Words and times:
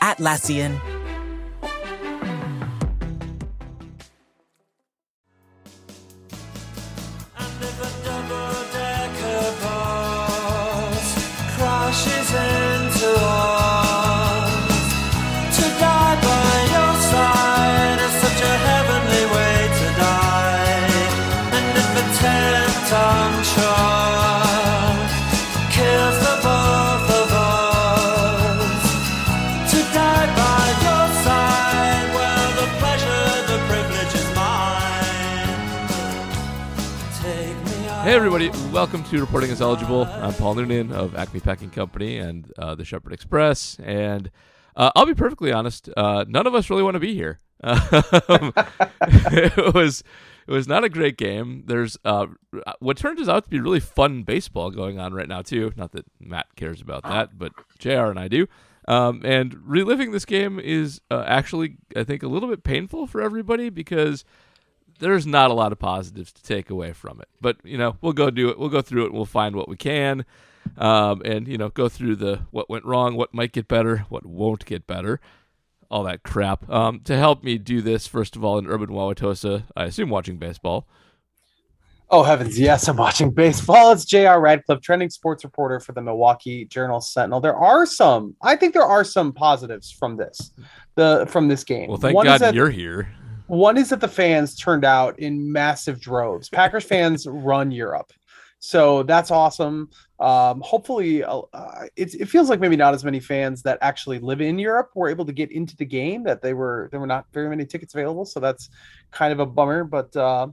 Atlassian. 0.00 0.87
Welcome 38.78 39.02
to 39.06 39.18
Reporting 39.18 39.50
as 39.50 39.60
Eligible. 39.60 40.04
I'm 40.04 40.32
Paul 40.34 40.54
Noonan 40.54 40.92
of 40.92 41.16
Acme 41.16 41.40
Packing 41.40 41.68
Company 41.68 42.18
and 42.18 42.48
uh, 42.56 42.76
the 42.76 42.84
Shepherd 42.84 43.12
Express. 43.12 43.76
And 43.82 44.30
uh, 44.76 44.92
I'll 44.94 45.04
be 45.04 45.16
perfectly 45.16 45.50
honest, 45.50 45.90
uh, 45.96 46.24
none 46.28 46.46
of 46.46 46.54
us 46.54 46.70
really 46.70 46.84
want 46.84 46.94
to 46.94 47.00
be 47.00 47.12
here. 47.12 47.40
Um, 47.64 48.52
it 49.00 49.74
was 49.74 50.04
it 50.46 50.52
was 50.52 50.68
not 50.68 50.84
a 50.84 50.88
great 50.88 51.16
game. 51.16 51.64
There's 51.66 51.98
uh, 52.04 52.26
what 52.78 52.96
turns 52.96 53.28
out 53.28 53.42
to 53.42 53.50
be 53.50 53.58
really 53.58 53.80
fun 53.80 54.22
baseball 54.22 54.70
going 54.70 55.00
on 55.00 55.12
right 55.12 55.28
now 55.28 55.42
too. 55.42 55.72
Not 55.76 55.90
that 55.90 56.06
Matt 56.20 56.46
cares 56.54 56.80
about 56.80 57.02
that, 57.02 57.36
but 57.36 57.50
Jr. 57.80 57.90
and 58.04 58.18
I 58.20 58.28
do. 58.28 58.46
Um, 58.86 59.22
and 59.24 59.58
reliving 59.68 60.12
this 60.12 60.24
game 60.24 60.60
is 60.60 61.00
uh, 61.10 61.24
actually, 61.26 61.78
I 61.96 62.04
think, 62.04 62.22
a 62.22 62.28
little 62.28 62.48
bit 62.48 62.62
painful 62.62 63.08
for 63.08 63.20
everybody 63.20 63.70
because 63.70 64.24
there's 64.98 65.26
not 65.26 65.50
a 65.50 65.54
lot 65.54 65.72
of 65.72 65.78
positives 65.78 66.32
to 66.32 66.42
take 66.42 66.70
away 66.70 66.92
from 66.92 67.20
it. 67.20 67.28
But 67.40 67.56
you 67.64 67.78
know, 67.78 67.96
we'll 68.00 68.12
go 68.12 68.30
do 68.30 68.48
it. 68.48 68.58
We'll 68.58 68.68
go 68.68 68.82
through 68.82 69.02
it. 69.04 69.06
and 69.06 69.14
We'll 69.14 69.24
find 69.26 69.54
what 69.56 69.68
we 69.68 69.76
can, 69.76 70.24
um, 70.76 71.22
and 71.24 71.46
you 71.48 71.58
know, 71.58 71.68
go 71.68 71.88
through 71.88 72.16
the 72.16 72.40
what 72.50 72.68
went 72.68 72.84
wrong, 72.84 73.16
what 73.16 73.32
might 73.34 73.52
get 73.52 73.68
better, 73.68 73.98
what 74.08 74.26
won't 74.26 74.64
get 74.66 74.86
better, 74.86 75.20
all 75.90 76.04
that 76.04 76.22
crap. 76.22 76.68
Um, 76.70 77.00
to 77.00 77.16
help 77.16 77.42
me 77.42 77.58
do 77.58 77.80
this, 77.80 78.06
first 78.06 78.36
of 78.36 78.44
all, 78.44 78.58
in 78.58 78.66
urban 78.66 78.88
Wauwatosa, 78.90 79.64
I 79.76 79.84
assume 79.84 80.10
watching 80.10 80.36
baseball. 80.36 80.86
Oh 82.10 82.22
heavens, 82.22 82.58
yes, 82.58 82.88
I'm 82.88 82.96
watching 82.96 83.30
baseball. 83.30 83.92
It's 83.92 84.06
J.R. 84.06 84.40
Radcliffe, 84.40 84.80
trending 84.80 85.10
sports 85.10 85.44
reporter 85.44 85.78
for 85.78 85.92
the 85.92 86.00
Milwaukee 86.00 86.64
Journal 86.64 87.02
Sentinel. 87.02 87.38
There 87.40 87.54
are 87.54 87.84
some, 87.84 88.34
I 88.40 88.56
think 88.56 88.72
there 88.72 88.82
are 88.82 89.04
some 89.04 89.30
positives 89.30 89.90
from 89.90 90.16
this, 90.16 90.52
the 90.94 91.26
from 91.28 91.48
this 91.48 91.64
game. 91.64 91.88
Well, 91.90 91.98
thank 91.98 92.14
One 92.16 92.24
God 92.24 92.40
that- 92.40 92.54
you're 92.54 92.70
here. 92.70 93.14
One 93.48 93.78
is 93.78 93.88
that 93.88 94.00
the 94.00 94.08
fans 94.08 94.54
turned 94.54 94.84
out 94.84 95.18
in 95.18 95.50
massive 95.50 96.00
droves. 96.00 96.48
Packers 96.50 96.84
fans 96.92 97.26
run 97.26 97.70
Europe, 97.70 98.12
so 98.58 99.02
that's 99.02 99.30
awesome. 99.30 99.88
Um, 100.20 100.60
hopefully, 100.60 101.24
uh, 101.24 101.40
uh, 101.52 101.86
it, 101.96 102.14
it 102.14 102.28
feels 102.28 102.50
like 102.50 102.60
maybe 102.60 102.76
not 102.76 102.92
as 102.92 103.04
many 103.04 103.20
fans 103.20 103.62
that 103.62 103.78
actually 103.80 104.18
live 104.18 104.42
in 104.42 104.58
Europe 104.58 104.90
were 104.94 105.08
able 105.08 105.24
to 105.24 105.32
get 105.32 105.50
into 105.50 105.76
the 105.76 105.86
game. 105.86 106.24
That 106.24 106.42
they 106.42 106.52
were 106.52 106.88
there 106.90 107.00
were 107.00 107.06
not 107.06 107.24
very 107.32 107.48
many 107.48 107.64
tickets 107.64 107.94
available, 107.94 108.26
so 108.26 108.38
that's 108.38 108.68
kind 109.10 109.32
of 109.32 109.40
a 109.40 109.46
bummer. 109.46 109.82
But 109.82 110.14
uh, 110.14 110.48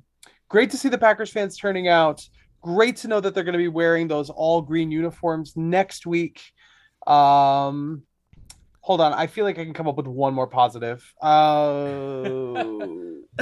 great 0.48 0.72
to 0.72 0.78
see 0.78 0.90
the 0.90 0.98
Packers 0.98 1.32
fans 1.32 1.58
turning 1.58 1.90
out. 1.90 2.28
Great 2.62 2.96
to 2.98 3.08
know 3.10 3.20
that 3.20 3.36
they're 3.36 3.44
going 3.44 3.54
to 3.54 3.60
be 3.60 3.68
wearing 3.68 4.08
those 4.08 4.30
all 4.30 4.62
green 4.62 4.90
uniforms 4.90 5.54
next 5.58 6.08
week. 6.08 6.42
Um, 7.06 8.04
hold 8.86 9.02
on, 9.02 9.14
I 9.14 9.26
feel 9.26 9.46
like 9.46 9.58
I 9.58 9.64
can 9.66 9.74
come 9.74 9.88
up 9.88 9.98
with 9.98 10.06
one 10.06 10.34
more 10.36 10.46
positive. 10.48 11.12
Uh, 11.24 12.88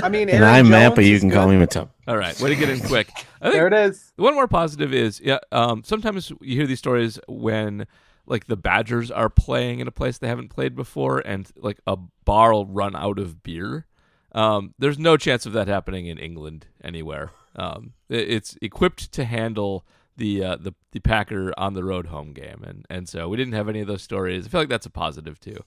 I 0.02 0.10
mean, 0.10 0.30
And 0.30 0.44
I'm 0.44 0.70
Matt, 0.70 0.96
but 0.96 1.04
you 1.06 1.20
can 1.20 1.30
good. 1.30 1.36
call 1.36 1.48
me 1.48 1.56
Matub. 1.56 1.90
All 2.08 2.18
right, 2.18 2.40
way 2.40 2.50
to 2.50 2.56
get 2.56 2.70
in 2.70 2.80
quick. 2.88 3.10
I 3.42 3.46
think 3.52 3.54
There 3.56 3.68
it 3.68 3.74
is. 3.74 4.14
One 4.16 4.34
more 4.34 4.48
positive 4.48 4.94
is, 4.94 5.20
yeah. 5.22 5.40
Um, 5.52 5.84
sometimes 5.86 6.32
you 6.42 6.56
hear 6.56 6.66
these 6.66 6.80
stories 6.80 7.20
when 7.28 7.86
like 8.26 8.48
the 8.48 8.56
Badgers 8.56 9.12
are 9.12 9.30
playing 9.30 9.80
in 9.82 9.88
a 9.88 9.92
place 9.92 10.18
they 10.18 10.28
haven't 10.30 10.48
played 10.50 10.76
before, 10.76 11.20
and 11.20 11.52
like 11.58 11.80
a 11.86 11.98
bar 12.26 12.54
will 12.54 12.66
run 12.66 12.96
out 12.96 13.20
of 13.20 13.44
beer. 13.44 13.86
Um, 14.32 14.74
there's 14.80 14.98
no 14.98 15.18
chance 15.18 15.46
of 15.46 15.54
that 15.54 15.68
happening 15.68 16.08
in 16.08 16.18
England 16.18 16.66
anywhere. 16.84 17.32
Um, 17.56 17.94
it- 18.10 18.30
it's 18.32 18.58
equipped 18.62 19.12
to 19.12 19.26
handle 19.26 19.86
the 20.18 20.44
uh, 20.44 20.56
the 20.58 20.74
the 20.92 21.00
Packer 21.00 21.54
on 21.58 21.74
the 21.74 21.84
road 21.84 22.08
home 22.08 22.34
game, 22.34 22.64
and 22.66 22.86
and 22.90 23.08
so 23.10 23.28
we 23.30 23.38
didn't 23.38 23.54
have 23.54 23.70
any 23.70 23.80
of 23.82 23.88
those 23.88 24.02
stories. 24.04 24.46
I 24.46 24.50
feel 24.50 24.62
like 24.62 24.70
that's 24.70 24.86
a 24.86 24.90
positive 24.92 25.40
too. 25.40 25.64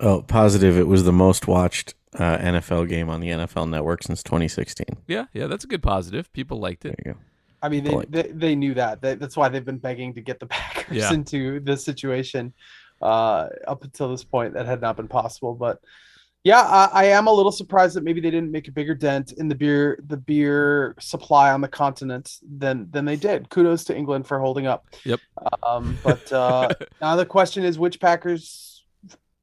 Oh, 0.00 0.22
positive. 0.22 0.76
It 0.76 0.88
was 0.88 1.04
the 1.04 1.12
most 1.12 1.46
watched 1.46 1.94
uh, 2.14 2.38
NFL 2.38 2.88
game 2.88 3.08
on 3.08 3.20
the 3.20 3.28
NFL 3.28 3.68
Network 3.68 4.02
since 4.02 4.22
2016. 4.22 4.86
Yeah, 5.06 5.26
yeah, 5.32 5.46
that's 5.46 5.64
a 5.64 5.68
good 5.68 5.82
positive. 5.82 6.32
People 6.32 6.58
liked 6.58 6.84
it. 6.84 6.96
There 6.96 7.04
you 7.06 7.12
go. 7.12 7.18
I 7.64 7.68
mean, 7.68 7.84
they, 7.84 8.22
they, 8.22 8.32
they 8.32 8.54
knew 8.56 8.74
that. 8.74 9.00
They, 9.00 9.14
that's 9.14 9.36
why 9.36 9.48
they've 9.48 9.64
been 9.64 9.78
begging 9.78 10.12
to 10.14 10.20
get 10.20 10.40
the 10.40 10.46
Packers 10.48 10.96
Yeah. 10.96 11.12
into 11.12 11.60
this 11.60 11.84
situation 11.84 12.52
uh, 13.00 13.48
up 13.68 13.84
until 13.84 14.10
this 14.10 14.24
point. 14.24 14.54
That 14.54 14.66
had 14.66 14.80
not 14.80 14.96
been 14.96 15.06
possible. 15.06 15.54
But 15.54 15.80
yeah, 16.44 16.60
I, 16.60 16.88
I 16.92 17.04
am 17.04 17.28
a 17.28 17.32
little 17.32 17.52
surprised 17.52 17.94
that 17.94 18.02
maybe 18.02 18.20
they 18.20 18.30
didn't 18.30 18.50
make 18.50 18.66
a 18.66 18.72
bigger 18.72 18.94
dent 18.94 19.32
in 19.32 19.48
the 19.48 19.54
beer 19.54 20.02
the 20.08 20.16
beer 20.16 20.96
supply 20.98 21.52
on 21.52 21.60
the 21.60 21.68
continent 21.68 22.38
than 22.58 22.90
than 22.90 23.04
they 23.04 23.16
did. 23.16 23.48
Kudos 23.48 23.84
to 23.84 23.96
England 23.96 24.26
for 24.26 24.40
holding 24.40 24.66
up. 24.66 24.86
Yep. 25.04 25.20
Um, 25.62 25.96
but 26.02 26.32
uh, 26.32 26.68
now 27.00 27.14
the 27.14 27.26
question 27.26 27.62
is, 27.62 27.78
which 27.78 28.00
Packers 28.00 28.84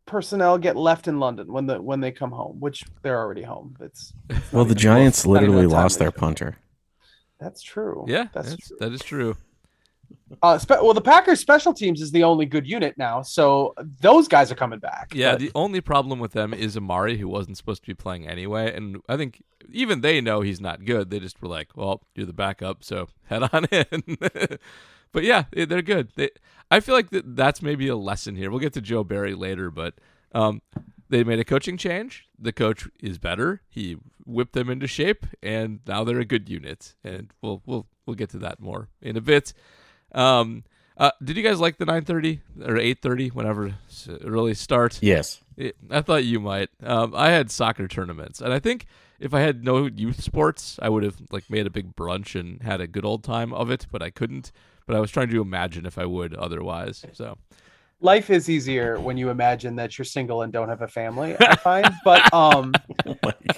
personnel 0.06 0.58
get 0.58 0.76
left 0.76 1.08
in 1.08 1.20
London 1.20 1.48
when 1.48 1.68
the 1.68 1.82
when 1.82 2.02
they 2.02 2.12
come 2.12 2.32
home? 2.32 2.60
Which 2.60 2.84
they're 3.02 3.20
already 3.20 3.44
home. 3.44 3.78
It's, 3.80 4.12
it's 4.30 4.52
Well, 4.52 4.66
the 4.66 4.76
Giants 4.76 5.24
close. 5.24 5.40
Literally 5.40 5.68
lost 5.68 6.00
their 6.00 6.12
punter. 6.12 6.58
That's 7.40 7.62
true. 7.62 8.04
Yeah, 8.10 8.28
that's 8.34 8.50
that's, 8.50 8.68
true. 8.68 8.78
that 8.82 8.92
is 8.92 9.02
true. 9.02 9.38
Uh, 10.42 10.58
spe- 10.58 10.70
well, 10.82 10.94
the 10.94 11.02
Packers 11.02 11.40
special 11.40 11.74
teams 11.74 12.02
is 12.02 12.12
the 12.12 12.24
only 12.24 12.46
good 12.46 12.68
unit 12.68 12.98
now, 12.98 13.22
so 13.22 13.74
those 14.02 14.28
guys 14.28 14.52
are 14.52 14.56
coming 14.56 14.80
back. 14.80 15.12
Yeah, 15.14 15.32
but- 15.34 15.40
the 15.40 15.52
only 15.56 15.82
problem 15.82 16.20
with 16.20 16.32
them 16.34 16.54
is 16.54 16.78
Amari, 16.78 17.18
who 17.18 17.28
wasn't 17.28 17.58
supposed 17.58 17.82
to 17.84 17.88
be 17.88 17.94
playing 17.94 18.28
anyway, 18.28 18.74
and 18.76 18.98
I 19.10 19.18
think 19.18 19.42
even 19.72 20.02
they 20.02 20.22
know 20.22 20.42
he's 20.42 20.62
not 20.62 20.86
good. 20.86 21.10
They 21.10 21.20
just 21.20 21.42
were 21.42 21.48
like, 21.50 21.76
"Well, 21.76 22.02
you're 22.16 22.26
the 22.26 22.34
backup, 22.34 22.84
so 22.84 23.08
head 23.26 23.44
on 23.52 23.66
in." 23.72 24.18
but 25.12 25.24
yeah, 25.24 25.46
they- 25.52 25.66
they're 25.66 25.82
good. 25.82 26.10
They, 26.16 26.30
I 26.72 26.80
feel 26.80 26.96
like 26.96 27.10
that 27.10 27.36
that's 27.36 27.62
maybe 27.62 27.88
a 27.88 27.96
lesson 27.96 28.36
here. 28.36 28.50
We'll 28.52 28.60
get 28.60 28.74
to 28.74 28.82
Joe 28.82 29.04
Barry 29.04 29.34
later, 29.34 29.72
but 29.72 29.96
um, 30.34 30.62
they 31.10 31.24
made 31.24 31.40
a 31.40 31.44
coaching 31.46 31.78
change. 31.78 32.28
The 32.38 32.54
coach 32.54 32.88
is 33.02 33.18
better. 33.18 33.62
He 33.70 33.98
whipped 34.26 34.54
them 34.54 34.70
into 34.70 34.86
shape, 34.86 35.26
and 35.42 35.80
now 35.88 36.04
they're 36.04 36.20
a 36.20 36.26
good 36.26 36.48
unit. 36.50 36.94
And 37.04 37.34
we'll 37.42 37.62
we'll 37.66 37.88
we'll 38.06 38.16
get 38.16 38.30
to 38.32 38.38
that 38.40 38.60
more 38.60 38.90
in 39.02 39.18
a 39.18 39.22
bit. 39.22 39.54
Um, 40.14 40.64
uh, 40.98 41.12
did 41.24 41.38
you 41.38 41.44
guys 41.44 41.60
like 41.60 41.78
the 41.78 41.86
9:30 41.86 42.42
or 42.66 42.78
8:30 42.78 43.30
whenever 43.34 43.68
it 43.68 44.24
really 44.24 44.54
start? 44.54 45.00
Yes. 45.02 45.42
It- 45.56 45.78
I 45.90 46.02
thought 46.02 46.26
you 46.26 46.40
might. 46.40 46.70
Um, 46.84 47.14
I 47.16 47.30
had 47.30 47.52
soccer 47.52 47.88
tournaments, 47.88 48.42
and 48.42 48.52
I 48.54 48.60
think 48.60 48.86
if 49.20 49.34
I 49.34 49.40
had 49.42 49.64
no 49.64 49.86
youth 49.88 50.22
sports, 50.22 50.78
I 50.82 50.90
would 50.90 51.04
have 51.04 51.18
like 51.32 51.50
made 51.50 51.66
a 51.68 51.70
big 51.70 51.96
brunch 51.96 52.38
and 52.40 52.62
had 52.64 52.82
a 52.82 52.88
good 52.88 53.06
old 53.06 53.24
time 53.24 53.54
of 53.54 53.70
it. 53.70 53.88
But 53.92 54.02
I 54.02 54.10
couldn't. 54.10 54.52
But 54.86 54.96
I 54.96 55.00
was 55.00 55.12
trying 55.12 55.30
to 55.30 55.42
imagine 55.42 55.86
if 55.86 55.98
I 55.98 56.06
would 56.06 56.34
otherwise. 56.34 57.06
So 57.14 57.38
life 58.02 58.30
is 58.30 58.50
easier 58.50 59.00
when 59.00 59.18
you 59.18 59.30
imagine 59.30 59.76
that 59.76 59.98
you're 59.98 60.06
single 60.06 60.42
and 60.42 60.52
don't 60.52 60.70
have 60.70 60.82
a 60.82 60.88
family. 60.88 61.36
I 61.40 61.56
find, 61.58 61.94
but 62.04 62.34
um, 62.34 62.74
Oh 63.06 63.16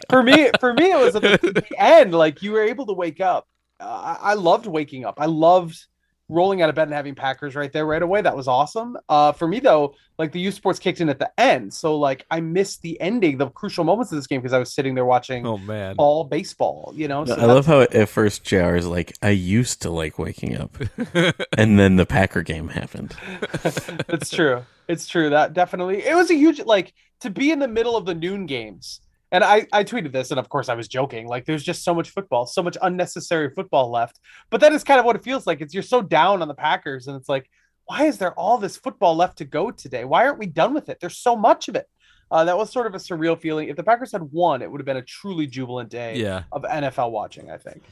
for 0.09 0.23
me, 0.23 0.49
for 0.59 0.73
me, 0.73 0.91
it 0.91 0.99
was 0.99 1.15
at 1.15 1.21
the, 1.21 1.51
the 1.53 1.81
end. 1.81 2.13
Like 2.13 2.41
you 2.41 2.51
were 2.51 2.63
able 2.63 2.85
to 2.87 2.93
wake 2.93 3.21
up. 3.21 3.47
Uh, 3.79 4.15
I 4.21 4.31
I 4.31 4.33
loved 4.35 4.67
waking 4.67 5.05
up. 5.05 5.15
I 5.19 5.25
loved 5.25 5.87
rolling 6.31 6.61
out 6.61 6.69
of 6.69 6.75
bed 6.75 6.83
and 6.87 6.93
having 6.93 7.13
Packers 7.13 7.55
right 7.55 7.71
there 7.71 7.85
right 7.85 8.01
away. 8.01 8.21
That 8.21 8.35
was 8.35 8.47
awesome. 8.47 8.97
Uh, 9.09 9.31
for 9.33 9.47
me 9.47 9.59
though, 9.59 9.93
like 10.17 10.31
the 10.31 10.39
U 10.39 10.51
Sports 10.51 10.79
kicked 10.79 11.01
in 11.01 11.09
at 11.09 11.19
the 11.19 11.29
end, 11.39 11.73
so 11.73 11.97
like 11.97 12.25
I 12.31 12.39
missed 12.39 12.81
the 12.81 12.99
ending, 13.01 13.37
the 13.37 13.49
crucial 13.49 13.83
moments 13.83 14.11
of 14.11 14.17
this 14.17 14.27
game 14.27 14.39
because 14.41 14.53
I 14.53 14.59
was 14.59 14.73
sitting 14.73 14.95
there 14.95 15.05
watching 15.05 15.45
Oh 15.45 15.57
man. 15.57 15.95
all 15.97 16.23
baseball. 16.23 16.93
You 16.95 17.07
know, 17.07 17.25
so 17.25 17.35
I 17.35 17.45
love 17.45 17.65
how 17.65 17.81
at 17.81 18.09
first 18.09 18.43
JR 18.45 18.75
is 18.75 18.87
like, 18.87 19.13
I 19.21 19.29
used 19.29 19.81
to 19.83 19.89
like 19.91 20.17
waking 20.17 20.57
up. 20.57 20.77
and 21.57 21.77
then 21.77 21.97
the 21.97 22.05
Packer 22.05 22.41
game 22.41 22.69
happened. 22.69 23.15
it's 24.09 24.29
true. 24.29 24.65
It's 24.87 25.07
true. 25.07 25.29
That 25.29 25.53
definitely 25.53 26.05
it 26.05 26.15
was 26.15 26.31
a 26.31 26.35
huge 26.35 26.61
like 26.61 26.93
to 27.19 27.29
be 27.29 27.51
in 27.51 27.59
the 27.59 27.67
middle 27.67 27.95
of 27.97 28.05
the 28.05 28.15
noon 28.15 28.45
games. 28.45 29.01
And 29.31 29.43
I, 29.43 29.65
I 29.71 29.83
tweeted 29.83 30.11
this, 30.11 30.31
and 30.31 30.39
of 30.39 30.49
course 30.49 30.67
I 30.67 30.75
was 30.75 30.87
joking. 30.89 31.27
Like, 31.27 31.45
there's 31.45 31.63
just 31.63 31.83
so 31.83 31.93
much 31.93 32.09
football, 32.09 32.45
so 32.45 32.61
much 32.61 32.77
unnecessary 32.81 33.49
football 33.49 33.89
left. 33.89 34.19
But 34.49 34.59
that 34.61 34.73
is 34.73 34.83
kind 34.83 34.99
of 34.99 35.05
what 35.05 35.15
it 35.15 35.23
feels 35.23 35.47
like. 35.47 35.61
It's 35.61 35.73
you're 35.73 35.83
so 35.83 36.01
down 36.01 36.41
on 36.41 36.47
the 36.49 36.53
Packers, 36.53 37.07
and 37.07 37.15
it's 37.15 37.29
like, 37.29 37.49
why 37.85 38.03
is 38.05 38.17
there 38.17 38.33
all 38.33 38.57
this 38.57 38.75
football 38.77 39.15
left 39.15 39.37
to 39.39 39.45
go 39.45 39.71
today? 39.71 40.03
Why 40.05 40.25
aren't 40.25 40.37
we 40.39 40.47
done 40.47 40.73
with 40.73 40.89
it? 40.89 40.97
There's 40.99 41.17
so 41.17 41.35
much 41.35 41.67
of 41.69 41.75
it. 41.75 41.87
Uh, 42.29 42.45
that 42.45 42.57
was 42.57 42.71
sort 42.71 42.87
of 42.87 42.93
a 42.93 42.97
surreal 42.97 43.39
feeling. 43.39 43.67
If 43.69 43.75
the 43.75 43.83
Packers 43.83 44.11
had 44.11 44.21
won, 44.31 44.61
it 44.61 44.71
would 44.71 44.79
have 44.79 44.85
been 44.85 44.97
a 44.97 45.01
truly 45.01 45.47
jubilant 45.47 45.89
day 45.89 46.15
Yeah. 46.17 46.43
of 46.51 46.63
NFL 46.63 47.11
watching. 47.11 47.49
I 47.51 47.57
think. 47.57 47.83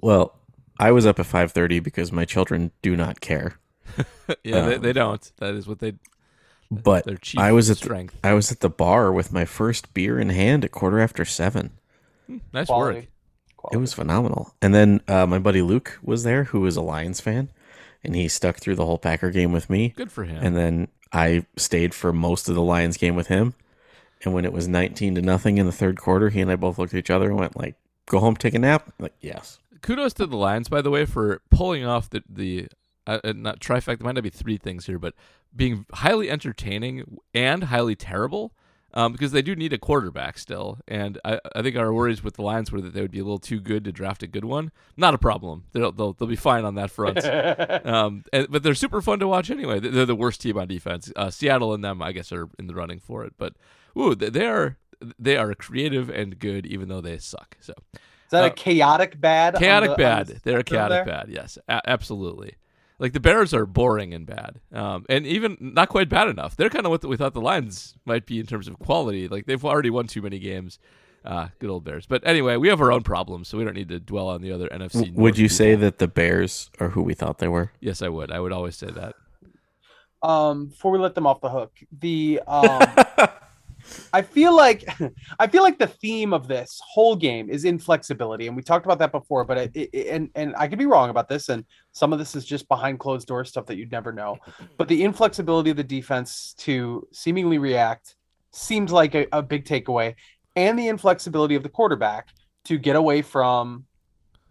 Well, 0.00 0.34
I 0.78 0.92
was 0.92 1.06
up 1.06 1.18
at 1.18 1.26
5:30 1.26 1.82
because 1.82 2.12
my 2.12 2.24
children 2.26 2.72
do 2.82 2.96
not 2.96 3.20
care. 3.20 3.58
Yeah, 4.44 4.66
they, 4.66 4.74
Um, 4.76 4.82
they 4.82 4.92
don't. 4.92 5.32
That 5.38 5.54
is 5.54 5.66
what 5.68 5.78
they 5.78 5.94
But 6.70 7.06
I 7.36 7.52
was 7.52 7.70
at 7.70 7.78
the. 7.78 8.08
I 8.24 8.32
was 8.32 8.50
at 8.50 8.60
the 8.60 8.70
bar 8.70 9.12
with 9.12 9.32
my 9.32 9.44
first 9.44 9.94
beer 9.94 10.18
in 10.18 10.30
hand 10.30 10.64
at 10.64 10.72
quarter 10.72 11.00
after 11.00 11.24
seven. 11.24 11.72
nice 12.52 12.66
Quality. 12.66 12.98
work. 13.00 13.08
Quality. 13.56 13.76
It 13.76 13.80
was 13.80 13.92
phenomenal. 13.94 14.54
And 14.60 14.74
then 14.74 15.00
uh, 15.08 15.26
my 15.26 15.38
buddy 15.38 15.62
Luke 15.62 15.98
was 16.02 16.24
there, 16.24 16.44
who 16.44 16.60
was 16.60 16.76
a 16.76 16.82
Lions 16.82 17.20
fan, 17.20 17.50
and 18.02 18.14
he 18.14 18.28
stuck 18.28 18.56
through 18.56 18.74
the 18.76 18.86
whole 18.86 18.98
Packer 18.98 19.30
game 19.30 19.52
with 19.52 19.70
me. 19.70 19.90
Good 19.90 20.12
for 20.12 20.24
him. 20.24 20.38
And 20.42 20.56
then 20.56 20.88
I 21.12 21.46
stayed 21.56 21.94
for 21.94 22.12
most 22.12 22.48
of 22.48 22.54
the 22.54 22.62
Lions 22.62 22.96
game 22.96 23.14
with 23.14 23.28
him. 23.28 23.54
And 24.24 24.34
when 24.34 24.44
it 24.44 24.52
was 24.52 24.66
19 24.66 25.14
to 25.16 25.22
nothing 25.22 25.58
in 25.58 25.66
the 25.66 25.72
third 25.72 25.98
quarter, 26.00 26.30
he 26.30 26.40
and 26.40 26.50
I 26.50 26.56
both 26.56 26.78
looked 26.78 26.94
at 26.94 26.98
each 26.98 27.10
other 27.10 27.28
and 27.30 27.38
went 27.38 27.56
like, 27.56 27.76
"Go 28.06 28.18
home, 28.18 28.34
take 28.34 28.54
a 28.54 28.58
nap." 28.58 28.86
I'm 28.86 29.04
like, 29.04 29.14
yes. 29.20 29.58
kudos 29.82 30.14
to 30.14 30.26
the 30.26 30.36
Lions, 30.36 30.68
by 30.68 30.82
the 30.82 30.90
way, 30.90 31.04
for 31.04 31.42
pulling 31.50 31.84
off 31.84 32.10
the 32.10 32.22
the 32.28 32.68
uh, 33.06 33.18
uh, 33.24 33.32
not 33.36 33.60
trifecta. 33.60 34.02
Might 34.02 34.14
not 34.14 34.24
be 34.24 34.30
three 34.30 34.56
things 34.56 34.86
here, 34.86 34.98
but 34.98 35.14
being 35.54 35.86
highly 35.94 36.30
entertaining 36.30 37.18
and 37.34 37.64
highly 37.64 37.94
terrible. 37.96 38.52
Um, 38.94 39.12
because 39.12 39.32
they 39.32 39.42
do 39.42 39.54
need 39.54 39.74
a 39.74 39.78
quarterback 39.78 40.38
still, 40.38 40.78
and 40.88 41.18
I, 41.22 41.38
I 41.54 41.60
think 41.60 41.76
our 41.76 41.92
worries 41.92 42.24
with 42.24 42.36
the 42.36 42.42
Lions 42.42 42.72
were 42.72 42.80
that 42.80 42.94
they 42.94 43.02
would 43.02 43.10
be 43.10 43.18
a 43.18 43.24
little 43.24 43.38
too 43.38 43.60
good 43.60 43.84
to 43.84 43.92
draft 43.92 44.22
a 44.22 44.26
good 44.26 44.46
one. 44.46 44.70
Not 44.96 45.12
a 45.12 45.18
problem; 45.18 45.64
they'll 45.72 45.92
they'll, 45.92 46.14
they'll 46.14 46.26
be 46.28 46.34
fine 46.36 46.64
on 46.64 46.76
that 46.76 46.90
front. 46.90 47.22
um, 47.86 48.24
and, 48.32 48.46
but 48.48 48.62
they're 48.62 48.74
super 48.74 49.02
fun 49.02 49.18
to 49.18 49.28
watch 49.28 49.50
anyway. 49.50 49.80
They're 49.80 49.90
they're 49.90 50.06
the 50.06 50.16
worst 50.16 50.40
team 50.40 50.56
on 50.56 50.68
defense. 50.68 51.12
Uh, 51.14 51.28
Seattle 51.30 51.74
and 51.74 51.84
them, 51.84 52.00
I 52.00 52.12
guess, 52.12 52.32
are 52.32 52.48
in 52.58 52.68
the 52.68 52.74
running 52.74 52.98
for 53.00 53.24
it. 53.24 53.34
But 53.36 53.52
ooh, 53.98 54.14
they 54.14 54.30
they 54.30 54.46
are 54.46 54.78
they 55.18 55.36
are 55.36 55.52
creative 55.54 56.08
and 56.08 56.38
good, 56.38 56.64
even 56.64 56.88
though 56.88 57.02
they 57.02 57.18
suck. 57.18 57.58
So 57.60 57.74
Is 57.92 58.00
that 58.30 58.44
Uh, 58.44 58.46
a 58.46 58.50
chaotic 58.50 59.20
bad? 59.20 59.56
chaotic 59.56 59.90
the- 59.90 59.96
bad. 59.96 60.26
the 60.28 60.40
They're 60.42 60.60
a 60.60 60.64
chaotic 60.64 61.04
there? 61.04 61.14
bad. 61.14 61.28
Yes, 61.28 61.58
a- 61.68 61.82
absolutely. 61.86 62.54
Like 62.98 63.12
the 63.12 63.20
Bears 63.20 63.52
are 63.52 63.66
boring 63.66 64.14
and 64.14 64.26
bad, 64.26 64.60
um, 64.72 65.04
and 65.10 65.26
even 65.26 65.56
not 65.60 65.90
quite 65.90 66.08
bad 66.08 66.28
enough. 66.28 66.56
They're 66.56 66.70
kind 66.70 66.86
of 66.86 66.90
what 66.90 67.04
we 67.04 67.16
thought 67.18 67.34
the 67.34 67.40
Lions 67.42 67.94
might 68.06 68.24
be 68.24 68.40
in 68.40 68.46
terms 68.46 68.68
of 68.68 68.78
quality. 68.78 69.28
Like 69.28 69.44
they've 69.46 69.62
already 69.64 69.90
won 69.90 70.06
too 70.06 70.22
many 70.22 70.38
games. 70.38 70.78
Uh, 71.24 71.48
good 71.58 71.68
old 71.68 71.84
Bears. 71.84 72.06
But 72.06 72.24
anyway, 72.26 72.56
we 72.56 72.68
have 72.68 72.80
our 72.80 72.92
own 72.92 73.02
problems, 73.02 73.48
so 73.48 73.58
we 73.58 73.64
don't 73.64 73.74
need 73.74 73.88
to 73.88 73.98
dwell 74.00 74.28
on 74.28 74.40
the 74.42 74.52
other 74.52 74.68
NFC. 74.68 74.94
North 75.08 75.10
would 75.16 75.38
you 75.38 75.48
say 75.48 75.74
that 75.74 75.98
the 75.98 76.08
Bears 76.08 76.70
are 76.78 76.90
who 76.90 77.02
we 77.02 77.14
thought 77.14 77.38
they 77.38 77.48
were? 77.48 77.72
Yes, 77.80 78.00
I 78.00 78.08
would. 78.08 78.30
I 78.30 78.38
would 78.40 78.52
always 78.52 78.76
say 78.76 78.86
that. 78.90 79.14
um 80.22 80.66
before 80.68 80.90
we 80.92 80.98
let 80.98 81.14
them 81.14 81.26
off 81.26 81.40
the 81.42 81.50
hook 81.50 81.72
the 82.00 82.40
um 82.46 82.80
i 84.12 84.22
feel 84.22 84.54
like 84.54 84.84
i 85.38 85.46
feel 85.46 85.62
like 85.62 85.78
the 85.78 85.86
theme 85.86 86.32
of 86.32 86.48
this 86.48 86.80
whole 86.86 87.16
game 87.16 87.50
is 87.50 87.64
inflexibility 87.64 88.46
and 88.46 88.56
we 88.56 88.62
talked 88.62 88.86
about 88.86 88.98
that 88.98 89.12
before 89.12 89.44
but 89.44 89.56
it, 89.58 89.70
it, 89.74 90.06
and 90.08 90.30
and 90.34 90.54
i 90.56 90.66
could 90.66 90.78
be 90.78 90.86
wrong 90.86 91.10
about 91.10 91.28
this 91.28 91.48
and 91.48 91.64
some 91.92 92.12
of 92.12 92.18
this 92.18 92.34
is 92.34 92.44
just 92.44 92.68
behind 92.68 92.98
closed 92.98 93.26
doors 93.26 93.48
stuff 93.48 93.66
that 93.66 93.76
you'd 93.76 93.92
never 93.92 94.12
know 94.12 94.36
but 94.76 94.88
the 94.88 95.02
inflexibility 95.04 95.70
of 95.70 95.76
the 95.76 95.84
defense 95.84 96.54
to 96.58 97.06
seemingly 97.12 97.58
react 97.58 98.16
seems 98.52 98.90
like 98.92 99.14
a, 99.14 99.26
a 99.32 99.42
big 99.42 99.64
takeaway 99.64 100.14
and 100.54 100.78
the 100.78 100.88
inflexibility 100.88 101.54
of 101.54 101.62
the 101.62 101.68
quarterback 101.68 102.28
to 102.64 102.78
get 102.78 102.96
away 102.96 103.22
from 103.22 103.84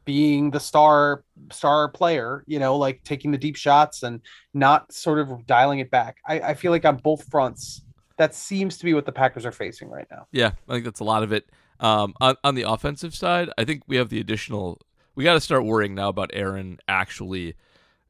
being 0.05 0.51
the 0.51 0.59
star 0.59 1.23
star 1.51 1.89
player 1.89 2.43
you 2.45 2.59
know 2.59 2.77
like 2.77 3.03
taking 3.03 3.31
the 3.31 3.37
deep 3.37 3.55
shots 3.55 4.03
and 4.03 4.21
not 4.53 4.91
sort 4.91 5.19
of 5.19 5.45
dialing 5.45 5.79
it 5.79 5.91
back. 5.91 6.17
I, 6.25 6.39
I 6.39 6.53
feel 6.53 6.71
like 6.71 6.85
on 6.85 6.97
both 6.97 7.27
fronts 7.29 7.81
that 8.17 8.33
seems 8.35 8.77
to 8.77 8.85
be 8.85 8.94
what 8.94 9.06
the 9.06 9.12
packers 9.12 9.45
are 9.45 9.51
facing 9.51 9.89
right 9.89 10.07
now 10.09 10.27
Yeah, 10.31 10.51
I 10.67 10.73
think 10.73 10.85
that's 10.85 11.00
a 11.00 11.06
lot 11.06 11.23
of 11.23 11.31
it. 11.31 11.50
Um, 11.79 12.13
on, 12.21 12.35
on 12.44 12.56
the 12.56 12.63
offensive 12.63 13.13
side, 13.13 13.50
I 13.57 13.65
think 13.65 13.83
we 13.88 13.97
have 13.97 14.09
the 14.09 14.19
additional. 14.19 14.79
We 15.15 15.23
got 15.23 15.33
to 15.33 15.41
start 15.41 15.65
worrying 15.65 15.95
now 15.95 16.09
about 16.09 16.29
Aaron 16.33 16.79
actually 16.88 17.56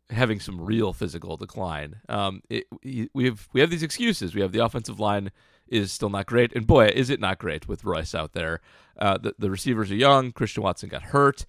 having 0.10 0.40
some 0.40 0.62
real 0.62 0.94
physical 0.94 1.38
decline. 1.38 1.98
Um, 2.08 2.42
it, 2.50 2.66
we 3.14 3.26
have 3.26 3.48
we 3.54 3.62
have 3.62 3.70
these 3.70 3.84
excuses. 3.84 4.36
We 4.36 4.42
have 4.42 4.52
the 4.52 4.64
offensive 4.64 5.00
line 5.00 5.32
is 5.68 5.92
still 5.92 6.10
not 6.10 6.28
great, 6.28 6.54
and 6.54 6.68
boy, 6.68 6.88
is 6.88 7.10
it 7.10 7.20
not 7.20 7.40
great 7.40 7.68
with 7.68 7.84
Royce 7.84 8.14
out 8.14 8.34
there. 8.34 8.62
Uh, 9.00 9.18
the 9.18 9.34
the 9.40 9.50
receivers 9.50 9.92
are 9.92 9.96
young. 9.96 10.32
Christian 10.32 10.64
Watson 10.64 10.90
got 10.90 11.04
hurt, 11.04 11.46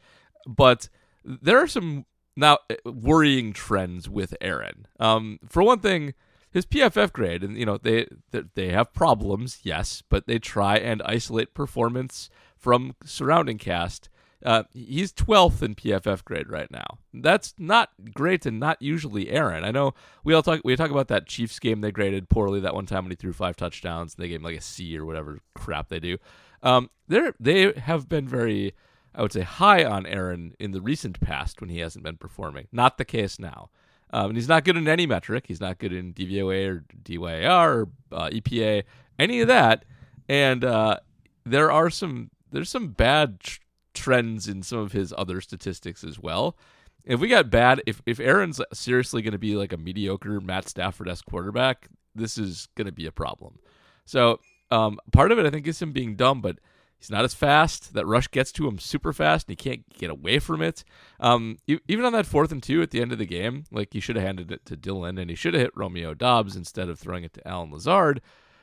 but 0.47 0.89
there 1.25 1.59
are 1.59 1.67
some 1.67 2.07
now 2.37 2.59
uh, 2.71 2.91
worrying 2.91 3.53
trends 3.53 4.09
with 4.09 4.35
Aaron. 4.41 4.87
Um, 4.99 5.39
for 5.49 5.63
one 5.63 5.81
thing, 5.81 6.15
his 6.57 6.65
PFF 6.65 7.13
grade, 7.13 7.45
and 7.45 7.55
you 7.59 7.67
know 7.67 7.77
they 7.77 8.07
they- 8.31 8.71
have 8.71 8.95
problems, 8.95 9.59
yes, 9.63 10.03
but 10.09 10.27
they 10.27 10.39
try 10.39 10.79
and 10.79 11.03
isolate 11.03 11.53
performance 11.53 12.31
from 12.57 12.97
surrounding 13.05 13.59
cast. 13.59 14.09
Uh, 14.43 14.63
he's 14.73 15.13
12th 15.13 15.63
in 15.63 15.75
PFF 15.75 16.25
grade 16.25 16.49
right 16.49 16.71
now. 16.71 16.99
That's 17.13 17.53
not 17.59 17.91
great 18.15 18.47
and 18.47 18.59
not 18.59 18.81
usually 18.81 19.29
Aaron. 19.29 19.65
I 19.65 19.71
know 19.71 19.93
we 20.25 20.33
all 20.33 20.43
talk 20.43 20.63
we 20.65 20.75
talk 20.77 20.91
about 20.91 21.09
that 21.09 21.27
Chiefs 21.27 21.59
game 21.59 21.83
they 21.83 21.93
graded 21.93 22.31
poorly 22.31 22.61
that 22.61 22.75
one 22.75 22.87
time 22.87 23.05
when 23.05 23.11
he 23.11 23.17
threw 23.17 23.35
five 23.35 23.57
touchdowns 23.57 24.15
and 24.15 24.23
they 24.25 24.29
gave 24.29 24.41
him 24.41 24.45
like 24.45 24.57
a 24.57 24.63
C 24.63 24.97
or 24.97 25.05
whatever 25.05 25.41
crap 25.55 25.91
they 25.91 26.01
do. 26.01 26.17
Um, 26.63 26.89
they 27.07 27.33
they 27.39 27.73
have 27.73 28.09
been 28.09 28.27
very 28.27 28.73
I 29.15 29.21
would 29.21 29.33
say 29.33 29.43
high 29.43 29.85
on 29.85 30.07
Aaron 30.07 30.55
in 30.59 30.71
the 30.71 30.81
recent 30.81 31.21
past 31.21 31.61
when 31.61 31.69
he 31.69 31.81
hasn't 31.81 32.05
been 32.05 32.17
performing. 32.17 32.69
Not 32.73 32.97
the 32.97 33.05
case 33.05 33.39
now. 33.39 33.69
Um, 34.13 34.27
and 34.27 34.37
he's 34.37 34.49
not 34.49 34.65
good 34.65 34.77
in 34.77 34.89
any 34.89 35.07
metric. 35.07 35.45
He's 35.49 35.61
not 35.61 35.79
good 35.79 35.93
in 35.93 36.15
DVOA 36.15 36.69
or 36.69 36.85
DYAR 37.03 37.69
or 37.69 37.89
uh, 38.13 38.31
EPA, 38.31 38.85
any 39.19 39.41
of 39.41 39.49
that. 39.49 39.85
And 40.29 40.65
uh, 40.65 40.99
there 41.45 41.71
are 41.71 41.91
some 41.91 42.31
there's 42.53 42.71
some 42.71 42.89
bad 42.89 43.41
tr- 43.41 43.61
trends 43.95 44.49
in 44.49 44.63
some 44.63 44.79
of 44.79 44.93
his 44.93 45.13
other 45.17 45.41
statistics 45.41 46.05
as 46.05 46.19
well. 46.19 46.57
If 47.05 47.21
we 47.21 47.29
got 47.29 47.51
bad, 47.51 47.83
if 47.87 48.03
if 48.07 48.21
Aaron's 48.21 48.61
seriously 48.73 49.23
going 49.23 49.33
to 49.33 49.39
be 49.39 49.57
like 49.57 49.73
a 49.73 49.77
mediocre 49.77 50.41
Matt 50.41 50.69
Stafford 50.69 51.09
esque 51.09 51.27
quarterback, 51.27 51.89
this 52.15 52.39
is 52.39 52.69
going 52.77 52.87
to 52.87 52.93
be 52.93 53.07
a 53.07 53.13
problem. 53.13 53.59
So 54.05 54.41
um, 54.71 54.99
part 55.13 55.33
of 55.33 55.39
it, 55.39 55.47
I 55.47 55.51
think, 55.51 55.67
is 55.67 55.81
him 55.81 55.93
being 55.93 56.17
dumb, 56.17 56.41
but 56.41 56.59
he's 56.99 57.11
not 57.11 57.25
as 57.25 57.35
fast. 57.35 57.95
That 57.95 58.07
rush 58.07 58.31
gets 58.31 58.53
to 58.53 58.69
him 58.69 58.79
super 58.79 59.13
fast, 59.13 59.49
and 59.49 59.53
he 59.53 59.57
can't 59.57 59.89
get 59.99 60.11
away 60.11 60.39
from 60.39 60.63
it. 60.63 60.85
Um, 61.21 61.59
even 61.67 62.05
on 62.05 62.13
that 62.13 62.27
fourth 62.27 62.53
and 62.53 62.63
two 62.63 62.83
at 62.83 62.91
the 62.91 63.01
end 63.01 63.13
of 63.13 63.19
the 63.19 63.27
game, 63.27 63.65
like 63.71 63.93
he 63.93 64.01
should 64.01 64.17
have 64.17 64.25
handed 64.25 64.51
it 64.51 64.65
to 64.67 64.77
Dillon, 64.77 65.19
and 65.19 65.31
he 65.31 65.37
should 65.37 65.55
have 65.55 65.63
hit 65.63 65.77
Romeo 65.77 66.15
Doubs 66.15 66.57
instead 66.57 66.89
of 66.89 66.99
throwing 66.99 67.25
it 67.25 67.33
to 67.35 67.49
Allen 67.49 67.71
Lazard. 67.71 68.21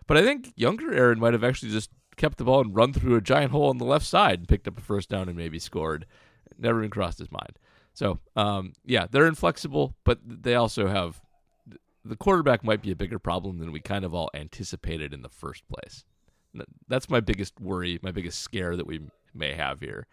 But 0.08 0.18
I 0.18 0.24
think 0.24 0.54
younger 0.56 0.94
Aaron 0.94 1.20
might 1.20 1.34
have 1.34 1.44
actually 1.44 1.72
just 1.72 1.90
kept 2.18 2.38
the 2.38 2.44
ball 2.44 2.62
and 2.62 2.76
run 2.76 2.94
through 2.94 3.16
a 3.16 3.22
giant 3.22 3.52
hole 3.52 3.70
on 3.70 3.78
the 3.78 3.86
left 3.86 4.06
side 4.06 4.40
and 4.40 4.48
picked 4.48 4.68
up 4.68 4.78
a 4.78 4.82
first 4.82 5.10
down 5.10 5.28
and 5.30 5.38
maybe 5.38 5.60
scored. 5.60 6.06
Never 6.58 6.80
even 6.80 6.92
crossed 6.92 7.20
his 7.20 7.32
mind. 7.32 7.58
So, 7.94 8.20
um, 8.36 8.74
yeah, 8.86 9.08
they're 9.10 9.28
inflexible, 9.28 9.96
but 10.04 10.20
they 10.26 10.56
also 10.56 10.88
have 10.88 11.22
the 12.04 12.16
quarterback 12.16 12.64
might 12.64 12.82
be 12.82 12.92
a 12.92 12.96
bigger 12.96 13.20
problem 13.20 13.60
than 13.60 13.72
we 13.72 13.80
kind 13.80 14.04
of 14.04 14.14
all 14.14 14.30
anticipated 14.34 15.14
in 15.14 15.22
the 15.22 15.30
first 15.30 15.68
place. 15.68 16.04
That's 16.88 17.10
my 17.10 17.20
biggest 17.20 17.60
worry, 17.60 18.00
my 18.02 18.12
biggest 18.12 18.42
scare 18.42 18.76
that 18.76 18.86
we 18.88 19.02
may 19.34 19.54
have 19.54 19.80
here. 19.80 20.06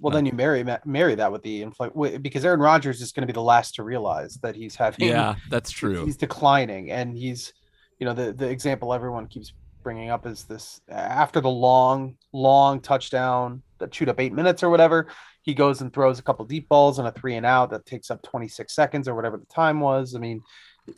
well 0.00 0.12
uh, 0.12 0.16
then 0.16 0.26
you 0.26 0.32
marry 0.32 0.64
marry 0.84 1.14
that 1.14 1.32
with 1.32 1.42
the 1.42 1.62
infl- 1.64 2.20
because 2.22 2.44
aaron 2.44 2.60
rodgers 2.60 3.00
is 3.00 3.12
going 3.12 3.22
to 3.22 3.26
be 3.26 3.32
the 3.32 3.42
last 3.42 3.74
to 3.76 3.82
realize 3.82 4.34
that 4.42 4.54
he's 4.54 4.76
having 4.76 5.08
Yeah, 5.08 5.36
that's 5.50 5.70
true. 5.70 6.04
he's 6.04 6.16
declining 6.16 6.90
and 6.90 7.16
he's 7.16 7.52
you 7.98 8.04
know 8.06 8.12
the 8.14 8.32
the 8.32 8.48
example 8.48 8.92
everyone 8.92 9.26
keeps 9.26 9.52
bringing 9.82 10.10
up 10.10 10.26
is 10.26 10.44
this 10.44 10.80
after 10.88 11.40
the 11.40 11.50
long 11.50 12.16
long 12.32 12.80
touchdown 12.80 13.62
that 13.78 13.90
chewed 13.90 14.08
up 14.08 14.20
eight 14.20 14.32
minutes 14.32 14.62
or 14.62 14.70
whatever 14.70 15.08
he 15.42 15.54
goes 15.54 15.80
and 15.80 15.92
throws 15.92 16.18
a 16.20 16.22
couple 16.22 16.44
deep 16.44 16.68
balls 16.68 16.98
and 17.00 17.08
a 17.08 17.12
three 17.12 17.34
and 17.36 17.44
out 17.46 17.70
that 17.70 17.84
takes 17.84 18.10
up 18.10 18.22
26 18.22 18.72
seconds 18.72 19.08
or 19.08 19.14
whatever 19.14 19.36
the 19.38 19.46
time 19.46 19.80
was 19.80 20.14
i 20.14 20.18
mean 20.18 20.40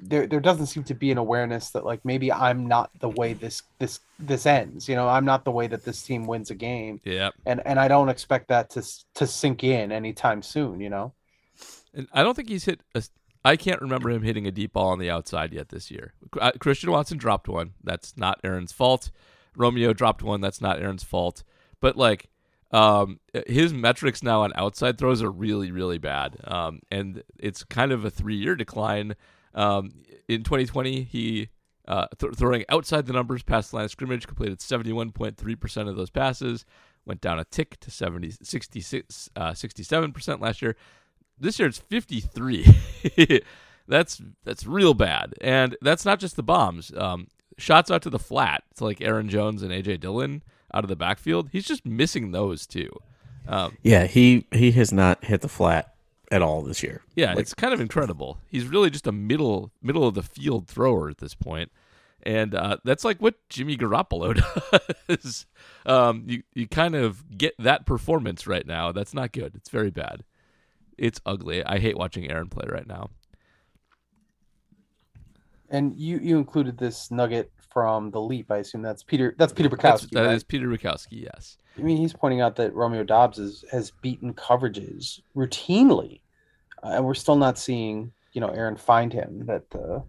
there 0.01 0.27
there 0.27 0.41
doesn't 0.41 0.67
seem 0.67 0.83
to 0.85 0.95
be 0.95 1.11
an 1.11 1.19
awareness 1.19 1.71
that 1.71 1.85
like 1.85 2.03
maybe 2.05 2.33
i'm 2.33 2.67
not 2.67 2.91
the 3.01 3.09
way 3.09 3.35
this 3.35 3.63
this 3.79 4.01
this 4.19 4.47
ends 4.47 4.89
you 4.89 4.95
know 4.95 5.09
i'm 5.09 5.25
not 5.27 5.45
the 5.45 5.51
way 5.51 5.67
that 5.67 5.85
this 5.85 6.03
team 6.03 6.27
wins 6.27 6.51
a 6.51 6.55
game 6.55 7.01
Yeah. 7.05 7.31
and 7.45 7.61
and 7.67 7.79
i 7.79 7.87
don't 7.87 8.09
expect 8.09 8.49
that 8.49 8.71
to 8.71 8.83
to 9.15 9.27
sink 9.27 9.63
in 9.63 9.93
anytime 9.93 10.43
soon 10.43 10.81
you 10.81 10.89
know 10.89 11.13
And 11.95 12.09
I 12.13 12.23
don't 12.25 12.35
think 12.35 12.49
he's 12.49 12.65
hit. 12.65 12.81
A, 12.95 13.03
I 13.45 13.57
can't 13.57 13.81
remember 13.81 14.11
him 14.11 14.23
hitting 14.23 14.47
a 14.47 14.51
deep 14.51 14.73
ball 14.73 14.89
on 14.89 14.99
the 14.99 15.11
outside 15.11 15.53
yet 15.53 15.69
this 15.69 15.91
year. 15.91 16.15
Uh, 16.41 16.51
Christian 16.59 16.91
Watson 16.91 17.19
dropped 17.19 17.47
one. 17.49 17.75
That's 17.85 18.17
not 18.17 18.41
Aaron's 18.43 18.73
fault. 18.73 19.11
Romeo 19.55 19.93
dropped 19.93 20.23
one. 20.23 20.41
That's 20.41 20.61
not 20.61 20.81
Aaron's 20.81 21.05
fault. 21.05 21.45
But 21.81 21.97
like, 21.97 22.31
um, 22.73 23.21
his 23.47 23.73
metrics 23.73 24.23
now 24.25 24.43
on 24.43 24.53
outside 24.57 24.99
throws 24.99 25.23
are 25.23 25.31
really, 25.31 25.71
really 25.71 25.99
bad. 25.99 26.37
Um, 26.43 26.81
and 26.91 27.23
it's 27.39 27.63
kind 27.63 27.93
of 27.93 28.05
a 28.05 28.11
three-year 28.11 28.57
decline. 28.57 29.15
Um, 29.55 29.93
in 30.29 30.43
2020, 30.43 31.03
he 31.03 31.49
uh, 31.87 32.07
th- 32.19 32.35
throwing 32.35 32.65
outside 32.69 33.07
the 33.07 33.13
numbers 33.13 33.43
past 33.43 33.71
the 33.71 33.77
line 33.77 33.85
of 33.85 33.91
scrimmage 33.91 34.27
completed 34.27 34.59
71.3% 34.59 35.89
of 35.89 35.97
those 35.97 36.11
passes. 36.11 36.65
Went 37.07 37.21
down 37.21 37.39
a 37.39 37.45
tick 37.45 37.79
to 37.81 37.91
70, 37.91 38.33
66, 38.43 39.31
uh, 39.37 39.51
67% 39.51 40.41
last 40.41 40.63
year. 40.63 40.75
This 41.39 41.59
year 41.59 41.69
it's 41.69 41.79
53. 41.79 42.67
that's 43.89 44.23
that's 44.45 44.67
real 44.67 44.95
bad, 44.95 45.35
and 45.41 45.77
that's 45.83 46.05
not 46.05 46.19
just 46.19 46.37
the 46.37 46.43
bombs. 46.43 46.93
Um, 46.97 47.29
shots 47.59 47.91
out 47.91 48.03
to 48.03 48.11
the 48.11 48.19
flat 48.19 48.65
to 48.77 48.85
like 48.85 49.01
Aaron 49.01 49.29
Jones 49.29 49.63
and 49.63 49.71
AJ 49.71 50.01
Dillon 50.01 50.43
out 50.73 50.85
of 50.85 50.89
the 50.89 50.97
backfield. 50.97 51.51
He's 51.53 51.67
just 51.67 51.85
missing 51.85 52.31
those 52.31 52.67
too. 52.67 52.91
Um, 53.47 53.77
Yeah, 53.83 54.07
he 54.07 54.47
he 54.53 54.73
has 54.73 54.93
not 54.93 55.25
hit 55.25 55.41
the 55.43 55.49
flat 55.49 55.94
at 56.31 56.43
all 56.43 56.63
this 56.63 56.83
year. 56.83 57.03
yeah, 57.15 57.31
Like, 57.31 57.41
it's 57.41 57.55
kind 57.55 57.73
of 57.75 57.81
incredible. 57.81 58.39
He's 58.49 58.67
really 58.67 58.91
just 58.91 59.07
a 59.07 59.13
middle 59.13 59.73
middle 59.83 60.07
of 60.07 60.15
the 60.15 60.23
field 60.23 60.69
thrower 60.69 61.09
at 61.09 61.19
this 61.19 61.35
point. 61.35 61.71
And 62.27 62.55
uh, 62.55 62.79
that's 62.85 63.05
like 63.05 63.21
what 63.21 63.35
Jimmy 63.51 63.77
Garoppolo 63.77 64.41
does. 65.09 65.47
um, 65.85 66.25
you 66.27 66.43
you 66.55 66.67
kind 66.67 66.95
of 66.95 67.37
get 67.37 67.55
that 67.59 67.85
performance 67.85 68.47
right 68.47 68.67
now. 68.67 68.93
That's 68.93 69.13
not 69.13 69.33
good. 69.33 69.55
It's 69.55 69.69
very 69.69 69.91
bad. 69.91 70.25
It's 70.97 71.21
ugly. 71.27 71.65
I 71.65 71.79
hate 71.79 71.99
watching 71.99 72.31
Aaron 72.31 72.49
play 72.49 72.67
right 72.69 72.87
now. 72.87 73.11
And 75.69 75.95
you 75.97 76.19
you 76.19 76.39
included 76.39 76.79
this 76.79 77.11
nugget 77.11 77.51
from 77.75 78.11
the 78.13 78.21
leap. 78.21 78.51
I 78.51 78.59
assume 78.59 78.81
that's 78.81 79.03
Peter. 79.03 79.35
That's 79.37 79.53
Peter 79.53 79.69
That's, 79.69 80.05
Bukowski. 80.07 80.11
that 80.13 80.23
right? 80.27 80.35
is 80.35 80.45
Peter 80.45 80.69
Bukowski. 80.69 81.23
Yes. 81.25 81.59
I 81.77 81.83
mean, 81.83 81.97
he's 81.99 82.13
pointing 82.15 82.41
out 82.41 82.57
that 82.57 82.73
Romeo 82.73 83.03
Doubs 83.03 83.39
is, 83.39 83.65
has 83.73 83.91
beaten 84.01 84.33
coverages 84.33 85.21
routinely, 85.37 86.21
uh, 86.83 86.91
and 86.95 87.05
we're 87.05 87.15
still 87.15 87.37
not 87.37 87.59
seeing 87.59 88.13
you 88.33 88.41
know 88.41 88.49
Aaron 88.49 88.77
find 88.77 89.13
him. 89.13 89.45
That 89.47 89.65
uh, 89.75 90.01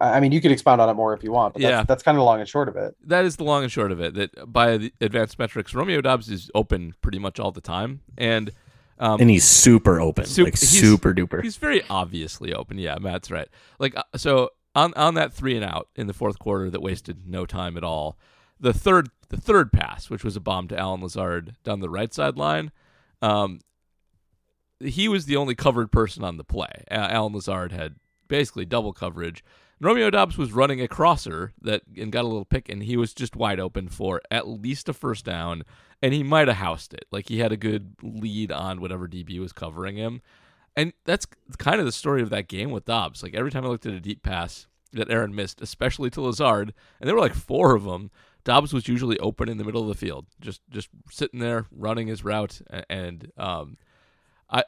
I 0.00 0.16
I 0.16 0.20
mean, 0.20 0.32
you 0.32 0.40
could 0.40 0.52
expound 0.52 0.80
on 0.80 0.88
it 0.88 0.94
more 0.94 1.12
if 1.12 1.22
you 1.24 1.32
want, 1.32 1.54
but 1.54 1.62
that's, 1.62 1.70
Yeah. 1.70 1.82
that's 1.84 2.02
kind 2.04 2.16
of 2.16 2.20
the 2.20 2.24
long 2.24 2.38
and 2.40 2.48
short 2.48 2.68
of 2.68 2.76
it. 2.76 2.94
that 3.06 3.24
is 3.24 3.36
the 3.36 3.44
long 3.44 3.62
and 3.64 3.70
short 3.72 3.90
of 3.92 4.00
it. 4.00 4.14
That 4.14 4.30
by 4.52 4.76
the 4.76 4.92
advanced 5.00 5.38
metrics, 5.38 5.74
Romeo 5.74 6.00
Doubs 6.00 6.28
is 6.30 6.50
open 6.54 6.94
pretty 7.02 7.18
much 7.18 7.38
all 7.40 7.50
the 7.50 7.60
time, 7.60 8.00
and 8.16 8.52
um, 9.00 9.20
and 9.20 9.28
he's 9.28 9.44
super 9.44 10.00
open, 10.00 10.24
Sup- 10.26 10.44
like 10.44 10.56
super 10.56 11.12
duper. 11.12 11.42
he's 11.42 11.56
very 11.56 11.82
obviously 11.90 12.54
open. 12.54 12.78
Yeah, 12.78 12.96
Matt's 13.00 13.30
right. 13.30 13.48
Like 13.80 13.96
uh, 13.96 14.02
so 14.16 14.50
on 14.74 14.92
on 14.94 15.14
that 15.14 15.32
three 15.32 15.56
and 15.56 15.64
out 15.64 15.88
in 15.94 16.06
the 16.06 16.14
fourth 16.14 16.38
quarter 16.38 16.70
that 16.70 16.82
wasted 16.82 17.26
no 17.26 17.46
time 17.46 17.76
at 17.76 17.84
all. 17.84 18.18
The 18.58 18.72
third 18.72 19.10
the 19.28 19.40
third 19.40 19.72
pass, 19.72 20.10
which 20.10 20.24
was 20.24 20.36
a 20.36 20.40
bomb 20.40 20.68
to 20.68 20.78
Allen 20.78 21.00
Lazard 21.00 21.56
down 21.64 21.80
the 21.80 21.90
right 21.90 22.12
sideline, 22.12 22.70
um, 23.20 23.60
he 24.80 25.08
was 25.08 25.26
the 25.26 25.36
only 25.36 25.54
covered 25.54 25.90
person 25.90 26.24
on 26.24 26.36
the 26.36 26.44
play. 26.44 26.84
Allen 26.90 27.32
Lazard 27.32 27.72
had 27.72 27.96
basically 28.28 28.64
double 28.64 28.92
coverage. 28.92 29.44
Romeo 29.80 30.10
Doubs 30.10 30.38
was 30.38 30.52
running 30.52 30.80
a 30.80 30.86
crosser 30.86 31.52
that 31.60 31.82
and 31.96 32.12
got 32.12 32.24
a 32.24 32.28
little 32.28 32.44
pick, 32.44 32.68
and 32.68 32.84
he 32.84 32.96
was 32.96 33.12
just 33.12 33.34
wide 33.34 33.58
open 33.58 33.88
for 33.88 34.20
at 34.30 34.46
least 34.46 34.88
a 34.88 34.92
first 34.92 35.24
down, 35.24 35.64
and 36.00 36.14
he 36.14 36.22
might 36.22 36.46
have 36.46 36.58
housed 36.58 36.94
it. 36.94 37.06
Like 37.10 37.28
he 37.28 37.40
had 37.40 37.50
a 37.50 37.56
good 37.56 37.96
lead 38.00 38.52
on 38.52 38.80
whatever 38.80 39.08
DB 39.08 39.40
was 39.40 39.52
covering 39.52 39.96
him, 39.96 40.22
and 40.76 40.92
that's 41.04 41.26
kind 41.58 41.80
of 41.80 41.86
the 41.86 41.92
story 41.92 42.22
of 42.22 42.30
that 42.30 42.48
game 42.48 42.70
with 42.70 42.84
Doubs. 42.84 43.22
Like 43.22 43.34
every 43.34 43.50
time 43.50 43.64
I 43.64 43.68
looked 43.68 43.86
at 43.86 43.92
a 43.92 44.00
deep 44.00 44.22
pass 44.22 44.66
that 44.92 45.10
Aaron 45.10 45.34
missed, 45.34 45.60
especially 45.60 46.10
to 46.10 46.20
Lazard, 46.20 46.74
and 47.00 47.08
there 47.08 47.14
were 47.14 47.20
like 47.20 47.34
four 47.34 47.74
of 47.74 47.84
them. 47.84 48.10
Doubs 48.44 48.72
was 48.72 48.88
usually 48.88 49.18
open 49.20 49.48
in 49.48 49.58
the 49.58 49.64
middle 49.64 49.82
of 49.82 49.88
the 49.88 49.94
field, 49.94 50.26
just 50.40 50.60
just 50.68 50.88
sitting 51.10 51.40
there 51.40 51.66
running 51.70 52.08
his 52.08 52.24
route, 52.24 52.60
and 52.90 53.30
um, 53.36 53.76
I 54.50 54.64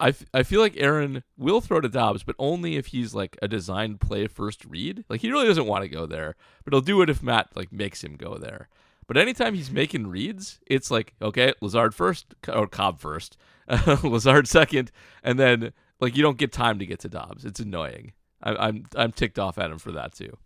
I, 0.00 0.14
I 0.32 0.42
feel 0.42 0.60
like 0.60 0.76
Aaron 0.76 1.22
will 1.36 1.60
throw 1.60 1.80
to 1.80 1.88
Doubs, 1.88 2.24
but 2.24 2.34
only 2.38 2.76
if 2.76 2.86
he's 2.86 3.14
like 3.14 3.38
a 3.42 3.48
designed 3.48 4.00
play 4.00 4.26
first 4.26 4.64
read. 4.64 5.04
Like 5.08 5.20
he 5.20 5.30
really 5.30 5.46
doesn't 5.46 5.66
want 5.66 5.82
to 5.82 5.88
go 5.88 6.06
there, 6.06 6.34
but 6.64 6.72
he'll 6.72 6.80
do 6.80 7.02
it 7.02 7.10
if 7.10 7.22
Matt 7.22 7.48
like 7.54 7.70
makes 7.70 8.02
him 8.02 8.16
go 8.16 8.38
there. 8.38 8.68
But 9.06 9.16
anytime 9.16 9.54
he's 9.54 9.70
making 9.70 10.06
reads, 10.06 10.58
it's 10.66 10.90
like 10.90 11.14
okay, 11.20 11.52
Lazard 11.60 11.94
first 11.94 12.34
or 12.48 12.66
Cobb 12.66 12.98
first, 12.98 13.36
Lazard 14.02 14.48
second, 14.48 14.90
and 15.22 15.38
then 15.38 15.72
like 16.00 16.16
you 16.16 16.22
don't 16.22 16.38
get 16.38 16.52
time 16.52 16.78
to 16.78 16.86
get 16.86 17.00
to 17.00 17.08
Doubs. 17.08 17.44
It's 17.44 17.60
annoying. 17.60 18.12
I, 18.42 18.54
I'm 18.68 18.86
I'm 18.96 19.12
ticked 19.12 19.38
off 19.38 19.58
at 19.58 19.70
him 19.70 19.78
for 19.78 19.92
that 19.92 20.12
too. 20.14 20.36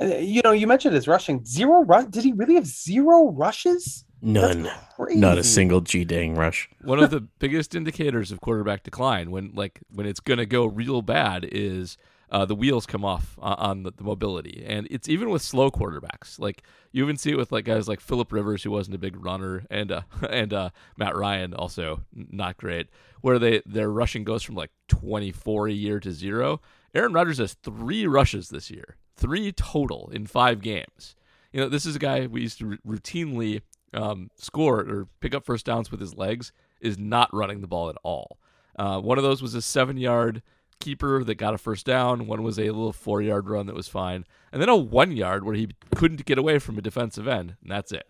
Uh, 0.00 0.06
You 0.16 0.42
know, 0.42 0.52
you 0.52 0.66
mentioned 0.66 0.94
his 0.94 1.08
rushing 1.08 1.44
zero. 1.44 1.84
Ru- 1.84 2.08
Did 2.08 2.24
he 2.24 2.32
really 2.32 2.54
have 2.54 2.66
zero 2.66 3.30
rushes? 3.30 4.04
None, 4.22 4.68
not 4.98 5.36
a 5.38 5.44
single 5.44 5.82
G 5.82 6.04
dang 6.04 6.34
rush. 6.34 6.68
One 6.82 6.98
of 7.02 7.10
the 7.10 7.20
biggest 7.38 7.74
indicators 7.74 8.32
of 8.32 8.40
quarterback 8.40 8.82
decline 8.82 9.30
when 9.30 9.52
like 9.54 9.80
when 9.90 10.06
it's 10.06 10.20
going 10.20 10.38
to 10.38 10.46
go 10.46 10.64
real 10.66 11.02
bad 11.02 11.46
is 11.50 11.98
uh, 12.30 12.44
the 12.44 12.54
wheels 12.54 12.86
come 12.86 13.04
off 13.04 13.38
on, 13.40 13.54
on 13.54 13.82
the, 13.84 13.92
the 13.92 14.04
mobility, 14.04 14.64
and 14.66 14.88
it's 14.90 15.08
even 15.08 15.30
with 15.30 15.42
slow 15.42 15.70
quarterbacks. 15.70 16.38
Like 16.38 16.62
you 16.92 17.04
even 17.04 17.16
see 17.16 17.30
it 17.30 17.36
with 17.36 17.52
like 17.52 17.64
guys 17.64 17.88
like 17.88 18.00
Philip 18.00 18.32
Rivers, 18.32 18.62
who 18.62 18.70
wasn't 18.70 18.96
a 18.96 18.98
big 18.98 19.22
runner, 19.24 19.64
and 19.70 19.92
uh, 19.92 20.02
and 20.30 20.52
uh, 20.52 20.70
Matt 20.96 21.16
Ryan, 21.16 21.54
also 21.54 22.02
not 22.12 22.56
great, 22.56 22.88
where 23.20 23.38
they 23.38 23.62
their 23.64 23.90
rushing 23.90 24.24
goes 24.24 24.42
from 24.42 24.54
like 24.54 24.70
24 24.88 25.68
a 25.68 25.72
year 25.72 26.00
to 26.00 26.12
zero. 26.12 26.60
Aaron 26.94 27.12
Rodgers 27.12 27.38
has 27.38 27.54
three 27.54 28.06
rushes 28.06 28.48
this 28.48 28.70
year, 28.70 28.96
three 29.16 29.52
total 29.52 30.10
in 30.12 30.26
five 30.26 30.60
games. 30.60 31.14
You 31.52 31.60
know, 31.60 31.68
this 31.68 31.86
is 31.86 31.96
a 31.96 32.00
guy 32.00 32.26
we 32.26 32.42
used 32.42 32.58
to 32.58 32.70
r- 32.70 32.78
routinely 32.86 33.62
um, 33.94 34.30
score 34.36 34.80
or 34.80 35.08
pick 35.20 35.34
up 35.34 35.44
first 35.44 35.66
downs 35.66 35.90
with 35.90 36.00
his 36.00 36.16
legs. 36.16 36.52
Is 36.80 36.98
not 36.98 37.32
running 37.32 37.62
the 37.62 37.66
ball 37.66 37.88
at 37.88 37.96
all. 38.02 38.38
Uh, 38.78 39.00
one 39.00 39.16
of 39.16 39.24
those 39.24 39.40
was 39.40 39.54
a 39.54 39.62
seven-yard 39.62 40.42
keeper 40.80 41.24
that 41.24 41.34
got 41.36 41.54
a 41.54 41.58
first 41.58 41.86
down. 41.86 42.26
One 42.26 42.42
was 42.42 42.58
a 42.58 42.64
little 42.64 42.92
four-yard 42.92 43.48
run 43.48 43.66
that 43.66 43.74
was 43.74 43.88
fine, 43.88 44.24
and 44.52 44.60
then 44.62 44.68
a 44.68 44.76
one-yard 44.76 45.44
where 45.44 45.54
he 45.54 45.68
couldn't 45.94 46.24
get 46.26 46.38
away 46.38 46.58
from 46.58 46.78
a 46.78 46.82
defensive 46.82 47.26
end, 47.28 47.56
and 47.62 47.70
that's 47.70 47.92
it. 47.92 48.06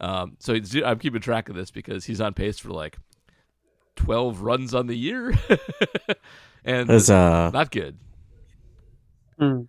Um, 0.00 0.36
so 0.40 0.52
it's- 0.52 0.74
I'm 0.84 0.98
keeping 0.98 1.20
track 1.20 1.48
of 1.48 1.54
this 1.54 1.70
because 1.70 2.04
he's 2.06 2.20
on 2.20 2.34
pace 2.34 2.58
for 2.58 2.70
like 2.70 2.98
12 3.96 4.40
runs 4.42 4.74
on 4.74 4.86
the 4.86 4.96
year, 4.96 5.32
and 6.64 6.90
As 6.90 7.08
uh, 7.10 7.50
not 7.50 7.70
good. 7.70 7.98
Hmm. 9.38 9.62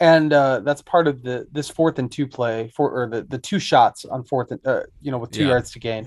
And 0.00 0.32
uh, 0.32 0.60
that's 0.60 0.82
part 0.82 1.06
of 1.06 1.22
the 1.22 1.46
this 1.52 1.70
fourth 1.70 1.98
and 2.00 2.10
two 2.10 2.26
play 2.26 2.68
for 2.74 2.90
or 2.90 3.08
the, 3.08 3.22
the 3.22 3.38
two 3.38 3.60
shots 3.60 4.04
on 4.04 4.24
fourth 4.24 4.50
and 4.50 4.60
uh, 4.66 4.82
you 5.00 5.12
know 5.12 5.18
with 5.18 5.30
two 5.30 5.42
Yeah. 5.44 5.50
yards 5.50 5.70
to 5.72 5.78
gain. 5.78 6.06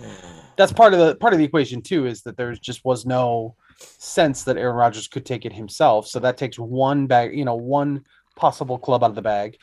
That's 0.58 0.74
part 0.74 0.94
of 0.94 1.00
the 1.00 1.16
part 1.16 1.32
of 1.34 1.40
the 1.40 1.46
equation 1.46 1.82
too 1.82 2.06
is 2.06 2.22
that 2.24 2.36
there 2.36 2.54
just 2.54 2.84
was 2.84 3.06
no 3.06 3.56
sense 3.80 4.44
that 4.44 4.58
Aaron 4.58 4.76
Rodgers 4.76 5.08
could 5.08 5.26
take 5.26 5.46
it 5.46 5.54
himself. 5.54 6.08
So 6.08 6.20
that 6.20 6.38
takes 6.38 6.58
one 6.58 7.08
bag, 7.08 7.38
you 7.38 7.46
know, 7.46 7.56
one 7.56 8.04
possible 8.36 8.78
club 8.78 9.04
out 9.04 9.10
of 9.10 9.16
the 9.16 9.22
bag. 9.22 9.58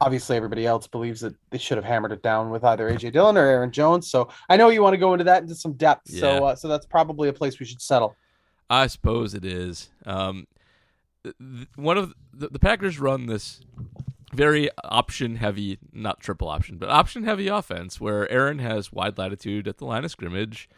Obviously, 0.00 0.36
everybody 0.36 0.64
else 0.64 0.86
believes 0.86 1.20
that 1.22 1.34
they 1.50 1.58
should 1.58 1.76
have 1.76 1.84
hammered 1.84 2.12
it 2.12 2.22
down 2.22 2.50
with 2.50 2.62
either 2.62 2.88
AJ 2.90 3.12
Dillon 3.12 3.36
or 3.36 3.44
Aaron 3.44 3.72
Jones. 3.72 4.10
So 4.10 4.28
I 4.48 4.56
know 4.56 4.68
you 4.68 4.82
want 4.82 4.94
to 4.94 4.98
go 4.98 5.12
into 5.12 5.24
that 5.24 5.42
into 5.42 5.56
some 5.56 5.72
depth. 5.72 6.10
Yeah. 6.10 6.20
So 6.20 6.46
uh, 6.46 6.54
so 6.54 6.68
that's 6.68 6.86
probably 6.86 7.28
a 7.28 7.32
place 7.32 7.58
we 7.58 7.66
should 7.66 7.82
settle. 7.82 8.14
I 8.70 8.86
suppose 8.86 9.34
it 9.34 9.44
is. 9.44 9.90
Um, 10.06 10.46
one 11.74 11.98
of 11.98 12.14
the, 12.32 12.48
the 12.48 12.58
Packers 12.60 13.00
run 13.00 13.26
this 13.26 13.60
very 14.32 14.70
option 14.84 15.36
heavy, 15.36 15.78
not 15.92 16.20
triple 16.20 16.48
option, 16.48 16.76
but 16.76 16.90
option 16.90 17.24
heavy 17.24 17.48
offense 17.48 18.00
where 18.00 18.30
Aaron 18.30 18.58
has 18.60 18.92
wide 18.92 19.18
latitude 19.18 19.66
at 19.66 19.78
the 19.78 19.84
line 19.84 20.04
of 20.04 20.10
scrimmage 20.10 20.68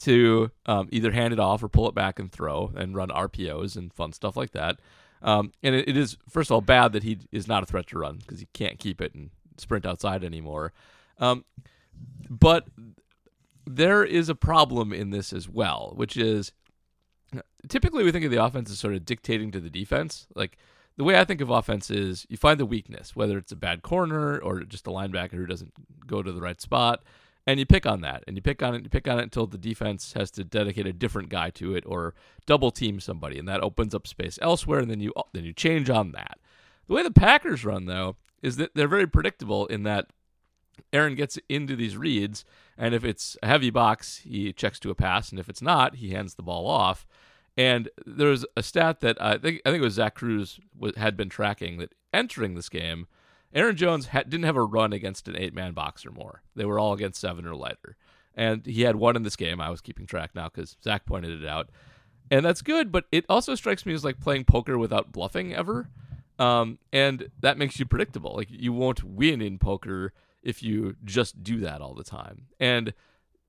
to 0.00 0.50
um, 0.66 0.88
either 0.92 1.12
hand 1.12 1.32
it 1.32 1.40
off 1.40 1.62
or 1.62 1.68
pull 1.68 1.88
it 1.88 1.94
back 1.94 2.18
and 2.18 2.30
throw 2.30 2.72
and 2.76 2.94
run 2.94 3.08
RPOs 3.08 3.76
and 3.76 3.92
fun 3.92 4.12
stuff 4.12 4.36
like 4.36 4.52
that. 4.52 4.80
Um, 5.22 5.52
and 5.62 5.74
it, 5.74 5.88
it 5.88 5.96
is, 5.96 6.16
first 6.28 6.50
of 6.50 6.54
all, 6.54 6.60
bad 6.60 6.92
that 6.92 7.02
he 7.02 7.18
is 7.32 7.48
not 7.48 7.62
a 7.62 7.66
threat 7.66 7.86
to 7.88 7.98
run 7.98 8.18
because 8.18 8.40
he 8.40 8.48
can't 8.52 8.78
keep 8.78 9.00
it 9.00 9.14
and 9.14 9.30
sprint 9.56 9.86
outside 9.86 10.22
anymore. 10.22 10.72
Um, 11.18 11.44
but 12.28 12.66
there 13.66 14.04
is 14.04 14.28
a 14.28 14.34
problem 14.34 14.92
in 14.92 15.10
this 15.10 15.32
as 15.32 15.48
well, 15.48 15.92
which 15.96 16.16
is 16.16 16.52
typically 17.68 18.04
we 18.04 18.12
think 18.12 18.24
of 18.24 18.30
the 18.30 18.42
offense 18.42 18.70
as 18.70 18.78
sort 18.78 18.94
of 18.94 19.04
dictating 19.04 19.50
to 19.52 19.60
the 19.60 19.70
defense. 19.70 20.26
Like 20.34 20.58
the 20.96 21.04
way 21.04 21.18
I 21.18 21.24
think 21.24 21.40
of 21.40 21.50
offense 21.50 21.90
is 21.90 22.26
you 22.28 22.36
find 22.36 22.60
the 22.60 22.66
weakness, 22.66 23.16
whether 23.16 23.38
it's 23.38 23.52
a 23.52 23.56
bad 23.56 23.82
corner 23.82 24.38
or 24.38 24.60
just 24.60 24.86
a 24.86 24.90
linebacker 24.90 25.32
who 25.32 25.46
doesn't 25.46 25.72
go 26.06 26.22
to 26.22 26.32
the 26.32 26.40
right 26.40 26.60
spot, 26.60 27.02
and 27.46 27.60
you 27.60 27.66
pick 27.66 27.86
on 27.86 28.00
that, 28.00 28.24
and 28.26 28.36
you 28.36 28.42
pick 28.42 28.62
on 28.62 28.74
it, 28.74 28.78
and 28.78 28.86
you 28.86 28.90
pick 28.90 29.06
on 29.06 29.18
it 29.18 29.24
until 29.24 29.46
the 29.46 29.58
defense 29.58 30.14
has 30.14 30.30
to 30.32 30.44
dedicate 30.44 30.86
a 30.86 30.92
different 30.92 31.28
guy 31.28 31.50
to 31.50 31.74
it 31.74 31.84
or 31.86 32.14
double 32.44 32.70
team 32.70 32.98
somebody, 33.00 33.38
and 33.38 33.48
that 33.48 33.62
opens 33.62 33.94
up 33.94 34.06
space 34.06 34.38
elsewhere, 34.42 34.80
and 34.80 34.90
then 34.90 35.00
you 35.00 35.12
then 35.32 35.44
you 35.44 35.52
change 35.52 35.88
on 35.88 36.12
that. 36.12 36.38
The 36.86 36.94
way 36.94 37.02
the 37.02 37.10
Packers 37.10 37.64
run 37.64 37.86
though 37.86 38.16
is 38.42 38.56
that 38.56 38.74
they're 38.74 38.88
very 38.88 39.06
predictable 39.06 39.66
in 39.66 39.84
that 39.84 40.06
Aaron 40.92 41.14
gets 41.14 41.38
into 41.48 41.76
these 41.76 41.96
reads, 41.96 42.44
and 42.76 42.94
if 42.94 43.04
it's 43.04 43.36
a 43.42 43.46
heavy 43.46 43.70
box, 43.70 44.18
he 44.18 44.52
checks 44.52 44.78
to 44.80 44.90
a 44.90 44.94
pass, 44.94 45.30
and 45.30 45.40
if 45.40 45.48
it's 45.48 45.62
not, 45.62 45.96
he 45.96 46.10
hands 46.10 46.34
the 46.34 46.42
ball 46.42 46.66
off. 46.66 47.06
And 47.56 47.88
there's 48.04 48.44
a 48.56 48.62
stat 48.62 49.00
that 49.00 49.18
uh, 49.20 49.34
I 49.34 49.38
think 49.38 49.62
I 49.64 49.70
think 49.70 49.80
it 49.80 49.84
was 49.84 49.94
Zach 49.94 50.16
Kruse 50.16 50.60
had 50.96 51.16
been 51.16 51.30
tracking 51.30 51.78
that 51.78 51.94
entering 52.12 52.54
this 52.54 52.68
game, 52.68 53.06
Aaron 53.54 53.76
Jones 53.76 54.08
ha- 54.08 54.22
didn't 54.22 54.44
have 54.44 54.56
a 54.56 54.64
run 54.64 54.92
against 54.92 55.28
an 55.28 55.36
eight 55.36 55.54
man 55.54 55.72
box 55.72 56.04
or 56.04 56.10
more. 56.10 56.42
They 56.54 56.64
were 56.64 56.78
all 56.78 56.92
against 56.92 57.20
seven 57.20 57.46
or 57.46 57.54
lighter, 57.54 57.96
and 58.34 58.64
he 58.66 58.82
had 58.82 58.96
one 58.96 59.16
in 59.16 59.22
this 59.22 59.36
game. 59.36 59.60
I 59.60 59.70
was 59.70 59.80
keeping 59.80 60.06
track 60.06 60.30
now 60.34 60.48
because 60.48 60.76
Zach 60.82 61.06
pointed 61.06 61.42
it 61.42 61.48
out, 61.48 61.70
and 62.30 62.44
that's 62.44 62.62
good. 62.62 62.92
But 62.92 63.04
it 63.12 63.24
also 63.28 63.54
strikes 63.54 63.86
me 63.86 63.94
as 63.94 64.04
like 64.04 64.20
playing 64.20 64.44
poker 64.44 64.78
without 64.78 65.12
bluffing 65.12 65.54
ever, 65.54 65.88
um, 66.38 66.78
and 66.92 67.30
that 67.40 67.58
makes 67.58 67.78
you 67.78 67.86
predictable. 67.86 68.34
Like 68.34 68.48
you 68.50 68.72
won't 68.72 69.04
win 69.04 69.40
in 69.40 69.58
poker 69.58 70.12
if 70.42 70.62
you 70.62 70.96
just 71.04 71.42
do 71.42 71.60
that 71.60 71.80
all 71.80 71.94
the 71.94 72.04
time. 72.04 72.46
And 72.60 72.94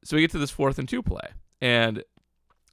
so 0.03 0.15
we 0.15 0.21
get 0.21 0.31
to 0.31 0.39
this 0.39 0.51
fourth 0.51 0.79
and 0.79 0.87
two 0.87 1.03
play, 1.03 1.29
and 1.61 2.03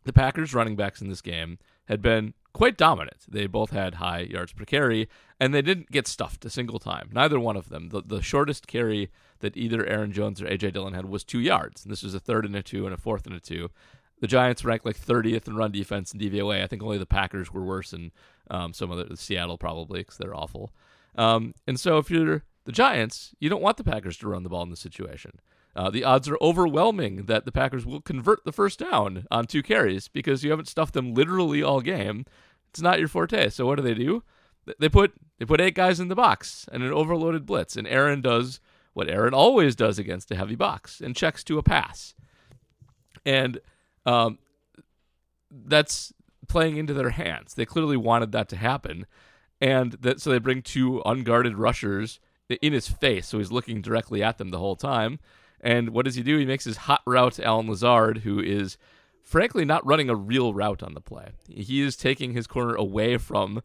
the 0.04 0.12
Packers 0.12 0.54
running 0.54 0.76
backs 0.76 1.00
in 1.00 1.08
this 1.08 1.22
game 1.22 1.58
had 1.86 2.00
been 2.00 2.34
quite 2.54 2.78
dominant. 2.78 3.18
They 3.28 3.46
both 3.46 3.70
had 3.70 3.96
high 3.96 4.20
yards 4.20 4.52
per 4.52 4.64
carry, 4.64 5.08
and 5.38 5.52
they 5.52 5.60
didn't 5.60 5.90
get 5.90 6.06
stuffed 6.06 6.44
a 6.46 6.50
single 6.50 6.78
time. 6.78 7.10
Neither 7.12 7.38
one 7.38 7.56
of 7.56 7.68
them. 7.68 7.90
The, 7.90 8.00
the 8.00 8.22
shortest 8.22 8.66
carry 8.66 9.10
that 9.40 9.56
either 9.56 9.84
Aaron 9.84 10.12
Jones 10.12 10.40
or 10.40 10.46
A.J. 10.46 10.70
Dillon 10.70 10.94
had 10.94 11.04
was 11.04 11.24
two 11.24 11.40
yards. 11.40 11.84
And 11.84 11.92
this 11.92 12.02
was 12.02 12.14
a 12.14 12.20
third 12.20 12.46
and 12.46 12.56
a 12.56 12.62
two 12.62 12.86
and 12.86 12.94
a 12.94 12.96
fourth 12.96 13.26
and 13.26 13.34
a 13.34 13.40
two. 13.40 13.68
The 14.20 14.28
Giants 14.28 14.64
ranked 14.64 14.86
like 14.86 14.98
30th 14.98 15.48
in 15.48 15.56
run 15.56 15.72
defense 15.72 16.14
in 16.14 16.20
DVOA. 16.20 16.62
I 16.62 16.66
think 16.66 16.82
only 16.82 16.96
the 16.96 17.04
Packers 17.04 17.52
were 17.52 17.64
worse, 17.64 17.92
and 17.92 18.12
um, 18.50 18.72
some 18.72 18.90
of 18.90 19.08
the 19.08 19.16
Seattle 19.16 19.58
probably 19.58 20.00
because 20.00 20.16
they're 20.16 20.34
awful. 20.34 20.72
Um, 21.16 21.54
and 21.66 21.78
so 21.78 21.98
if 21.98 22.10
you're 22.10 22.44
the 22.64 22.72
Giants, 22.72 23.34
you 23.40 23.50
don't 23.50 23.60
want 23.60 23.76
the 23.76 23.84
Packers 23.84 24.16
to 24.18 24.28
run 24.28 24.44
the 24.44 24.48
ball 24.48 24.62
in 24.62 24.70
this 24.70 24.80
situation. 24.80 25.40
Uh, 25.76 25.90
the 25.90 26.04
odds 26.04 26.28
are 26.28 26.38
overwhelming 26.40 27.24
that 27.26 27.44
the 27.44 27.52
Packers 27.52 27.84
will 27.84 28.00
convert 28.00 28.44
the 28.44 28.52
first 28.52 28.78
down 28.78 29.26
on 29.30 29.46
two 29.46 29.62
carries 29.62 30.08
because 30.08 30.44
you 30.44 30.50
haven't 30.50 30.68
stuffed 30.68 30.94
them 30.94 31.14
literally 31.14 31.62
all 31.62 31.80
game. 31.80 32.24
It's 32.70 32.80
not 32.80 32.98
your 32.98 33.08
forte. 33.08 33.48
So 33.48 33.66
what 33.66 33.76
do 33.76 33.82
they 33.82 33.94
do? 33.94 34.22
They 34.78 34.88
put 34.88 35.12
they 35.38 35.44
put 35.44 35.60
eight 35.60 35.74
guys 35.74 36.00
in 36.00 36.08
the 36.08 36.14
box 36.14 36.66
and 36.72 36.82
an 36.82 36.92
overloaded 36.92 37.44
blitz, 37.44 37.76
and 37.76 37.86
Aaron 37.86 38.20
does 38.20 38.60
what 38.94 39.10
Aaron 39.10 39.34
always 39.34 39.74
does 39.74 39.98
against 39.98 40.30
a 40.30 40.36
heavy 40.36 40.54
box 40.54 41.00
and 41.00 41.16
checks 41.16 41.44
to 41.44 41.58
a 41.58 41.62
pass, 41.62 42.14
and 43.26 43.60
um, 44.06 44.38
that's 45.50 46.12
playing 46.48 46.76
into 46.76 46.94
their 46.94 47.10
hands. 47.10 47.54
They 47.54 47.66
clearly 47.66 47.96
wanted 47.96 48.32
that 48.32 48.48
to 48.50 48.56
happen, 48.56 49.06
and 49.60 49.92
that 50.00 50.20
so 50.20 50.30
they 50.30 50.38
bring 50.38 50.62
two 50.62 51.02
unguarded 51.04 51.58
rushers 51.58 52.20
in 52.48 52.72
his 52.72 52.88
face, 52.88 53.26
so 53.26 53.38
he's 53.38 53.52
looking 53.52 53.82
directly 53.82 54.22
at 54.22 54.38
them 54.38 54.50
the 54.50 54.58
whole 54.58 54.76
time. 54.76 55.18
And 55.60 55.90
what 55.90 56.04
does 56.04 56.14
he 56.14 56.22
do? 56.22 56.38
He 56.38 56.46
makes 56.46 56.64
his 56.64 56.76
hot 56.76 57.02
route 57.06 57.34
to 57.34 57.44
Allen 57.44 57.68
Lazard, 57.68 58.18
who 58.18 58.40
is 58.40 58.76
frankly 59.22 59.64
not 59.64 59.86
running 59.86 60.10
a 60.10 60.14
real 60.14 60.52
route 60.52 60.82
on 60.82 60.94
the 60.94 61.00
play. 61.00 61.28
He 61.48 61.80
is 61.80 61.96
taking 61.96 62.32
his 62.32 62.46
corner 62.46 62.74
away 62.74 63.16
from 63.16 63.62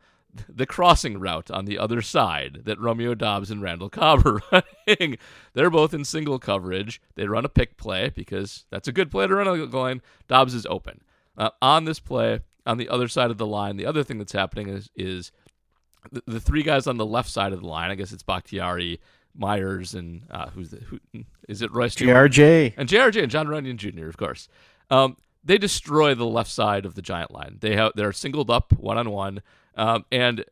the 0.48 0.65
crossing 0.65 1.19
route 1.19 1.50
on 1.50 1.65
the 1.65 1.77
other 1.77 2.01
side 2.01 2.62
that 2.65 2.79
Romeo 2.79 3.15
Doubs 3.15 3.50
and 3.50 3.62
Randall 3.62 3.89
Cobb 3.89 4.25
are 4.25 4.41
running. 4.88 5.17
They're 5.53 5.69
both 5.69 5.93
in 5.93 6.05
single 6.05 6.39
coverage. 6.39 7.01
They 7.15 7.25
run 7.25 7.46
a 7.46 7.50
pick 7.50 7.77
play 7.77 8.10
because 8.10 8.65
that's 8.69 8.88
a 8.88 8.93
good 8.93 9.12
play 9.12 9.27
to 9.27 9.36
run 9.36 9.48
on 9.48 9.72
line. 9.72 10.01
Doubs 10.27 10.53
is 10.53 10.65
open. 10.67 11.01
Uh, 11.38 11.50
on 11.62 11.86
this 11.86 12.00
play, 12.00 12.41
on 12.65 12.77
the 12.77 12.89
other 12.89 13.08
side 13.08 13.31
of 13.31 13.38
the 13.38 13.48
line, 13.48 13.77
the 13.77 13.86
other 13.86 14.03
thing 14.03 14.17
that's 14.17 14.34
happening 14.34 14.69
is 14.69 14.89
is 14.96 15.31
the, 16.12 16.22
the 16.27 16.39
three 16.39 16.63
guys 16.63 16.88
on 16.88 16.98
the 16.98 17.05
left 17.05 17.29
side 17.29 17.53
of 17.53 17.62
the 17.62 17.67
line. 17.67 17.89
I 17.89 17.96
guess 17.96 18.12
it's 18.12 18.24
Bakhtiari, 18.24 19.00
Myers, 19.36 19.93
and 19.93 20.24
uh, 20.31 20.50
who's 20.50 20.71
the 20.71 20.77
who 20.77 21.00
is 21.48 21.62
it? 21.62 21.71
Royce? 21.71 21.95
JRJ. 21.95 22.74
and 22.77 22.89
JRJ 22.89 23.21
and 23.24 23.31
Jon 23.31 23.48
Runyan 23.48 23.77
Jr. 23.77 24.07
Of 24.07 24.17
course, 24.17 24.48
um, 24.89 25.17
they 25.43 25.57
destroy 25.57 26.13
the 26.15 26.25
left 26.25 26.51
side 26.51 26.86
of 26.86 26.95
the 26.95 27.01
Giant 27.01 27.31
line. 27.31 27.57
They 27.62 27.75
have 27.75 27.93
they're 27.95 28.12
singled 28.13 28.50
up 28.50 28.74
one 28.74 28.98
on 28.98 29.09
one, 29.12 29.41
Um, 29.75 30.05
and 30.12 30.43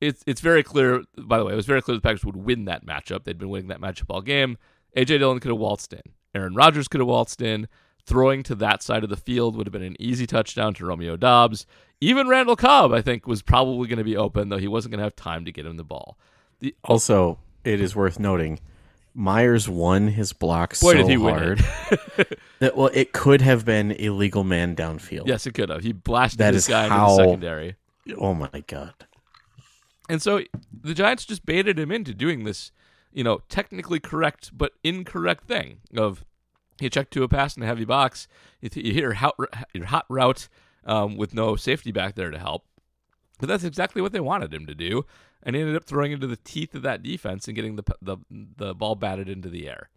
it's 0.00 0.22
it's 0.26 0.40
very 0.40 0.62
clear. 0.62 1.02
By 1.18 1.38
the 1.38 1.44
way, 1.44 1.52
it 1.52 1.56
was 1.56 1.66
very 1.66 1.82
clear 1.82 1.96
the 1.96 2.00
Packers 2.00 2.24
would 2.24 2.36
win 2.36 2.64
that 2.64 2.86
matchup. 2.86 3.24
They'd 3.24 3.38
been 3.38 3.50
winning 3.50 3.68
that 3.68 3.80
matchup 3.80 4.06
all 4.08 4.22
game. 4.22 4.56
AJ 4.96 5.18
Dillon 5.18 5.38
could 5.40 5.50
have 5.50 5.58
waltzed 5.58 5.92
in. 5.92 6.02
Aaron 6.34 6.54
Rodgers 6.54 6.88
could 6.88 7.00
have 7.00 7.08
waltzed 7.08 7.42
in. 7.42 7.68
Throwing 8.06 8.42
to 8.44 8.54
that 8.56 8.82
side 8.82 9.04
of 9.04 9.10
the 9.10 9.16
field 9.16 9.54
would 9.56 9.66
have 9.66 9.72
been 9.72 9.82
an 9.82 9.96
easy 10.00 10.26
touchdown 10.26 10.72
to 10.74 10.86
Romeo 10.86 11.16
Doubs. 11.16 11.66
Even 12.00 12.28
Randall 12.28 12.56
Cobb, 12.56 12.92
I 12.92 13.02
think, 13.02 13.26
was 13.26 13.42
probably 13.42 13.86
going 13.88 13.98
to 13.98 14.04
be 14.04 14.16
open, 14.16 14.48
though 14.48 14.56
he 14.56 14.66
wasn't 14.66 14.92
going 14.92 14.98
to 15.00 15.04
have 15.04 15.14
time 15.14 15.44
to 15.44 15.52
get 15.52 15.66
him 15.66 15.76
the 15.76 15.84
ball. 15.84 16.18
The, 16.60 16.74
Also, 16.82 17.38
it 17.64 17.80
is 17.80 17.94
worth 17.96 18.18
noting, 18.18 18.60
Myers 19.14 19.68
won 19.68 20.08
his 20.08 20.32
block 20.32 20.70
Boy, 20.80 20.92
so 20.92 20.94
did 20.98 21.08
he 21.08 21.16
win 21.16 21.34
hard 21.34 21.58
that 22.60 22.76
well, 22.76 22.90
it 22.94 23.12
could 23.12 23.40
have 23.42 23.64
been 23.64 23.90
illegal 23.92 24.44
man 24.44 24.76
downfield. 24.76 25.26
yes, 25.26 25.46
it 25.46 25.52
could 25.54 25.68
have. 25.68 25.82
He 25.82 25.92
blasted 25.92 26.38
That 26.38 26.52
this 26.52 26.64
is 26.64 26.68
guy 26.68 26.88
how- 26.88 27.10
into 27.10 27.16
the 27.16 27.24
secondary. 27.24 27.76
Oh 28.18 28.34
my 28.34 28.64
god. 28.66 28.94
And 30.08 30.20
so 30.20 30.40
the 30.72 30.94
Giants 30.94 31.24
just 31.24 31.46
baited 31.46 31.78
him 31.78 31.92
into 31.92 32.14
doing 32.14 32.44
this, 32.44 32.72
you 33.12 33.22
know, 33.22 33.42
technically 33.48 34.00
correct 34.00 34.50
but 34.56 34.72
incorrect 34.82 35.44
thing 35.46 35.78
of 35.96 36.24
he 36.80 36.88
checked 36.88 37.12
to 37.12 37.22
a 37.22 37.28
pass 37.28 37.56
in 37.56 37.62
a 37.62 37.66
heavy 37.66 37.84
box, 37.84 38.26
you 38.60 38.92
hear 38.92 39.12
hot, 39.14 39.36
your 39.74 39.86
hot 39.86 40.06
route 40.08 40.48
um, 40.84 41.16
with 41.16 41.34
no 41.34 41.54
safety 41.56 41.92
back 41.92 42.14
there 42.14 42.30
to 42.30 42.38
help. 42.38 42.64
But 43.38 43.48
that's 43.48 43.64
exactly 43.64 44.02
what 44.02 44.12
they 44.12 44.20
wanted 44.20 44.52
him 44.52 44.66
to 44.66 44.74
do, 44.74 45.04
and 45.42 45.56
he 45.56 45.62
ended 45.62 45.76
up 45.76 45.84
throwing 45.84 46.12
into 46.12 46.26
the 46.26 46.36
teeth 46.36 46.74
of 46.74 46.82
that 46.82 47.02
defense 47.02 47.46
and 47.46 47.54
getting 47.54 47.76
the 47.76 47.84
the 48.00 48.16
the 48.30 48.74
ball 48.74 48.94
batted 48.94 49.28
into 49.28 49.48
the 49.48 49.68
air. 49.68 49.90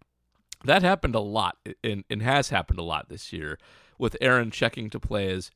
That 0.66 0.82
happened 0.82 1.16
a 1.16 1.20
lot, 1.20 1.58
and, 1.84 2.06
and 2.10 2.22
has 2.22 2.50
happened 2.50 2.80
a 2.80 2.84
lot 2.84 3.10
this 3.10 3.34
year, 3.34 3.60
with 3.98 4.16
Aaron 4.22 4.50
checking 4.50 4.90
to 4.92 5.00
plays 5.00 5.52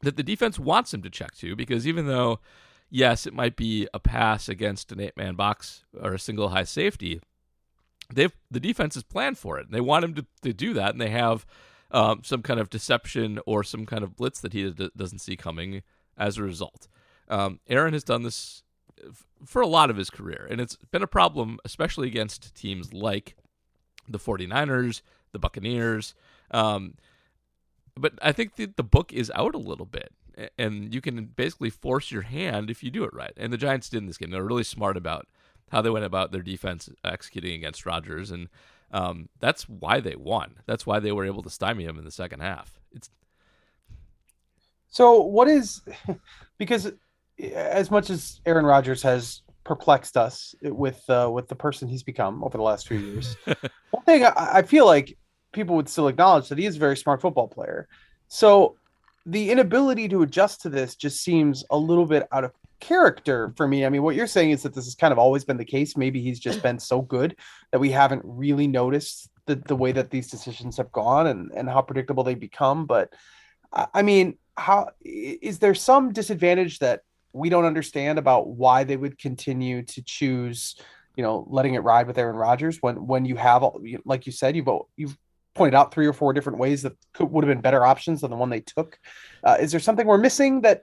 that 0.00 0.16
the 0.16 0.22
defense 0.22 0.58
wants 0.58 0.94
him 0.94 1.02
to 1.02 1.10
check 1.10 1.34
to, 1.36 1.54
because 1.54 1.86
even 1.86 2.06
though 2.06 2.40
yes, 2.92 3.26
it 3.26 3.34
might 3.34 3.56
be 3.56 3.88
a 3.92 3.98
pass 3.98 4.48
against 4.48 4.92
an 4.92 5.00
eight 5.00 5.16
man 5.16 5.34
box 5.34 5.82
or 6.00 6.12
a 6.12 6.18
single 6.18 6.50
high 6.50 6.62
safety. 6.62 7.20
They've 8.12 8.32
the 8.50 8.60
defense 8.60 8.94
has 8.94 9.02
planned 9.02 9.38
for 9.38 9.58
it. 9.58 9.66
And 9.66 9.74
They 9.74 9.80
want 9.80 10.04
him 10.04 10.14
to, 10.14 10.26
to 10.42 10.52
do 10.52 10.74
that, 10.74 10.92
and 10.92 11.00
they 11.00 11.08
have 11.08 11.46
um, 11.90 12.20
some 12.22 12.42
kind 12.42 12.60
of 12.60 12.70
deception 12.70 13.40
or 13.46 13.64
some 13.64 13.86
kind 13.86 14.04
of 14.04 14.14
blitz 14.14 14.40
that 14.40 14.52
he 14.52 14.70
d- 14.70 14.90
doesn't 14.96 15.20
see 15.20 15.36
coming 15.36 15.82
as 16.16 16.36
a 16.36 16.42
result. 16.42 16.86
Um, 17.28 17.60
Aaron 17.68 17.94
has 17.94 18.04
done 18.04 18.22
this 18.22 18.62
for 19.44 19.62
a 19.62 19.66
lot 19.66 19.90
of 19.90 19.96
his 19.96 20.10
career, 20.10 20.46
and 20.50 20.60
it's 20.60 20.76
been 20.90 21.02
a 21.02 21.08
problem, 21.08 21.58
especially 21.64 22.08
against 22.08 22.54
teams 22.54 22.92
like 22.92 23.36
the 24.08 24.18
49ers, 24.18 25.02
the 25.32 25.38
Buccaneers. 25.38 26.14
Um, 26.50 26.94
but 27.96 28.14
I 28.22 28.32
think 28.32 28.56
that 28.56 28.76
the 28.76 28.82
book 28.82 29.12
is 29.12 29.30
out 29.34 29.54
a 29.54 29.58
little 29.58 29.86
bit, 29.86 30.12
and 30.58 30.94
you 30.94 31.00
can 31.00 31.24
basically 31.36 31.70
force 31.70 32.10
your 32.10 32.22
hand 32.22 32.70
if 32.70 32.82
you 32.82 32.90
do 32.90 33.04
it 33.04 33.14
right. 33.14 33.32
And 33.36 33.52
the 33.52 33.58
Giants 33.58 33.88
did 33.88 33.98
in 33.98 34.06
this 34.06 34.18
game. 34.18 34.30
They're 34.30 34.44
really 34.44 34.64
smart 34.64 34.96
about 34.96 35.26
how 35.70 35.82
they 35.82 35.90
went 35.90 36.04
about 36.04 36.32
their 36.32 36.42
defense 36.42 36.88
executing 37.04 37.54
against 37.54 37.86
Rodgers, 37.86 38.30
and 38.30 38.48
um, 38.92 39.28
that's 39.40 39.68
why 39.68 40.00
they 40.00 40.16
won. 40.16 40.56
That's 40.66 40.86
why 40.86 41.00
they 41.00 41.12
were 41.12 41.24
able 41.24 41.42
to 41.42 41.50
stymie 41.50 41.84
him 41.84 41.98
in 41.98 42.04
the 42.04 42.10
second 42.10 42.40
half. 42.40 42.78
It's 42.92 43.10
So 44.88 45.20
what 45.20 45.48
is 45.48 45.80
because 46.58 46.92
as 47.42 47.90
much 47.90 48.10
as 48.10 48.40
Aaron 48.46 48.64
Rodgers 48.64 49.02
has 49.02 49.42
perplexed 49.64 50.16
us 50.16 50.54
with 50.62 51.02
uh, 51.08 51.28
with 51.32 51.48
the 51.48 51.54
person 51.54 51.88
he's 51.88 52.02
become 52.02 52.42
over 52.44 52.56
the 52.56 52.62
last 52.62 52.88
few 52.88 52.98
years, 52.98 53.36
one 53.90 54.04
thing 54.04 54.24
I, 54.24 54.32
I 54.36 54.62
feel 54.62 54.86
like 54.86 55.16
people 55.52 55.76
would 55.76 55.88
still 55.88 56.08
acknowledge 56.08 56.48
that 56.48 56.58
he 56.58 56.66
is 56.66 56.76
a 56.76 56.80
very 56.80 56.96
smart 56.96 57.20
football 57.20 57.48
player. 57.48 57.88
So 58.28 58.76
the 59.26 59.50
inability 59.50 60.08
to 60.08 60.22
adjust 60.22 60.62
to 60.62 60.68
this 60.68 60.96
just 60.96 61.22
seems 61.22 61.64
a 61.70 61.76
little 61.76 62.06
bit 62.06 62.26
out 62.32 62.44
of 62.44 62.52
character 62.80 63.52
for 63.56 63.68
me. 63.68 63.86
I 63.86 63.88
mean, 63.88 64.02
what 64.02 64.16
you're 64.16 64.26
saying 64.26 64.50
is 64.50 64.62
that 64.62 64.74
this 64.74 64.86
has 64.86 64.94
kind 64.94 65.12
of 65.12 65.18
always 65.18 65.44
been 65.44 65.56
the 65.56 65.64
case. 65.64 65.96
Maybe 65.96 66.20
he's 66.20 66.40
just 66.40 66.62
been 66.62 66.78
so 66.78 67.02
good 67.02 67.36
that 67.70 67.78
we 67.78 67.90
haven't 67.90 68.22
really 68.24 68.66
noticed 68.66 69.30
the, 69.46 69.56
the 69.56 69.76
way 69.76 69.92
that 69.92 70.10
these 70.10 70.28
decisions 70.28 70.76
have 70.78 70.90
gone 70.90 71.28
and, 71.28 71.50
and 71.54 71.68
how 71.68 71.82
predictable 71.82 72.24
they 72.24 72.34
become. 72.34 72.86
But 72.86 73.12
I 73.72 73.86
I 73.94 74.02
mean, 74.02 74.38
how 74.56 74.90
is 75.00 75.58
there 75.60 75.74
some 75.74 76.12
disadvantage 76.12 76.80
that 76.80 77.02
we 77.32 77.48
don't 77.48 77.64
understand 77.64 78.18
about 78.18 78.48
why 78.48 78.84
they 78.84 78.96
would 78.96 79.18
continue 79.18 79.82
to 79.82 80.02
choose, 80.02 80.76
you 81.16 81.22
know, 81.22 81.46
letting 81.50 81.74
it 81.74 81.80
ride 81.80 82.06
with 82.06 82.18
Aaron 82.18 82.36
Rodgers 82.36 82.78
when 82.80 83.06
when 83.06 83.24
you 83.24 83.36
have, 83.36 83.64
like 84.04 84.26
you 84.26 84.32
said, 84.32 84.56
you've 84.56 84.68
you've 84.96 85.16
pointed 85.54 85.74
out 85.74 85.92
three 85.92 86.06
or 86.06 86.12
four 86.12 86.32
different 86.32 86.58
ways 86.58 86.82
that 86.82 86.94
could, 87.12 87.30
would 87.30 87.44
have 87.44 87.54
been 87.54 87.60
better 87.60 87.84
options 87.84 88.22
than 88.22 88.30
the 88.30 88.36
one 88.36 88.50
they 88.50 88.60
took. 88.60 88.98
Uh, 89.44 89.56
is 89.60 89.70
there 89.70 89.80
something 89.80 90.06
we're 90.06 90.16
missing 90.18 90.62
that, 90.62 90.82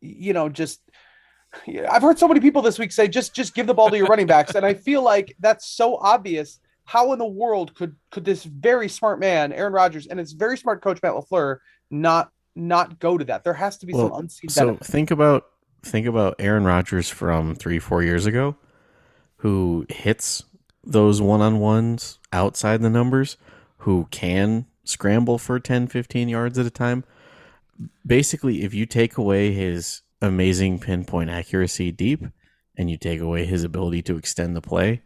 you 0.00 0.32
know, 0.32 0.48
just 0.48 0.80
I've 1.66 2.02
heard 2.02 2.18
so 2.18 2.28
many 2.28 2.40
people 2.40 2.60
this 2.60 2.78
week 2.78 2.92
say 2.92 3.08
just 3.08 3.34
just 3.34 3.54
give 3.54 3.66
the 3.66 3.74
ball 3.74 3.90
to 3.90 3.96
your 3.96 4.06
running 4.06 4.26
backs, 4.26 4.54
and 4.54 4.66
I 4.66 4.74
feel 4.74 5.02
like 5.02 5.34
that's 5.40 5.66
so 5.66 5.96
obvious. 5.96 6.60
How 6.84 7.12
in 7.12 7.18
the 7.18 7.26
world 7.26 7.74
could 7.74 7.96
could 8.10 8.24
this 8.24 8.44
very 8.44 8.88
smart 8.88 9.18
man, 9.18 9.52
Aaron 9.52 9.72
Rodgers, 9.72 10.06
and 10.06 10.18
his 10.18 10.32
very 10.32 10.58
smart 10.58 10.82
coach 10.82 11.00
Matt 11.02 11.12
Lafleur, 11.14 11.58
not 11.90 12.30
not 12.54 12.98
go 12.98 13.16
to 13.16 13.24
that? 13.26 13.44
There 13.44 13.54
has 13.54 13.78
to 13.78 13.86
be 13.86 13.92
some 13.92 14.10
Well, 14.10 14.20
unseen 14.20 14.50
so 14.50 14.66
benefit. 14.66 14.86
think 14.86 15.10
about 15.10 15.46
think 15.82 16.06
about 16.06 16.36
Aaron 16.38 16.64
Rodgers 16.64 17.08
from 17.08 17.54
three 17.54 17.78
four 17.78 18.02
years 18.02 18.26
ago, 18.26 18.56
who 19.36 19.86
hits 19.88 20.44
those 20.84 21.20
one 21.20 21.40
on 21.40 21.58
ones 21.58 22.18
outside 22.32 22.80
the 22.80 22.90
numbers 22.90 23.36
who 23.78 24.06
can 24.10 24.66
scramble 24.84 25.38
for 25.38 25.60
10, 25.60 25.86
15 25.86 26.28
yards 26.28 26.58
at 26.58 26.66
a 26.66 26.70
time. 26.70 27.04
Basically, 28.06 28.62
if 28.62 28.74
you 28.74 28.86
take 28.86 29.16
away 29.16 29.52
his 29.52 30.02
amazing 30.20 30.80
pinpoint 30.80 31.30
accuracy 31.30 31.92
deep 31.92 32.24
and 32.76 32.90
you 32.90 32.96
take 32.96 33.20
away 33.20 33.44
his 33.44 33.64
ability 33.64 34.02
to 34.02 34.16
extend 34.16 34.56
the 34.56 34.60
play, 34.60 35.02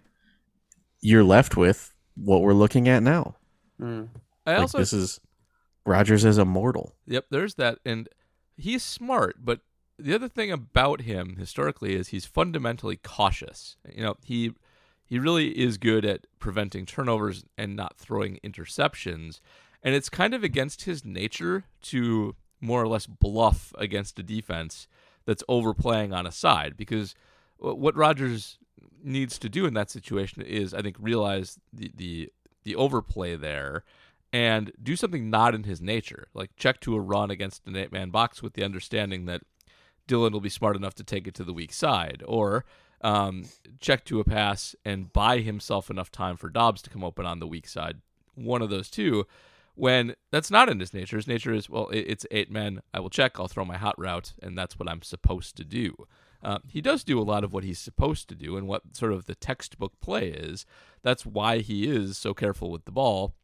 you're 1.00 1.24
left 1.24 1.56
with 1.56 1.92
what 2.14 2.42
we're 2.42 2.54
looking 2.54 2.88
at 2.88 3.02
now. 3.02 3.36
Mm. 3.80 4.08
I 4.46 4.52
Like 4.52 4.60
also 4.60 4.78
this 4.78 4.92
is 4.92 5.20
Rodgers 5.84 6.24
is 6.24 6.38
immortal. 6.38 6.94
Yep, 7.06 7.26
there's 7.30 7.56
that, 7.56 7.78
and 7.84 8.08
he's 8.56 8.82
smart. 8.82 9.36
But 9.44 9.60
the 10.02 10.14
other 10.14 10.28
thing 10.28 10.50
about 10.50 11.02
him 11.02 11.36
historically 11.36 11.94
is 11.94 12.08
he's 12.08 12.26
fundamentally 12.26 12.96
cautious. 12.96 13.76
You 13.94 14.02
know, 14.02 14.16
he 14.24 14.52
he 15.04 15.18
really 15.18 15.58
is 15.58 15.78
good 15.78 16.04
at 16.04 16.26
preventing 16.38 16.86
turnovers 16.86 17.44
and 17.56 17.76
not 17.76 17.96
throwing 17.96 18.38
interceptions, 18.44 19.40
and 19.82 19.94
it's 19.94 20.08
kind 20.08 20.34
of 20.34 20.42
against 20.42 20.84
his 20.84 21.04
nature 21.04 21.64
to 21.82 22.34
more 22.60 22.82
or 22.82 22.88
less 22.88 23.06
bluff 23.06 23.72
against 23.78 24.18
a 24.18 24.22
defense 24.22 24.86
that's 25.24 25.44
overplaying 25.48 26.12
on 26.12 26.26
a 26.26 26.32
side. 26.32 26.76
Because 26.76 27.14
what 27.58 27.96
Rodgers 27.96 28.58
needs 29.02 29.38
to 29.38 29.48
do 29.48 29.66
in 29.66 29.74
that 29.74 29.90
situation 29.90 30.42
is, 30.42 30.74
I 30.74 30.82
think, 30.82 30.96
realize 30.98 31.58
the 31.72 31.92
the, 31.94 32.32
the 32.64 32.76
overplay 32.76 33.36
there 33.36 33.84
and 34.32 34.72
do 34.82 34.96
something 34.96 35.28
not 35.28 35.54
in 35.54 35.64
his 35.64 35.80
nature, 35.80 36.28
like 36.32 36.56
check 36.56 36.80
to 36.80 36.94
a 36.94 37.00
run 37.00 37.30
against 37.30 37.66
an 37.66 37.76
eight 37.76 37.92
man 37.92 38.10
box 38.10 38.42
with 38.42 38.54
the 38.54 38.64
understanding 38.64 39.26
that 39.26 39.42
Dillon 40.06 40.32
will 40.32 40.40
be 40.40 40.48
smart 40.48 40.76
enough 40.76 40.94
to 40.96 41.04
take 41.04 41.26
it 41.26 41.34
to 41.34 41.44
the 41.44 41.52
weak 41.52 41.72
side, 41.72 42.22
or 42.26 42.64
um, 43.00 43.44
check 43.80 44.04
to 44.06 44.20
a 44.20 44.24
pass 44.24 44.74
and 44.84 45.12
buy 45.12 45.38
himself 45.38 45.90
enough 45.90 46.10
time 46.10 46.36
for 46.36 46.48
Doubs 46.48 46.82
to 46.82 46.90
come 46.90 47.04
open 47.04 47.26
on 47.26 47.40
the 47.40 47.46
weak 47.46 47.68
side. 47.68 48.00
One 48.34 48.62
of 48.62 48.70
those 48.70 48.90
two. 48.90 49.26
When 49.74 50.16
that's 50.30 50.50
not 50.50 50.68
in 50.68 50.80
his 50.80 50.92
nature, 50.92 51.16
his 51.16 51.26
nature 51.26 51.54
is 51.54 51.70
well, 51.70 51.88
it's 51.92 52.26
eight 52.30 52.50
men. 52.50 52.82
I 52.92 53.00
will 53.00 53.08
check. 53.08 53.40
I'll 53.40 53.48
throw 53.48 53.64
my 53.64 53.78
hot 53.78 53.98
route, 53.98 54.34
and 54.42 54.56
that's 54.56 54.78
what 54.78 54.88
I'm 54.88 55.00
supposed 55.00 55.56
to 55.56 55.64
do. 55.64 55.94
Uh, 56.42 56.58
he 56.68 56.80
does 56.80 57.04
do 57.04 57.18
a 57.18 57.22
lot 57.22 57.42
of 57.42 57.52
what 57.52 57.64
he's 57.64 57.78
supposed 57.78 58.28
to 58.28 58.34
do, 58.34 58.56
and 58.56 58.68
what 58.68 58.94
sort 58.94 59.12
of 59.12 59.24
the 59.24 59.34
textbook 59.34 59.98
play 60.00 60.28
is. 60.28 60.66
That's 61.02 61.24
why 61.24 61.58
he 61.58 61.86
is 61.86 62.18
so 62.18 62.34
careful 62.34 62.70
with 62.70 62.84
the 62.84 62.92
ball 62.92 63.34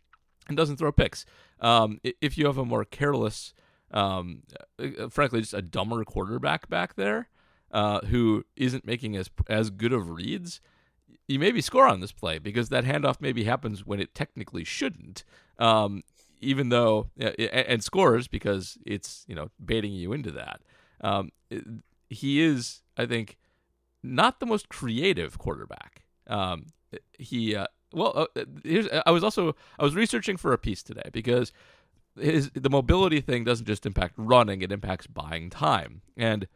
and 0.48 0.56
doesn't 0.56 0.76
throw 0.76 0.92
picks. 0.92 1.24
Um, 1.60 2.00
if 2.20 2.36
you 2.36 2.46
have 2.46 2.58
a 2.58 2.64
more 2.64 2.84
careless, 2.84 3.54
um, 3.90 4.42
uh, 4.78 5.08
frankly, 5.08 5.40
just 5.40 5.54
a 5.54 5.62
dumber 5.62 6.04
quarterback 6.04 6.68
back 6.68 6.94
there 6.96 7.28
uh, 7.72 8.00
who 8.06 8.44
isn't 8.56 8.86
making 8.86 9.16
as 9.16 9.30
as 9.48 9.70
good 9.70 9.92
of 9.92 10.10
reads, 10.10 10.60
you 11.26 11.38
maybe 11.38 11.60
score 11.60 11.86
on 11.86 12.00
this 12.00 12.12
play 12.12 12.38
because 12.38 12.68
that 12.68 12.84
handoff 12.84 13.16
maybe 13.20 13.44
happens 13.44 13.86
when 13.86 14.00
it 14.00 14.14
technically 14.14 14.64
shouldn't. 14.64 15.24
Um, 15.58 16.02
even 16.40 16.68
though 16.68 17.10
uh, 17.20 17.30
and, 17.40 17.82
scores 17.82 18.28
because 18.28 18.78
it's 18.86 19.24
you 19.28 19.34
know 19.34 19.50
baiting 19.64 19.92
you 19.92 20.12
into 20.12 20.30
that. 20.32 20.60
Um, 21.00 21.30
he 22.08 22.40
is, 22.40 22.82
I 22.96 23.06
think, 23.06 23.36
not 24.02 24.40
the 24.40 24.46
most 24.46 24.68
creative 24.68 25.38
quarterback. 25.38 26.04
Um, 26.26 26.66
he 27.18 27.54
uh, 27.56 27.66
well, 27.92 28.28
uh, 28.36 28.44
here's 28.64 28.88
I 29.06 29.10
was 29.10 29.24
also 29.24 29.56
I 29.78 29.84
was 29.84 29.94
researching 29.94 30.36
for 30.36 30.52
a 30.52 30.58
piece 30.58 30.82
today 30.82 31.10
because 31.12 31.52
his 32.20 32.50
the 32.50 32.70
mobility 32.70 33.20
thing 33.20 33.44
doesn't 33.44 33.66
just 33.66 33.86
impact 33.86 34.14
running; 34.16 34.62
it 34.62 34.72
impacts 34.72 35.06
buying 35.06 35.50
time. 35.50 36.02
And 36.16 36.46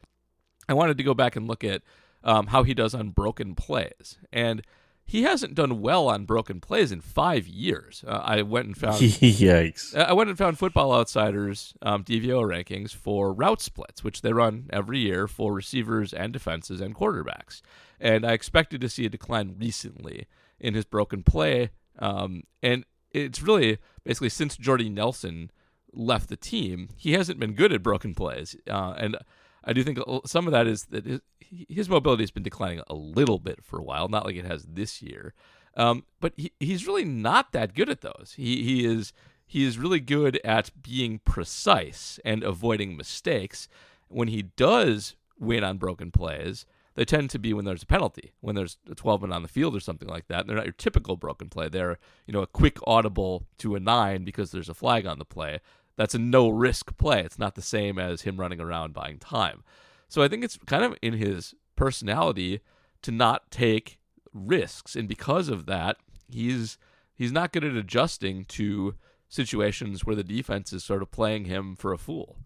I 0.69 0.75
wanted 0.75 0.97
to 0.99 1.05
go 1.05 1.15
back 1.15 1.37
and 1.37 1.47
look 1.47 1.65
at 1.65 1.83
um, 2.25 2.49
how 2.49 2.63
he 2.63 2.75
does 2.75 2.95
on 2.95 3.11
broken 3.11 3.55
plays, 3.55 4.19
and 4.33 4.63
he 5.05 5.25
hasn't 5.25 5.55
done 5.55 5.81
well 5.81 6.09
on 6.09 6.25
broken 6.25 6.61
plays 6.61 6.93
in 6.93 7.01
five 7.01 7.47
years. 7.47 8.05
Uh, 8.07 8.21
I 8.23 8.43
went 8.43 8.67
and 8.67 8.77
found 8.77 8.97
Yikes. 9.01 9.95
I 9.95 10.13
went 10.13 10.31
and 10.31 10.39
found 10.39 10.59
Football 10.59 10.95
Outsiders 10.95 11.75
um, 11.83 12.05
DVO 12.05 12.43
rankings 12.43 12.95
for 12.95 13.33
route 13.33 13.61
splits, 13.61 14.05
which 14.05 14.23
they 14.23 14.33
run 14.33 14.69
every 14.73 15.01
year 15.01 15.27
for 15.27 15.53
receivers 15.53 16.13
and 16.13 16.33
defenses 16.33 16.81
and 16.81 16.95
quarterbacks. 16.95 17.61
And 18.01 18.25
I 18.25 18.33
expected 18.33 18.81
to 18.81 18.89
see 18.89 19.05
a 19.05 19.11
decline 19.11 19.57
recently 19.59 20.27
in 20.59 20.75
his 20.75 20.85
broken 20.85 21.23
play. 21.23 21.71
Um, 21.99 22.45
and 22.63 22.85
it's 23.15 23.43
really 23.43 23.79
basically 24.05 24.29
since 24.29 24.57
Jordy 24.57 24.89
Nelson 24.89 25.51
left 25.93 26.29
the 26.29 26.37
team, 26.37 26.89
he 26.97 27.13
hasn't 27.13 27.39
been 27.39 27.55
good 27.55 27.73
at 27.73 27.83
broken 27.83 28.15
plays. 28.15 28.57
Uh, 28.69 28.95
and 28.97 29.17
I 29.65 29.73
do 29.73 29.83
think 29.83 29.99
some 30.27 30.47
of 30.47 30.53
that 30.53 30.67
is 30.67 30.87
that 30.87 31.07
his, 31.07 31.21
his 31.69 31.89
mobility 31.89 32.23
has 32.23 32.31
been 32.31 32.43
declining 32.43 32.83
a 32.89 32.95
little 32.95 33.39
bit 33.39 33.63
for 33.63 33.79
a 33.79 33.85
while, 33.85 34.09
not 34.09 34.25
like 34.25 34.37
it 34.37 34.47
has 34.47 34.65
this 34.65 35.03
year. 35.03 35.35
Um, 35.77 36.05
but 36.21 36.33
he, 36.37 36.53
he's 36.61 36.87
really 36.87 37.05
not 37.05 37.53
that 37.53 37.75
good 37.75 37.89
at 37.89 38.03
those. 38.03 38.35
He 38.37 38.63
he 38.63 38.85
is 38.85 39.13
he 39.47 39.65
is 39.65 39.79
really 39.79 40.01
good 40.01 40.41
at 40.45 40.71
being 40.83 41.21
precise 41.25 42.19
and 42.25 42.43
avoiding 42.43 42.97
mistakes. 42.97 43.69
When 44.09 44.29
he 44.29 44.43
does 44.43 45.17
win 45.39 45.65
on 45.65 45.79
broken 45.79 46.11
plays, 46.11 46.67
they 46.95 47.05
tend 47.05 47.31
to 47.31 47.39
be 47.39 47.53
when 47.53 47.65
there's 47.65 47.83
a 47.83 47.87
penalty, 47.87 48.33
when 48.41 48.55
there's 48.55 48.77
a 48.91 48.95
12 48.95 49.23
man 49.23 49.33
on 49.33 49.43
the 49.43 49.49
field 49.49 49.75
or 49.75 49.81
something 49.81 50.09
like 50.09 50.29
that. 50.29 50.47
They're 50.47 50.57
not 50.57 50.67
your 50.67 50.73
typical 50.73 51.17
broken 51.17 51.49
play. 51.49 51.69
They're 51.69 51.99
you 52.27 52.33
know 52.33 52.43
a 52.43 52.47
quick 52.47 52.79
audible 52.87 53.47
to 53.59 53.75
a 53.75 53.81
nine 53.81 54.25
because 54.25 54.51
there's 54.51 54.69
a 54.69 54.75
flag 54.75 55.07
on 55.07 55.19
the 55.19 55.25
play. 55.25 55.61
That's 55.97 56.15
a 56.15 56.19
no 56.19 56.49
risk 56.49 56.97
play. 56.97 57.21
It's 57.21 57.39
not 57.39 57.55
the 57.55 57.63
same 57.63 57.99
as 57.99 58.23
him 58.23 58.39
running 58.39 58.61
around 58.61 58.95
buying 58.95 59.19
time. 59.19 59.63
So 60.09 60.23
I 60.23 60.29
think 60.29 60.45
it's 60.45 60.59
kind 60.67 60.85
of 60.85 60.97
in 61.03 61.15
his 61.15 61.55
personality 61.77 62.61
to 63.03 63.11
not 63.11 63.51
take 63.51 63.99
risks, 64.33 64.97
and 64.97 65.09
because 65.09 65.49
of 65.49 65.67
that, 65.67 65.97
he's 66.29 66.79
he's 67.15 67.33
not 67.33 67.53
good 67.53 67.65
at 67.65 67.77
adjusting 67.77 68.45
to 68.47 68.95
situations 69.29 70.05
where 70.05 70.17
the 70.17 70.25
defense 70.25 70.73
is 70.73 70.85
sort 70.85 71.03
of 71.03 71.11
playing 71.11 71.47
him 71.47 71.75
for 71.75 71.93
a 71.93 71.99
fool. 71.99 72.37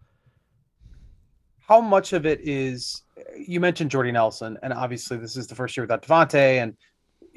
How 1.68 1.80
much 1.80 2.12
of 2.12 2.26
it 2.26 2.40
is 2.42 3.02
you 3.36 3.60
mentioned 3.60 3.90
Jordy 3.90 4.12
Nelson, 4.12 4.56
and 4.62 4.72
obviously 4.72 5.16
this 5.16 5.36
is 5.36 5.46
the 5.46 5.54
first 5.54 5.76
year 5.76 5.82
without 5.82 6.02
Davante, 6.02 6.62
and 6.62 6.76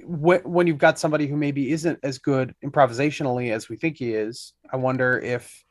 when, 0.03 0.41
when 0.41 0.67
you've 0.67 0.77
got 0.77 0.99
somebody 0.99 1.27
who 1.27 1.35
maybe 1.35 1.71
isn't 1.71 1.99
as 2.03 2.19
good 2.19 2.53
improvisationally 2.63 3.51
as 3.51 3.69
we 3.69 3.75
think 3.75 3.97
he 3.97 4.13
is, 4.13 4.53
I 4.71 4.77
wonder 4.77 5.19
if 5.19 5.65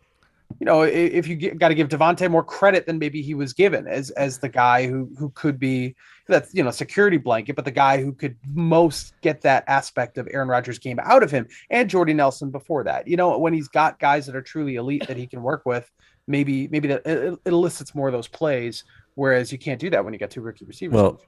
you 0.58 0.64
know 0.64 0.82
if 0.82 1.28
you 1.28 1.36
got 1.36 1.68
to 1.68 1.74
give 1.74 1.88
Davante 1.88 2.28
more 2.30 2.42
credit 2.42 2.86
than 2.86 2.98
maybe 2.98 3.20
he 3.20 3.34
was 3.34 3.52
given 3.52 3.86
as 3.86 4.10
as 4.10 4.38
the 4.38 4.48
guy 4.48 4.86
who 4.86 5.10
who 5.18 5.30
could 5.30 5.58
be 5.58 5.94
that 6.26 6.46
you 6.52 6.64
know 6.64 6.70
security 6.70 7.18
blanket, 7.18 7.54
but 7.54 7.64
the 7.64 7.70
guy 7.70 8.02
who 8.02 8.12
could 8.12 8.36
most 8.54 9.12
get 9.20 9.42
that 9.42 9.64
aspect 9.68 10.18
of 10.18 10.26
Aaron 10.32 10.48
Rodgers' 10.48 10.78
game 10.78 10.98
out 11.04 11.22
of 11.22 11.30
him, 11.30 11.46
and 11.70 11.88
Jordy 11.88 12.14
Nelson 12.14 12.50
before 12.50 12.82
that. 12.84 13.06
You 13.06 13.16
know 13.16 13.38
when 13.38 13.52
he's 13.52 13.68
got 13.68 14.00
guys 14.00 14.26
that 14.26 14.34
are 14.34 14.42
truly 14.42 14.76
elite 14.76 15.06
that 15.06 15.16
he 15.16 15.26
can 15.26 15.42
work 15.42 15.62
with, 15.64 15.88
maybe 16.28 16.68
maybe 16.68 16.88
that 16.88 17.02
it, 17.06 17.32
it 17.44 17.48
elicits 17.52 17.94
more 17.94 18.08
of 18.08 18.12
those 18.12 18.28
plays. 18.28 18.84
Whereas 19.14 19.50
you 19.50 19.58
can't 19.58 19.80
do 19.80 19.90
that 19.90 20.04
when 20.04 20.12
you 20.12 20.18
got 20.20 20.30
two 20.30 20.40
rookie 20.42 20.64
receivers. 20.64 20.94
Well, 20.94 21.20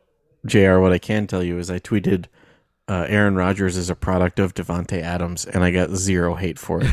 JR, 0.46 0.78
what 0.78 0.92
I 0.92 0.98
can 0.98 1.26
tell 1.26 1.42
you 1.42 1.58
is 1.58 1.70
I 1.70 1.80
tweeted 1.80 2.26
uh, 2.86 3.06
Aaron 3.08 3.34
Rodgers 3.34 3.76
is 3.76 3.90
a 3.90 3.94
product 3.96 4.38
of 4.38 4.54
Davante 4.54 5.00
Adams, 5.00 5.44
and 5.44 5.62
I 5.64 5.70
got 5.70 5.90
zero 5.90 6.34
hate 6.34 6.58
for 6.58 6.82
it. 6.82 6.90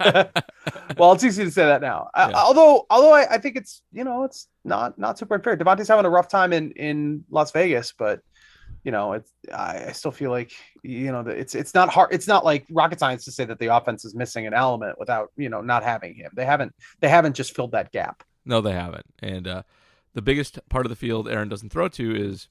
well, 0.98 1.12
it's 1.12 1.24
easy 1.24 1.44
to 1.44 1.50
say 1.50 1.64
that 1.64 1.80
now. 1.80 2.08
Uh, 2.14 2.28
Yeah. 2.30 2.38
although, 2.42 2.86
although 2.90 3.12
I, 3.14 3.34
I 3.34 3.38
think 3.38 3.56
it's 3.56 3.82
you 3.92 4.04
know 4.04 4.24
it's 4.24 4.48
not 4.64 4.98
not 4.98 5.18
super 5.18 5.34
unfair. 5.34 5.56
Davante's 5.56 5.88
having 5.88 6.04
a 6.04 6.10
rough 6.10 6.28
time 6.28 6.52
in 6.52 6.72
in 6.72 7.24
Las 7.30 7.50
Vegas, 7.52 7.92
but 7.96 8.20
you 8.84 8.92
know 8.92 9.12
it's 9.12 9.32
I, 9.52 9.86
I 9.88 9.92
still 9.92 10.10
feel 10.10 10.30
like 10.30 10.52
you 10.82 11.10
know 11.12 11.20
it's 11.20 11.54
it's 11.54 11.74
not 11.74 11.88
hard. 11.88 12.12
It's 12.12 12.26
not 12.26 12.44
like 12.44 12.66
rocket 12.70 12.98
science 12.98 13.24
to 13.24 13.32
say 13.32 13.44
that 13.44 13.58
the 13.58 13.74
offense 13.74 14.04
is 14.04 14.14
missing 14.14 14.46
an 14.46 14.54
element 14.54 14.98
without 14.98 15.30
you 15.36 15.48
know 15.48 15.60
not 15.60 15.82
having 15.82 16.14
him. 16.14 16.30
They 16.34 16.44
haven't 16.44 16.74
they 17.00 17.08
haven't 17.08 17.34
just 17.34 17.54
filled 17.54 17.72
that 17.72 17.92
gap. 17.92 18.22
No, 18.44 18.60
they 18.60 18.72
haven't. 18.72 19.06
And 19.20 19.46
uh, 19.46 19.62
the 20.14 20.22
biggest 20.22 20.58
part 20.68 20.86
of 20.86 20.90
the 20.90 20.96
field 20.96 21.28
Aaron 21.28 21.48
doesn't 21.48 21.70
throw 21.70 21.88
to 21.88 22.16
is 22.16 22.48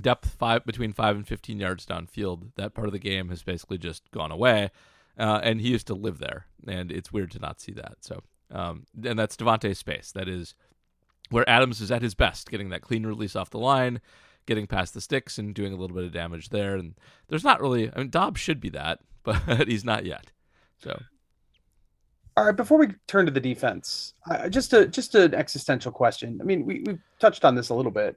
depth 0.00 0.30
five 0.30 0.64
between 0.64 0.92
five 0.92 1.16
and 1.16 1.26
fifteen 1.26 1.60
yards 1.60 1.86
downfield. 1.86 2.52
That 2.56 2.74
part 2.74 2.86
of 2.86 2.92
the 2.92 2.98
game 2.98 3.28
has 3.28 3.42
basically 3.42 3.78
just 3.78 4.10
gone 4.10 4.32
away, 4.32 4.70
uh, 5.18 5.40
and 5.42 5.60
he 5.60 5.68
used 5.68 5.86
to 5.88 5.94
live 5.94 6.18
there, 6.18 6.46
and 6.66 6.90
it's 6.90 7.12
weird 7.12 7.30
to 7.32 7.38
not 7.38 7.60
see 7.60 7.72
that. 7.72 7.98
So, 8.00 8.22
um, 8.50 8.86
and 9.04 9.18
that's 9.18 9.36
Davante's 9.36 9.78
space. 9.78 10.12
That 10.12 10.28
is 10.28 10.54
where 11.30 11.48
Adams 11.48 11.80
is 11.80 11.90
at 11.90 12.02
his 12.02 12.14
best, 12.14 12.50
getting 12.50 12.70
that 12.70 12.82
clean 12.82 13.06
release 13.06 13.36
off 13.36 13.50
the 13.50 13.58
line, 13.58 14.00
getting 14.50 14.66
past 14.66 14.92
the 14.92 15.00
sticks, 15.00 15.38
and 15.38 15.54
doing 15.54 15.72
a 15.72 15.76
little 15.76 15.94
bit 15.94 16.04
of 16.04 16.12
damage 16.12 16.48
there. 16.48 16.74
And 16.74 16.94
there's 17.28 17.44
not 17.44 17.60
really. 17.60 17.88
I 17.94 17.98
mean, 17.98 18.10
Doubs 18.10 18.40
should 18.40 18.60
be 18.60 18.68
that, 18.70 18.98
but 19.22 19.68
he's 19.68 19.84
not 19.84 20.04
yet. 20.04 20.32
So 20.82 21.00
All 22.36 22.44
right, 22.44 22.56
before 22.56 22.78
we 22.78 22.88
turn 23.06 23.26
to 23.26 23.32
the 23.32 23.40
defense, 23.40 24.14
uh, 24.28 24.48
just 24.48 24.72
a 24.72 24.86
just 24.88 25.14
an 25.14 25.34
existential 25.34 25.92
question. 25.92 26.38
I 26.40 26.44
mean, 26.44 26.66
we 26.66 26.82
we 26.86 26.98
touched 27.20 27.44
on 27.44 27.54
this 27.54 27.68
a 27.68 27.74
little 27.74 27.92
bit, 27.92 28.16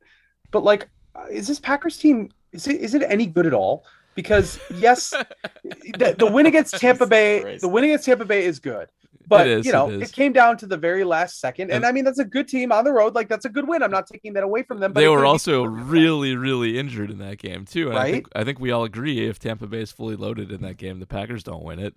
but 0.49 0.63
like, 0.63 0.89
uh, 1.15 1.27
is 1.29 1.47
this 1.47 1.59
Packers 1.59 1.97
team 1.97 2.29
is 2.51 2.67
it 2.67 2.81
is 2.81 2.95
it 2.95 3.03
any 3.03 3.27
good 3.27 3.45
at 3.45 3.53
all? 3.53 3.85
Because 4.15 4.59
yes, 4.73 5.09
the, 5.63 6.15
the 6.17 6.31
win 6.31 6.47
against 6.47 6.79
Tampa 6.79 7.05
Bay, 7.05 7.57
the 7.57 7.67
win 7.67 7.83
against 7.83 8.05
Tampa 8.05 8.25
Bay 8.25 8.43
is 8.43 8.59
good, 8.59 8.89
But 9.27 9.47
is, 9.47 9.65
you 9.65 9.71
know, 9.71 9.89
it 9.89 10.01
it, 10.01 10.11
came 10.11 10.33
down 10.33 10.57
to 10.57 10.65
the 10.65 10.77
very 10.77 11.03
last 11.03 11.39
second, 11.39 11.71
and 11.71 11.77
And- 11.77 11.85
I 11.85 11.91
mean 11.91 12.03
that's 12.03 12.19
a 12.19 12.25
good 12.25 12.47
team 12.47 12.71
on 12.71 12.83
the 12.83 12.91
road. 12.91 13.15
Like 13.15 13.29
that's 13.29 13.45
a 13.45 13.49
good 13.49 13.67
win. 13.67 13.81
I'm 13.83 13.91
not 13.91 14.07
taking 14.07 14.33
that 14.33 14.43
away 14.43 14.63
from 14.63 14.79
them. 14.79 14.93
But 14.93 15.01
they 15.01 15.07
were 15.09 15.25
also 15.25 15.63
really, 15.63 16.35
really 16.35 16.77
injured 16.77 17.09
in 17.11 17.19
that 17.19 17.37
game 17.37 17.65
too. 17.65 17.89
And 17.89 17.97
I 17.97 18.11
think, 18.11 18.27
Right? 18.35 18.41
I 18.41 18.43
think 18.45 18.59
we 18.59 18.71
all 18.71 18.83
agree 18.83 19.27
if 19.27 19.39
Tampa 19.39 19.67
Bay 19.67 19.81
is 19.81 19.91
fully 19.91 20.15
loaded 20.15 20.51
in 20.51 20.61
that 20.61 20.77
game, 20.77 20.99
the 20.99 21.05
Packers 21.05 21.43
don't 21.43 21.63
win 21.63 21.79
it. 21.79 21.95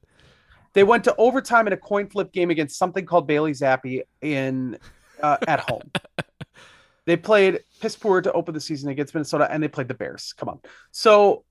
They 0.73 0.85
went 0.85 1.05
to 1.05 1.15
overtime 1.17 1.67
in 1.67 1.73
a 1.73 1.77
coin 1.77 2.09
flip 2.09 2.33
game 2.33 2.51
against 2.51 2.79
something 2.79 3.07
called 3.07 3.27
Bailey 3.27 3.53
Zappe 3.53 4.03
in 4.21 4.79
uh, 5.23 5.39
at 5.49 5.61
home. 5.61 5.91
they 7.07 7.17
played 7.17 7.61
piss 7.81 7.97
poor 7.97 8.21
to 8.21 8.33
open 8.33 8.53
the 8.53 8.61
season 8.61 8.91
against 8.91 9.15
Minnesota, 9.15 9.49
and 9.51 9.63
they 9.63 9.69
played 9.69 9.89
the 9.89 9.95
Bears. 9.95 10.35
Come 10.37 10.49
on, 10.51 10.61
so 10.91 11.45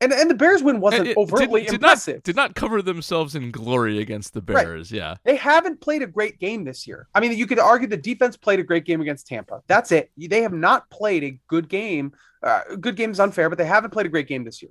and 0.00 0.12
and 0.12 0.30
the 0.30 0.34
Bears 0.34 0.62
win 0.62 0.80
wasn't 0.80 1.08
It- 1.08 1.16
overtly 1.16 1.60
did, 1.62 1.66
did 1.66 1.74
impressive. 1.76 2.16
not 2.16 2.22
did 2.24 2.36
not 2.36 2.54
cover 2.54 2.82
themselves 2.82 3.34
in 3.34 3.50
glory 3.50 3.98
against 4.00 4.32
the 4.34 4.40
Right. 4.40 4.64
Bears. 4.64 4.90
Yeah, 4.92 5.16
they 5.24 5.36
haven't 5.36 5.80
played 5.80 6.02
a 6.02 6.06
great 6.06 6.38
game 6.38 6.64
this 6.64 6.86
year. 6.86 7.08
I 7.14 7.20
mean, 7.20 7.36
you 7.36 7.46
could 7.46 7.58
argue 7.58 7.88
the 7.88 7.96
defense 7.96 8.36
played 8.36 8.60
a 8.60 8.62
great 8.62 8.84
game 8.84 9.00
against 9.00 9.26
Tampa. 9.26 9.62
That's 9.66 9.92
it. 9.92 10.10
They 10.16 10.42
have 10.42 10.52
not 10.52 10.88
played 10.90 11.24
a 11.24 11.38
good 11.48 11.68
game. 11.68 12.12
Uh, 12.42 12.60
good 12.80 12.94
game 12.96 13.10
is 13.10 13.18
unfair, 13.18 13.48
but 13.48 13.58
they 13.58 13.64
haven't 13.66 13.90
played 13.90 14.06
a 14.06 14.10
great 14.10 14.28
game 14.28 14.44
this 14.44 14.62
year. 14.62 14.70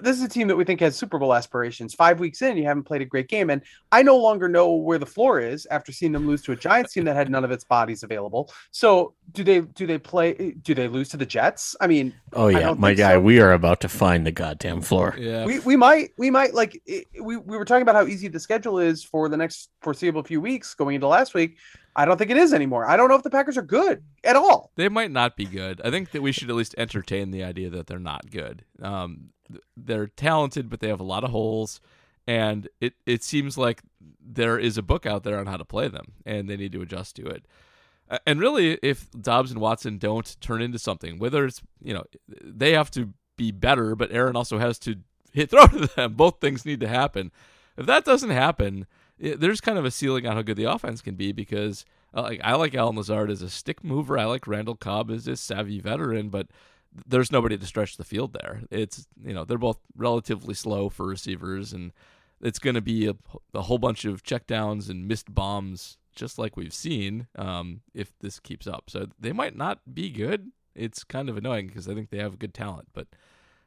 This 0.00 0.16
is 0.16 0.22
a 0.22 0.28
team 0.28 0.48
that 0.48 0.56
we 0.56 0.64
think 0.64 0.80
has 0.80 0.96
Super 0.96 1.18
Bowl 1.18 1.34
aspirations. 1.34 1.94
Five 1.94 2.18
weeks 2.18 2.40
in, 2.40 2.56
you 2.56 2.64
haven't 2.64 2.84
played 2.84 3.02
a 3.02 3.04
great 3.04 3.28
game, 3.28 3.50
and 3.50 3.60
I 3.92 4.02
no 4.02 4.16
longer 4.16 4.48
know 4.48 4.72
where 4.72 4.98
the 4.98 5.04
floor 5.06 5.40
is 5.40 5.66
after 5.70 5.92
seeing 5.92 6.12
them 6.12 6.26
lose 6.26 6.42
to 6.42 6.52
a 6.52 6.56
Giants 6.56 6.94
team 6.94 7.04
that 7.04 7.14
had 7.16 7.30
none 7.30 7.44
of 7.44 7.50
its 7.50 7.64
bodies 7.64 8.02
available. 8.02 8.50
So, 8.70 9.14
do 9.32 9.44
they 9.44 9.60
do 9.60 9.86
they 9.86 9.98
play? 9.98 10.54
Do 10.62 10.74
they 10.74 10.88
lose 10.88 11.10
to 11.10 11.16
the 11.18 11.26
Jets? 11.26 11.76
I 11.80 11.86
mean, 11.86 12.14
Oh 12.32 12.48
yeah, 12.48 12.60
don't 12.60 12.80
my 12.80 12.88
think 12.90 12.98
guy, 12.98 13.12
so. 13.14 13.20
we 13.20 13.40
are 13.40 13.52
about 13.52 13.80
to 13.82 13.88
find 13.88 14.26
the 14.26 14.32
goddamn 14.32 14.80
floor. 14.80 15.14
yeah. 15.18 15.44
we, 15.44 15.58
we 15.60 15.76
might 15.76 16.10
we 16.16 16.30
might 16.30 16.54
like 16.54 16.80
it, 16.86 17.06
we, 17.20 17.36
we 17.36 17.56
were 17.58 17.64
talking 17.64 17.82
about 17.82 17.94
how 17.94 18.06
easy 18.06 18.28
the 18.28 18.40
schedule 18.40 18.78
is 18.78 19.04
for 19.04 19.28
the 19.28 19.36
next 19.36 19.70
foreseeable 19.82 20.22
few 20.22 20.40
weeks 20.40 20.74
going 20.74 20.94
into 20.94 21.06
last 21.06 21.34
week 21.34 21.58
i 21.94 22.04
don't 22.06 22.16
think 22.16 22.30
it 22.30 22.36
is 22.38 22.54
anymore 22.54 22.88
i 22.88 22.96
don't 22.96 23.08
know 23.10 23.14
if 23.14 23.22
the 23.22 23.28
packers 23.30 23.58
are 23.58 23.62
good 23.62 24.02
at 24.24 24.34
all 24.34 24.70
They 24.76 24.88
might 24.88 25.10
not 25.10 25.36
be 25.36 25.44
good. 25.44 25.80
I 25.84 25.90
think 25.90 26.10
that 26.12 26.22
we 26.22 26.32
should 26.32 26.48
at 26.48 26.56
least 26.56 26.74
entertain 26.78 27.30
the 27.30 27.44
idea 27.44 27.68
that 27.70 27.86
they're 27.86 27.98
not 27.98 28.30
good. 28.30 28.64
Um, 28.82 29.10
th- 29.18 29.33
they're 29.76 30.06
talented, 30.06 30.68
but 30.68 30.80
they 30.80 30.88
have 30.88 31.00
a 31.00 31.04
lot 31.04 31.24
of 31.24 31.30
holes, 31.30 31.80
and 32.26 32.68
it 32.80 32.94
it 33.06 33.22
seems 33.22 33.58
like 33.58 33.82
there 34.20 34.58
is 34.58 34.78
a 34.78 34.82
book 34.82 35.06
out 35.06 35.22
there 35.22 35.38
on 35.38 35.46
how 35.46 35.56
to 35.56 35.64
play 35.64 35.88
them, 35.88 36.12
and 36.24 36.48
they 36.48 36.56
need 36.56 36.72
to 36.72 36.82
adjust 36.82 37.16
to 37.16 37.26
it. 37.26 37.44
And 38.26 38.38
really, 38.38 38.78
if 38.82 39.10
Doubs 39.12 39.50
and 39.50 39.60
Watson 39.60 39.98
don't 39.98 40.36
turn 40.40 40.60
into 40.60 40.78
something, 40.78 41.18
whether 41.18 41.44
it's 41.44 41.62
you 41.82 41.94
know 41.94 42.04
they 42.28 42.72
have 42.72 42.90
to 42.92 43.12
be 43.36 43.50
better, 43.50 43.94
but 43.94 44.12
Aaron 44.12 44.36
also 44.36 44.58
has 44.58 44.78
to 44.80 44.96
hit 45.32 45.50
throw 45.50 45.66
to 45.66 45.86
them. 45.86 46.14
Both 46.14 46.40
things 46.40 46.64
need 46.64 46.80
to 46.80 46.88
happen. 46.88 47.32
If 47.76 47.86
that 47.86 48.04
doesn't 48.04 48.30
happen, 48.30 48.86
it, 49.18 49.40
there's 49.40 49.60
kind 49.60 49.78
of 49.78 49.84
a 49.84 49.90
ceiling 49.90 50.26
on 50.26 50.36
how 50.36 50.42
good 50.42 50.56
the 50.56 50.70
offense 50.70 51.00
can 51.00 51.14
be 51.14 51.32
because 51.32 51.84
uh, 52.14 52.22
like 52.22 52.40
I 52.44 52.54
like 52.54 52.74
Allen 52.74 52.96
Lazard 52.96 53.30
as 53.30 53.42
a 53.42 53.50
stick 53.50 53.82
mover. 53.82 54.18
I 54.18 54.24
like 54.24 54.46
Randall 54.46 54.76
Cobb 54.76 55.10
as 55.10 55.26
a 55.26 55.36
savvy 55.36 55.80
veteran, 55.80 56.28
but 56.28 56.48
there's 57.06 57.32
nobody 57.32 57.56
to 57.58 57.66
stretch 57.66 57.96
the 57.96 58.04
field 58.04 58.32
there. 58.32 58.62
It's 58.70 59.06
you 59.24 59.34
know 59.34 59.44
they're 59.44 59.58
both 59.58 59.78
relatively 59.96 60.54
slow 60.54 60.88
for 60.88 61.06
receivers, 61.06 61.72
and 61.72 61.92
it's 62.40 62.58
going 62.58 62.74
to 62.74 62.80
be 62.82 63.06
a, 63.08 63.14
a 63.54 63.62
whole 63.62 63.78
bunch 63.78 64.04
of 64.04 64.22
checkdowns 64.22 64.88
and 64.90 65.08
missed 65.08 65.34
bombs, 65.34 65.98
just 66.14 66.38
like 66.38 66.56
we've 66.56 66.74
seen 66.74 67.26
um, 67.36 67.80
if 67.94 68.12
this 68.20 68.38
keeps 68.40 68.66
up. 68.66 68.84
So 68.90 69.06
they 69.18 69.32
might 69.32 69.56
not 69.56 69.80
be 69.92 70.10
good. 70.10 70.50
It's 70.74 71.04
kind 71.04 71.28
of 71.28 71.36
annoying 71.36 71.68
because 71.68 71.88
I 71.88 71.94
think 71.94 72.10
they 72.10 72.18
have 72.18 72.38
good 72.38 72.52
talent, 72.54 72.88
but 72.92 73.06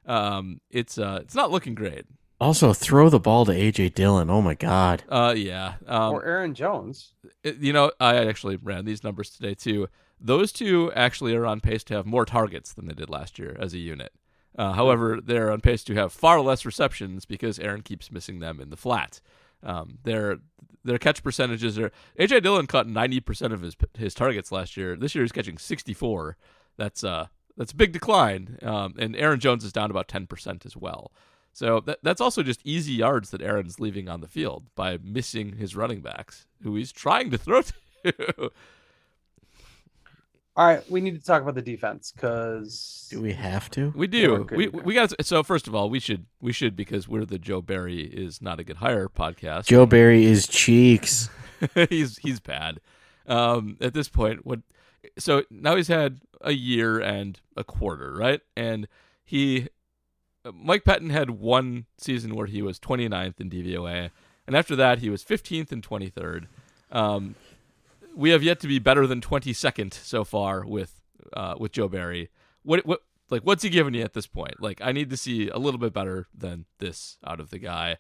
um, 0.06 0.62
it's 0.70 0.98
uh, 0.98 1.20
it's 1.22 1.36
not 1.36 1.52
looking 1.52 1.76
great. 1.76 2.06
Also, 2.40 2.72
throw 2.72 3.10
the 3.10 3.20
ball 3.20 3.46
to 3.46 3.52
AJ 3.52 3.96
Dillon. 3.96 4.30
Oh 4.30 4.42
my 4.44 4.54
god. 4.54 5.04
Uh, 5.10 5.34
yeah. 5.36 5.74
Um, 5.88 6.14
or 6.14 6.24
aaron 6.24 6.54
jones 6.54 7.14
it- 7.44 7.58
you 7.58 7.74
know, 7.74 7.92
I 8.00 8.18
actually 8.28 8.58
ran 8.58 8.86
these 8.86 9.04
numbers 9.04 9.32
today 9.32 9.56
too. 9.56 9.88
Those 10.20 10.52
two 10.52 10.92
actually 10.96 11.36
are 11.36 11.46
on 11.46 11.62
pace 11.62 11.84
to 11.86 11.94
have 11.94 12.06
more 12.06 12.26
targets 12.26 12.74
than 12.74 12.88
they 12.88 12.94
did 12.94 13.10
last 13.10 13.38
year 13.38 13.56
as 13.60 13.74
a 13.74 13.78
unit. 13.78 14.14
Uh, 14.58 14.74
however, 14.74 15.20
they're 15.22 15.52
on 15.52 15.62
pace 15.62 15.84
to 15.84 15.94
have 15.94 16.12
far 16.12 16.42
less 16.42 16.66
receptions 16.66 17.26
because 17.26 17.60
Aaron 17.60 17.84
keeps 17.84 18.12
missing 18.12 18.40
them 18.40 18.60
in 18.60 18.70
the 18.70 18.78
flat. 18.78 19.22
Um, 19.64 20.00
their 20.04 20.40
their 20.84 20.98
catch 20.98 21.22
percentages 21.22 21.78
are 21.78 21.92
AJ 22.20 22.44
Dillon 22.44 22.68
caught 22.68 22.88
ninety 22.88 23.20
percent 23.20 23.54
of 23.54 23.62
his 23.62 23.76
his 23.98 24.14
targets 24.14 24.52
last 24.52 24.78
year. 24.78 24.96
This 24.96 25.14
year 25.14 25.24
he's 25.24 25.32
catching 25.32 25.58
sixty 25.58 25.94
four. 25.94 26.38
That's 26.78 27.04
uh 27.04 27.28
that's 27.56 27.72
a 27.72 27.76
big 27.76 27.92
decline. 27.92 28.58
Um, 28.62 28.96
and 28.98 29.16
Aaron 29.16 29.40
Jones 29.40 29.64
is 29.64 29.74
down 29.74 29.92
about 29.92 30.08
ten 30.08 30.26
percent 30.26 30.66
as 30.66 30.76
well. 30.76 31.12
So 31.54 31.80
that, 31.82 32.00
that's 32.04 32.22
also 32.22 32.44
just 32.44 32.62
easy 32.64 32.94
yards 32.94 33.32
that 33.32 33.42
Aaron's 33.42 33.80
leaving 33.80 34.08
on 34.08 34.22
the 34.22 34.28
field 34.28 34.68
by 34.76 35.00
missing 35.04 35.54
his 35.54 35.76
running 35.76 36.02
backs, 36.02 36.46
who 36.62 36.76
he's 36.76 36.92
trying 36.92 37.32
to 37.32 37.38
throw 37.38 37.62
to. 37.64 37.74
all 40.58 40.66
right 40.66 40.92
we 40.92 41.00
need 41.00 41.16
to 41.18 41.24
talk 41.24 41.42
about 41.42 41.56
the 41.56 41.62
defense 41.62 42.12
because 42.12 43.08
Do 43.10 43.22
we 43.22 43.32
have 43.34 43.70
to? 43.72 43.94
we 43.96 44.08
do. 44.08 44.44
good 44.44 44.58
We 44.58 44.68
we 44.68 44.94
got 44.94 45.14
so 45.26 45.44
first 45.44 45.68
of 45.68 45.76
all, 45.76 45.90
we 45.90 46.00
should 46.00 46.26
we 46.42 46.52
should 46.52 46.76
because 46.76 47.08
we're 47.08 47.26
the 47.26 47.40
Joe 47.40 47.62
Barry 47.62 48.02
is 48.02 48.42
not 48.42 48.60
a 48.60 48.64
good 48.66 48.78
hire 48.78 49.08
podcast. 49.08 49.68
Joe 49.68 49.86
Barry 49.86 50.26
is 50.26 50.48
cheeks. 50.48 51.30
he's 51.90 52.18
he's 52.18 52.40
bad. 52.40 52.82
Um, 53.28 53.78
at 53.80 53.94
this 53.94 54.10
point, 54.10 54.46
what? 54.46 54.60
So 55.18 55.44
now 55.50 55.76
he's 55.76 55.88
had 55.88 56.22
a 56.42 56.52
year 56.52 57.00
and 57.00 57.40
a 57.56 57.64
quarter, 57.64 58.14
right? 58.14 58.42
And 58.56 58.88
he, 59.24 59.68
Mike 60.54 60.84
Pettine 60.84 61.12
had 61.12 61.30
one 61.30 61.86
season 61.98 62.36
where 62.36 62.48
he 62.48 62.62
was 62.62 62.80
29th 62.80 63.40
in 63.40 63.50
DVOA, 63.50 64.12
and 64.48 64.56
after 64.56 64.76
that 64.76 65.00
he 65.00 65.10
was 65.10 65.24
15th 65.24 65.72
and 65.72 65.88
23rd. 65.88 66.48
Um, 66.92 67.36
we 68.18 68.32
have 68.32 68.44
yet 68.44 68.60
to 68.62 68.68
be 68.68 68.80
better 68.80 69.06
than 69.08 69.22
22nd 69.22 69.94
so 69.94 70.24
far 70.24 70.66
with 70.66 71.02
uh, 71.34 71.56
with 71.60 71.72
Joe 71.72 71.88
Barry. 71.88 72.30
What 72.64 72.86
what 72.86 73.02
like 73.30 73.44
what's 73.44 73.64
he 73.64 73.70
giving 73.70 73.94
you 73.94 74.02
at 74.04 74.14
this 74.14 74.28
point? 74.28 74.62
Like 74.62 74.82
I 74.84 74.92
need 74.92 75.10
to 75.12 75.18
see 75.18 75.50
a 75.50 75.58
little 75.58 75.80
bit 75.80 75.94
better 75.94 76.28
than 76.36 76.66
this 76.80 77.18
out 77.26 77.40
of 77.40 77.50
the 77.50 77.60
guy. 77.60 77.98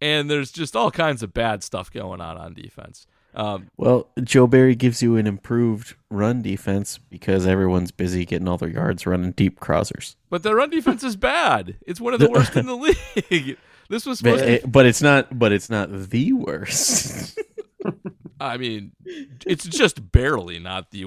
And 0.00 0.30
there's 0.30 0.52
just 0.52 0.76
all 0.76 0.90
kinds 0.92 1.22
of 1.24 1.34
bad 1.34 1.64
stuff 1.64 1.90
going 1.92 2.20
on 2.20 2.36
on 2.36 2.54
defense. 2.54 3.06
Um, 3.34 3.68
Well, 3.76 4.08
Joe 4.22 4.46
Barry 4.46 4.74
gives 4.74 5.02
you 5.02 5.16
an 5.16 5.26
improved 5.26 5.94
run 6.10 6.40
defense 6.40 6.98
because 7.10 7.46
everyone's 7.46 7.90
busy 7.90 8.24
getting 8.24 8.48
all 8.48 8.58
their 8.58 8.68
yards 8.70 9.06
running 9.06 9.32
deep 9.32 9.58
crossers. 9.60 10.14
but 10.30 10.42
their 10.42 10.54
run 10.56 10.70
defense 10.70 11.02
is 11.02 11.16
bad. 11.16 11.76
It's 11.86 12.00
one 12.00 12.14
of 12.14 12.20
the 12.20 12.30
worst 12.34 12.56
in 12.56 12.66
the 12.66 12.76
league. 12.76 13.56
This 13.90 14.04
was 14.04 14.20
But, 14.20 14.36
to. 14.36 14.68
but 14.68 14.84
it's 14.84 15.00
not. 15.00 15.38
But 15.38 15.50
it's 15.52 15.70
not 15.70 15.88
the 16.10 16.32
worst. 16.34 17.38
I 18.40 18.56
mean, 18.56 18.92
it's 19.04 19.66
just 19.66 20.12
barely 20.12 20.58
not 20.58 20.90
the 20.90 21.06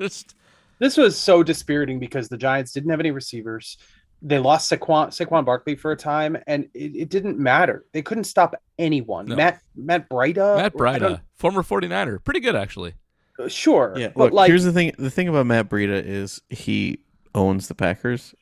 worst. 0.00 0.34
this 0.78 0.96
was 0.96 1.18
so 1.18 1.42
dispiriting 1.42 1.98
because 1.98 2.28
the 2.28 2.36
giants 2.36 2.72
didn't 2.72 2.90
have 2.90 3.00
any 3.00 3.10
receivers 3.10 3.76
they 4.22 4.38
lost 4.38 4.70
Saquon, 4.70 5.08
Saquon 5.08 5.44
Barkley 5.44 5.74
for 5.74 5.90
a 5.90 5.96
time, 5.96 6.36
and 6.46 6.68
it, 6.74 6.94
it 6.94 7.08
didn't 7.08 7.38
matter. 7.38 7.84
They 7.92 8.02
couldn't 8.02 8.24
stop 8.24 8.54
anyone. 8.78 9.26
No. 9.26 9.36
Matt 9.36 9.60
Matt 9.74 10.08
Breida, 10.08 10.56
Matt 10.56 10.72
I 10.76 10.78
Breida, 10.78 11.20
former 11.34 11.62
49er, 11.62 12.22
pretty 12.22 12.40
good 12.40 12.54
actually. 12.54 12.94
Uh, 13.38 13.48
sure, 13.48 13.94
yeah. 13.96 14.08
but 14.14 14.26
Look, 14.26 14.32
like 14.32 14.48
here's 14.48 14.64
the 14.64 14.72
thing. 14.72 14.92
The 14.96 15.10
thing 15.10 15.28
about 15.28 15.46
Matt 15.46 15.68
Breida 15.68 16.02
is 16.04 16.40
he 16.48 17.00
owns 17.34 17.66
the 17.66 17.74
Packers, 17.74 18.34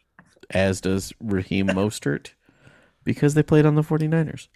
as 0.51 0.81
does 0.81 1.13
Raheem 1.19 1.67
Mostert, 1.69 2.35
because 3.03 3.35
they 3.35 3.43
played 3.43 3.65
on 3.65 3.75
the 3.75 3.83
49ers. 3.83 4.49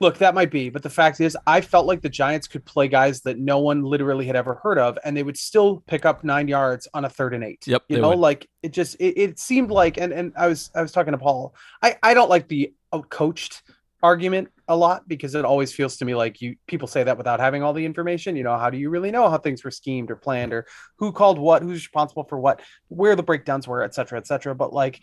Look, 0.00 0.18
that 0.18 0.34
might 0.34 0.50
be, 0.50 0.68
but 0.68 0.82
the 0.82 0.90
fact 0.90 1.20
is, 1.20 1.36
I 1.46 1.60
felt 1.60 1.86
like 1.86 2.02
the 2.02 2.08
Giants 2.08 2.46
could 2.46 2.64
play 2.64 2.86
guys 2.86 3.22
that 3.22 3.38
no 3.38 3.60
one 3.60 3.82
literally 3.82 4.26
had 4.26 4.36
ever 4.36 4.54
heard 4.56 4.78
of, 4.78 4.98
and 5.04 5.16
they 5.16 5.22
would 5.22 5.38
still 5.38 5.82
pick 5.86 6.04
up 6.04 6.22
nine 6.22 6.48
yards 6.48 6.86
on 6.92 7.04
a 7.04 7.08
third 7.08 7.32
and 7.32 7.42
eight. 7.42 7.66
Yep, 7.66 7.84
you 7.88 8.00
know, 8.00 8.10
would. 8.10 8.18
like 8.18 8.48
it 8.62 8.72
just 8.72 8.96
it, 8.96 9.18
it 9.18 9.38
seemed 9.38 9.70
like, 9.70 9.96
and 9.96 10.12
and 10.12 10.32
I 10.36 10.48
was 10.48 10.70
I 10.74 10.82
was 10.82 10.92
talking 10.92 11.12
to 11.12 11.18
Paul. 11.18 11.54
I 11.82 11.96
I 12.02 12.14
don't 12.14 12.28
like 12.28 12.48
the 12.48 12.74
coached 13.08 13.62
argument 14.02 14.48
a 14.68 14.76
lot 14.76 15.08
because 15.08 15.34
it 15.34 15.44
always 15.44 15.72
feels 15.72 15.96
to 15.96 16.04
me 16.04 16.14
like 16.14 16.40
you 16.40 16.56
people 16.66 16.86
say 16.86 17.02
that 17.02 17.16
without 17.16 17.40
having 17.40 17.62
all 17.62 17.72
the 17.72 17.84
information. 17.84 18.36
You 18.36 18.44
know, 18.44 18.58
how 18.58 18.70
do 18.70 18.78
you 18.78 18.90
really 18.90 19.10
know 19.10 19.28
how 19.28 19.38
things 19.38 19.64
were 19.64 19.70
schemed 19.70 20.10
or 20.10 20.16
planned 20.16 20.52
or 20.52 20.66
who 20.98 21.12
called 21.12 21.38
what, 21.38 21.62
who's 21.62 21.80
responsible 21.80 22.24
for 22.24 22.38
what, 22.38 22.60
where 22.88 23.16
the 23.16 23.22
breakdowns 23.22 23.66
were, 23.66 23.82
et 23.82 23.94
cetera, 23.94 24.18
et 24.18 24.26
cetera. 24.26 24.54
But 24.54 24.72
like 24.72 25.00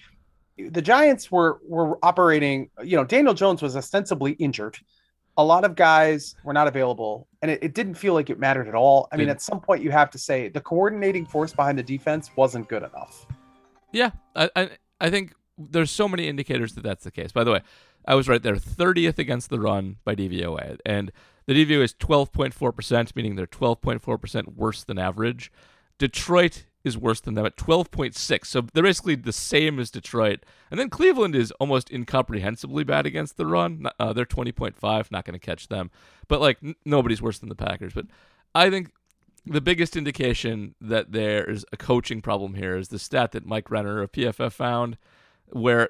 the 0.57 0.81
Giants 0.81 1.31
were 1.31 1.59
were 1.67 1.97
operating, 2.03 2.69
you 2.83 2.95
know, 2.95 3.03
Daniel 3.03 3.33
Jones 3.33 3.61
was 3.61 3.75
ostensibly 3.75 4.33
injured. 4.33 4.77
A 5.35 5.43
lot 5.43 5.65
of 5.65 5.75
guys 5.75 6.35
were 6.43 6.53
not 6.53 6.67
available, 6.67 7.27
and 7.41 7.49
it, 7.49 7.63
it 7.63 7.73
didn't 7.73 7.95
feel 7.95 8.13
like 8.13 8.29
it 8.29 8.37
mattered 8.37 8.67
at 8.67 8.75
all. 8.75 9.07
I 9.11 9.17
mean, 9.17 9.29
at 9.29 9.41
some 9.41 9.59
point, 9.59 9.81
you 9.81 9.89
have 9.89 10.11
to 10.11 10.19
say 10.19 10.47
the 10.49 10.61
coordinating 10.61 11.25
force 11.25 11.53
behind 11.53 11.79
the 11.79 11.83
defense 11.83 12.29
wasn't 12.35 12.69
good 12.69 12.83
enough. 12.83 13.25
Yeah, 13.91 14.11
I, 14.35 14.49
I 14.55 14.69
I 15.01 15.09
think 15.09 15.33
there's 15.57 15.89
so 15.89 16.07
many 16.07 16.27
indicators 16.27 16.73
that 16.75 16.83
that's 16.83 17.03
the 17.03 17.11
case. 17.11 17.31
By 17.31 17.43
the 17.43 17.51
way, 17.51 17.61
I 18.07 18.13
was 18.13 18.27
right 18.27 18.43
there, 18.43 18.55
30th 18.55 19.17
against 19.17 19.49
the 19.49 19.59
run 19.59 19.97
by 20.03 20.15
DVOA, 20.15 20.77
and 20.85 21.11
the 21.47 21.53
DVOA 21.53 21.83
is 21.83 21.93
12.4 21.95 22.75
percent, 22.75 23.15
meaning 23.15 23.35
they're 23.35 23.47
12.4 23.47 24.21
percent 24.21 24.55
worse 24.55 24.83
than 24.83 24.99
average. 24.99 25.51
Detroit 25.97 26.65
is 26.83 26.97
worse 26.97 27.21
than 27.21 27.33
them 27.33 27.45
at 27.45 27.55
12.6. 27.55 28.45
So 28.45 28.61
they're 28.73 28.83
basically 28.83 29.15
the 29.15 29.31
same 29.31 29.79
as 29.79 29.89
Detroit. 29.89 30.45
And 30.69 30.79
then 30.79 30.89
Cleveland 30.89 31.35
is 31.35 31.51
almost 31.53 31.89
incomprehensibly 31.89 32.83
bad 32.83 33.05
against 33.05 33.37
the 33.37 33.45
run. 33.45 33.87
Uh, 33.99 34.13
they're 34.13 34.25
20.5, 34.25 35.11
not 35.11 35.25
going 35.25 35.39
to 35.39 35.45
catch 35.45 35.67
them. 35.69 35.91
But 36.27 36.41
like 36.41 36.57
n- 36.63 36.75
nobody's 36.85 37.21
worse 37.21 37.39
than 37.39 37.49
the 37.49 37.55
Packers. 37.55 37.93
But 37.93 38.07
I 38.53 38.69
think 38.69 38.91
the 39.45 39.61
biggest 39.61 39.95
indication 39.95 40.75
that 40.79 41.11
there 41.11 41.49
is 41.49 41.65
a 41.71 41.77
coaching 41.77 42.21
problem 42.21 42.55
here 42.55 42.75
is 42.75 42.89
the 42.89 42.99
stat 42.99 43.31
that 43.31 43.45
Mike 43.45 43.71
Renner 43.71 44.01
of 44.01 44.11
PFF 44.11 44.51
found, 44.51 44.97
where 45.47 45.89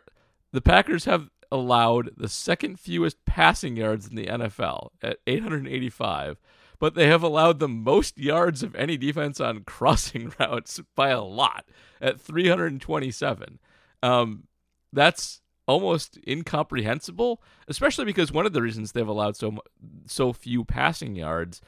the 0.51 0.61
Packers 0.61 1.05
have 1.05 1.29
allowed 1.51 2.09
the 2.17 2.27
second 2.27 2.79
fewest 2.79 3.23
passing 3.25 3.77
yards 3.77 4.07
in 4.07 4.15
the 4.15 4.25
NFL 4.25 4.89
at 5.03 5.19
885, 5.27 6.39
but 6.83 6.95
they 6.95 7.07
have 7.07 7.23
allowed 7.23 7.59
the 7.59 7.69
most 7.69 8.17
yards 8.17 8.61
of 8.61 8.75
any 8.75 8.97
defense 8.97 9.39
on 9.39 9.63
crossing 9.65 10.33
routes 10.37 10.81
by 10.97 11.11
a 11.11 11.21
lot 11.21 11.63
at 12.01 12.19
327. 12.19 13.57
Um, 14.01 14.49
that's 14.91 15.39
almost 15.65 16.19
incomprehensible, 16.27 17.41
especially 17.69 18.03
because 18.03 18.33
one 18.33 18.45
of 18.45 18.51
the 18.51 18.61
reasons 18.61 18.91
they've 18.91 19.07
allowed 19.07 19.37
so 19.37 19.59
so 20.07 20.33
few 20.33 20.65
passing 20.65 21.15
yards 21.15 21.61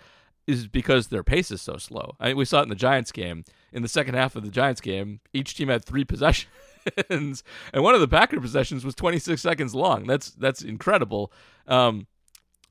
is 0.47 0.67
because 0.67 1.07
their 1.07 1.23
pace 1.23 1.49
is 1.49 1.61
so 1.61 1.77
slow. 1.77 2.17
I 2.19 2.27
mean, 2.27 2.35
we 2.35 2.43
saw 2.43 2.59
it 2.59 2.63
in 2.63 2.69
the 2.69 2.75
Giants 2.75 3.13
game. 3.13 3.45
In 3.71 3.83
the 3.83 3.87
second 3.87 4.15
half 4.15 4.35
of 4.35 4.43
the 4.43 4.51
Giants 4.51 4.81
game, 4.81 5.21
each 5.31 5.55
team 5.55 5.69
had 5.69 5.85
three 5.85 6.03
possessions, 6.03 7.41
and 7.73 7.83
one 7.85 7.95
of 7.95 8.01
the 8.01 8.09
Packer 8.09 8.41
possessions 8.41 8.83
was 8.83 8.95
26 8.95 9.41
seconds 9.41 9.73
long. 9.73 10.07
That's 10.07 10.31
that's 10.31 10.61
incredible. 10.61 11.31
Um, 11.67 12.07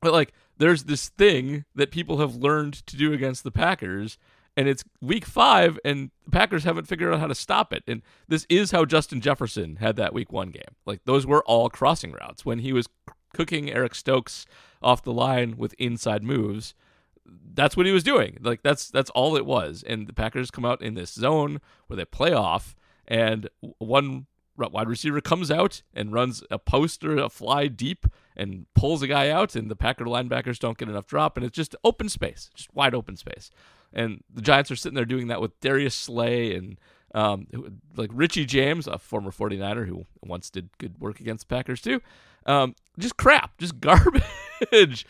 but 0.02 0.12
like, 0.12 0.35
there's 0.58 0.84
this 0.84 1.08
thing 1.08 1.64
that 1.74 1.90
people 1.90 2.18
have 2.18 2.36
learned 2.36 2.74
to 2.86 2.96
do 2.96 3.12
against 3.12 3.44
the 3.44 3.50
Packers, 3.50 4.18
and 4.56 4.68
it's 4.68 4.84
Week 5.00 5.24
Five, 5.24 5.78
and 5.84 6.10
the 6.24 6.30
Packers 6.30 6.64
haven't 6.64 6.86
figured 6.86 7.12
out 7.12 7.20
how 7.20 7.26
to 7.26 7.34
stop 7.34 7.72
it. 7.72 7.82
And 7.86 8.02
this 8.28 8.46
is 8.48 8.70
how 8.70 8.84
Justin 8.84 9.20
Jefferson 9.20 9.76
had 9.76 9.96
that 9.96 10.14
Week 10.14 10.32
One 10.32 10.50
game. 10.50 10.76
Like 10.86 11.00
those 11.04 11.26
were 11.26 11.44
all 11.44 11.68
crossing 11.68 12.12
routes 12.12 12.44
when 12.44 12.60
he 12.60 12.72
was 12.72 12.88
cooking 13.32 13.70
Eric 13.70 13.94
Stokes 13.94 14.46
off 14.80 15.02
the 15.02 15.12
line 15.12 15.56
with 15.56 15.74
inside 15.78 16.22
moves 16.22 16.74
that's 17.54 17.76
what 17.76 17.86
he 17.86 17.92
was 17.92 18.02
doing. 18.02 18.38
Like 18.42 18.62
that's 18.62 18.90
that's 18.90 19.10
all 19.10 19.36
it 19.36 19.46
was. 19.46 19.82
And 19.86 20.06
the 20.06 20.12
Packers 20.12 20.50
come 20.50 20.64
out 20.64 20.82
in 20.82 20.94
this 20.94 21.12
zone 21.12 21.60
where 21.86 21.96
they 21.96 22.04
play 22.04 22.32
off, 22.32 22.76
and 23.06 23.48
one 23.78 24.26
wide 24.56 24.88
receiver 24.88 25.20
comes 25.20 25.50
out 25.50 25.82
and 25.94 26.12
runs 26.12 26.42
a 26.50 26.58
post 26.58 27.04
or 27.04 27.18
a 27.18 27.28
fly 27.28 27.66
deep 27.66 28.06
and 28.36 28.66
pulls 28.74 29.02
a 29.02 29.06
guy 29.06 29.30
out, 29.30 29.54
and 29.54 29.70
the 29.70 29.76
Packer 29.76 30.04
linebackers 30.04 30.58
don't 30.58 30.78
get 30.78 30.88
enough 30.88 31.06
drop, 31.06 31.36
and 31.36 31.46
it's 31.46 31.56
just 31.56 31.76
open 31.84 32.08
space, 32.08 32.50
just 32.54 32.74
wide 32.74 32.94
open 32.94 33.16
space. 33.16 33.50
And 33.92 34.24
the 34.32 34.42
Giants 34.42 34.70
are 34.70 34.76
sitting 34.76 34.96
there 34.96 35.04
doing 35.04 35.28
that 35.28 35.40
with 35.40 35.58
Darius 35.60 35.94
Slay 35.94 36.54
and 36.54 36.78
um, 37.14 37.46
like 37.96 38.10
Richie 38.12 38.44
James, 38.44 38.88
a 38.88 38.98
former 38.98 39.30
49er 39.30 39.86
who 39.86 40.04
once 40.20 40.50
did 40.50 40.68
good 40.78 40.98
work 40.98 41.20
against 41.20 41.48
the 41.48 41.54
Packers 41.54 41.80
too. 41.80 42.00
Um, 42.46 42.74
just 42.98 43.16
crap, 43.16 43.56
just 43.58 43.80
garbage, 43.80 45.06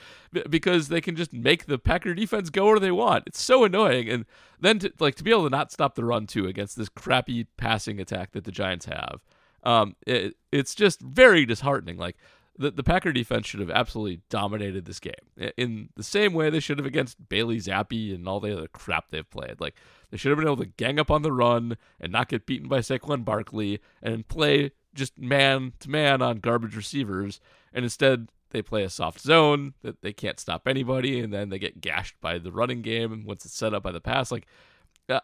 because 0.48 0.88
they 0.88 1.00
can 1.00 1.16
just 1.16 1.32
make 1.32 1.66
the 1.66 1.78
Packer 1.78 2.14
defense 2.14 2.50
go 2.50 2.66
where 2.66 2.78
they 2.78 2.90
want. 2.90 3.24
It's 3.26 3.42
so 3.42 3.64
annoying, 3.64 4.08
and 4.08 4.26
then 4.60 4.78
to, 4.80 4.92
like 5.00 5.16
to 5.16 5.24
be 5.24 5.30
able 5.30 5.44
to 5.44 5.50
not 5.50 5.72
stop 5.72 5.94
the 5.94 6.04
run 6.04 6.26
too 6.26 6.46
against 6.46 6.76
this 6.76 6.88
crappy 6.88 7.46
passing 7.56 8.00
attack 8.00 8.32
that 8.32 8.44
the 8.44 8.52
Giants 8.52 8.86
have, 8.86 9.20
um, 9.64 9.96
it, 10.06 10.36
it's 10.52 10.74
just 10.74 11.00
very 11.00 11.44
disheartening. 11.46 11.96
Like 11.96 12.16
the 12.56 12.70
the 12.70 12.84
Packer 12.84 13.12
defense 13.12 13.46
should 13.46 13.60
have 13.60 13.70
absolutely 13.70 14.20
dominated 14.30 14.84
this 14.84 15.00
game 15.00 15.14
in 15.56 15.88
the 15.96 16.02
same 16.02 16.32
way 16.32 16.50
they 16.50 16.60
should 16.60 16.78
have 16.78 16.86
against 16.86 17.28
Bailey 17.28 17.58
Zappe 17.58 18.14
and 18.14 18.28
all 18.28 18.40
the 18.40 18.56
other 18.56 18.68
crap 18.68 19.10
they've 19.10 19.28
played. 19.28 19.60
Like 19.60 19.74
they 20.10 20.16
should 20.16 20.30
have 20.30 20.38
been 20.38 20.46
able 20.46 20.64
to 20.64 20.66
gang 20.76 20.98
up 20.98 21.10
on 21.10 21.22
the 21.22 21.32
run 21.32 21.76
and 22.00 22.12
not 22.12 22.28
get 22.28 22.46
beaten 22.46 22.68
by 22.68 22.78
Saquon 22.78 23.24
Barkley 23.24 23.80
and 24.02 24.28
play 24.28 24.72
just 24.94 25.18
man 25.18 25.72
to 25.80 25.90
man 25.90 26.22
on 26.22 26.38
garbage 26.38 26.76
receivers. 26.76 27.40
And 27.72 27.84
instead, 27.84 28.28
they 28.50 28.62
play 28.62 28.84
a 28.84 28.90
soft 28.90 29.20
zone 29.20 29.74
that 29.82 30.00
they 30.00 30.12
can't 30.12 30.38
stop 30.38 30.68
anybody, 30.68 31.18
and 31.18 31.32
then 31.32 31.48
they 31.48 31.58
get 31.58 31.80
gashed 31.80 32.14
by 32.20 32.38
the 32.38 32.52
running 32.52 32.82
game 32.82 33.12
And 33.12 33.24
once 33.24 33.44
it's 33.44 33.56
set 33.56 33.74
up 33.74 33.82
by 33.82 33.90
the 33.90 34.00
pass. 34.00 34.30
Like, 34.30 34.46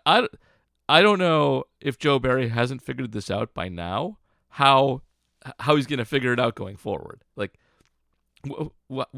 I, 0.05 0.27
I 0.89 1.03
don't 1.03 1.21
know 1.21 1.65
if 1.81 1.97
Joe 1.97 2.19
Barry 2.19 2.49
hasn't 2.49 2.83
figured 2.83 3.13
this 3.13 3.31
out 3.31 3.55
by 3.55 3.69
now. 3.69 4.19
How 4.51 5.03
how 5.59 5.77
he's 5.77 5.87
going 5.87 5.99
to 5.99 6.05
figure 6.05 6.33
it 6.33 6.41
out 6.41 6.55
going 6.55 6.77
forward? 6.77 7.23
Like, 7.37 7.59
what 8.47 8.73
what 8.89 9.09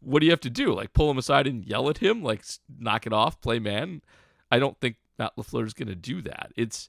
what 0.00 0.20
do 0.20 0.26
you 0.26 0.32
have 0.32 0.40
to 0.40 0.50
do? 0.50 0.72
Like, 0.72 0.92
pull 0.92 1.10
him 1.10 1.18
aside 1.18 1.46
and 1.46 1.64
yell 1.64 1.88
at 1.88 1.98
him? 1.98 2.22
Like, 2.22 2.44
knock 2.78 3.06
it 3.06 3.12
off, 3.12 3.40
play 3.40 3.58
man? 3.58 4.02
I 4.50 4.58
don't 4.58 4.78
think 4.80 4.96
Matt 5.18 5.32
Lafleur 5.36 5.66
is 5.66 5.74
going 5.74 5.88
to 5.88 5.94
do 5.94 6.22
that. 6.22 6.52
It's 6.56 6.88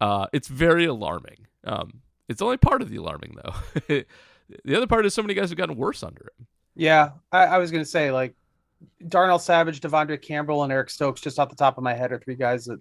uh, 0.00 0.26
it's 0.32 0.48
very 0.48 0.84
alarming. 0.84 1.46
Um, 1.64 2.00
it's 2.28 2.42
only 2.42 2.56
part 2.56 2.82
of 2.82 2.90
the 2.90 2.96
alarming 2.96 3.36
though. 3.42 4.02
the 4.64 4.76
other 4.76 4.86
part 4.86 5.06
is 5.06 5.14
so 5.14 5.22
many 5.22 5.34
guys 5.34 5.50
have 5.50 5.58
gotten 5.58 5.76
worse 5.76 6.02
under 6.02 6.22
him. 6.22 6.46
Yeah, 6.74 7.10
I, 7.30 7.44
I 7.44 7.58
was 7.58 7.70
gonna 7.70 7.84
say 7.84 8.10
like 8.10 8.34
Darnell 9.08 9.38
Savage, 9.38 9.80
Devondre 9.80 10.20
Campbell, 10.20 10.64
and 10.64 10.72
Eric 10.72 10.90
Stokes, 10.90 11.20
just 11.20 11.38
off 11.38 11.50
the 11.50 11.56
top 11.56 11.78
of 11.78 11.84
my 11.84 11.94
head, 11.94 12.12
are 12.12 12.18
three 12.18 12.34
guys 12.34 12.64
that 12.64 12.80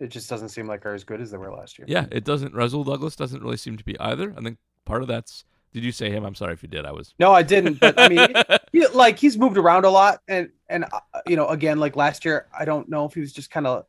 it 0.00 0.08
just 0.08 0.28
doesn't 0.28 0.48
seem 0.48 0.66
like 0.66 0.84
are 0.86 0.94
as 0.94 1.04
good 1.04 1.20
as 1.20 1.30
they 1.30 1.38
were 1.38 1.52
last 1.52 1.78
year. 1.78 1.86
Yeah, 1.88 2.06
it 2.10 2.24
doesn't. 2.24 2.54
Rasul 2.54 2.84
Douglas 2.84 3.16
doesn't 3.16 3.42
really 3.42 3.56
seem 3.56 3.76
to 3.76 3.84
be 3.84 3.98
either. 4.00 4.34
I 4.36 4.42
think 4.42 4.58
part 4.84 5.02
of 5.02 5.08
that's. 5.08 5.44
Did 5.72 5.84
you 5.84 5.92
say 5.92 6.10
him? 6.10 6.24
I'm 6.24 6.34
sorry 6.34 6.52
if 6.52 6.62
you 6.62 6.68
did. 6.68 6.84
I 6.84 6.92
was. 6.92 7.14
No, 7.18 7.32
I 7.32 7.42
didn't. 7.42 7.80
But 7.80 7.98
I 7.98 8.08
mean, 8.08 8.28
he, 8.72 8.86
like 8.88 9.18
he's 9.18 9.38
moved 9.38 9.56
around 9.56 9.84
a 9.84 9.90
lot, 9.90 10.20
and 10.28 10.50
and 10.68 10.84
uh, 10.84 11.00
you 11.26 11.36
know, 11.36 11.48
again, 11.48 11.78
like 11.78 11.96
last 11.96 12.24
year, 12.24 12.46
I 12.56 12.64
don't 12.64 12.88
know 12.88 13.06
if 13.06 13.14
he 13.14 13.20
was 13.20 13.32
just 13.32 13.50
kind 13.50 13.66
of 13.66 13.86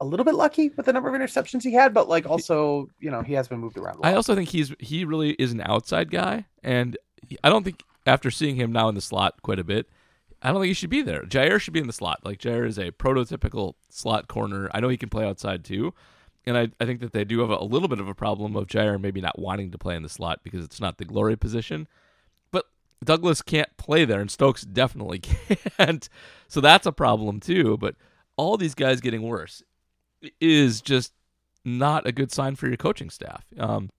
a 0.00 0.04
little 0.04 0.24
bit 0.24 0.34
lucky 0.34 0.70
with 0.70 0.86
the 0.86 0.92
number 0.92 1.08
of 1.08 1.20
interceptions 1.20 1.62
he 1.62 1.72
had, 1.72 1.94
but 1.94 2.08
like 2.08 2.26
also, 2.26 2.88
you 2.98 3.10
know, 3.10 3.22
he 3.22 3.34
has 3.34 3.46
been 3.46 3.60
moved 3.60 3.78
around. 3.78 4.00
I 4.02 4.14
also 4.14 4.34
think 4.34 4.48
he's 4.48 4.74
he 4.80 5.04
really 5.04 5.30
is 5.32 5.52
an 5.52 5.60
outside 5.64 6.10
guy, 6.10 6.46
and 6.64 6.98
I 7.44 7.48
don't 7.48 7.62
think 7.62 7.84
after 8.04 8.30
seeing 8.30 8.56
him 8.56 8.72
now 8.72 8.88
in 8.88 8.96
the 8.96 9.00
slot 9.00 9.40
quite 9.42 9.60
a 9.60 9.64
bit, 9.64 9.88
I 10.42 10.50
don't 10.50 10.60
think 10.60 10.68
he 10.68 10.74
should 10.74 10.90
be 10.90 11.02
there. 11.02 11.22
Jaire 11.22 11.60
should 11.60 11.72
be 11.72 11.80
in 11.80 11.86
the 11.86 11.92
slot. 11.92 12.20
Like 12.24 12.38
Jaire 12.38 12.66
is 12.66 12.78
a 12.78 12.90
prototypical 12.90 13.74
slot 13.88 14.28
corner. 14.28 14.68
I 14.74 14.80
know 14.80 14.88
he 14.88 14.96
can 14.96 15.08
play 15.08 15.24
outside 15.24 15.64
too, 15.64 15.94
and 16.44 16.58
I, 16.58 16.68
I 16.80 16.84
think 16.84 17.00
that 17.00 17.12
they 17.12 17.24
do 17.24 17.40
have 17.40 17.50
a, 17.50 17.56
a 17.56 17.64
little 17.64 17.88
bit 17.88 18.00
of 18.00 18.08
a 18.08 18.14
problem 18.14 18.56
of 18.56 18.66
Jaire 18.66 19.00
maybe 19.00 19.20
not 19.20 19.38
wanting 19.38 19.70
to 19.70 19.78
play 19.78 19.94
in 19.94 20.02
the 20.02 20.08
slot 20.08 20.40
because 20.42 20.64
it's 20.64 20.80
not 20.80 20.98
the 20.98 21.04
glory 21.04 21.36
position. 21.36 21.86
But 22.50 22.66
Douglas 23.04 23.40
can't 23.40 23.74
play 23.76 24.04
there, 24.04 24.20
and 24.20 24.30
Stokes 24.30 24.62
definitely 24.62 25.20
can't. 25.78 26.08
So 26.48 26.60
that's 26.60 26.86
a 26.86 26.92
problem 26.92 27.38
too. 27.38 27.76
But 27.76 27.94
all 28.36 28.56
these 28.56 28.74
guys 28.74 29.00
getting 29.00 29.22
worse 29.22 29.62
is 30.40 30.80
just 30.80 31.12
not 31.64 32.06
a 32.06 32.12
good 32.12 32.32
sign 32.32 32.56
for 32.56 32.66
your 32.66 32.76
coaching 32.76 33.10
staff. 33.10 33.44
Um, 33.58 33.90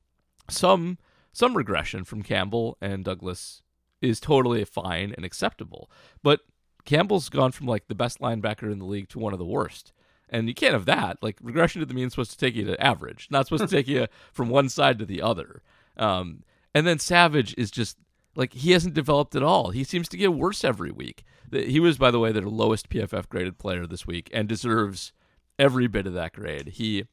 some 0.50 0.98
some 1.32 1.58
regression 1.58 2.04
from 2.04 2.22
Campbell 2.22 2.78
and 2.80 3.04
Douglas 3.04 3.63
is 4.04 4.20
totally 4.20 4.64
fine 4.66 5.14
and 5.16 5.26
acceptable, 5.26 5.90
but 6.22 6.42
Campbell's 6.86 7.30
gone 7.30 7.52
from 7.52 7.68
like 7.68 7.88
the 7.88 7.96
best 7.96 8.20
linebacker 8.20 8.72
in 8.72 8.80
the 8.80 8.86
league 8.86 9.10
to 9.10 9.20
one 9.20 9.34
of 9.34 9.40
the 9.40 9.46
worst. 9.46 9.94
And 10.30 10.48
you 10.48 10.54
can't 10.54 10.74
have 10.74 10.86
that. 10.86 11.18
Like 11.22 11.38
regression 11.42 11.80
to 11.80 11.86
the 11.86 11.94
mean 11.94 12.08
is 12.08 12.14
supposed 12.14 12.32
to 12.32 12.38
take 12.38 12.56
you 12.56 12.66
to 12.66 12.84
average, 12.84 13.28
not 13.32 13.46
supposed 13.46 13.70
to 13.70 13.76
take 13.76 13.88
you 13.88 14.08
from 14.34 14.50
one 14.50 14.68
side 14.68 15.00
to 15.00 15.06
the 15.06 15.22
other. 15.22 15.62
Um, 15.96 16.44
and 16.74 16.86
then 16.86 17.00
Savage 17.00 17.54
is 17.58 17.72
just 17.72 17.98
like 18.36 18.54
he 18.54 18.72
hasn't 18.72 18.96
developed 18.96 19.36
at 19.36 19.44
all. 19.44 19.70
He 19.70 19.84
seems 19.84 20.10
to 20.10 20.18
get 20.18 20.34
worse 20.34 20.64
every 20.64 20.92
week. 20.92 21.24
He 21.52 21.80
was, 21.80 21.98
by 21.98 22.10
the 22.10 22.20
way, 22.20 22.32
their 22.32 22.44
lowest 22.44 22.90
PFF 22.90 23.30
graded 23.30 23.60
player 23.60 23.86
this 23.86 24.08
week 24.08 24.30
and 24.34 24.48
deserves 24.48 25.14
every 25.60 25.88
bit 25.88 26.08
of 26.08 26.14
that 26.14 26.34
grade. 26.34 26.70
He 26.70 27.06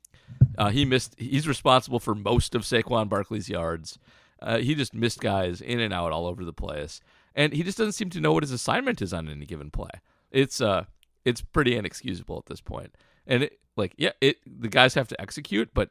uh, 0.57 0.71
he 0.71 0.85
missed. 0.85 1.15
He's 1.19 1.47
responsible 1.47 2.01
for 2.01 2.15
most 2.15 2.55
of 2.55 2.63
Saquon 2.63 3.09
Barkley's 3.09 3.49
yards. 3.49 3.99
Uh, 4.43 4.59
he 4.59 4.75
just 4.75 4.95
missed 4.95 5.21
guys 5.21 5.61
in 5.61 5.81
and 5.81 5.93
out 5.93 6.13
all 6.13 6.27
over 6.27 6.45
the 6.45 6.53
place, 6.53 7.01
and 7.35 7.53
he 7.53 7.63
just 7.63 7.79
doesn't 7.79 7.93
seem 7.93 8.11
to 8.11 8.21
know 8.21 8.33
what 8.33 8.43
his 8.43 8.53
assignment 8.53 9.03
is 9.03 9.13
on 9.13 9.29
any 9.29 9.47
given 9.47 9.71
play. 9.71 9.91
It's 10.31 10.61
uh, 10.61 10.85
it's 11.25 11.41
pretty 11.41 11.77
inexcusable 11.77 12.39
at 12.39 12.47
this 12.47 12.61
point. 12.61 12.95
And 13.27 13.45
it, 13.45 13.59
like, 13.77 13.95
yeah, 13.97 14.13
it 14.21 14.39
the 14.47 14.69
guys 14.69 14.95
have 14.95 15.09
to 15.09 15.21
execute, 15.21 15.71
but 15.75 15.91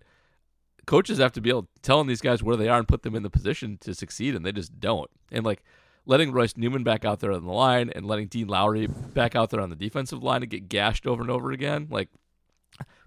coaches 0.86 1.20
have 1.20 1.32
to 1.34 1.42
be 1.42 1.50
able 1.50 1.64
to 1.64 1.68
telling 1.82 2.08
these 2.08 2.22
guys 2.22 2.42
where 2.42 2.56
they 2.56 2.68
are 2.68 2.80
and 2.80 2.88
put 2.88 3.04
them 3.04 3.16
in 3.16 3.24
the 3.24 3.30
position 3.30 3.78
to 3.82 3.94
succeed, 3.94 4.36
and 4.36 4.46
they 4.46 4.52
just 4.52 4.80
don't. 4.80 5.10
And 5.32 5.46
like 5.46 5.64
letting 6.06 6.32
Royce 6.32 6.58
Newman 6.58 6.84
back 6.84 7.06
out 7.06 7.20
there 7.20 7.32
on 7.32 7.46
the 7.46 7.52
line 7.52 7.92
and 7.96 8.06
letting 8.06 8.28
Dean 8.28 8.48
Lowry 8.48 8.88
back 8.88 9.36
out 9.36 9.52
there 9.52 9.62
on 9.62 9.70
the 9.70 9.76
defensive 9.76 10.24
line 10.24 10.42
and 10.42 10.50
get 10.50 10.68
gashed 10.68 11.06
over 11.06 11.22
and 11.22 11.30
over 11.30 11.52
again, 11.52 11.88
like 11.92 12.10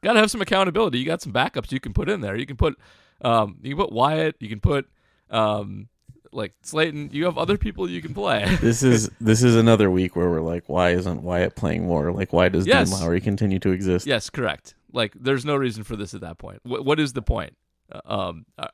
got 0.02 0.12
to 0.12 0.20
have 0.20 0.30
some 0.30 0.40
accountability. 0.40 0.98
You 0.98 1.06
got 1.06 1.22
some 1.22 1.32
backups 1.32 1.72
you 1.72 1.80
can 1.80 1.92
put 1.92 2.08
in 2.08 2.20
there. 2.20 2.36
You 2.36 2.46
can 2.46 2.56
put 2.56 2.78
um, 3.22 3.58
you 3.62 3.74
can 3.74 3.84
put 3.84 3.92
Wyatt. 3.92 4.36
You 4.40 4.48
can 4.48 4.60
put 4.60 4.88
um, 5.32 5.88
like 6.30 6.52
Slaton. 6.62 7.12
You 7.12 7.24
have 7.24 7.36
other 7.38 7.58
people 7.58 7.90
you 7.90 8.00
can 8.00 8.14
play. 8.14 8.56
This 8.60 8.82
is 8.82 9.10
this 9.20 9.42
is 9.42 9.56
another 9.56 9.90
week 9.90 10.14
where 10.16 10.30
we're 10.30 10.40
like, 10.40 10.68
why 10.68 10.90
isn't 10.90 11.22
Wyatt 11.22 11.56
playing 11.56 11.86
more? 11.86 12.12
Like, 12.12 12.32
why 12.32 12.48
does 12.48 12.66
Yes. 12.66 12.90
Dean 12.90 13.00
Lowry 13.00 13.20
continue 13.20 13.58
to 13.58 13.70
exist? 13.70 14.06
yes, 14.06 14.30
correct. 14.30 14.74
Like 14.92 15.12
there's 15.18 15.44
no 15.44 15.56
reason 15.56 15.84
for 15.84 15.96
this 15.96 16.14
at 16.14 16.20
that 16.20 16.38
point. 16.38 16.60
What 16.62 16.84
what 16.84 17.00
is 17.00 17.12
the 17.14 17.22
point? 17.22 17.56
Uh, 17.90 18.00
um, 18.04 18.46
uh, 18.58 18.68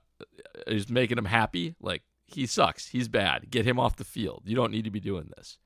is 0.67 0.89
making 0.89 1.17
him 1.19 1.25
happy? 1.25 1.75
Like 1.81 2.03
he 2.27 2.45
sucks. 2.47 2.89
He's 2.89 3.09
bad. 3.09 3.51
Get 3.51 3.65
him 3.65 3.79
off 3.81 3.97
the 3.97 4.05
field. 4.05 4.43
You 4.45 4.55
don't 4.57 4.71
need 4.73 4.85
to 4.85 4.91
be 4.91 5.01
doing 5.01 5.31
this. 5.37 5.59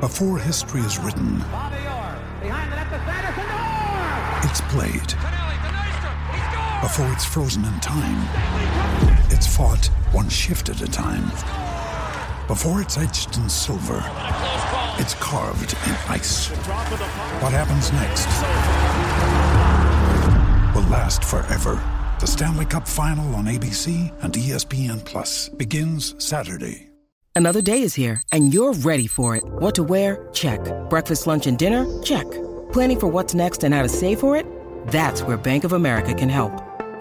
Before 0.00 0.38
history 0.38 0.80
is 0.80 0.98
written, 0.98 1.38
Bobby 1.50 1.76
Orr 1.76 2.18
behind 2.42 2.72
the 2.72 2.76
net 2.76 2.90
to 2.90 2.98
Sanderson. 3.06 4.50
It's 4.50 4.60
played. 4.72 5.31
Before 6.82 7.12
it's 7.12 7.24
frozen 7.24 7.64
in 7.66 7.78
time. 7.78 8.18
It's 9.30 9.46
fought 9.46 9.86
one 10.10 10.28
shift 10.28 10.68
at 10.68 10.82
a 10.82 10.88
time. 10.88 11.30
Before 12.48 12.82
it's 12.82 12.98
etched 12.98 13.36
in 13.36 13.48
silver. 13.48 14.00
It's 14.98 15.14
carved 15.20 15.74
in 15.86 15.94
ice. 16.08 16.48
What 17.38 17.52
happens 17.52 17.92
next 17.92 18.26
will 20.74 20.88
last 20.90 21.22
forever. 21.22 21.80
The 22.18 22.26
Stanley 22.26 22.66
Cup 22.66 22.88
Final 22.88 23.32
on 23.36 23.44
ABC 23.44 24.12
and 24.24 24.32
ESPN 24.32 25.04
Plus 25.04 25.50
begins 25.50 26.16
Saturday. 26.18 26.88
Another 27.36 27.62
day 27.62 27.82
is 27.82 27.94
here, 27.94 28.20
and 28.32 28.52
you're 28.52 28.74
ready 28.74 29.06
for 29.06 29.36
it. 29.36 29.44
What 29.44 29.76
to 29.76 29.84
wear? 29.84 30.28
Check. 30.32 30.58
Breakfast, 30.90 31.28
lunch, 31.28 31.46
and 31.46 31.56
dinner? 31.56 31.86
Check. 32.02 32.28
Planning 32.72 32.98
for 32.98 33.06
what's 33.06 33.34
next 33.34 33.62
and 33.62 33.72
how 33.72 33.82
to 33.84 33.88
save 33.88 34.18
for 34.18 34.34
it? 34.34 34.44
That's 34.88 35.22
where 35.22 35.36
Bank 35.36 35.62
of 35.62 35.74
America 35.74 36.12
can 36.12 36.28
help. 36.28 36.71